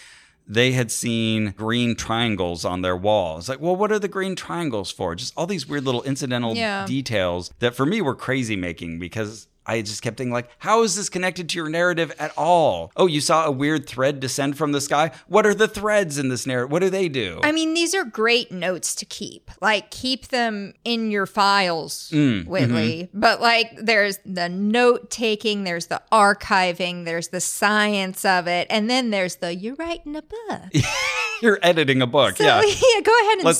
they 0.51 0.71
had 0.71 0.91
seen 0.91 1.51
green 1.55 1.95
triangles 1.95 2.65
on 2.65 2.81
their 2.81 2.97
walls. 2.97 3.47
Like, 3.47 3.59
well, 3.61 3.75
what 3.75 3.91
are 3.91 3.99
the 3.99 4.07
green 4.07 4.35
triangles 4.35 4.89
for? 4.89 5.13
Just 5.13 5.31
all 5.37 5.45
these 5.45 5.67
weird 5.67 5.83
little 5.85 6.01
incidental 6.01 6.55
Yeah. 6.55 6.87
details 6.87 7.51
that 7.59 7.75
for 7.75 7.85
me 7.85 8.01
were 8.01 8.15
crazy 8.15 8.55
making 8.55 8.97
because 8.97 9.47
I 9.69 9.81
just 9.81 10.01
kept 10.01 10.17
thinking, 10.17 10.33
like, 10.33 10.49
how 10.57 10.83
is 10.83 10.95
this 10.95 11.09
connected 11.09 11.47
to 11.49 11.57
your 11.57 11.69
narrative 11.69 12.11
at 12.19 12.31
all? 12.37 12.91
Oh, 12.95 13.05
you 13.07 13.21
saw 13.21 13.45
a 13.45 13.51
weird 13.51 13.87
thread 13.87 14.19
descend 14.19 14.57
from 14.57 14.71
the 14.71 14.81
sky. 14.81 15.11
What 15.27 15.45
are 15.45 15.53
the 15.53 15.67
threads 15.67 16.17
in 16.17 16.29
this 16.29 16.47
narrative? 16.47 16.71
What 16.71 16.79
do 16.81 16.89
they 16.89 17.07
do? 17.09 17.39
I 17.43 17.51
mean, 17.51 17.73
these 17.75 17.93
are 17.93 18.03
great 18.03 18.51
notes 18.51 18.95
to 18.95 19.05
keep. 19.05 19.51
Like, 19.61 19.91
keep 19.91 20.29
them 20.29 20.73
in 20.83 21.11
your 21.11 21.25
files, 21.25 22.09
Mm, 22.11 22.47
Whitley. 22.47 23.03
mm-hmm. 23.03 23.19
But, 23.19 23.41
like, 23.41 23.71
there's 23.77 24.17
the 24.25 24.49
note 24.49 25.11
taking, 25.11 25.63
there's 25.65 25.87
the 25.87 26.01
archiving, 26.11 27.05
there's 27.05 27.27
the 27.27 27.41
science 27.41 28.25
of 28.25 28.47
it, 28.47 28.65
and 28.69 28.89
then 28.89 29.11
there's 29.11 29.35
the 29.37 29.53
you're 29.53 29.75
writing 29.75 30.15
a 30.15 30.21
book. 30.23 30.73
You're 31.41 31.59
editing 31.63 32.01
a 32.01 32.07
book. 32.07 32.35
So, 32.35 32.43
yeah. 32.43 32.59
yeah, 32.65 33.01
go 33.01 33.17
ahead 33.21 33.37
and 33.37 33.45
Let's- 33.45 33.59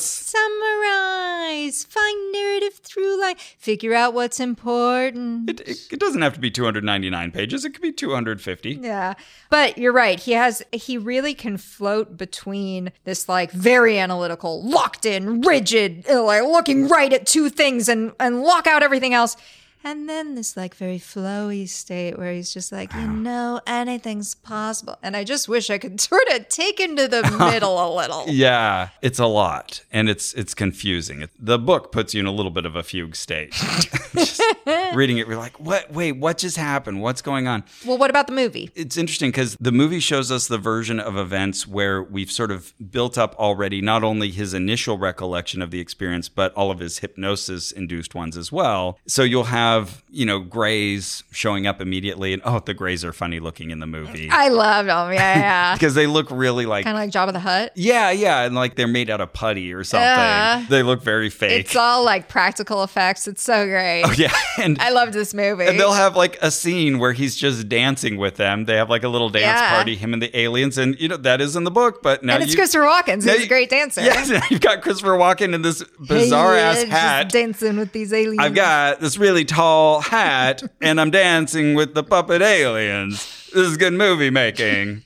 summarize, 0.74 1.86
find 1.86 2.32
narrative 2.34 2.74
through 2.84 3.22
line, 3.22 3.36
figure 3.57 3.93
out 3.93 4.14
what's 4.14 4.39
important. 4.41 5.49
It, 5.49 5.62
it, 5.62 5.99
it 6.00 6.06
doesn't 6.06 6.22
have 6.22 6.34
to 6.34 6.39
be 6.39 6.50
299 6.50 7.32
pages. 7.32 7.66
It 7.66 7.72
could 7.72 7.82
be 7.82 7.91
250. 7.91 8.80
Yeah. 8.82 9.16
But 9.50 9.78
you're 9.78 9.91
right. 9.91 10.18
He 10.18 10.32
has 10.32 10.64
he 10.72 10.97
really 10.97 11.34
can 11.34 11.58
float 11.58 12.16
between 12.16 12.93
this 13.04 13.28
like 13.28 13.52
very 13.52 14.00
analytical, 14.00 14.64
locked 14.64 15.06
in, 15.06 15.41
rigid, 15.41 16.06
uh, 16.10 16.24
like 16.24 16.43
looking 16.43 16.88
right 16.88 17.12
at 17.12 17.28
two 17.28 17.50
things 17.50 17.89
and 17.89 18.14
and 18.18 18.43
lock 18.43 18.66
out 18.66 18.82
everything 18.82 19.14
else. 19.14 19.36
And 19.82 20.10
then 20.10 20.36
this 20.36 20.58
like 20.58 20.76
very 20.76 21.00
flowy 21.00 21.68
state 21.68 22.18
where 22.18 22.34
he's 22.34 22.54
just 22.54 22.72
like, 22.72 22.93
you 22.93 23.08
know, 23.08 23.62
anything's 23.66 24.36
possible. 24.36 24.97
And 25.02 25.16
I 25.16 25.24
just 25.24 25.47
wish 25.47 25.70
I 25.70 25.78
could 25.78 26.02
sort 26.02 26.28
of 26.34 26.50
take 26.50 26.80
into 26.80 27.08
the 27.08 27.22
middle 27.52 27.76
a 27.78 27.88
little. 27.95 28.26
Yeah, 28.28 28.89
it's 29.02 29.20
a 29.20 29.26
lot, 29.26 29.84
and 29.91 30.10
it's 30.10 30.34
it's 30.34 30.54
confusing. 30.54 31.28
The 31.39 31.58
book 31.58 31.91
puts 31.91 32.14
you 32.14 32.20
in 32.20 32.26
a 32.26 32.32
little 32.32 32.52
bit 32.52 32.66
of 32.66 32.76
a 32.76 32.84
fugue 32.84 33.16
state. 33.16 33.52
Just 34.14 34.41
reading 34.94 35.18
it, 35.18 35.28
we're 35.28 35.38
like, 35.38 35.60
"What? 35.60 35.92
Wait, 35.92 36.14
what 36.14 36.38
just 36.38 36.58
happened? 36.58 37.02
What's 37.02 37.22
going 37.22 37.48
on?" 37.48 37.64
Well, 37.86 37.98
what 37.98 38.10
about 38.10 38.28
the 38.28 38.34
movie? 38.34 38.72
It's 38.76 38.98
interesting 38.98 39.30
because 39.32 39.56
the 39.60 39.72
movie 39.72 40.00
shows 40.00 40.32
us 40.32 40.48
the 40.48 40.58
version 40.58 41.00
of 41.00 41.18
events 41.18 41.68
where 41.68 42.02
we've 42.04 42.32
sort 42.32 42.52
of 42.52 42.74
built 42.92 43.18
up 43.18 43.36
already 43.38 43.82
not 43.82 44.04
only 44.04 44.30
his 44.32 44.54
initial 44.54 44.98
recollection 44.98 45.62
of 45.62 45.72
the 45.72 45.80
experience, 45.80 46.30
but 46.30 46.54
all 46.54 46.72
of 46.72 46.80
his 46.80 47.00
hypnosis 47.00 47.72
induced 47.72 48.16
ones 48.16 48.38
as 48.38 48.52
well. 48.52 48.98
So 49.08 49.24
you'll 49.24 49.46
have, 49.46 50.04
you 50.10 50.26
know, 50.26 50.40
grays 50.40 51.24
showing 51.32 51.68
up 51.68 51.82
immediately, 51.82 52.34
and 52.34 52.42
oh, 52.46 52.60
the 52.60 52.74
grays 52.74 53.04
are 53.06 53.14
funny 53.14 53.40
looking 53.40 53.72
in 53.72 53.80
the 53.80 53.88
movie 53.88 54.30
I 54.32 54.50
loved 54.50 54.90
them. 54.90 55.14
Yeah, 55.14 55.40
yeah. 55.40 55.74
because 55.74 55.94
they 56.00 56.08
look 56.08 56.28
really 56.32 56.66
like 56.66 56.86
kind 56.86 56.98
of 56.98 57.02
like 57.02 57.12
Jabba 57.12 57.34
the 57.34 57.40
Hutt. 57.40 57.72
yeah, 57.76 58.12
yeah, 58.12 58.44
and 58.44 58.56
like 58.56 58.76
they're 58.76 58.88
made 58.88 59.10
out 59.10 59.22
of 59.22 59.34
putty 59.34 59.74
or 59.74 59.84
something. 59.84 60.06
Yeah. 60.06 60.66
They 60.70 60.84
look 60.84 61.02
very 61.02 61.30
fake. 61.30 61.66
It's 61.66 61.76
all 61.76 62.04
like 62.04 62.28
practical 62.28 62.84
effects. 62.84 63.28
It's 63.28 63.42
so 63.42 63.66
great. 63.66 64.04
oh 64.04 64.12
yeah, 64.12 64.34
and 64.60 64.80
I 64.80 64.91
loved 64.91 65.14
this 65.14 65.34
movie. 65.34 65.66
and 65.66 65.80
they'll 65.80 65.93
have 65.93 66.16
like 66.16 66.38
a 66.41 66.51
scene 66.51 66.99
where 66.99 67.14
he's 67.14 67.36
just 67.36 67.68
dancing 67.70 68.18
with 68.18 68.36
them. 68.36 68.66
They 68.66 68.76
have 68.76 68.89
like 68.89 69.03
a 69.03 69.07
little 69.10 69.30
dance 69.30 69.43
Yeah. 69.60 69.70
party, 69.76 69.95
him 69.95 70.14
and 70.14 70.22
the 70.22 70.38
aliens, 70.38 70.78
and 70.78 70.99
you 70.99 71.07
know 71.07 71.18
that 71.18 71.41
is 71.41 71.55
in 71.55 71.64
the 71.64 71.72
book. 71.72 72.01
But 72.03 72.24
now 72.24 72.36
and 72.36 72.43
it's 72.43 72.53
you, 72.53 72.57
Christopher 72.57 72.86
Walken. 72.86 73.16
He's 73.24 73.26
you- 73.39 73.45
a 73.45 73.47
great 73.47 73.70
dancer. 73.70 74.01
Yes, 74.01 74.30
you've 74.51 74.62
got 74.62 74.82
Christopher 74.82 75.18
Walken 75.18 75.53
in 75.53 75.62
this 75.62 75.84
bizarre 76.07 76.55
Hey, 76.55 76.62
ass 76.62 76.84
hat. 76.84 77.30
dancing 77.30 77.78
with 77.78 77.91
these 77.91 78.12
aliens. 78.14 78.39
I've 78.39 78.55
got 78.55 78.99
this 78.99 79.18
really 79.18 79.45
tall 79.45 80.01
hat, 80.01 80.64
and 80.82 80.99
I'm 81.01 81.12
dancing 81.12 81.74
with 81.76 81.93
the 81.93 82.03
puppet 82.03 82.41
aliens. 82.41 83.47
This 83.53 83.68
is 83.68 83.78
good 83.78 83.93
movie 83.93 84.30
making. 84.30 85.03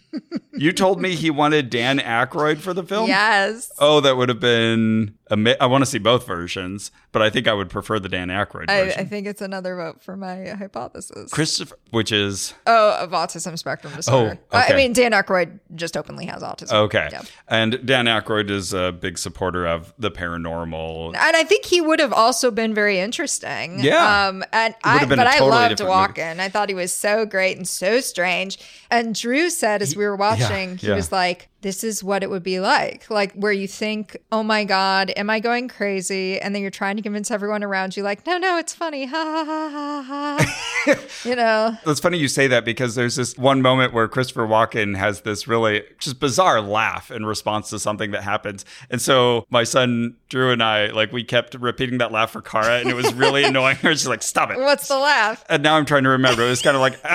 You 0.53 0.71
told 0.71 1.01
me 1.01 1.15
he 1.15 1.29
wanted 1.29 1.69
Dan 1.69 1.99
Aykroyd 1.99 2.59
for 2.59 2.73
the 2.73 2.83
film. 2.83 3.07
Yes. 3.07 3.71
Oh, 3.79 3.99
that 4.01 4.17
would 4.17 4.29
have 4.29 4.39
been. 4.39 5.15
Ama- 5.31 5.55
I 5.59 5.65
want 5.65 5.81
to 5.83 5.85
see 5.89 5.97
both 5.97 6.27
versions, 6.27 6.91
but 7.11 7.21
I 7.21 7.29
think 7.29 7.47
I 7.47 7.53
would 7.53 7.69
prefer 7.69 7.97
the 7.97 8.09
Dan 8.09 8.27
Aykroyd 8.27 8.69
I, 8.69 8.83
version. 8.85 8.99
I 8.99 9.05
think 9.05 9.25
it's 9.25 9.41
another 9.41 9.75
vote 9.75 10.01
for 10.03 10.15
my 10.15 10.49
hypothesis. 10.49 11.31
Christopher, 11.31 11.77
which 11.89 12.11
is 12.11 12.53
oh, 12.67 12.97
of 12.99 13.11
autism 13.11 13.57
spectrum 13.57 13.93
disorder. 13.95 14.39
Oh, 14.51 14.57
I- 14.57 14.63
okay. 14.65 14.73
I 14.73 14.77
mean, 14.77 14.93
Dan 14.93 15.11
Aykroyd 15.11 15.59
just 15.75 15.97
openly 15.97 16.25
has 16.27 16.43
autism. 16.43 16.73
okay, 16.73 17.09
Yeah. 17.11 17.21
and 17.47 17.83
Dan 17.85 18.05
Aykroyd 18.05 18.49
is 18.51 18.73
a 18.73 18.91
big 18.91 19.17
supporter 19.17 19.65
of 19.65 19.93
the 19.97 20.11
paranormal. 20.11 21.07
And 21.15 21.35
I 21.35 21.43
think 21.43 21.65
he 21.65 21.81
would 21.81 21.99
have 21.99 22.13
also 22.13 22.51
been 22.51 22.73
very 22.75 22.99
interesting. 22.99 23.79
Yeah. 23.79 24.27
Um, 24.27 24.43
and 24.51 24.75
I, 24.83 25.05
but 25.05 25.17
a 25.19 25.27
I 25.27 25.31
totally 25.37 25.49
loved 25.51 25.79
movie. 25.79 25.91
Walken. 25.91 26.39
I 26.39 26.49
thought 26.49 26.69
he 26.69 26.75
was 26.75 26.91
so 26.91 27.25
great 27.25 27.57
and 27.57 27.67
so 27.67 27.99
strange. 28.01 28.59
And 28.91 29.15
Drew 29.15 29.49
said 29.49 29.81
as 29.81 29.95
we 29.95 30.02
were 30.05 30.15
watching, 30.15 30.77
he 30.77 30.87
yeah. 30.87 30.95
was 30.95 31.11
like, 31.11 31.49
"This 31.63 31.83
is 31.83 32.03
what 32.03 32.21
it 32.21 32.29
would 32.29 32.43
be 32.43 32.59
like, 32.59 33.09
like 33.09 33.33
where 33.33 33.51
you 33.51 33.67
think, 33.67 34.17
oh 34.31 34.43
my 34.43 34.63
god, 34.63 35.11
am 35.17 35.29
I 35.29 35.39
going 35.39 35.67
crazy?" 35.67 36.39
And 36.39 36.53
then 36.53 36.61
you're 36.61 36.71
trying 36.71 36.97
to 36.97 37.01
convince 37.01 37.31
everyone 37.31 37.63
around 37.63 37.97
you, 37.97 38.03
like, 38.03 38.25
"No, 38.27 38.37
no, 38.37 38.57
it's 38.57 38.73
funny." 38.73 39.05
Ha 39.05 39.23
ha 39.23 39.45
ha 39.45 39.71
ha 39.71 40.45
ha. 40.45 40.95
you 41.23 41.35
know. 41.35 41.77
It's 41.85 41.99
funny 41.99 42.17
you 42.17 42.27
say 42.27 42.47
that 42.47 42.65
because 42.65 42.95
there's 42.95 43.15
this 43.15 43.37
one 43.37 43.61
moment 43.61 43.93
where 43.93 44.07
Christopher 44.07 44.47
Walken 44.47 44.97
has 44.97 45.21
this 45.21 45.47
really 45.47 45.83
just 45.99 46.19
bizarre 46.19 46.61
laugh 46.61 47.09
in 47.09 47.25
response 47.25 47.69
to 47.71 47.79
something 47.79 48.11
that 48.11 48.23
happens. 48.23 48.65
And 48.89 49.01
so 49.01 49.45
my 49.49 49.63
son 49.63 50.15
Drew 50.29 50.51
and 50.51 50.63
I, 50.63 50.87
like, 50.87 51.11
we 51.11 51.23
kept 51.23 51.53
repeating 51.55 51.99
that 51.99 52.11
laugh 52.11 52.31
for 52.31 52.41
Kara, 52.41 52.79
and 52.79 52.89
it 52.89 52.95
was 52.95 53.13
really 53.13 53.43
annoying 53.43 53.75
her. 53.77 53.91
She's 53.91 54.07
like, 54.07 54.23
stop 54.23 54.51
it. 54.51 54.57
What's 54.57 54.87
the 54.87 54.97
laugh? 54.97 55.43
And 55.47 55.61
now 55.61 55.75
I'm 55.75 55.85
trying 55.85 56.03
to 56.03 56.09
remember. 56.09 56.43
It 56.43 56.49
was 56.49 56.61
kind 56.61 56.75
of 56.75 56.81
like, 56.81 57.01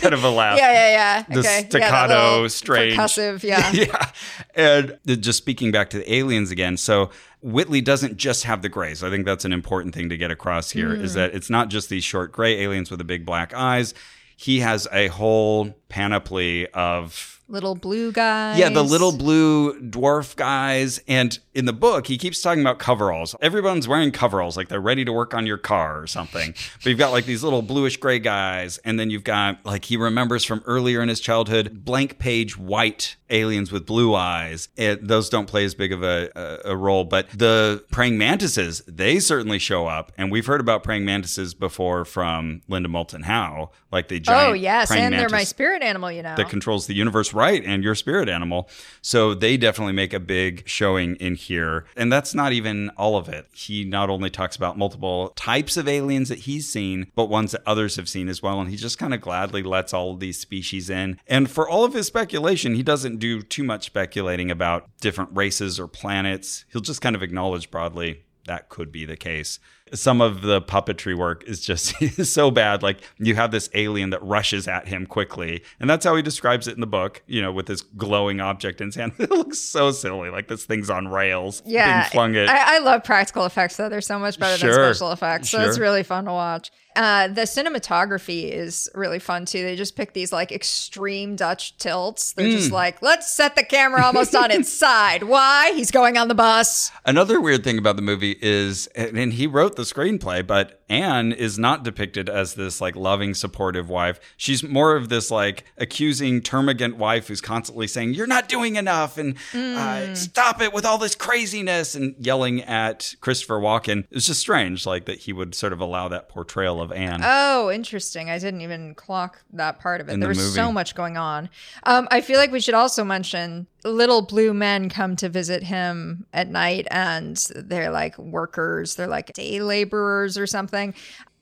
kind 0.00 0.14
of 0.14 0.24
a 0.24 0.30
laugh. 0.30 0.56
Yeah, 0.56 0.72
yeah, 0.72 1.24
yeah. 1.28 1.38
Okay. 1.38 1.68
yeah, 1.72 2.06
little 2.14 2.48
strange. 2.48 2.94
percussive. 2.96 3.42
Yeah. 3.44 3.70
yeah. 3.72 4.10
And 4.54 4.98
just 5.22 5.38
speaking 5.38 5.70
back 5.72 5.90
to 5.90 5.98
the 5.98 6.14
aliens 6.14 6.50
again. 6.50 6.76
So 6.76 7.10
Whitley 7.42 7.80
doesn't 7.80 8.16
just 8.16 8.44
have 8.44 8.62
the 8.62 8.68
grays. 8.68 9.02
I 9.02 9.10
think 9.10 9.24
that's 9.26 9.44
an 9.44 9.52
important 9.52 9.94
thing 9.94 10.08
to 10.08 10.16
get 10.16 10.30
across 10.30 10.70
here 10.70 10.94
is 10.94 11.12
Mm. 11.12 11.14
that 11.16 11.34
it's 11.34 11.50
not 11.50 11.68
just 11.68 11.88
these 11.88 12.04
short 12.04 12.32
gray 12.32 12.60
aliens 12.60 12.90
with 12.90 12.98
the 12.98 13.04
big 13.04 13.26
black 13.26 13.52
eyes. 13.54 13.92
He 14.36 14.60
has 14.60 14.88
a 14.92 15.08
whole 15.08 15.74
panoply 15.88 16.66
of 16.68 17.33
Little 17.54 17.76
blue 17.76 18.10
guys. 18.10 18.58
yeah, 18.58 18.68
the 18.68 18.82
little 18.82 19.12
blue 19.12 19.80
dwarf 19.80 20.34
guys. 20.34 21.00
And 21.06 21.38
in 21.54 21.66
the 21.66 21.72
book, 21.72 22.08
he 22.08 22.18
keeps 22.18 22.42
talking 22.42 22.60
about 22.60 22.80
coveralls. 22.80 23.36
Everyone's 23.40 23.86
wearing 23.86 24.10
coveralls, 24.10 24.56
like 24.56 24.66
they're 24.66 24.80
ready 24.80 25.04
to 25.04 25.12
work 25.12 25.34
on 25.34 25.46
your 25.46 25.56
car 25.56 26.02
or 26.02 26.08
something. 26.08 26.50
but 26.78 26.86
you've 26.86 26.98
got 26.98 27.12
like 27.12 27.26
these 27.26 27.44
little 27.44 27.62
bluish 27.62 27.96
gray 27.98 28.18
guys. 28.18 28.78
And 28.78 28.98
then 28.98 29.08
you've 29.08 29.22
got, 29.22 29.64
like, 29.64 29.84
he 29.84 29.96
remembers 29.96 30.44
from 30.44 30.64
earlier 30.66 31.00
in 31.00 31.08
his 31.08 31.20
childhood, 31.20 31.84
blank 31.84 32.18
page 32.18 32.58
white 32.58 33.14
aliens 33.30 33.70
with 33.70 33.86
blue 33.86 34.16
eyes. 34.16 34.68
It, 34.76 35.06
those 35.06 35.28
don't 35.28 35.46
play 35.46 35.64
as 35.64 35.76
big 35.76 35.92
of 35.92 36.02
a, 36.02 36.30
a, 36.34 36.72
a 36.72 36.76
role. 36.76 37.04
But 37.04 37.28
the 37.30 37.84
praying 37.92 38.18
mantises, 38.18 38.82
they 38.88 39.20
certainly 39.20 39.60
show 39.60 39.86
up. 39.86 40.10
And 40.18 40.32
we've 40.32 40.46
heard 40.46 40.60
about 40.60 40.82
praying 40.82 41.04
mantises 41.04 41.54
before 41.54 42.04
from 42.04 42.62
Linda 42.68 42.88
Moulton 42.88 43.22
Howe, 43.22 43.70
like 43.92 44.08
the 44.08 44.16
oh, 44.16 44.18
giant 44.18 44.50
Oh 44.50 44.52
yes, 44.54 44.90
and 44.90 45.14
they're 45.14 45.28
my 45.28 45.44
spirit 45.44 45.82
animal. 45.82 46.10
You 46.10 46.22
know. 46.22 46.34
that 46.36 46.48
controls 46.48 46.86
the 46.86 46.94
universe 46.94 47.32
right 47.32 47.43
and 47.52 47.84
your 47.84 47.94
spirit 47.94 48.28
animal. 48.28 48.68
So 49.02 49.34
they 49.34 49.56
definitely 49.56 49.92
make 49.92 50.12
a 50.12 50.20
big 50.20 50.62
showing 50.66 51.16
in 51.16 51.34
here. 51.34 51.84
And 51.96 52.12
that's 52.12 52.34
not 52.34 52.52
even 52.52 52.90
all 52.96 53.16
of 53.16 53.28
it. 53.28 53.46
He 53.52 53.84
not 53.84 54.10
only 54.10 54.30
talks 54.30 54.56
about 54.56 54.78
multiple 54.78 55.32
types 55.36 55.76
of 55.76 55.88
aliens 55.88 56.28
that 56.28 56.40
he's 56.40 56.68
seen, 56.68 57.10
but 57.14 57.26
ones 57.26 57.52
that 57.52 57.62
others 57.66 57.96
have 57.96 58.08
seen 58.08 58.28
as 58.28 58.42
well. 58.42 58.60
And 58.60 58.70
he 58.70 58.76
just 58.76 58.98
kind 58.98 59.14
of 59.14 59.20
gladly 59.20 59.62
lets 59.62 59.92
all 59.92 60.12
of 60.12 60.20
these 60.20 60.38
species 60.38 60.90
in. 60.90 61.18
And 61.26 61.50
for 61.50 61.68
all 61.68 61.84
of 61.84 61.94
his 61.94 62.06
speculation, 62.06 62.74
he 62.74 62.82
doesn't 62.82 63.18
do 63.18 63.42
too 63.42 63.64
much 63.64 63.86
speculating 63.86 64.50
about 64.50 64.88
different 65.00 65.30
races 65.34 65.78
or 65.78 65.86
planets. 65.86 66.64
He'll 66.72 66.80
just 66.80 67.00
kind 67.00 67.16
of 67.16 67.22
acknowledge 67.22 67.70
broadly 67.70 68.24
that 68.46 68.68
could 68.68 68.92
be 68.92 69.04
the 69.04 69.16
case. 69.16 69.58
Some 69.94 70.20
of 70.20 70.42
the 70.42 70.60
puppetry 70.60 71.16
work 71.16 71.44
is 71.44 71.60
just 71.60 71.94
so 72.26 72.50
bad. 72.50 72.82
Like 72.82 73.00
you 73.18 73.34
have 73.36 73.50
this 73.50 73.70
alien 73.74 74.10
that 74.10 74.22
rushes 74.22 74.68
at 74.68 74.88
him 74.88 75.06
quickly, 75.06 75.62
and 75.80 75.88
that's 75.88 76.04
how 76.04 76.14
he 76.16 76.22
describes 76.22 76.68
it 76.68 76.74
in 76.74 76.80
the 76.80 76.86
book. 76.86 77.22
You 77.26 77.40
know, 77.42 77.52
with 77.52 77.66
this 77.66 77.80
glowing 77.80 78.40
object 78.40 78.80
in 78.80 78.88
his 78.88 78.96
hand. 78.96 79.12
It 79.18 79.30
looks 79.30 79.58
so 79.58 79.90
silly, 79.90 80.28
like 80.30 80.48
this 80.48 80.64
thing's 80.66 80.90
on 80.90 81.08
rails, 81.08 81.62
yeah, 81.64 82.02
being 82.02 82.10
flung 82.10 82.36
at. 82.36 82.48
I, 82.48 82.76
I 82.76 82.78
love 82.80 83.04
practical 83.04 83.46
effects 83.46 83.76
though. 83.76 83.88
They're 83.88 84.00
so 84.00 84.18
much 84.18 84.38
better 84.38 84.58
Sure. 84.58 84.70
than 84.74 84.94
special 84.94 85.12
effects. 85.12 85.50
So 85.50 85.60
it's 85.60 85.78
really 85.78 86.02
fun 86.02 86.24
to 86.26 86.32
watch. 86.32 86.70
Uh, 86.96 87.26
the 87.26 87.40
cinematography 87.42 88.50
is 88.50 88.88
really 88.94 89.18
fun 89.18 89.44
too. 89.46 89.62
They 89.62 89.74
just 89.76 89.96
pick 89.96 90.12
these 90.12 90.32
like 90.32 90.52
extreme 90.52 91.34
Dutch 91.36 91.76
tilts. 91.78 92.32
They're 92.32 92.50
just 92.50 92.70
Mm. 92.70 92.74
like, 92.74 93.02
let's 93.02 93.32
set 93.32 93.56
the 93.56 93.64
camera 93.64 94.04
almost 94.04 94.34
on 94.34 94.50
its 94.50 94.72
side. 94.84 95.24
Why? 95.24 95.72
He's 95.74 95.90
going 95.90 96.16
on 96.16 96.28
the 96.28 96.34
bus. 96.34 96.90
Another 97.04 97.40
weird 97.40 97.64
thing 97.64 97.78
about 97.78 97.96
the 97.96 98.02
movie 98.02 98.36
is, 98.40 98.86
and 98.94 99.32
he 99.32 99.46
wrote 99.46 99.76
the 99.76 99.83
screenplay, 99.84 100.46
but 100.46 100.82
Anne 100.88 101.32
is 101.32 101.58
not 101.58 101.82
depicted 101.82 102.28
as 102.28 102.54
this 102.54 102.80
like 102.80 102.96
loving, 102.96 103.34
supportive 103.34 103.88
wife. 103.88 104.20
She's 104.36 104.62
more 104.62 104.96
of 104.96 105.08
this 105.08 105.30
like 105.30 105.64
accusing, 105.78 106.40
termagant 106.40 106.94
wife 106.96 107.28
who's 107.28 107.40
constantly 107.40 107.86
saying, 107.86 108.14
"You're 108.14 108.26
not 108.26 108.48
doing 108.48 108.76
enough," 108.76 109.18
and 109.18 109.36
uh, 109.54 110.14
"Stop 110.14 110.60
it 110.60 110.72
with 110.72 110.84
all 110.84 110.98
this 110.98 111.14
craziness," 111.14 111.94
and 111.94 112.14
yelling 112.18 112.62
at 112.62 113.14
Christopher 113.20 113.58
Walken. 113.58 114.06
It's 114.10 114.26
just 114.26 114.40
strange, 114.40 114.86
like 114.86 115.06
that 115.06 115.20
he 115.20 115.32
would 115.32 115.54
sort 115.54 115.72
of 115.72 115.80
allow 115.80 116.08
that 116.08 116.28
portrayal 116.28 116.80
of 116.80 116.92
Anne. 116.92 117.20
Oh, 117.24 117.70
interesting. 117.70 118.30
I 118.30 118.38
didn't 118.38 118.60
even 118.60 118.94
clock 118.94 119.42
that 119.52 119.80
part 119.80 120.00
of 120.00 120.08
it. 120.08 120.12
In 120.12 120.20
there 120.20 120.32
the 120.32 120.40
was 120.40 120.54
so 120.54 120.72
much 120.72 120.94
going 120.94 121.16
on. 121.16 121.48
Um, 121.84 122.08
I 122.10 122.20
feel 122.20 122.38
like 122.38 122.52
we 122.52 122.60
should 122.60 122.74
also 122.74 123.04
mention 123.04 123.66
little 123.84 124.22
blue 124.22 124.54
men 124.54 124.88
come 124.88 125.16
to 125.16 125.28
visit 125.28 125.62
him 125.64 126.26
at 126.32 126.48
night 126.48 126.86
and 126.90 127.36
they're 127.54 127.90
like 127.90 128.16
workers, 128.18 128.94
they're 128.96 129.06
like 129.06 129.32
day 129.34 129.60
laborers 129.60 130.36
or 130.38 130.46
something. 130.46 130.94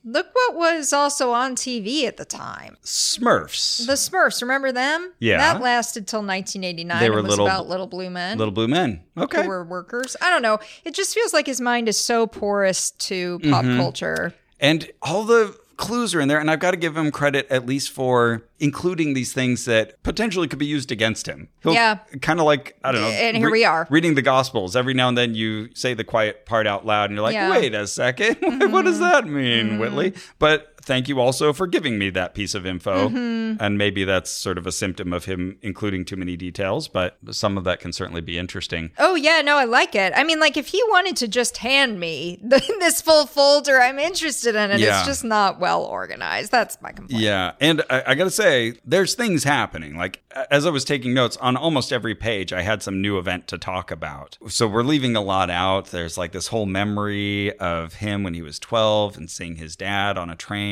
Look 0.04 0.26
what 0.32 0.56
was 0.56 0.92
also 0.92 1.30
on 1.30 1.54
TV 1.54 2.04
at 2.08 2.16
the 2.16 2.24
time. 2.24 2.76
Smurfs, 2.82 3.86
The 3.86 3.92
Smurfs, 3.92 4.42
remember 4.42 4.72
them? 4.72 5.12
Yeah. 5.20 5.38
That 5.38 5.60
lasted 5.62 6.08
till 6.08 6.18
1989. 6.24 6.98
They 7.00 7.08
were 7.08 7.22
little- 7.22 7.46
about 7.46 7.68
little 7.68 7.86
blue 7.86 8.10
men. 8.10 8.36
little 8.36 8.52
blue 8.52 8.66
men. 8.66 9.04
Okay, 9.16 9.42
who 9.42 9.48
were 9.48 9.64
workers. 9.64 10.16
I 10.20 10.28
don't 10.30 10.42
know. 10.42 10.58
It 10.84 10.94
just 10.94 11.14
feels 11.14 11.32
like 11.32 11.46
his 11.46 11.60
mind 11.60 11.88
is 11.88 11.96
so 11.98 12.26
porous 12.26 12.90
to 12.90 13.38
pop 13.44 13.64
Mm-hmm. 13.64 13.78
culture. 13.78 14.34
And 14.58 14.90
all 15.02 15.22
the 15.24 15.56
clues 15.76 16.14
are 16.14 16.20
in 16.20 16.28
there. 16.28 16.38
And 16.38 16.50
I've 16.50 16.60
got 16.60 16.72
to 16.72 16.76
give 16.76 16.96
him 16.96 17.10
credit 17.10 17.46
at 17.50 17.66
least 17.66 17.90
for 17.90 18.42
including 18.58 19.14
these 19.14 19.32
things 19.32 19.64
that 19.64 20.02
potentially 20.02 20.46
could 20.48 20.58
be 20.58 20.66
used 20.66 20.92
against 20.92 21.26
him. 21.26 21.48
He'll 21.62 21.74
Yeah. 21.74 21.98
Kind 22.20 22.40
of 22.40 22.46
like, 22.46 22.78
I 22.84 22.92
don't 22.92 23.02
know. 23.02 23.08
And 23.08 23.36
here 23.36 23.50
we 23.50 23.64
are. 23.64 23.86
Reading 23.90 24.14
the 24.14 24.22
Gospels. 24.22 24.76
Every 24.76 24.94
now 24.94 25.08
and 25.08 25.18
then 25.18 25.34
you 25.34 25.74
say 25.74 25.94
the 25.94 26.04
quiet 26.04 26.46
part 26.46 26.66
out 26.66 26.86
loud 26.86 27.10
and 27.10 27.16
you're 27.16 27.22
like, 27.22 27.34
Yeah. 27.34 27.50
wait 27.50 27.74
a 27.74 27.82
2nd 27.82 28.70
what 28.70 28.84
does 28.84 28.94
mm-hmm. 28.94 29.02
that 29.02 29.26
mean, 29.26 29.66
mm-hmm. 29.66 29.78
Whitley? 29.78 30.14
But 30.38 30.71
thank 30.84 31.08
you 31.08 31.20
also 31.20 31.52
for 31.52 31.66
giving 31.66 31.98
me 31.98 32.10
that 32.10 32.34
piece 32.34 32.54
of 32.54 32.66
info. 32.66 33.08
Mm-hmm. 33.08 33.62
And 33.62 33.78
maybe 33.78 34.04
that's 34.04 34.30
sort 34.30 34.58
of 34.58 34.66
a 34.66 34.72
symptom 34.72 35.12
of 35.12 35.24
him 35.26 35.58
including 35.62 36.04
too 36.04 36.16
many 36.16 36.36
details, 36.36 36.88
but 36.88 37.18
some 37.30 37.56
of 37.56 37.64
that 37.64 37.80
can 37.80 37.92
certainly 37.92 38.20
be 38.20 38.38
interesting. 38.38 38.90
Oh 38.98 39.14
yeah, 39.14 39.40
no, 39.42 39.56
I 39.56 39.64
like 39.64 39.94
it. 39.94 40.12
I 40.16 40.24
mean, 40.24 40.40
like 40.40 40.56
if 40.56 40.68
he 40.68 40.82
wanted 40.88 41.16
to 41.16 41.28
just 41.28 41.58
hand 41.58 42.00
me 42.00 42.38
the, 42.42 42.60
this 42.80 43.00
full 43.00 43.26
folder, 43.26 43.80
I'm 43.80 43.98
interested 43.98 44.54
in 44.54 44.70
it. 44.70 44.80
Yeah. 44.80 44.98
It's 44.98 45.06
just 45.06 45.24
not 45.24 45.60
well 45.60 45.84
organized. 45.84 46.50
That's 46.50 46.80
my 46.82 46.92
complaint. 46.92 47.22
Yeah, 47.22 47.52
and 47.60 47.82
I, 47.90 48.02
I 48.08 48.14
got 48.14 48.24
to 48.24 48.30
say, 48.30 48.74
there's 48.84 49.14
things 49.14 49.44
happening. 49.44 49.96
Like 49.96 50.22
as 50.50 50.66
I 50.66 50.70
was 50.70 50.84
taking 50.84 51.14
notes 51.14 51.36
on 51.38 51.56
almost 51.56 51.92
every 51.92 52.14
page, 52.14 52.52
I 52.52 52.62
had 52.62 52.82
some 52.82 53.00
new 53.02 53.18
event 53.18 53.46
to 53.48 53.58
talk 53.58 53.90
about. 53.90 54.38
So 54.48 54.66
we're 54.66 54.82
leaving 54.82 55.16
a 55.16 55.20
lot 55.20 55.50
out. 55.50 55.86
There's 55.86 56.16
like 56.16 56.32
this 56.32 56.48
whole 56.48 56.66
memory 56.66 57.56
of 57.58 57.94
him 57.94 58.22
when 58.22 58.34
he 58.34 58.42
was 58.42 58.58
12 58.58 59.16
and 59.16 59.30
seeing 59.30 59.56
his 59.56 59.76
dad 59.76 60.16
on 60.16 60.30
a 60.30 60.36
train 60.36 60.71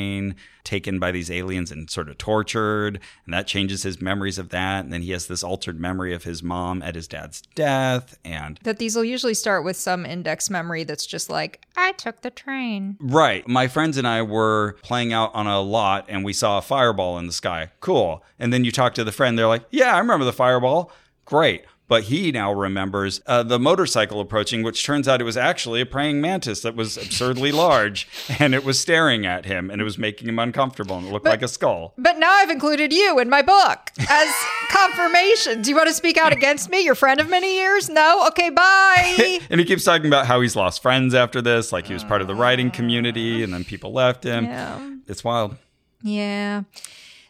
taken 0.65 0.99
by 0.99 1.11
these 1.11 1.31
aliens 1.31 1.71
and 1.73 1.91
sort 1.91 2.09
of 2.09 2.19
tortured, 2.19 3.01
and 3.25 3.35
that 3.35 3.47
changes 3.47 3.83
his 3.83 4.01
memories 4.01 4.39
of 4.39 4.51
that. 4.51 4.85
And 4.85 4.93
then 4.93 5.03
he 5.03 5.11
has 5.13 5.27
this 5.27 5.43
altered 5.43 5.81
memory 5.81 6.13
of 6.15 6.25
his 6.25 6.43
mom 6.43 6.83
at 6.83 6.95
his 6.95 7.09
dad's 7.09 7.43
death, 7.55 8.19
and 8.25 8.59
That 8.63 8.79
these 8.79 8.95
will 8.95 9.05
usually 9.05 9.35
start 9.35 9.65
with 9.65 9.77
some 9.77 10.05
index 10.07 10.51
memory 10.51 10.85
that's 10.85 11.07
just 11.07 11.31
like, 11.31 11.65
I 11.77 11.93
took 11.93 12.21
the 12.21 12.31
train. 12.31 12.97
Right. 13.01 13.47
My 13.49 13.69
friends 13.69 13.97
and 13.97 14.07
I 14.07 14.23
were 14.23 14.77
playing 14.83 15.13
out 15.13 15.35
on 15.35 15.47
a 15.47 15.61
lot 15.61 16.07
and 16.09 16.25
we 16.25 16.33
saw 16.33 16.59
a 16.59 16.63
fireball 16.63 17.19
in 17.19 17.27
the 17.27 17.33
sky. 17.33 17.71
Cool. 17.81 18.23
And 18.39 18.53
then 18.53 18.65
you 18.65 18.71
talk 18.73 18.95
to 18.95 19.05
the 19.05 19.13
friend, 19.13 19.39
they're 19.39 19.47
like, 19.47 19.65
Yeah, 19.71 19.95
I 19.95 19.99
remember 19.99 20.25
the 20.25 20.33
fireball. 20.33 20.93
Great. 21.25 21.65
But 21.91 22.05
he 22.05 22.31
now 22.31 22.53
remembers 22.53 23.21
uh, 23.27 23.43
the 23.43 23.59
motorcycle 23.59 24.21
approaching, 24.21 24.63
which 24.63 24.85
turns 24.87 25.09
out 25.09 25.21
it 25.21 25.25
was 25.25 25.37
actually 25.37 25.81
a 25.81 25.87
praying 25.87 26.21
mantis 26.21 26.61
that 26.61 26.77
was 26.77 26.97
absurdly 26.97 27.51
large 27.67 28.07
and 28.39 28.55
it 28.55 28.65
was 28.65 28.79
staring 28.79 29.27
at 29.27 29.45
him 29.45 29.71
and 29.71 29.81
it 29.81 29.85
was 29.85 29.99
making 29.99 30.29
him 30.29 30.39
uncomfortable 30.39 30.97
and 30.97 31.09
it 31.09 31.13
looked 31.13 31.27
like 31.27 31.43
a 31.43 31.49
skull. 31.49 31.93
But 31.99 32.17
now 32.19 32.31
I've 32.31 32.49
included 32.49 32.93
you 32.93 33.19
in 33.19 33.29
my 33.29 33.43
book 33.43 33.91
as 34.09 34.33
confirmation. 34.71 35.63
Do 35.63 35.71
you 35.71 35.75
want 35.75 35.89
to 35.89 35.95
speak 35.95 36.17
out 36.17 36.33
against 36.33 36.71
me? 36.71 36.81
Your 36.85 36.95
friend 36.95 37.19
of 37.19 37.29
many 37.29 37.57
years? 37.57 37.91
No? 37.91 38.25
Okay, 38.29 38.51
bye. 38.51 39.41
And 39.51 39.59
he 39.59 39.67
keeps 39.67 39.83
talking 39.83 40.07
about 40.07 40.27
how 40.27 40.41
he's 40.41 40.55
lost 40.55 40.83
friends 40.83 41.13
after 41.13 41.43
this, 41.43 41.73
like 41.73 41.87
he 41.89 41.93
was 41.93 42.05
part 42.05 42.21
of 42.21 42.29
the 42.29 42.37
writing 42.37 42.71
community 42.71 43.43
and 43.43 43.53
then 43.53 43.65
people 43.65 43.93
left 43.93 44.23
him. 44.23 44.45
Yeah. 44.45 44.91
It's 45.09 45.25
wild. 45.25 45.57
yeah. 46.03 46.63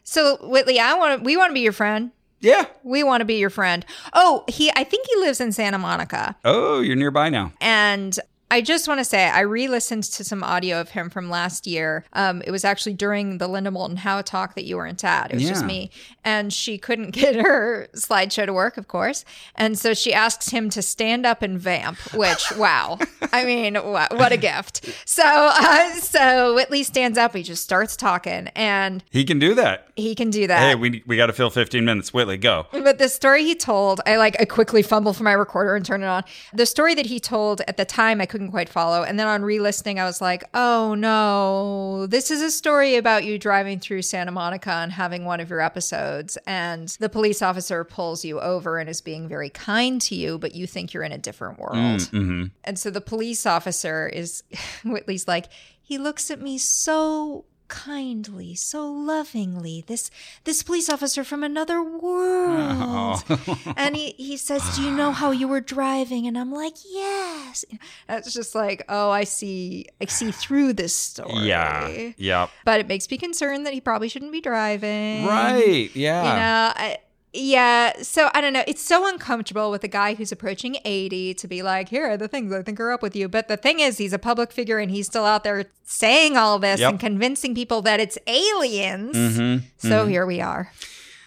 So 0.05 0.37
Whitley, 0.43 0.79
I 0.79 0.95
want 0.95 1.23
we 1.23 1.37
want 1.39 1.51
to 1.51 1.55
be 1.55 1.61
your 1.61 1.73
friend. 1.73 2.11
Yeah. 2.41 2.67
We 2.83 3.03
want 3.03 3.21
to 3.21 3.25
be 3.25 3.35
your 3.35 3.51
friend. 3.51 3.85
Oh, 4.13 4.45
he 4.49 4.71
I 4.75 4.85
think 4.85 5.07
he 5.07 5.17
lives 5.21 5.41
in 5.41 5.53
Santa 5.53 5.79
Monica. 5.79 6.37
Oh, 6.45 6.81
you're 6.81 6.97
nearby 6.97 7.29
now. 7.29 7.53
And 7.61 8.19
I 8.51 8.61
just 8.61 8.89
want 8.89 8.99
to 8.99 9.05
say, 9.05 9.29
I 9.29 9.41
re 9.41 9.69
listened 9.69 10.05
to 10.05 10.25
some 10.25 10.43
audio 10.43 10.81
of 10.81 10.91
him 10.91 11.09
from 11.11 11.31
last 11.31 11.67
year. 11.67 12.05
Um, 12.13 12.43
it 12.45 12.51
was 12.51 12.65
actually 12.65 12.95
during 12.95 13.39
the 13.39 13.47
Linda 13.47 13.71
Moulton 13.71 13.97
Howe 13.99 14.23
talk 14.23 14.55
that 14.57 14.65
you 14.65 14.77
weren't 14.77 15.05
at. 15.05 15.31
It 15.31 15.35
was 15.35 15.49
just 15.49 15.65
me. 15.65 15.91
And 16.25 16.53
she 16.53 16.77
couldn't 16.79 17.11
get 17.13 17.37
her 17.37 17.89
slideshow 17.95 18.47
to 18.47 18.53
work, 18.53 18.77
of 18.77 18.89
course. 18.89 19.25
And 19.55 19.79
so 19.79 19.95
she 19.95 20.13
asks 20.13 20.49
him 20.51 20.69
to 20.71 20.83
stand 20.83 21.25
up 21.27 21.43
and 21.43 21.59
vamp, 21.59 21.99
which, 22.15 22.51
wow. 22.57 22.99
I 23.33 23.45
mean, 23.45 23.75
wha- 23.75 24.09
what 24.11 24.33
a 24.33 24.37
gift. 24.37 24.85
So, 25.05 25.23
uh, 25.25 25.95
so 25.95 26.55
Whitley 26.55 26.83
stands 26.83 27.17
up. 27.19 27.35
He 27.35 27.43
just 27.43 27.63
starts 27.63 27.97
talking 27.97 28.49
and 28.57 29.05
He 29.11 29.25
can 29.25 29.39
do 29.39 29.55
that. 29.55 29.89
he 29.97 30.15
can 30.15 30.31
do 30.31 30.47
that. 30.47 30.59
Hey, 30.61 30.75
we 30.75 31.03
we 31.07 31.17
got 31.17 31.27
to 31.27 31.33
fill 31.33 31.51
15 31.51 31.85
minutes. 31.85 32.13
Whitley, 32.13 32.37
go. 32.37 32.67
But 32.73 32.99
the 32.99 33.09
story 33.09 33.45
he 33.45 33.55
told, 33.55 34.01
I 34.07 34.17
like 34.17 34.37
I 34.41 34.45
quickly 34.45 34.83
fumble 34.83 35.13
for 35.13 35.23
my 35.25 35.33
recorder 35.33 35.77
and 35.77 35.85
turn 35.85 36.03
it 36.03 36.07
on. 36.07 36.25
The 36.53 36.67
story 36.67 36.95
that 36.95 37.07
he 37.07 37.21
told 37.21 37.61
at 37.69 37.77
the 37.77 37.85
time 37.85 38.21
I 38.21 38.27
couldn't 38.41 38.53
quite 38.53 38.71
follow, 38.71 39.03
and 39.03 39.19
then 39.21 39.27
on 39.27 39.43
re-listening 39.43 40.01
I 40.01 40.05
was 40.05 40.23
like, 40.23 40.45
"Oh 40.55 40.95
no, 40.95 42.07
this 42.07 42.31
is 42.31 42.41
a 42.41 42.51
story 42.51 42.97
about 42.97 43.25
you 43.25 43.39
driving 43.39 43.79
through 43.79 44.01
Santa 44.01 44.31
Monica 44.31 44.71
and 44.71 44.91
having 44.91 45.27
one 45.27 45.41
of 45.41 45.51
your 45.51 45.61
episodes, 45.61 46.39
and 46.47 46.89
the 47.01 47.11
police 47.11 47.43
officer 47.43 47.85
pulls 47.85 48.25
you 48.25 48.41
over 48.41 48.79
and 48.79 48.89
is 48.89 49.03
being 49.03 49.29
very 49.29 49.51
kind 49.51 50.01
to 50.03 50.15
you, 50.15 50.39
but 50.39 50.55
you 50.55 50.67
think 50.67 50.95
you're 50.95 51.03
in 51.03 51.13
a 51.13 51.19
different 51.19 51.59
world. 51.59 51.75
mm-hmm. 51.75 52.45
And 52.65 52.79
so 52.79 52.89
the 52.89 53.03
police 53.03 53.45
officer 53.45 54.09
is, 54.09 54.43
Whitley's 54.85 55.29
like, 55.29 55.47
he 55.83 55.99
looks 55.99 56.31
at 56.31 56.41
me 56.41 56.57
so 56.57 57.45
kindly, 57.71 58.55
so 58.55 58.85
lovingly. 58.91 59.85
This 59.87 60.11
this 60.45 60.63
police 60.63 60.91
officer 60.91 61.25
from 61.25 61.43
another 61.43 61.83
world. 61.83 63.25
Oh. 63.33 63.75
and 63.77 63.97
he, 63.97 64.11
he 64.19 64.37
says, 64.37 64.77
Do 64.77 64.83
you 64.83 64.91
know 64.91 65.13
how 65.13 65.31
you 65.31 65.47
were 65.47 65.61
driving? 65.61 66.27
And 66.27 66.37
I'm 66.37 66.53
like, 66.53 66.75
Yes. 66.85 67.65
That's 68.09 68.35
just 68.35 68.55
like, 68.55 68.85
oh, 68.89 69.11
I 69.11 69.25
see 69.25 69.87
I 70.01 70.07
see 70.07 70.31
through 70.33 70.73
this 70.75 70.95
story. 70.95 71.47
Yeah. 71.47 72.13
Yep. 72.17 72.51
But 72.65 72.81
it 72.81 72.89
makes 72.89 73.11
me 73.11 73.17
concerned 73.17 73.65
that 73.67 73.73
he 73.73 73.81
probably 73.81 74.09
shouldn't 74.09 74.33
be 74.33 74.41
driving. 74.41 75.25
Right. 75.27 75.91
Yeah. 75.95 76.23
You 76.23 76.41
know, 76.41 76.73
I, 76.77 76.99
yeah. 77.33 77.93
So 78.03 78.31
I 78.35 78.41
don't 78.41 78.53
know. 78.53 78.65
It's 78.67 78.83
so 78.83 79.09
uncomfortable 79.09 79.71
with 79.71 79.85
a 79.85 79.89
guy 79.89 80.15
who's 80.15 80.33
approaching 80.33 80.77
80 80.85 81.35
to 81.35 81.49
be 81.49 81.63
like, 81.63 81.89
here 81.89 82.07
are 82.11 82.17
the 82.17 82.29
things 82.29 82.53
I 82.53 82.63
think 82.63 82.81
are 82.81 82.91
up 82.93 83.03
with 83.03 83.15
you. 83.15 83.29
But 83.29 83.49
the 83.49 83.57
thing 83.57 83.81
is, 83.81 83.99
he's 83.99 84.13
a 84.13 84.19
public 84.19 84.53
figure 84.53 84.79
and 84.79 84.91
he's 84.91 85.07
still 85.07 85.25
out 85.25 85.45
there 85.45 85.67
saying 85.85 86.37
all 86.37 86.59
this 86.59 86.81
Yep. 86.81 86.91
and 86.91 87.01
convincing 87.01 87.55
people 87.55 87.83
that 87.83 88.01
it's 88.01 88.19
aliens. 88.27 89.17
Mhm, 89.17 89.63
So 89.79 90.07
here 90.07 90.27
we 90.27 90.41
are. 90.41 90.73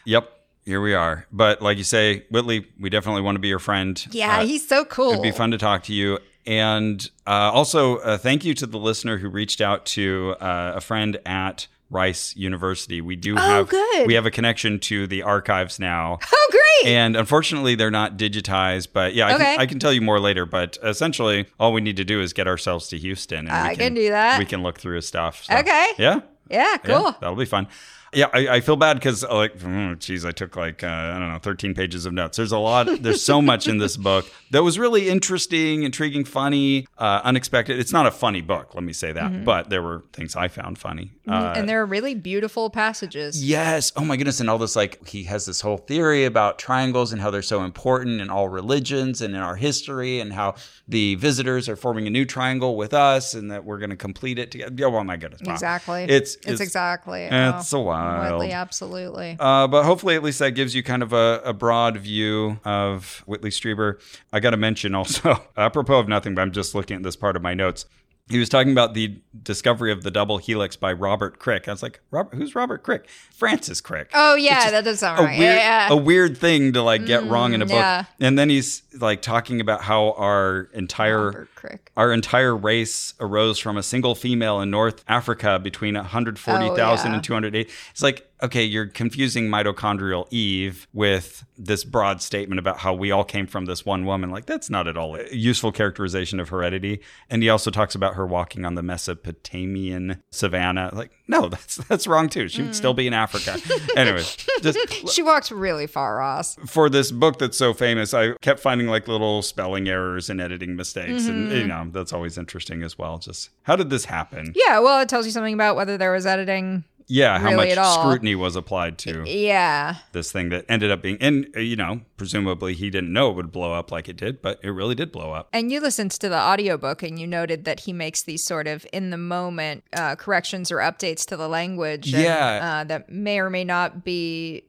Yep. 0.05 0.29
Here 0.65 0.81
we 0.81 0.93
are. 0.93 1.25
But 1.31 1.61
like 1.61 1.77
you 1.77 1.83
say, 1.83 2.25
Whitley, 2.29 2.65
we 2.79 2.89
definitely 2.89 3.21
want 3.21 3.35
to 3.35 3.39
be 3.39 3.49
your 3.49 3.59
friend. 3.59 4.01
Yeah, 4.11 4.39
Uh, 4.39 4.45
he's 4.45 4.65
so 4.67 4.85
cool. 4.85 5.11
It'd 5.11 5.21
be 5.23 5.31
fun 5.31 5.51
to 5.51 5.57
talk 5.57 5.83
to 5.83 5.93
you. 5.93 6.19
And 6.45 7.09
uh, 7.25 7.51
also, 7.53 7.97
uh, 7.97 8.17
thank 8.17 8.43
you 8.45 8.53
to 8.55 8.65
the 8.65 8.77
listener 8.77 9.17
who 9.17 9.29
reached 9.29 9.61
out 9.61 9.85
to 9.87 10.35
uh, 10.41 10.73
a 10.75 10.81
friend 10.81 11.17
at 11.25 11.67
Rice 11.93 12.35
University. 12.35 12.99
We 13.01 13.15
do 13.15 13.35
oh, 13.35 13.39
have 13.39 13.69
good. 13.69 14.07
we 14.07 14.15
have 14.15 14.25
a 14.25 14.31
connection 14.31 14.79
to 14.81 15.07
the 15.07 15.21
archives 15.23 15.79
now. 15.79 16.19
Oh, 16.35 16.47
great. 16.51 16.91
And 16.93 17.15
unfortunately, 17.15 17.75
they're 17.75 17.91
not 17.91 18.17
digitized. 18.17 18.87
But 18.91 19.13
yeah, 19.13 19.27
I, 19.27 19.35
Okay. 19.35 19.43
can, 19.43 19.59
I 19.61 19.65
can 19.67 19.79
tell 19.79 19.93
you 19.93 20.01
more 20.01 20.19
later. 20.19 20.45
But 20.45 20.77
essentially, 20.83 21.45
all 21.59 21.71
we 21.71 21.79
need 21.81 21.95
to 21.97 22.03
do 22.03 22.19
is 22.19 22.33
get 22.33 22.47
ourselves 22.47 22.87
to 22.89 22.97
Houston. 22.97 23.39
And 23.47 23.51
I 23.51 23.69
we 23.69 23.75
can 23.77 23.93
do 23.93 24.09
that. 24.09 24.39
We 24.39 24.45
can 24.45 24.63
look 24.63 24.79
through 24.79 24.95
his 24.97 25.07
stuff. 25.07 25.43
So, 25.45 25.55
Okay. 25.57 25.87
Yeah. 25.97 26.21
yeah, 26.49 26.71
Yeah, 26.71 26.77
cool. 26.77 27.15
that'll 27.21 27.35
be 27.35 27.45
fun. 27.45 27.67
Yeah, 28.15 28.27
I, 28.33 28.47
I 28.47 28.59
feel 28.61 28.75
bad 28.75 28.95
because 28.95 29.23
like, 29.23 29.57
mm, 29.59 29.97
geez, 29.99 30.25
I 30.25 30.31
took 30.31 30.55
like 30.55 30.83
uh, 30.83 30.87
I 30.87 31.19
don't 31.19 31.31
know, 31.31 31.39
thirteen 31.39 31.73
pages 31.73 32.05
of 32.05 32.13
notes. 32.13 32.37
There's 32.37 32.51
a 32.51 32.57
lot. 32.57 32.87
There's 33.01 33.23
so 33.23 33.41
much 33.41 33.67
in 33.67 33.77
this 33.77 33.97
book 33.97 34.25
that 34.51 34.63
was 34.63 34.77
really 34.79 35.09
interesting, 35.09 35.83
intriguing, 35.83 36.25
funny, 36.25 36.87
uh, 36.97 37.21
unexpected. 37.23 37.79
It's 37.79 37.93
not 37.93 38.05
a 38.05 38.11
funny 38.11 38.41
book, 38.41 38.75
let 38.75 38.83
me 38.83 38.93
say 38.93 39.11
that, 39.11 39.43
but 39.45 39.69
there 39.69 39.81
were 39.81 40.03
things 40.13 40.35
I 40.35 40.47
found 40.47 40.77
funny. 40.79 41.11
Uh, 41.27 41.31
Mm-hmm. 41.43 41.59
and 41.59 41.69
there 41.69 41.81
are 41.81 41.85
really 41.85 42.15
beautiful 42.15 42.69
passages. 42.69 43.43
Yes. 43.43 43.91
Oh 43.95 44.03
my 44.03 44.17
goodness. 44.17 44.39
And 44.39 44.49
all 44.49 44.57
this, 44.57 44.75
like, 44.75 45.07
he 45.07 45.23
has 45.23 45.45
this 45.45 45.61
whole 45.61 45.77
theory 45.77 46.25
about 46.25 46.59
triangles 46.59 47.11
and 47.13 47.21
how 47.21 47.31
they're 47.31 47.41
so 47.41 47.63
important 47.63 48.19
in 48.21 48.29
all 48.29 48.49
religions 48.49 49.21
and 49.21 49.33
in 49.33 49.41
our 49.41 49.55
history, 49.55 50.19
and 50.19 50.33
how 50.33 50.55
the 50.87 51.15
visitors 51.15 51.69
are 51.69 51.75
forming 51.75 52.07
a 52.07 52.09
new 52.09 52.25
triangle 52.25 52.75
with 52.75 52.93
us 52.93 53.33
and 53.33 53.51
that 53.51 53.63
we're 53.63 53.77
going 53.77 53.89
to 53.89 53.95
complete 53.95 54.37
it 54.37 54.51
together. 54.51 54.85
Oh 54.85 55.03
my 55.03 55.15
goodness. 55.17 55.41
Wow. 55.45 55.53
Exactly. 55.53 56.03
It's, 56.03 56.35
It's, 56.45 56.61
exactly. 56.61 57.23
It's 57.23 57.73
oh, 57.73 57.79
a 57.79 57.83
wild. 58.03 58.39
Whitley, 58.39 58.51
absolutely. 58.53 59.37
Uh, 59.39 59.67
but 59.67 59.83
hopefully, 59.83 60.15
at 60.15 60.23
least 60.23 60.39
that 60.39 60.51
gives 60.51 60.75
you 60.75 60.83
kind 60.83 61.03
of 61.03 61.13
a, 61.13 61.41
a 61.43 61.53
broad 61.53 61.97
view 61.97 62.59
of 62.65 63.23
Whitley 63.25 63.49
Strieber. 63.49 63.99
I 64.31 64.39
got 64.39 64.51
to 64.51 64.57
mention 64.57 64.95
also, 64.95 65.41
apropos 65.57 65.99
of 65.99 66.07
nothing, 66.07 66.35
but 66.35 66.41
I'm 66.41 66.51
just 66.51 66.75
looking 66.75 66.97
at 66.97 67.03
this 67.03 67.15
part 67.15 67.35
of 67.35 67.41
my 67.41 67.53
notes. 67.53 67.85
He 68.29 68.39
was 68.39 68.47
talking 68.47 68.71
about 68.71 68.93
the 68.93 69.19
discovery 69.43 69.91
of 69.91 70.03
the 70.03 70.09
double 70.09 70.37
helix 70.37 70.77
by 70.77 70.93
Robert 70.93 71.39
Crick. 71.39 71.67
I 71.67 71.71
was 71.71 71.83
like, 71.83 71.99
Robert, 72.09 72.35
who's 72.37 72.55
Robert 72.55 72.81
Crick? 72.81 73.09
Francis 73.09 73.81
Crick. 73.81 74.11
oh, 74.13 74.35
yeah, 74.35 74.71
that 74.71 74.85
does 74.85 74.99
sound 74.99 75.19
a 75.19 75.23
right. 75.23 75.37
weird, 75.37 75.55
yeah, 75.57 75.91
a 75.91 75.97
weird 75.97 76.37
thing 76.37 76.71
to 76.73 76.81
like 76.81 77.05
get 77.05 77.25
wrong 77.25 77.51
in 77.53 77.61
a 77.61 77.65
mm, 77.65 77.69
book. 77.69 77.75
yeah. 77.75 78.05
And 78.21 78.39
then 78.39 78.49
he's 78.49 78.83
like 78.97 79.21
talking 79.21 79.59
about 79.59 79.81
how 79.81 80.11
our 80.13 80.69
entire 80.73 81.49
Crick. 81.55 81.91
our 81.97 82.13
entire 82.13 82.55
race 82.55 83.13
arose 83.19 83.59
from 83.59 83.75
a 83.75 83.83
single 83.83 84.15
female 84.15 84.61
in 84.61 84.69
North 84.69 85.03
Africa 85.07 85.59
between 85.59 85.95
140,000 85.95 86.79
Oh, 86.79 87.09
yeah. 87.09 87.15
and 87.15 87.23
208. 87.23 87.69
It's 87.91 88.01
like, 88.01 88.29
okay, 88.41 88.63
you're 88.63 88.87
confusing 88.87 89.47
mitochondrial 89.49 90.27
Eve 90.31 90.87
with 90.93 91.45
this 91.57 91.83
broad 91.83 92.21
statement 92.21 92.59
about 92.59 92.79
how 92.79 92.93
we 92.93 93.11
all 93.11 93.23
came 93.23 93.47
from 93.47 93.65
this 93.65 93.85
one 93.85 94.05
woman. 94.05 94.31
Like, 94.31 94.45
that's 94.47 94.69
not 94.69 94.87
at 94.87 94.97
all 94.97 95.15
a 95.15 95.33
useful 95.33 95.71
characterization 95.71 96.39
of 96.39 96.49
heredity. 96.49 96.99
And 97.29 97.41
he 97.43 97.49
also 97.49 97.71
talks 97.71 97.95
about 97.95 98.15
her 98.15 98.25
walking 98.25 98.65
on 98.65 98.75
the 98.75 98.83
Mesopotamian 98.83 100.21
savannah. 100.31 100.89
Like, 100.93 101.11
no, 101.27 101.47
that's 101.49 101.77
that's 101.77 102.07
wrong 102.07 102.29
too. 102.29 102.47
She 102.47 102.61
would 102.63 102.75
still 102.75 102.93
be 102.93 103.07
in 103.07 103.13
Africa. 103.13 103.57
Anyways, 103.95 104.37
just 104.61 104.77
She 105.13 105.21
walked 105.21 105.51
really 105.51 105.87
far, 105.87 106.17
Ross. 106.17 106.55
for 106.65 106.89
this 106.89 107.11
book 107.11 107.39
that's 107.39 107.57
so 107.57 107.73
famous, 107.73 108.13
I 108.13 108.33
kept 108.41 108.59
finding 108.59 108.87
like 108.87 109.07
little 109.07 109.41
spelling 109.41 109.87
errors 109.87 110.29
and 110.29 110.39
editing 110.41 110.75
mistakes, 110.75 111.27
and 111.27 111.33
Mm-hmm. 111.43 111.55
you 111.57 111.67
know 111.67 111.87
that's 111.91 112.13
always 112.13 112.37
interesting 112.37 112.83
as 112.83 112.97
well. 112.97 113.17
Just 113.17 113.49
how 113.63 113.75
did 113.75 113.89
this 113.89 114.05
happen? 114.05 114.53
Yeah, 114.55 114.79
well, 114.79 115.01
it 115.01 115.09
tells 115.09 115.25
you 115.25 115.31
something 115.31 115.53
about 115.53 115.75
whether 115.75 115.97
there 115.97 116.11
was 116.11 116.25
editing. 116.25 116.83
Yeah, 117.15 117.37
how 117.37 117.51
Really 117.51 117.75
much 117.75 117.93
scrutiny 117.99 118.33
was 118.33 118.55
applied 118.55 118.97
to 118.99 119.23
Yeah. 119.27 119.97
this 120.13 120.31
thing 120.31 120.49
that 120.49 120.65
ended 120.67 120.89
up 120.89 121.03
being, 121.03 121.17
and 121.21 121.47
uh, 121.55 121.59
you 121.59 121.75
know, 121.75 122.01
presumably 122.17 122.73
he 122.73 122.89
didn't 122.89 123.13
know 123.13 123.29
it 123.29 123.35
would 123.35 123.51
blow 123.51 123.71
up 123.71 123.91
like 123.91 124.09
it 124.09 124.17
did, 124.17 124.41
but 124.41 124.59
it 124.63 124.71
really 124.71 124.95
did 124.95 125.11
blow 125.11 125.31
up. 125.31 125.47
And 125.53 125.71
you 125.71 125.79
listened 125.79 126.09
to 126.11 126.27
the 126.27 126.39
audiobook 126.39 127.03
and 127.03 127.19
you 127.19 127.27
noted 127.27 127.65
that 127.65 127.81
he 127.81 127.93
makes 127.93 128.23
these 128.23 128.43
sort 128.43 128.65
of 128.67 128.83
in 128.91 129.11
the 129.11 129.17
moment 129.17 129.83
uh, 129.95 130.15
corrections 130.15 130.71
or 130.71 130.77
updates 130.77 131.23
to 131.27 131.37
the 131.37 131.47
language. 131.47 132.11
and, 132.15 132.23
Yeah. 132.23 132.79
uh, 132.81 132.83
that 132.85 133.11
may 133.11 133.37
or 133.39 133.51
may 133.51 133.63
not 133.63 134.03
be 134.03 134.63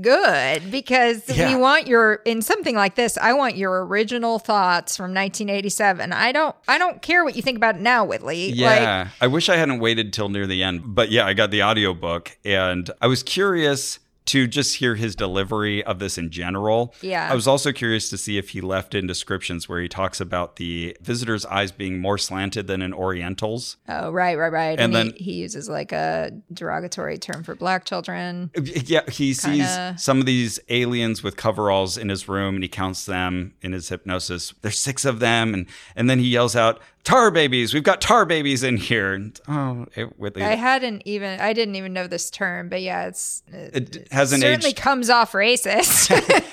good 0.00 0.70
because 0.70 1.28
Yeah. 1.28 1.48
we 1.54 1.60
want 1.60 1.86
your 1.86 2.14
in 2.24 2.40
something 2.40 2.74
like 2.74 2.94
this 2.94 3.18
i 3.18 3.34
want 3.34 3.56
your 3.56 3.84
original 3.84 4.38
thoughts 4.38 4.96
from 4.96 5.12
1987 5.12 6.10
i 6.12 6.32
don't 6.32 6.56
i 6.66 6.78
don't 6.78 7.02
care 7.02 7.22
what 7.22 7.36
you 7.36 7.42
think 7.42 7.58
about 7.58 7.74
it 7.76 7.82
now 7.82 8.02
whitley 8.04 8.48
like 8.48 8.56
Yeah. 8.80 9.08
I 9.20 9.26
wish 9.26 9.48
I 9.50 9.56
hadn't 9.56 9.80
waited 9.80 10.12
till 10.14 10.28
near 10.30 10.46
the 10.46 10.62
end. 10.62 10.82
But 10.94 11.10
yeah, 11.10 11.26
I 11.26 11.34
got 11.34 11.50
the 11.50 11.62
audiobook 11.62 12.38
and 12.44 12.90
I 13.02 13.06
was 13.08 13.22
curious 13.22 13.98
to 14.28 14.46
just 14.46 14.76
hear 14.76 14.94
his 14.94 15.16
delivery 15.16 15.82
of 15.84 15.98
this 15.98 16.18
in 16.18 16.30
general. 16.30 16.94
Yeah. 17.00 17.28
I 17.30 17.34
was 17.34 17.46
also 17.48 17.72
curious 17.72 18.10
to 18.10 18.18
see 18.18 18.36
if 18.38 18.50
he 18.50 18.60
left 18.60 18.94
in 18.94 19.06
descriptions 19.06 19.68
where 19.68 19.80
he 19.80 19.88
talks 19.88 20.20
about 20.20 20.56
the 20.56 20.96
visitor's 21.00 21.46
eyes 21.46 21.72
being 21.72 21.98
more 21.98 22.18
slanted 22.18 22.66
than 22.66 22.82
an 22.82 22.92
Oriental's. 22.92 23.76
oh 23.88 24.10
right 24.10 24.36
right 24.38 24.52
right 24.52 24.78
And 24.78 24.80
and, 24.80 24.94
then- 24.94 25.12
he, 25.16 25.24
he 25.24 25.32
uses 25.34 25.68
like 25.68 25.92
a 25.92 26.30
derogatory 26.52 27.18
term 27.18 27.42
for 27.42 27.54
black 27.54 27.84
children 27.84 28.50
Yeah, 28.62 29.08
he 29.10 29.32
sees 29.34 29.44
Kinda- 29.66 29.94
some 29.98 30.20
of 30.20 30.26
these 30.26 30.60
aliens 30.68 31.22
with 31.22 31.36
coveralls 31.36 31.96
in 31.96 32.08
his 32.08 32.28
room 32.28 32.54
and 32.56 32.62
he 32.62 32.68
counts 32.68 33.06
them 33.06 33.54
in 33.62 33.72
his 33.72 33.88
hypnosis. 33.88 34.52
There's 34.62 34.78
six 34.78 35.04
of 35.04 35.20
them 35.20 35.54
and 35.54 35.66
and 35.96 36.08
then 36.10 36.18
he 36.18 36.28
yells 36.28 36.54
out, 36.54 36.80
"Tar 37.08 37.30
babies! 37.30 37.72
We've 37.72 37.82
got 37.82 38.00
tar 38.00 38.26
babies 38.26 38.62
in 38.62 38.76
here!" 38.76 39.14
And, 39.14 39.40
oh, 39.48 39.86
it, 39.96 40.18
Whitley, 40.18 40.42
i 40.42 40.54
hadn't 40.56 41.02
even 41.06 41.40
i 41.40 41.52
didn't 41.52 41.74
even 41.76 41.92
know 41.92 42.06
this 42.06 42.30
term 42.30 42.68
but 42.68 42.82
yeah 42.82 43.06
it's 43.06 43.42
it, 43.48 43.96
it 43.96 44.12
hasn't 44.12 44.42
certainly 44.42 44.68
aged 44.70 44.76
comes 44.78 45.08
off 45.08 45.32
racist 45.32 46.08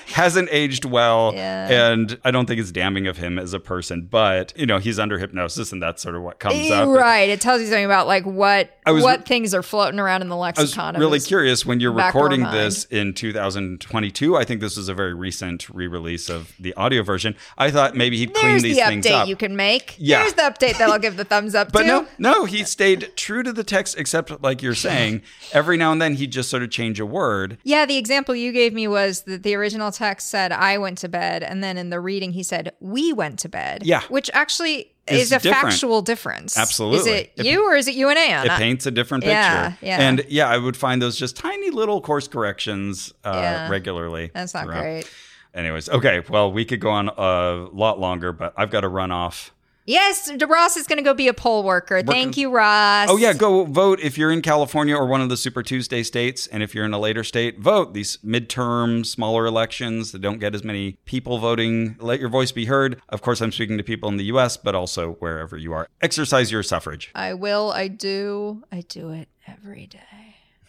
hasn't 0.14 0.48
aged 0.52 0.86
well 0.86 1.34
Yeah. 1.34 1.92
and 1.92 2.18
i 2.24 2.32
don't 2.32 2.46
think 2.46 2.60
it's 2.62 2.72
damning 2.72 3.08
of 3.08 3.18
him 3.18 3.38
as 3.38 3.54
a 3.54 3.60
person 3.60 4.04
but 4.10 4.54
you 4.56 4.66
know 4.66 4.78
he's 4.80 4.98
under 5.00 5.18
hypnosis 5.20 5.72
and 5.72 5.82
that's 5.84 6.02
sort 6.02 6.16
of 6.16 6.22
what 6.22 6.40
comes 6.40 6.72
up 6.72 6.88
right 6.88 7.30
it 7.30 7.42
tells 7.42 7.60
you 7.62 7.68
something 7.68 7.86
about 7.86 8.08
like 8.08 8.26
what 8.26 8.70
was 8.86 9.04
what 9.04 9.26
things 9.26 9.54
are 9.54 9.64
floating 9.64 10.00
around 10.00 10.22
in 10.22 10.30
the 10.30 10.36
lexicon. 10.36 10.96
I 10.96 11.00
was 11.00 11.06
really 11.06 11.20
curious 11.20 11.66
when 11.66 11.80
you're 11.80 11.92
back 11.92 12.14
of 12.14 12.22
our 12.22 12.24
recording 12.28 12.44
this 12.52 12.86
in 12.86 13.14
2022. 13.14 14.38
I 14.38 14.44
think 14.44 14.62
this 14.62 14.78
was 14.78 14.90
a 14.90 14.94
very 14.94 15.14
recent 15.14 15.70
re-release 15.70 16.30
of 16.30 16.54
the 16.60 16.74
audio 16.76 17.02
version. 17.02 17.36
I 17.58 17.72
thought 17.72 17.96
maybe 17.96 18.18
he'd 18.18 18.34
clean 18.34 18.52
There's 18.52 18.62
these 18.64 18.78
the 18.78 18.84
things 18.86 19.06
update 19.06 19.22
up. 19.24 19.28
you 19.28 19.36
can 19.36 19.56
make. 19.56 19.96
Yeah. 19.98 20.20
There's 20.22 20.34
the 20.34 20.45
update 20.50 20.78
that 20.78 20.90
I'll 20.90 21.00
give 21.00 21.18
the 21.18 21.24
thumbs 21.26 21.56
up 21.56 21.72
but 21.72 21.82
to. 21.82 21.88
no, 21.88 22.08
no, 22.18 22.46
he 22.46 22.64
stayed 22.64 23.12
true 23.16 23.44
to 23.44 23.52
the 23.54 23.64
text, 23.64 23.98
except 23.98 24.42
like 24.42 24.62
you're 24.62 24.76
saying, 24.76 25.22
every 25.54 25.78
now 25.78 25.92
and 25.92 26.02
then 26.02 26.16
he'd 26.16 26.32
just 26.32 26.50
sort 26.50 26.64
of 26.64 26.70
change 26.70 27.00
a 27.00 27.06
word. 27.06 27.58
Yeah, 27.64 27.86
the 27.86 27.98
example 27.98 28.36
you 28.36 28.52
gave 28.52 28.74
me 28.74 28.88
was 28.88 29.22
that 29.24 29.44
the 29.44 29.56
original 29.56 29.92
text 29.92 30.30
said 30.30 30.52
I 30.52 30.78
went 30.78 30.98
to 31.00 31.10
bed, 31.10 31.44
and 31.44 31.64
then 31.64 31.78
in 31.78 31.90
the 31.90 32.00
reading 32.00 32.32
he 32.32 32.44
said 32.44 32.72
we 32.80 33.12
went 33.14 33.40
to 33.40 33.50
bed. 33.50 33.84
Yeah. 33.86 34.02
which 34.10 34.30
actually 34.34 34.92
Is 35.08 35.24
is, 35.24 35.32
a 35.32 35.40
different. 35.40 35.62
factual 35.74 36.02
difference. 36.02 36.58
Absolutely. 36.58 37.00
Is 37.00 37.08
it 37.08 37.32
It- 37.38 37.46
you 37.46 37.66
or 37.70 37.76
is 37.76 37.88
it 37.88 37.96
you 37.96 38.10
and 38.10 38.18
Anne? 38.18 38.46
It 38.48 38.52
paints 38.52 38.86
a 38.86 38.92
different 38.92 39.24
picture. 39.24 39.34
Yeah, 39.36 39.74
yeah. 39.82 40.02
And 40.02 40.26
yeah, 40.30 40.48
I 40.50 40.58
would 40.58 40.76
find 40.78 41.02
those 41.02 41.18
just 41.18 41.36
tiny 41.38 41.70
little 41.70 42.02
course 42.02 42.28
corrections 42.28 43.14
uh, 43.24 43.32
Yeah. 43.34 43.70
regularly. 43.70 44.32
That's 44.34 44.54
not 44.54 44.66
throughout. 44.66 44.82
great. 44.82 45.10
Anyways, 45.54 45.88
okay. 45.90 46.22
Well, 46.30 46.52
we 46.52 46.66
could 46.66 46.82
go 46.82 46.90
on 46.90 47.08
a 47.08 47.68
lot 47.72 47.98
longer, 48.00 48.34
but 48.34 48.54
I've 48.58 48.70
got 48.72 48.82
to 48.82 48.90
run 48.90 49.10
off 49.12 49.54
Yes, 49.86 50.32
Ross 50.48 50.78
is 50.78 50.88
going 50.88 50.98
to 50.98 51.04
go 51.04 51.14
be 51.14 51.28
a 51.28 51.34
poll 51.34 51.64
worker. 51.64 52.02
Thank 52.02 52.38
you, 52.38 52.50
Ross. 52.50 53.08
Oh 53.10 53.18
yeah, 53.18 53.34
go 53.34 53.66
vote 53.66 54.00
if 54.00 54.18
you're 54.18 54.32
in 54.32 54.42
California 54.42 54.96
or 54.96 55.06
one 55.06 55.22
of 55.22 55.30
the 55.30 55.38
Super 55.38 55.62
Tuesday 55.62 56.02
states, 56.02 56.48
and 56.48 56.64
if 56.64 56.74
you're 56.74 56.86
in 56.86 56.94
a 56.94 57.00
later 57.00 57.24
state, 57.24 57.60
vote. 57.60 57.94
These 57.94 58.18
midterm, 58.18 59.06
smaller 59.06 59.46
elections 59.46 60.12
that 60.12 60.20
don't 60.20 60.40
get 60.40 60.56
as 60.56 60.64
many 60.64 60.94
people 61.06 61.38
voting, 61.38 61.98
let 62.00 62.20
your 62.20 62.30
voice 62.30 62.52
be 62.52 62.66
heard. 62.66 63.00
Of 63.10 63.22
course, 63.22 63.42
I'm 63.42 63.52
speaking 63.52 63.78
to 63.78 63.84
people 63.84 64.10
in 64.10 64.18
the 64.18 64.26
U.S., 64.26 64.58
but 64.58 64.74
also 64.74 65.14
wherever 65.20 65.56
you 65.56 65.72
are. 65.74 65.88
Exercise 66.02 66.52
your 66.52 66.64
suffrage. 66.64 67.12
I 67.14 67.36
will. 67.36 67.72
I 67.72 67.88
do. 67.88 68.64
I 68.72 68.82
do 68.82 69.12
it 69.12 69.30
every 69.48 69.86
day. 69.86 70.25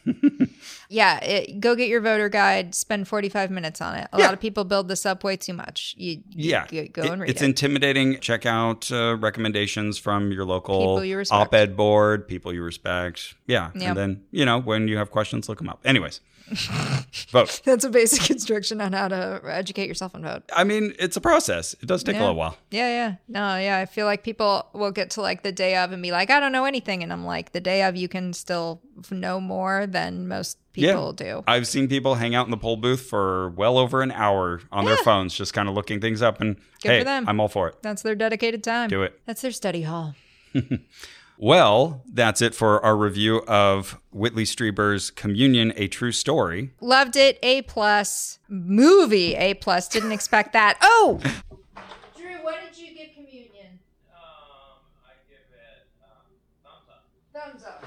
yeah, 0.89 1.23
it, 1.25 1.61
go 1.61 1.75
get 1.75 1.89
your 1.89 2.01
voter 2.01 2.29
guide. 2.29 2.75
Spend 2.75 3.09
45 3.09 3.51
minutes 3.51 3.81
on 3.81 3.97
it. 3.97 4.09
A 4.13 4.19
Yeah. 4.19 4.25
lot 4.27 4.35
of 4.35 4.41
people 4.41 4.65
build 4.65 4.89
this 4.89 5.05
up 5.07 5.25
way 5.25 5.37
too 5.37 5.53
much. 5.53 5.95
You, 5.99 6.23
you 6.31 6.51
Yeah, 6.51 6.67
go, 6.71 6.87
go 6.93 7.03
It- 7.03 7.11
and 7.11 7.21
read 7.23 7.29
it. 7.29 7.33
it's 7.33 7.43
it. 7.43 7.47
intimidating. 7.47 8.19
Check 8.21 8.47
out 8.47 8.91
uh, 8.93 9.17
recommendations 9.19 9.99
from 9.99 10.31
your 10.33 10.45
local 10.45 11.05
you 11.05 11.23
op-ed 11.31 11.77
board, 11.77 12.27
people 12.29 12.53
you 12.53 12.63
respect. 12.63 13.35
Yeah, 13.47 13.71
Yep. 13.75 13.83
and 13.89 13.97
then 13.97 14.23
you 14.31 14.45
know 14.45 14.61
when 14.61 14.89
you 14.89 14.97
have 14.99 15.11
questions, 15.11 15.49
look 15.49 15.59
them 15.59 15.69
up. 15.69 15.81
Anyways, 15.85 16.21
vote. 16.47 17.61
That's 17.65 17.85
a 17.85 17.91
basic 17.91 18.31
instruction 18.31 18.81
on 18.81 18.93
how 18.93 19.09
to 19.09 19.41
educate 19.45 19.89
yourself 19.89 20.15
and 20.15 20.25
vote. 20.25 20.45
I 20.55 20.65
mean, 20.65 20.95
it's 20.99 21.17
a 21.17 21.21
process. 21.21 21.75
It 21.75 21.87
does 21.87 22.05
take 22.05 22.17
a 22.17 22.21
little 22.21 22.35
while. 22.35 22.57
Yeah, 22.71 22.89
yeah. 22.89 23.15
No, 23.29 23.57
yeah. 23.57 23.79
I 23.79 23.87
feel 23.87 24.07
like 24.07 24.23
people 24.23 24.67
will 24.73 24.93
get 24.93 25.11
to 25.11 25.21
like 25.21 25.43
the 25.43 25.53
day 25.53 25.77
of 25.77 25.93
and 25.93 26.03
be 26.03 26.13
like, 26.13 26.31
I 26.31 26.41
don't 26.41 26.53
know 26.53 26.65
anything. 26.65 27.03
And 27.03 27.13
I'm 27.13 27.25
like, 27.25 27.53
the 27.53 27.61
day 27.61 27.83
of, 27.83 27.97
you 27.97 28.09
can 28.09 28.33
still 28.33 28.81
know 29.11 29.41
more 29.41 29.87
than 29.87 30.29
most 30.29 30.59
people 30.73 31.13
do. 31.13 31.43
I've 31.47 31.67
seen 31.67 31.89
people 31.89 32.15
hang 32.15 32.35
out 32.35 32.47
in 32.47 32.51
the 32.51 32.57
poll 32.57 32.77
booth 32.77 33.03
for 33.03 33.51
well 33.51 33.79
over 33.79 34.03
an 34.03 34.13
hour 34.13 34.61
on 34.71 34.85
their 34.85 34.97
phones, 34.99 35.35
just 35.35 35.53
kind 35.55 35.69
of 35.69 35.75
looking 35.75 36.01
things 36.01 36.23
up. 36.23 36.41
And 36.41 36.57
Good 36.83 36.91
hey, 36.91 36.99
for 37.01 37.05
them. 37.05 37.29
I'm 37.29 37.41
all 37.41 37.49
for 37.49 37.69
it. 37.69 37.77
That's 37.83 38.03
their 38.03 38.15
dedicated 38.15 38.63
time. 38.63 38.89
Do 38.89 39.03
it. 39.03 39.21
That's 39.27 39.43
their 39.43 39.53
study 39.53 39.83
hall. 39.83 40.15
Well, 41.39 42.03
that's 42.11 42.41
it 42.41 42.55
for 42.55 42.83
our 42.85 42.97
review 42.97 43.43
of 43.47 43.99
Whitley 44.11 44.45
Strieber's 44.45 45.11
Communion: 45.11 45.73
A 45.77 45.87
True 45.89 46.13
Story. 46.13 46.71
Loved 46.81 47.17
it. 47.17 47.39
A 47.43 47.63
plus. 47.63 48.39
Movie 48.49 49.35
A 49.35 49.55
plus. 49.55 49.89
Didn't 49.89 50.13
expect 50.13 50.53
that. 50.55 50.79
Oh! 50.81 51.21
Drew, 52.17 52.37
what 52.43 52.57
did 52.67 52.79
you 52.81 52.95
give 52.95 53.15
communion? 53.15 53.79
Um, 54.11 54.81
I 55.05 55.13
give 55.29 55.39
it 55.53 55.87
thumbs 56.65 56.89
up. 56.89 57.05
Thumbs 57.35 57.65
up. 57.65 57.85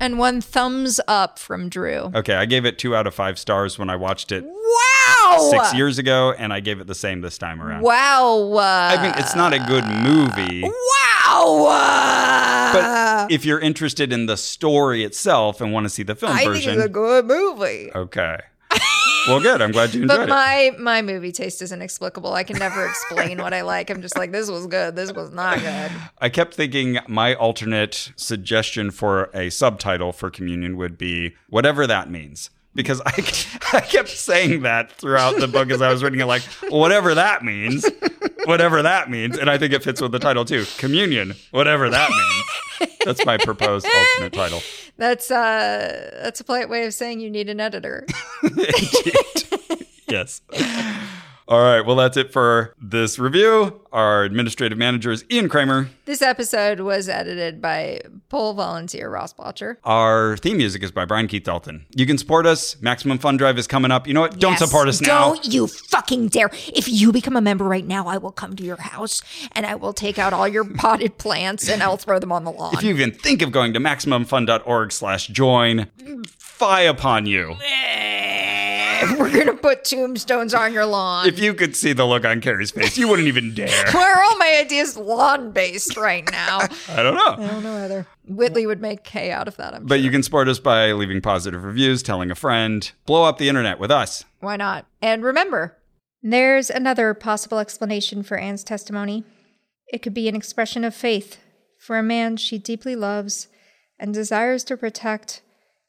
And 0.00 0.18
one 0.18 0.40
thumbs 0.40 1.00
up 1.08 1.38
from 1.38 1.68
Drew. 1.68 2.10
Okay, 2.14 2.34
I 2.34 2.44
gave 2.44 2.64
it 2.66 2.76
two 2.78 2.94
out 2.94 3.06
of 3.06 3.14
five 3.14 3.38
stars 3.38 3.78
when 3.78 3.88
I 3.88 3.96
watched 3.96 4.32
it 4.32 4.44
Wow! 4.44 5.48
six 5.50 5.72
years 5.74 5.98
ago, 5.98 6.32
and 6.36 6.52
I 6.52 6.60
gave 6.60 6.80
it 6.80 6.86
the 6.88 6.94
same 6.94 7.20
this 7.20 7.38
time 7.38 7.62
around. 7.62 7.82
Wow! 7.82 8.52
I 8.58 9.00
mean, 9.02 9.12
it's 9.16 9.36
not 9.36 9.52
a 9.54 9.58
good 9.60 9.84
movie, 9.86 10.62
Wow! 10.64 10.70
But 12.72 13.30
if 13.32 13.44
you're 13.44 13.60
interested 13.60 14.12
in 14.12 14.26
the 14.26 14.36
story 14.36 15.04
itself 15.04 15.60
and 15.60 15.72
want 15.72 15.84
to 15.84 15.90
see 15.90 16.02
the 16.02 16.14
film 16.14 16.32
I 16.32 16.38
think 16.38 16.50
version, 16.50 16.74
it's 16.74 16.84
a 16.84 16.88
good 16.88 17.26
movie. 17.26 17.90
okay. 17.94 18.38
well, 19.28 19.40
good. 19.40 19.60
I'm 19.60 19.72
glad 19.72 19.92
you 19.94 20.02
enjoyed 20.02 20.16
But 20.16 20.28
it. 20.28 20.30
my 20.30 20.70
my 20.78 21.02
movie 21.02 21.32
taste 21.32 21.60
is 21.60 21.72
inexplicable. 21.72 22.32
I 22.32 22.42
can 22.44 22.58
never 22.58 22.86
explain 22.86 23.38
what 23.38 23.52
I 23.52 23.60
like. 23.62 23.90
I'm 23.90 24.00
just 24.00 24.16
like, 24.16 24.32
this 24.32 24.50
was 24.50 24.66
good. 24.66 24.96
This 24.96 25.12
was 25.12 25.30
not 25.30 25.58
good. 25.60 25.90
I 26.18 26.28
kept 26.30 26.54
thinking 26.54 26.98
my 27.08 27.34
alternate 27.34 28.12
suggestion 28.16 28.90
for 28.90 29.30
a 29.34 29.50
subtitle 29.50 30.12
for 30.12 30.30
communion 30.30 30.76
would 30.78 30.96
be 30.96 31.34
whatever 31.50 31.86
that 31.86 32.10
means. 32.10 32.48
Because 32.74 33.00
I, 33.04 33.12
I 33.76 33.80
kept 33.80 34.08
saying 34.08 34.62
that 34.62 34.92
throughout 34.92 35.38
the 35.38 35.48
book 35.48 35.70
as 35.70 35.82
I 35.82 35.92
was 35.92 36.02
reading 36.02 36.20
it, 36.20 36.26
like, 36.26 36.42
whatever 36.70 37.14
that 37.14 37.44
means, 37.44 37.88
whatever 38.44 38.82
that 38.82 39.10
means. 39.10 39.36
And 39.36 39.50
I 39.50 39.58
think 39.58 39.72
it 39.72 39.82
fits 39.82 40.00
with 40.00 40.12
the 40.12 40.18
title 40.18 40.44
too 40.44 40.64
communion, 40.78 41.34
whatever 41.50 41.90
that 41.90 42.10
means. 42.10 42.98
That's 43.04 43.24
my 43.26 43.36
proposed 43.36 43.86
alternate 43.86 44.32
title. 44.32 44.62
That's 44.96 45.30
uh 45.30 46.20
that's 46.22 46.40
a 46.40 46.44
polite 46.44 46.68
way 46.68 46.86
of 46.86 46.94
saying 46.94 47.20
you 47.20 47.30
need 47.30 47.48
an 47.48 47.60
editor. 47.60 48.06
Yes. 50.08 50.42
All 51.52 51.60
right. 51.60 51.82
Well, 51.82 51.96
that's 51.96 52.16
it 52.16 52.32
for 52.32 52.74
this 52.80 53.18
review. 53.18 53.78
Our 53.92 54.24
administrative 54.24 54.78
manager 54.78 55.12
is 55.12 55.22
Ian 55.30 55.50
Kramer. 55.50 55.90
This 56.06 56.22
episode 56.22 56.80
was 56.80 57.10
edited 57.10 57.60
by 57.60 58.00
poll 58.30 58.54
volunteer 58.54 59.10
Ross 59.10 59.34
Blocker. 59.34 59.78
Our 59.84 60.38
theme 60.38 60.56
music 60.56 60.82
is 60.82 60.90
by 60.90 61.04
Brian 61.04 61.26
Keith 61.28 61.42
Dalton. 61.44 61.84
You 61.94 62.06
can 62.06 62.16
support 62.16 62.46
us. 62.46 62.80
Maximum 62.80 63.18
Fun 63.18 63.36
Drive 63.36 63.58
is 63.58 63.66
coming 63.66 63.90
up. 63.90 64.06
You 64.06 64.14
know 64.14 64.22
what? 64.22 64.38
Don't 64.38 64.52
Yes. 64.52 64.60
support 64.60 64.88
us 64.88 65.02
now. 65.02 65.34
Don't 65.34 65.44
you 65.52 65.66
fucking 65.66 66.28
dare. 66.28 66.48
If 66.74 66.88
you 66.88 67.12
become 67.12 67.36
a 67.36 67.42
member 67.42 67.66
right 67.66 67.86
now, 67.86 68.06
I 68.06 68.16
will 68.16 68.32
come 68.32 68.56
to 68.56 68.64
your 68.64 68.80
house 68.80 69.20
and 69.52 69.66
I 69.66 69.74
will 69.74 69.92
take 69.92 70.18
out 70.18 70.32
all 70.32 70.48
your 70.48 70.64
potted 70.78 71.18
plants 71.18 71.68
and 71.68 71.82
I'll 71.82 71.98
throw 71.98 72.18
them 72.18 72.32
on 72.32 72.44
the 72.44 72.50
lawn. 72.50 72.72
If 72.72 72.82
you 72.82 72.88
even 72.88 73.12
think 73.12 73.42
of 73.42 73.52
going 73.52 73.74
to 73.74 73.78
maximumfun.org 73.78 74.90
slash 74.90 75.26
join, 75.26 75.88
fie 76.38 76.84
upon 76.84 77.26
you. 77.26 77.56
We're 79.18 79.30
gonna 79.32 79.54
put 79.56 79.84
tombstones 79.84 80.54
on 80.54 80.72
your 80.72 80.86
lawn. 80.86 81.26
If 81.26 81.38
you 81.38 81.54
could 81.54 81.74
see 81.76 81.92
the 81.92 82.04
look 82.06 82.24
on 82.24 82.40
Carrie's 82.40 82.70
face, 82.70 82.96
you 82.98 83.08
wouldn't 83.08 83.28
even 83.28 83.54
dare. 83.54 83.68
Why 83.92 84.12
are 84.12 84.22
all 84.22 84.38
my 84.38 84.58
ideas 84.60 84.96
lawn 84.96 85.50
based 85.52 85.96
right 85.96 86.28
now? 86.30 86.60
I 86.88 87.02
don't 87.02 87.14
know. 87.14 87.44
I 87.44 87.48
don't 87.50 87.62
know 87.64 87.76
either. 87.84 88.06
Whitley 88.28 88.66
would 88.66 88.80
make 88.80 89.06
hay 89.06 89.30
out 89.32 89.48
of 89.48 89.56
that. 89.56 89.74
I'm 89.74 89.86
But 89.86 89.96
sure. 89.96 90.04
you 90.04 90.10
can 90.10 90.22
support 90.22 90.48
us 90.48 90.58
by 90.58 90.92
leaving 90.92 91.20
positive 91.20 91.64
reviews, 91.64 92.02
telling 92.02 92.30
a 92.30 92.34
friend, 92.34 92.90
blow 93.06 93.24
up 93.24 93.38
the 93.38 93.48
internet 93.48 93.78
with 93.78 93.90
us. 93.90 94.24
Why 94.40 94.56
not? 94.56 94.86
And 95.00 95.22
remember, 95.24 95.76
there's 96.22 96.70
another 96.70 97.14
possible 97.14 97.58
explanation 97.58 98.22
for 98.22 98.36
Anne's 98.36 98.62
testimony. 98.64 99.24
It 99.92 100.02
could 100.02 100.14
be 100.14 100.28
an 100.28 100.36
expression 100.36 100.84
of 100.84 100.94
faith 100.94 101.38
for 101.78 101.98
a 101.98 102.02
man 102.02 102.36
she 102.36 102.58
deeply 102.58 102.94
loves 102.94 103.48
and 103.98 104.14
desires 104.14 104.62
to 104.64 104.76
protect, 104.76 105.42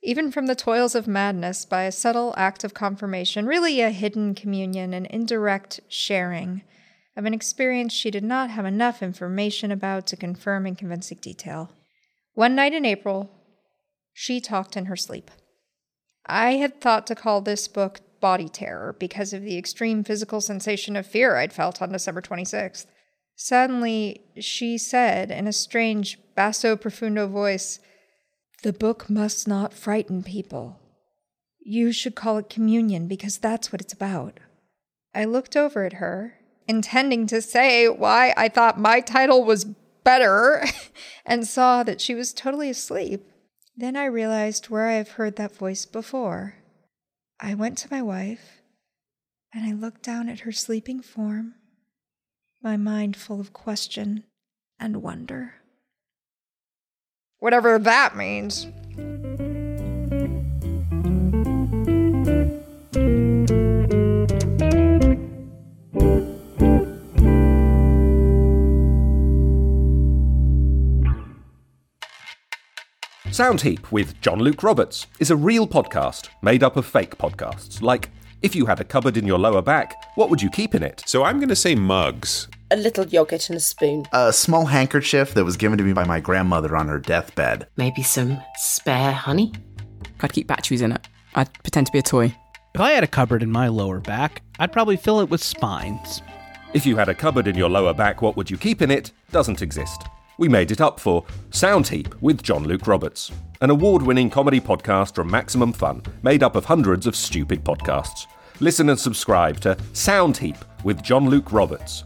even 0.04 0.32
from 0.32 0.48
the 0.48 0.56
toils 0.56 0.96
of 0.96 1.08
madness, 1.08 1.66
by 1.66 1.84
a 1.84 1.92
subtle 1.92 2.34
act 2.36 2.64
of 2.64 2.74
confirmation, 2.74 3.46
really 3.46 3.80
a 3.80 3.90
hidden 3.90 4.36
communion, 4.36 4.94
an 4.94 5.06
indirect 5.06 5.80
sharing 5.88 6.62
of 7.16 7.26
an 7.26 7.34
experience 7.34 7.94
she 7.94 8.12
did 8.12 8.24
not 8.24 8.50
have 8.50 8.66
enough 8.66 9.02
information 9.02 9.72
about 9.72 10.06
to 10.08 10.18
confirm 10.18 10.66
in 10.66 10.76
convincing 10.76 11.20
detail. 11.22 11.72
One 12.34 12.56
night 12.56 12.74
in 12.74 12.86
April, 12.86 13.30
she 14.12 14.42
talked 14.42 14.76
in 14.76 14.86
her 14.86 14.96
sleep. 14.96 15.32
I 16.26 16.54
had 16.54 16.82
thought 16.82 17.08
to 17.08 17.16
call 17.16 17.42
this 17.42 17.68
book 17.68 18.02
Body 18.20 18.50
Terror 18.50 18.96
because 19.00 19.34
of 19.34 19.44
the 19.44 19.58
extreme 19.58 20.04
physical 20.04 20.42
sensation 20.42 20.96
of 20.96 21.06
fear 21.06 21.36
I'd 21.36 21.54
felt 21.54 21.82
on 21.82 21.92
December 21.92 22.22
26th. 22.22 22.88
Suddenly, 23.36 24.22
she 24.40 24.78
said 24.78 25.32
in 25.32 25.48
a 25.48 25.54
strange 25.54 26.20
basso 26.36 26.76
profundo 26.76 27.28
voice, 27.28 27.80
The 28.64 28.72
book 28.74 29.10
must 29.10 29.46
not 29.46 29.74
frighten 29.74 30.24
people. 30.24 30.80
You 31.60 31.92
should 31.92 32.16
call 32.16 32.38
it 32.38 32.50
Communion 32.50 33.10
because 33.10 33.38
that's 33.38 33.74
what 33.74 33.82
it's 33.82 33.92
about. 33.92 34.40
I 35.14 35.26
looked 35.26 35.58
over 35.58 35.84
at 35.84 35.94
her, 35.94 36.40
intending 36.66 37.28
to 37.28 37.42
say 37.42 37.90
why 37.90 38.34
I 38.38 38.48
thought 38.48 38.80
my 38.80 39.02
title 39.02 39.44
was 39.44 39.66
better, 40.06 40.64
and 41.26 41.46
saw 41.46 41.84
that 41.84 42.00
she 42.00 42.16
was 42.16 42.34
totally 42.34 42.70
asleep. 42.70 43.30
Then 43.76 43.98
I 43.98 44.06
realized 44.06 44.70
where 44.70 44.88
I 44.88 44.94
have 44.94 45.12
heard 45.12 45.36
that 45.36 45.56
voice 45.56 45.86
before. 45.86 46.56
I 47.42 47.56
went 47.56 47.78
to 47.80 47.92
my 47.92 48.02
wife 48.02 48.62
and 49.54 49.66
I 49.66 49.74
looked 49.74 50.04
down 50.04 50.30
at 50.30 50.42
her 50.42 50.54
sleeping 50.54 51.02
form, 51.02 51.56
my 52.62 52.78
mind 52.78 53.18
full 53.18 53.42
of 53.42 53.52
question 53.52 54.24
and 54.80 55.02
wonder. 55.02 55.56
Whatever 57.44 57.78
that 57.78 58.16
means. 58.16 58.68
Soundheap 73.28 73.92
with 73.92 74.22
John 74.22 74.40
Luke 74.40 74.64
Roberts 74.64 75.08
is 75.20 75.30
a 75.30 75.36
real 75.36 75.68
podcast 75.68 76.30
made 76.42 76.64
up 76.64 76.78
of 76.78 76.86
fake 76.86 77.18
podcasts. 77.18 77.82
Like, 77.82 78.10
if 78.42 78.56
you 78.56 78.68
had 78.68 78.80
a 78.80 78.86
cupboard 78.86 79.18
in 79.18 79.28
your 79.28 79.38
lower 79.38 79.62
back, 79.62 79.94
what 80.16 80.30
would 80.30 80.42
you 80.42 80.50
keep 80.50 80.74
in 80.74 80.82
it? 80.82 81.04
So 81.06 81.26
I'm 81.26 81.40
going 81.40 81.50
to 81.50 81.58
say 81.58 81.76
mugs. 81.76 82.48
A 82.74 82.76
little 82.76 83.06
yogurt 83.06 83.52
and 83.52 83.58
a 83.58 83.60
spoon. 83.60 84.08
A 84.14 84.34
small 84.34 84.66
handkerchief 84.66 85.36
that 85.36 85.46
was 85.46 85.58
given 85.58 85.78
to 85.78 85.84
me 85.84 85.94
by 85.94 86.06
my 86.06 86.20
grandmother 86.20 86.76
on 86.76 86.88
her 86.88 86.98
deathbed. 86.98 87.68
Maybe 87.78 88.02
some 88.02 88.42
spare 88.56 89.12
honey. 89.12 89.54
I'd 90.22 90.34
keep 90.34 90.48
batteries 90.48 90.82
in 90.82 90.92
it. 90.92 91.08
I'd 91.36 91.54
pretend 91.62 91.86
to 91.86 91.94
be 91.94 92.00
a 92.00 92.02
toy. 92.02 92.36
If 92.74 92.82
I 92.82 92.94
had 92.94 93.04
a 93.04 93.08
cupboard 93.08 93.44
in 93.44 93.52
my 93.52 93.68
lower 93.68 94.00
back, 94.00 94.42
I'd 94.58 94.72
probably 94.72 94.98
fill 94.98 95.20
it 95.20 95.30
with 95.30 95.44
spines. 95.44 96.24
If 96.74 96.84
you 96.84 96.96
had 96.96 97.10
a 97.10 97.14
cupboard 97.14 97.48
in 97.48 97.56
your 97.56 97.70
lower 97.70 97.94
back, 97.94 98.24
what 98.24 98.36
would 98.38 98.50
you 98.50 98.58
keep 98.58 98.82
in 98.82 98.90
it? 98.90 99.12
Doesn't 99.30 99.62
exist. 99.62 100.06
We 100.40 100.50
made 100.50 100.72
it 100.72 100.82
up 100.82 101.00
for 101.00 101.26
Soundheap 101.52 102.20
with 102.22 102.42
John 102.42 102.64
Luke 102.64 102.88
Roberts, 102.88 103.32
an 103.62 103.70
award 103.70 104.02
winning 104.02 104.32
comedy 104.32 104.60
podcast 104.60 105.14
from 105.14 105.30
Maximum 105.30 105.74
Fun, 105.74 106.02
made 106.24 106.42
up 106.42 106.56
of 106.56 106.66
hundreds 106.66 107.06
of 107.06 107.16
stupid 107.16 107.64
podcasts. 107.64 108.26
Listen 108.60 108.90
and 108.90 109.00
subscribe 109.00 109.60
to 109.60 109.76
Soundheap 109.94 110.58
with 110.84 111.04
John 111.04 111.30
Luke 111.30 111.52
Roberts 111.52 112.06